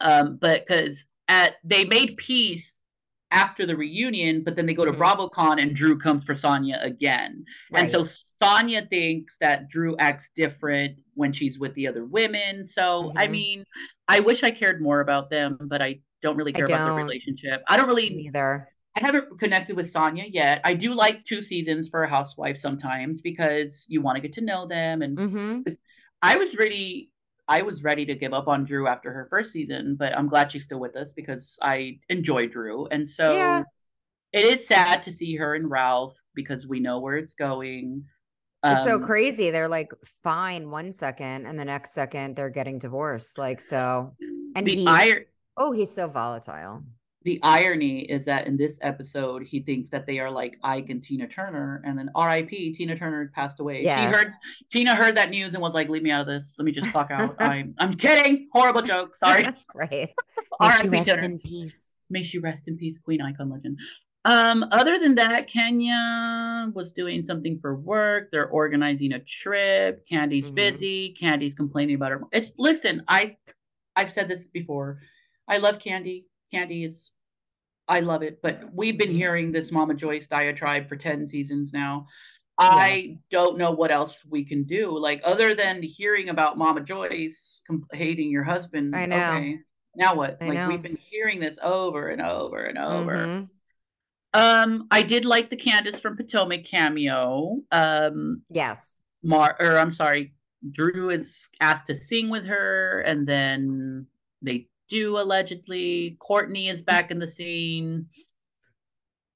Um, 0.00 0.38
but 0.40 0.66
because 0.66 1.06
at 1.28 1.54
they 1.64 1.84
made 1.84 2.16
peace 2.16 2.82
after 3.30 3.64
the 3.64 3.74
reunion, 3.74 4.42
but 4.44 4.56
then 4.56 4.66
they 4.66 4.74
go 4.74 4.84
to 4.84 4.92
mm-hmm. 4.92 5.02
BravoCon 5.02 5.60
and 5.60 5.74
Drew 5.74 5.98
comes 5.98 6.22
for 6.22 6.34
Sanya 6.34 6.84
again. 6.84 7.44
Right. 7.70 7.82
And 7.82 7.90
so 7.90 8.02
Sanya 8.02 8.88
thinks 8.88 9.38
that 9.40 9.68
Drew 9.68 9.96
acts 9.98 10.30
different 10.36 10.98
when 11.14 11.32
she's 11.32 11.58
with 11.58 11.72
the 11.74 11.88
other 11.88 12.04
women. 12.04 12.66
So, 12.66 13.04
mm-hmm. 13.04 13.18
I 13.18 13.28
mean, 13.28 13.64
I 14.06 14.20
wish 14.20 14.42
I 14.42 14.50
cared 14.50 14.82
more 14.82 15.00
about 15.00 15.30
them, 15.30 15.56
but 15.62 15.80
I 15.80 16.00
don't 16.22 16.36
really 16.36 16.52
care 16.52 16.66
about 16.66 16.94
their 16.94 17.04
relationship. 17.04 17.62
I 17.68 17.76
don't 17.76 17.88
really 17.88 18.06
either. 18.06 18.68
I 18.96 19.00
haven't 19.00 19.38
connected 19.38 19.74
with 19.74 19.92
Sanya 19.92 20.26
yet. 20.28 20.60
I 20.64 20.74
do 20.74 20.92
like 20.92 21.24
two 21.24 21.40
seasons 21.40 21.88
for 21.88 22.04
a 22.04 22.08
housewife 22.08 22.58
sometimes 22.58 23.22
because 23.22 23.86
you 23.88 24.02
want 24.02 24.16
to 24.16 24.20
get 24.20 24.34
to 24.34 24.42
know 24.42 24.66
them. 24.66 25.00
And 25.00 25.16
mm-hmm. 25.16 25.60
I 26.20 26.36
was 26.36 26.54
really 26.54 27.10
I 27.48 27.62
was 27.62 27.82
ready 27.82 28.04
to 28.06 28.14
give 28.14 28.34
up 28.34 28.48
on 28.48 28.64
Drew 28.64 28.86
after 28.86 29.12
her 29.12 29.26
first 29.28 29.52
season, 29.52 29.96
but 29.98 30.16
I'm 30.16 30.28
glad 30.28 30.52
she's 30.52 30.64
still 30.64 30.78
with 30.78 30.94
us 30.94 31.12
because 31.12 31.58
I 31.62 31.98
enjoy 32.08 32.48
Drew. 32.48 32.86
And 32.86 33.08
so 33.08 33.34
yeah. 33.34 33.64
it 34.32 34.44
is 34.44 34.66
sad 34.66 35.02
to 35.04 35.12
see 35.12 35.36
her 35.36 35.54
and 35.54 35.70
Ralph 35.70 36.16
because 36.34 36.66
we 36.66 36.78
know 36.78 37.00
where 37.00 37.16
it's 37.16 37.34
going. 37.34 38.04
Um, 38.62 38.76
it's 38.76 38.86
so 38.86 38.96
um, 38.96 39.04
crazy. 39.04 39.50
They're 39.50 39.68
like 39.68 39.90
fine 40.22 40.70
one 40.70 40.92
second, 40.92 41.46
and 41.46 41.58
the 41.58 41.64
next 41.64 41.94
second 41.94 42.36
they're 42.36 42.50
getting 42.50 42.78
divorced. 42.78 43.36
Like 43.38 43.60
so, 43.60 44.14
and 44.54 44.68
he's 44.68 44.86
ir- 44.86 45.26
oh, 45.56 45.72
he's 45.72 45.92
so 45.92 46.06
volatile 46.06 46.84
the 47.24 47.40
irony 47.42 48.00
is 48.00 48.24
that 48.26 48.46
in 48.46 48.56
this 48.56 48.78
episode 48.82 49.42
he 49.42 49.60
thinks 49.60 49.90
that 49.90 50.06
they 50.06 50.18
are 50.18 50.30
like 50.30 50.58
Ike 50.62 50.90
and 50.90 51.02
Tina 51.02 51.26
Turner, 51.26 51.82
and 51.84 51.98
then 51.98 52.10
R.I.P. 52.14 52.74
Tina 52.74 52.96
Turner 52.96 53.30
passed 53.34 53.60
away. 53.60 53.82
Yes. 53.84 54.00
She 54.00 54.16
heard 54.16 54.26
Tina 54.70 54.94
heard 54.94 55.16
that 55.16 55.30
news 55.30 55.54
and 55.54 55.62
was 55.62 55.74
like, 55.74 55.88
"Leave 55.88 56.02
me 56.02 56.10
out 56.10 56.22
of 56.22 56.26
this. 56.26 56.56
Let 56.58 56.64
me 56.64 56.72
just 56.72 56.90
fuck 56.90 57.10
out." 57.10 57.36
I'm 57.40 57.74
I'm 57.78 57.94
kidding. 57.94 58.48
Horrible 58.52 58.82
joke. 58.82 59.16
Sorry. 59.16 59.46
right. 59.74 60.10
R.I.P. 60.60 61.04
Turner. 61.04 61.24
in 61.24 61.38
peace. 61.38 61.94
May 62.10 62.22
she 62.22 62.38
rest 62.38 62.68
in 62.68 62.76
peace, 62.76 62.98
Queen 62.98 63.22
Icon 63.22 63.50
Legend. 63.50 63.78
Um, 64.24 64.64
other 64.70 64.98
than 64.98 65.16
that, 65.16 65.48
Kenya 65.48 66.70
was 66.74 66.92
doing 66.92 67.24
something 67.24 67.58
for 67.60 67.74
work. 67.74 68.28
They're 68.30 68.48
organizing 68.48 69.12
a 69.12 69.18
trip. 69.18 70.06
Kandi's 70.08 70.46
mm-hmm. 70.46 70.54
busy. 70.54 71.16
Kandi's 71.20 71.54
complaining 71.54 71.96
about 71.96 72.12
her. 72.12 72.22
It's 72.32 72.52
listen, 72.58 73.02
I 73.08 73.36
I've 73.96 74.12
said 74.12 74.28
this 74.28 74.46
before. 74.46 75.00
I 75.48 75.58
love 75.58 75.78
Kandi. 75.78 76.24
Kandi 76.54 76.86
is, 76.86 77.10
I 77.88 78.00
love 78.00 78.22
it. 78.22 78.40
But 78.42 78.62
we've 78.72 78.98
been 78.98 79.12
hearing 79.12 79.52
this 79.52 79.72
Mama 79.72 79.94
Joyce 79.94 80.26
diatribe 80.26 80.88
for 80.88 80.96
10 80.96 81.26
seasons 81.26 81.72
now. 81.72 82.06
Yeah. 82.60 82.68
I 82.68 83.18
don't 83.30 83.58
know 83.58 83.70
what 83.70 83.90
else 83.90 84.22
we 84.28 84.44
can 84.44 84.64
do. 84.64 84.96
Like, 84.96 85.20
other 85.24 85.54
than 85.54 85.82
hearing 85.82 86.28
about 86.28 86.58
Mama 86.58 86.82
Joyce 86.82 87.62
hating 87.92 88.30
your 88.30 88.44
husband. 88.44 88.94
I 88.94 89.06
know. 89.06 89.16
Okay, 89.16 89.58
now 89.96 90.14
what? 90.14 90.38
I 90.40 90.48
like, 90.48 90.54
know. 90.54 90.68
we've 90.68 90.82
been 90.82 90.98
hearing 91.00 91.40
this 91.40 91.58
over 91.62 92.08
and 92.08 92.20
over 92.22 92.64
and 92.64 92.78
over. 92.78 93.16
Mm-hmm. 93.16 93.44
Um, 94.34 94.86
I 94.90 95.02
did 95.02 95.24
like 95.24 95.50
the 95.50 95.56
Candiace 95.56 96.00
from 96.00 96.16
Potomac 96.16 96.64
cameo. 96.64 97.58
Um, 97.70 98.42
yes. 98.50 98.98
Mar, 99.22 99.56
or 99.58 99.78
I'm 99.78 99.92
sorry, 99.92 100.32
Drew 100.70 101.10
is 101.10 101.48
asked 101.60 101.86
to 101.86 101.94
sing 101.94 102.30
with 102.30 102.46
her, 102.46 103.00
and 103.00 103.26
then 103.26 104.06
they 104.40 104.68
do 104.88 105.18
allegedly. 105.18 106.16
Courtney 106.20 106.68
is 106.68 106.80
back 106.80 107.10
in 107.10 107.18
the 107.18 107.26
scene. 107.26 108.06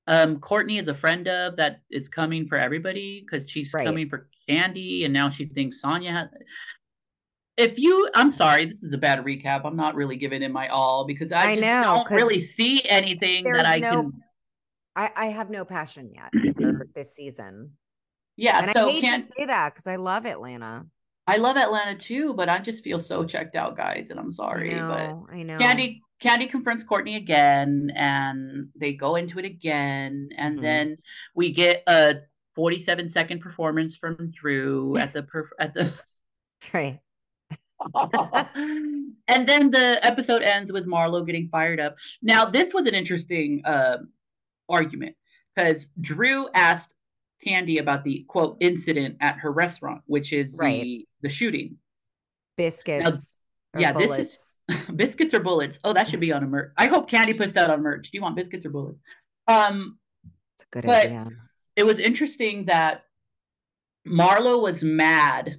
Um, 0.06 0.38
Courtney 0.38 0.78
is 0.78 0.88
a 0.88 0.94
friend 0.94 1.26
of 1.26 1.56
that 1.56 1.80
is 1.90 2.08
coming 2.08 2.46
for 2.46 2.56
everybody 2.56 3.24
because 3.24 3.50
she's 3.50 3.72
right. 3.74 3.84
coming 3.84 4.08
for 4.08 4.28
Kandi, 4.48 5.04
and 5.04 5.12
now 5.12 5.30
she 5.30 5.46
thinks 5.46 5.82
Sanya 5.82 6.10
has. 6.10 6.28
If 7.56 7.78
you, 7.78 8.08
I'm 8.14 8.32
sorry, 8.32 8.66
this 8.66 8.82
is 8.82 8.92
a 8.92 8.98
bad 8.98 9.24
recap. 9.24 9.62
I'm 9.64 9.76
not 9.76 9.94
really 9.94 10.16
giving 10.16 10.42
it 10.42 10.52
my 10.52 10.68
all 10.68 11.06
because 11.06 11.32
I, 11.32 11.52
I 11.52 11.54
know, 11.54 12.04
don't 12.06 12.10
really 12.10 12.40
see 12.40 12.86
anything 12.86 13.44
that 13.44 13.66
I 13.66 13.78
no, 13.78 13.90
can. 14.02 14.12
I, 14.94 15.10
I 15.16 15.26
have 15.26 15.50
no 15.50 15.64
passion 15.64 16.12
yet 16.14 16.30
for 16.54 16.86
this 16.94 17.14
season. 17.14 17.72
Yeah, 18.36 18.62
and 18.62 18.72
so 18.72 18.88
I 18.88 18.92
hate 18.92 19.00
can't... 19.00 19.26
to 19.26 19.32
say 19.36 19.46
that 19.46 19.74
because 19.74 19.86
I 19.86 19.96
love 19.96 20.26
Atlanta. 20.26 20.86
I 21.26 21.38
love 21.38 21.56
Atlanta 21.56 21.98
too, 21.98 22.34
but 22.34 22.48
I 22.48 22.60
just 22.60 22.84
feel 22.84 23.00
so 23.00 23.24
checked 23.24 23.56
out, 23.56 23.76
guys, 23.76 24.10
and 24.10 24.20
I'm 24.20 24.32
sorry. 24.32 24.74
I 24.74 24.78
know, 24.78 25.26
but 25.28 25.34
I 25.34 25.42
know. 25.42 25.58
Candy 25.58 26.02
Kandi 26.22 26.50
confronts 26.50 26.84
Courtney 26.84 27.16
again, 27.16 27.90
and 27.94 28.68
they 28.76 28.92
go 28.92 29.16
into 29.16 29.38
it 29.38 29.44
again, 29.44 30.30
and 30.36 30.56
mm-hmm. 30.56 30.64
then 30.64 30.98
we 31.34 31.52
get 31.52 31.82
a 31.86 32.16
47 32.54 33.08
second 33.08 33.40
performance 33.40 33.96
from 33.96 34.30
Drew 34.30 34.96
at 34.96 35.12
the 35.12 35.22
perf- 35.22 35.50
at 35.58 35.74
the 35.74 35.92
right. 36.72 37.00
and 39.28 39.48
then 39.48 39.70
the 39.70 39.98
episode 40.02 40.42
ends 40.42 40.72
with 40.72 40.86
Marlo 40.86 41.26
getting 41.26 41.48
fired 41.48 41.78
up. 41.78 41.96
Now, 42.22 42.48
this 42.48 42.72
was 42.72 42.86
an 42.86 42.94
interesting 42.94 43.62
uh, 43.64 43.98
argument 44.68 45.16
because 45.54 45.86
Drew 46.00 46.48
asked 46.54 46.94
Kandi 47.46 47.78
about 47.78 48.04
the 48.04 48.24
quote 48.28 48.56
incident 48.60 49.16
at 49.20 49.36
her 49.36 49.52
restaurant, 49.52 50.02
which 50.06 50.32
is 50.32 50.56
right. 50.58 50.82
the 50.82 51.06
the 51.26 51.32
shooting. 51.32 51.76
Biscuits. 52.56 53.40
Now, 53.74 53.80
yeah, 53.80 53.92
bullets. 53.92 54.16
this 54.16 54.28
is 54.68 54.86
biscuits 54.96 55.34
or 55.34 55.40
bullets. 55.40 55.78
Oh, 55.84 55.92
that 55.92 56.08
should 56.08 56.20
be 56.20 56.32
on 56.32 56.42
a 56.42 56.46
merch. 56.46 56.72
I 56.76 56.86
hope 56.86 57.10
Kandi 57.10 57.36
puts 57.36 57.52
that 57.52 57.70
on 57.70 57.82
merch. 57.82 58.10
Do 58.10 58.18
you 58.18 58.22
want 58.22 58.36
biscuits 58.36 58.64
or 58.64 58.70
bullets? 58.70 59.00
Um, 59.48 59.98
it's 60.54 60.64
a 60.64 60.66
good 60.72 60.86
but 60.86 61.06
idea. 61.06 61.28
It 61.74 61.84
was 61.84 61.98
interesting 61.98 62.66
that 62.66 63.02
Marlo 64.06 64.62
was 64.62 64.82
mad 64.82 65.58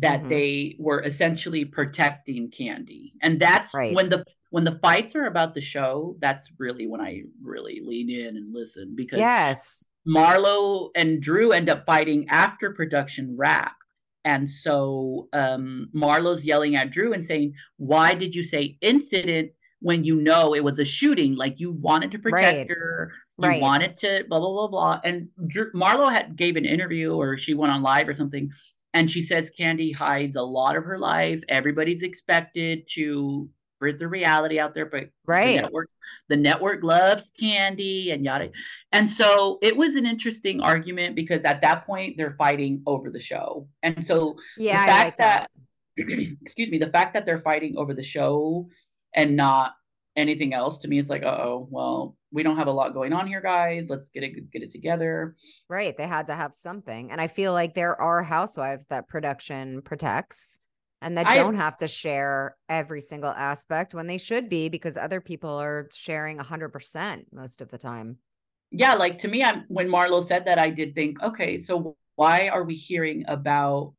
that 0.00 0.20
mm-hmm. 0.20 0.28
they 0.28 0.76
were 0.78 1.02
essentially 1.02 1.64
protecting 1.64 2.50
Kandi, 2.50 3.12
and 3.22 3.40
that's 3.40 3.72
right. 3.74 3.94
when 3.94 4.08
the 4.08 4.24
when 4.50 4.64
the 4.64 4.78
fights 4.82 5.14
are 5.14 5.26
about 5.26 5.54
the 5.54 5.60
show. 5.60 6.16
That's 6.20 6.48
really 6.58 6.86
when 6.86 7.00
I 7.00 7.22
really 7.42 7.80
lean 7.84 8.10
in 8.10 8.36
and 8.36 8.52
listen 8.52 8.94
because 8.96 9.20
yes, 9.20 9.84
Marlo 10.06 10.90
and 10.96 11.22
Drew 11.22 11.52
end 11.52 11.70
up 11.70 11.86
fighting 11.86 12.26
after 12.30 12.72
production 12.72 13.36
wrapped. 13.36 13.83
And 14.24 14.48
so 14.48 15.28
um, 15.32 15.88
Marlo's 15.94 16.44
yelling 16.44 16.76
at 16.76 16.90
Drew 16.90 17.12
and 17.12 17.24
saying, 17.24 17.54
Why 17.76 18.14
did 18.14 18.34
you 18.34 18.42
say 18.42 18.78
incident 18.80 19.52
when 19.80 20.04
you 20.04 20.16
know 20.16 20.54
it 20.54 20.64
was 20.64 20.78
a 20.78 20.84
shooting? 20.84 21.36
Like 21.36 21.60
you 21.60 21.72
wanted 21.72 22.10
to 22.12 22.18
protect 22.18 22.70
right. 22.70 22.70
her, 22.70 23.12
you 23.38 23.48
right. 23.48 23.60
wanted 23.60 23.98
to 23.98 24.24
blah, 24.28 24.40
blah, 24.40 24.50
blah, 24.50 24.68
blah. 24.68 25.00
And 25.04 25.28
Drew, 25.46 25.70
Marlo 25.72 26.10
had 26.10 26.36
gave 26.36 26.56
an 26.56 26.64
interview 26.64 27.14
or 27.14 27.36
she 27.36 27.54
went 27.54 27.72
on 27.72 27.82
live 27.82 28.08
or 28.08 28.14
something. 28.14 28.50
And 28.94 29.10
she 29.10 29.22
says 29.22 29.50
Kandi 29.58 29.94
hides 29.94 30.36
a 30.36 30.42
lot 30.42 30.76
of 30.76 30.84
her 30.84 30.98
life. 30.98 31.42
Everybody's 31.48 32.02
expected 32.02 32.84
to 32.94 33.48
the 33.92 34.08
reality 34.08 34.58
out 34.58 34.74
there, 34.74 34.86
but 34.86 35.04
right. 35.26 35.56
the 35.56 35.62
network, 35.62 35.90
the 36.28 36.36
network 36.36 36.82
loves 36.82 37.30
kandi 37.40 38.12
and 38.12 38.24
yada. 38.24 38.50
And 38.92 39.08
so 39.08 39.58
it 39.62 39.76
was 39.76 39.94
an 39.94 40.06
interesting 40.06 40.60
argument 40.60 41.16
because 41.16 41.44
at 41.44 41.60
that 41.62 41.86
point 41.86 42.16
they're 42.16 42.36
fighting 42.38 42.82
over 42.86 43.10
the 43.10 43.20
show. 43.20 43.68
And 43.82 44.04
so 44.04 44.36
yeah, 44.56 44.80
the 44.80 44.86
fact 44.86 45.04
like 45.04 45.18
that, 45.18 45.50
that 45.96 46.36
excuse 46.42 46.70
me, 46.70 46.78
the 46.78 46.90
fact 46.90 47.14
that 47.14 47.26
they're 47.26 47.40
fighting 47.40 47.76
over 47.76 47.94
the 47.94 48.02
show 48.02 48.68
and 49.14 49.36
not 49.36 49.72
anything 50.16 50.54
else 50.54 50.78
to 50.78 50.88
me 50.88 50.98
it's 50.98 51.10
like 51.10 51.24
oh 51.24 51.66
well 51.70 52.16
we 52.30 52.42
don't 52.42 52.56
have 52.56 52.68
a 52.68 52.72
lot 52.72 52.94
going 52.94 53.12
on 53.12 53.26
here 53.26 53.40
guys 53.40 53.88
let's 53.90 54.10
get 54.10 54.22
it 54.22 54.50
get 54.52 54.62
it 54.62 54.70
together 54.70 55.34
right 55.68 55.96
they 55.96 56.06
had 56.06 56.26
to 56.26 56.34
have 56.34 56.54
something 56.54 57.10
and 57.10 57.20
i 57.20 57.26
feel 57.26 57.52
like 57.52 57.74
there 57.74 58.00
are 58.00 58.22
housewives 58.22 58.86
that 58.86 59.08
production 59.08 59.82
protects 59.82 60.60
and 61.04 61.18
that 61.18 61.26
I- 61.28 61.34
don't 61.36 61.54
have 61.54 61.76
to 61.76 61.86
share 61.86 62.56
every 62.68 63.02
single 63.02 63.30
aspect 63.30 63.94
when 63.94 64.06
they 64.06 64.18
should 64.18 64.48
be 64.48 64.68
because 64.70 64.96
other 64.96 65.20
people 65.20 65.50
are 65.50 65.88
sharing 65.92 66.38
100% 66.38 67.26
most 67.32 67.60
of 67.60 67.70
the 67.70 67.78
time. 67.78 68.18
yeah, 68.70 68.94
like 68.94 69.18
to 69.20 69.28
me, 69.28 69.44
I'm 69.44 69.64
when 69.68 69.88
Marlo 69.88 70.24
said 70.24 70.46
that, 70.46 70.58
I 70.58 70.70
did 70.70 70.94
think, 70.96 71.22
okay, 71.22 71.58
so 71.58 71.96
why 72.16 72.48
are 72.48 72.64
we 72.64 72.74
hearing 72.74 73.24
about 73.28 73.94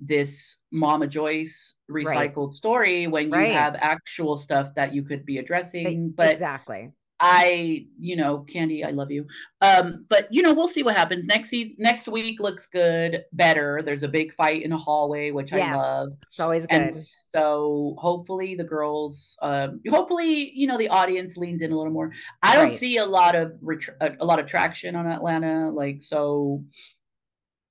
this 0.00 0.58
Mama 0.70 1.06
Joyce 1.06 1.74
recycled 1.90 2.52
story 2.52 3.06
when 3.06 3.26
you 3.26 3.30
Right. 3.32 3.52
have 3.54 3.76
actual 3.76 4.36
stuff 4.36 4.74
that 4.74 4.92
you 4.92 5.04
could 5.04 5.24
be 5.24 5.38
addressing? 5.38 6.12
But 6.16 6.32
exactly. 6.32 6.92
I, 7.26 7.86
you 7.98 8.16
know, 8.16 8.44
Kandi, 8.54 8.84
I 8.86 8.90
love 8.90 9.10
you. 9.10 9.26
Um, 9.62 10.04
but 10.10 10.28
you 10.30 10.42
know, 10.42 10.52
we'll 10.52 10.68
see 10.68 10.82
what 10.82 10.94
happens 10.94 11.24
next 11.26 11.48
season. 11.48 11.76
Next 11.78 12.06
week 12.06 12.38
looks 12.38 12.66
good, 12.66 13.24
better. 13.32 13.80
There's 13.82 14.02
a 14.02 14.08
big 14.08 14.34
fight 14.34 14.62
in 14.62 14.72
a 14.72 14.76
hallway, 14.78 15.30
which 15.30 15.50
I 15.54 15.56
Yes. 15.56 15.74
love. 15.74 16.08
It's 16.28 16.38
always 16.38 16.66
And 16.66 16.92
good. 16.92 17.02
so 17.34 17.96
hopefully 17.98 18.56
the 18.56 18.64
girls, 18.64 19.38
um, 19.40 19.80
hopefully 19.88 20.52
you 20.54 20.66
know 20.66 20.76
the 20.76 20.88
audience 20.88 21.38
leans 21.38 21.62
in 21.62 21.72
a 21.72 21.76
little 21.76 21.92
more. 21.92 22.12
I 22.42 22.56
don't 22.56 22.72
see 22.76 22.98
a 22.98 23.06
lot 23.06 23.34
of 23.34 23.52
retr- 23.64 23.96
a, 24.02 24.12
a 24.20 24.24
lot 24.26 24.38
of 24.38 24.46
traction 24.46 24.94
on 24.94 25.06
Atlanta, 25.06 25.70
like 25.70 26.02
so. 26.02 26.62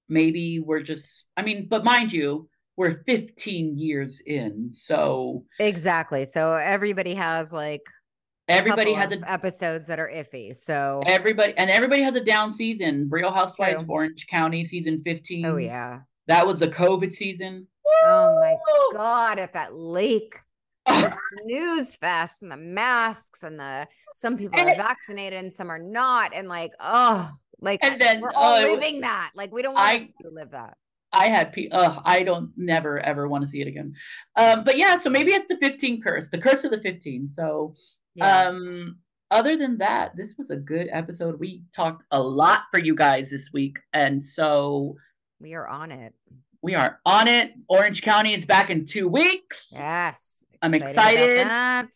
Maybe 0.09 0.59
we're 0.59 0.81
just. 0.81 1.25
I 1.38 1.43
mean, 1.43 1.67
but 1.69 1.84
mind 1.84 2.11
you, 2.11 2.49
we're 2.75 3.03
15 3.05 3.77
years 3.77 4.21
in, 4.25 4.69
so 4.71 5.45
Exactly. 5.59 6.25
So 6.25 6.53
everybody 6.53 7.13
has 7.13 7.53
like 7.53 7.84
everybody 8.47 8.93
has 8.93 9.11
a 9.11 9.17
episoes 9.17 9.85
that 9.87 9.99
are 9.99 10.09
iffy. 10.09 10.55
So 10.55 11.01
everybody 11.05 11.53
and 11.57 11.69
everybody 11.69 12.01
has 12.01 12.15
a 12.15 12.23
down 12.23 12.51
season. 12.51 13.07
Real 13.09 13.31
Housewives 13.31 13.79
True. 13.79 13.87
Orange 13.89 14.27
County 14.27 14.63
season 14.65 15.01
15. 15.03 15.45
oh 15.45 15.57
yeah. 15.57 15.99
that 16.27 16.45
was 16.45 16.59
the 16.59 16.67
COVID 16.67 17.11
season. 17.11 17.67
Oh 18.05 18.35
my 18.39 18.55
god, 18.97 19.39
at 19.39 19.53
that 19.53 19.73
lake. 19.75 20.35
The 20.85 21.13
snooze 21.43 21.95
fest 21.95 22.41
and 22.41 22.51
the 22.51 22.57
masks 22.57 23.43
and 23.43 23.57
the 23.57 23.87
some 24.15 24.37
people 24.37 24.59
And 24.59 24.69
are 24.69 24.73
it- 24.73 24.77
vaccinated 24.77 25.39
and 25.39 25.51
some 25.53 25.69
are 25.69 25.79
not. 25.79 26.33
And 26.33 26.47
like, 26.49 26.73
oh, 26.79 27.31
like 27.59 27.83
And 27.83 27.99
then, 28.01 28.19
we're 28.19 28.33
all 28.35 28.57
oh, 28.57 28.73
living 28.73 29.01
that. 29.01 29.31
Like 29.35 29.53
we 29.53 29.61
don't 29.61 29.73
want 29.75 29.87
I- 29.89 30.09
to 30.21 30.29
live 30.29 30.51
that. 30.51 30.75
I 31.15 31.27
had 31.27 31.53
pe- 31.53 31.69
uh, 31.69 31.99
I 32.03 32.23
don't 32.23 32.49
never 32.57 32.99
ever 32.99 33.27
want 33.27 33.43
to 33.43 33.49
see 33.49 33.61
it 33.61 33.67
again. 33.67 33.93
Um, 34.35 34.63
but 34.63 34.79
yeah, 34.79 34.97
so 34.97 35.11
maybe 35.11 35.31
it's 35.31 35.45
the 35.47 35.57
15 35.57 36.01
curse, 36.01 36.27
the 36.29 36.39
curse 36.39 36.63
of 36.63 36.71
the 36.71 36.81
15. 36.81 37.29
So 37.29 37.75
Yeah. 38.15 38.48
um 38.48 38.98
other 39.31 39.57
than 39.57 39.80
that, 39.80 40.15
this 40.15 40.35
was 40.38 40.52
a 40.52 40.56
good 40.56 40.88
episode. 40.91 41.40
We 41.40 41.64
talked 41.76 42.03
a 42.11 42.22
lot 42.22 42.61
for 42.69 42.77
you 42.80 42.94
guys 42.95 43.31
this 43.31 43.49
week. 43.52 43.80
And 43.91 44.23
so 44.23 44.95
we 45.40 45.56
are 45.56 45.68
on 45.68 45.91
it. 45.91 46.14
we 46.61 46.76
are 46.76 46.99
on 47.06 47.27
it. 47.27 47.52
Orange 47.68 48.03
County 48.03 48.34
is 48.35 48.45
back 48.45 48.69
in 48.69 48.85
two 48.85 49.07
weeks. 49.07 49.72
Yes. 49.73 50.45
I'm 50.61 50.73
about 50.73 50.90
excited. 50.90 51.48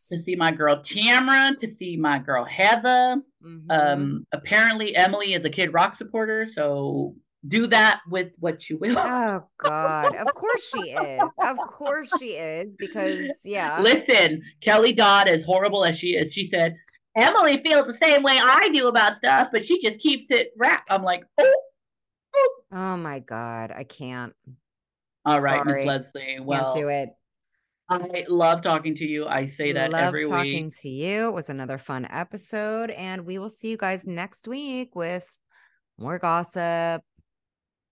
To 0.09 0.17
see 0.17 0.35
my 0.35 0.51
girl 0.51 0.81
Tamara, 0.81 1.55
to 1.59 1.67
see 1.67 1.95
my 1.95 2.17
girl 2.19 2.43
Heather. 2.43 3.21
Mhm. 3.43 3.65
Um, 3.69 4.27
apparently 4.33 4.95
Emily 4.95 5.33
is 5.33 5.45
a 5.45 5.49
Kid 5.49 5.73
Rock 5.73 5.95
supporter, 5.95 6.47
so 6.47 7.15
do 7.47 7.67
that 7.67 8.01
with 8.09 8.33
what 8.39 8.69
you 8.69 8.77
will. 8.77 8.97
Oh 8.97 9.43
God! 9.57 10.15
Of 10.15 10.33
course 10.33 10.69
she 10.69 10.91
is. 10.91 11.21
Of 11.39 11.57
course 11.67 12.11
she 12.19 12.31
is 12.31 12.75
because 12.75 13.29
yeah. 13.45 13.79
Listen, 13.81 14.41
Kelly 14.61 14.93
Dodd, 14.93 15.27
as 15.27 15.43
horrible 15.43 15.85
as 15.85 15.97
she 15.97 16.09
is, 16.09 16.33
she 16.33 16.47
said, 16.47 16.75
Emily 17.15 17.61
feels 17.63 17.87
the 17.87 17.93
same 17.93 18.23
way 18.23 18.39
I 18.41 18.69
do 18.69 18.87
about 18.87 19.17
stuff, 19.17 19.49
but 19.51 19.65
she 19.65 19.81
just 19.81 19.99
keeps 19.99 20.29
it 20.31 20.51
wrapped. 20.57 20.91
I'm 20.91 21.03
like, 21.03 21.23
oh, 21.39 21.53
oh. 22.35 22.53
Oh 22.71 22.97
my 22.97 23.19
God! 23.19 23.71
I 23.71 23.83
can't. 23.83 24.33
all 25.25 25.41
right, 25.41 25.65
Miss. 25.65 25.85
Leslie. 25.85 26.39
Well, 26.41 26.65
Can't 26.65 26.75
do 26.75 26.87
it. 26.89 27.09
I 27.89 28.25
love 28.27 28.61
talking 28.63 28.95
to 28.95 29.05
you. 29.05 29.27
I 29.27 29.45
say 29.45 29.71
that 29.71 29.91
Love 29.91 30.03
every 30.03 30.25
talking 30.27 30.41
week. 30.41 30.53
Talking 30.53 30.71
to 30.81 30.89
you. 30.89 31.27
It 31.29 31.33
was 31.33 31.49
another 31.49 31.77
fun 31.77 32.05
episode, 32.09 32.89
and 32.91 33.25
we 33.25 33.37
will 33.37 33.49
see 33.49 33.69
you 33.69 33.77
guys 33.77 34.05
next 34.05 34.47
week 34.47 34.93
with 34.93 35.25
more 35.97 36.19
gossip, 36.19 37.01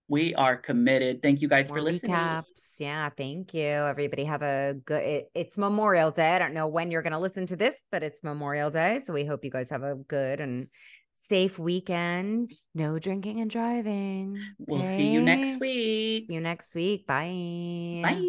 We 0.08 0.34
are 0.36 0.56
committed. 0.56 1.20
Thank 1.22 1.40
you 1.40 1.48
guys 1.48 1.68
more 1.68 1.78
for 1.78 1.82
listening. 1.82 2.12
recaps. 2.12 2.76
Yeah, 2.78 3.08
thank 3.16 3.52
you. 3.54 3.66
Everybody 3.66 4.24
have 4.24 4.42
a 4.42 4.74
good. 4.84 5.02
It, 5.02 5.30
it's 5.34 5.58
Memorial 5.58 6.12
Day. 6.12 6.34
I 6.34 6.38
don't 6.38 6.54
know 6.54 6.68
when 6.68 6.90
you're 6.90 7.02
going 7.02 7.12
to 7.12 7.18
listen 7.18 7.46
to 7.48 7.56
this, 7.56 7.82
but 7.90 8.02
it's 8.02 8.22
Memorial 8.22 8.70
Day, 8.70 9.00
so 9.00 9.12
we 9.12 9.24
hope 9.24 9.44
you 9.44 9.50
guys 9.50 9.70
have 9.70 9.82
a 9.82 9.96
good 9.96 10.40
and 10.40 10.68
safe 11.12 11.58
weekend. 11.58 12.52
No 12.74 12.98
drinking 12.98 13.40
and 13.40 13.50
driving. 13.50 14.38
We'll 14.58 14.80
see 14.80 15.08
you 15.08 15.22
next 15.22 15.60
week. 15.60 16.26
See 16.26 16.34
you 16.34 16.40
next 16.40 16.74
week. 16.74 17.06
Bye. 17.06 18.02
Bye. 18.02 18.22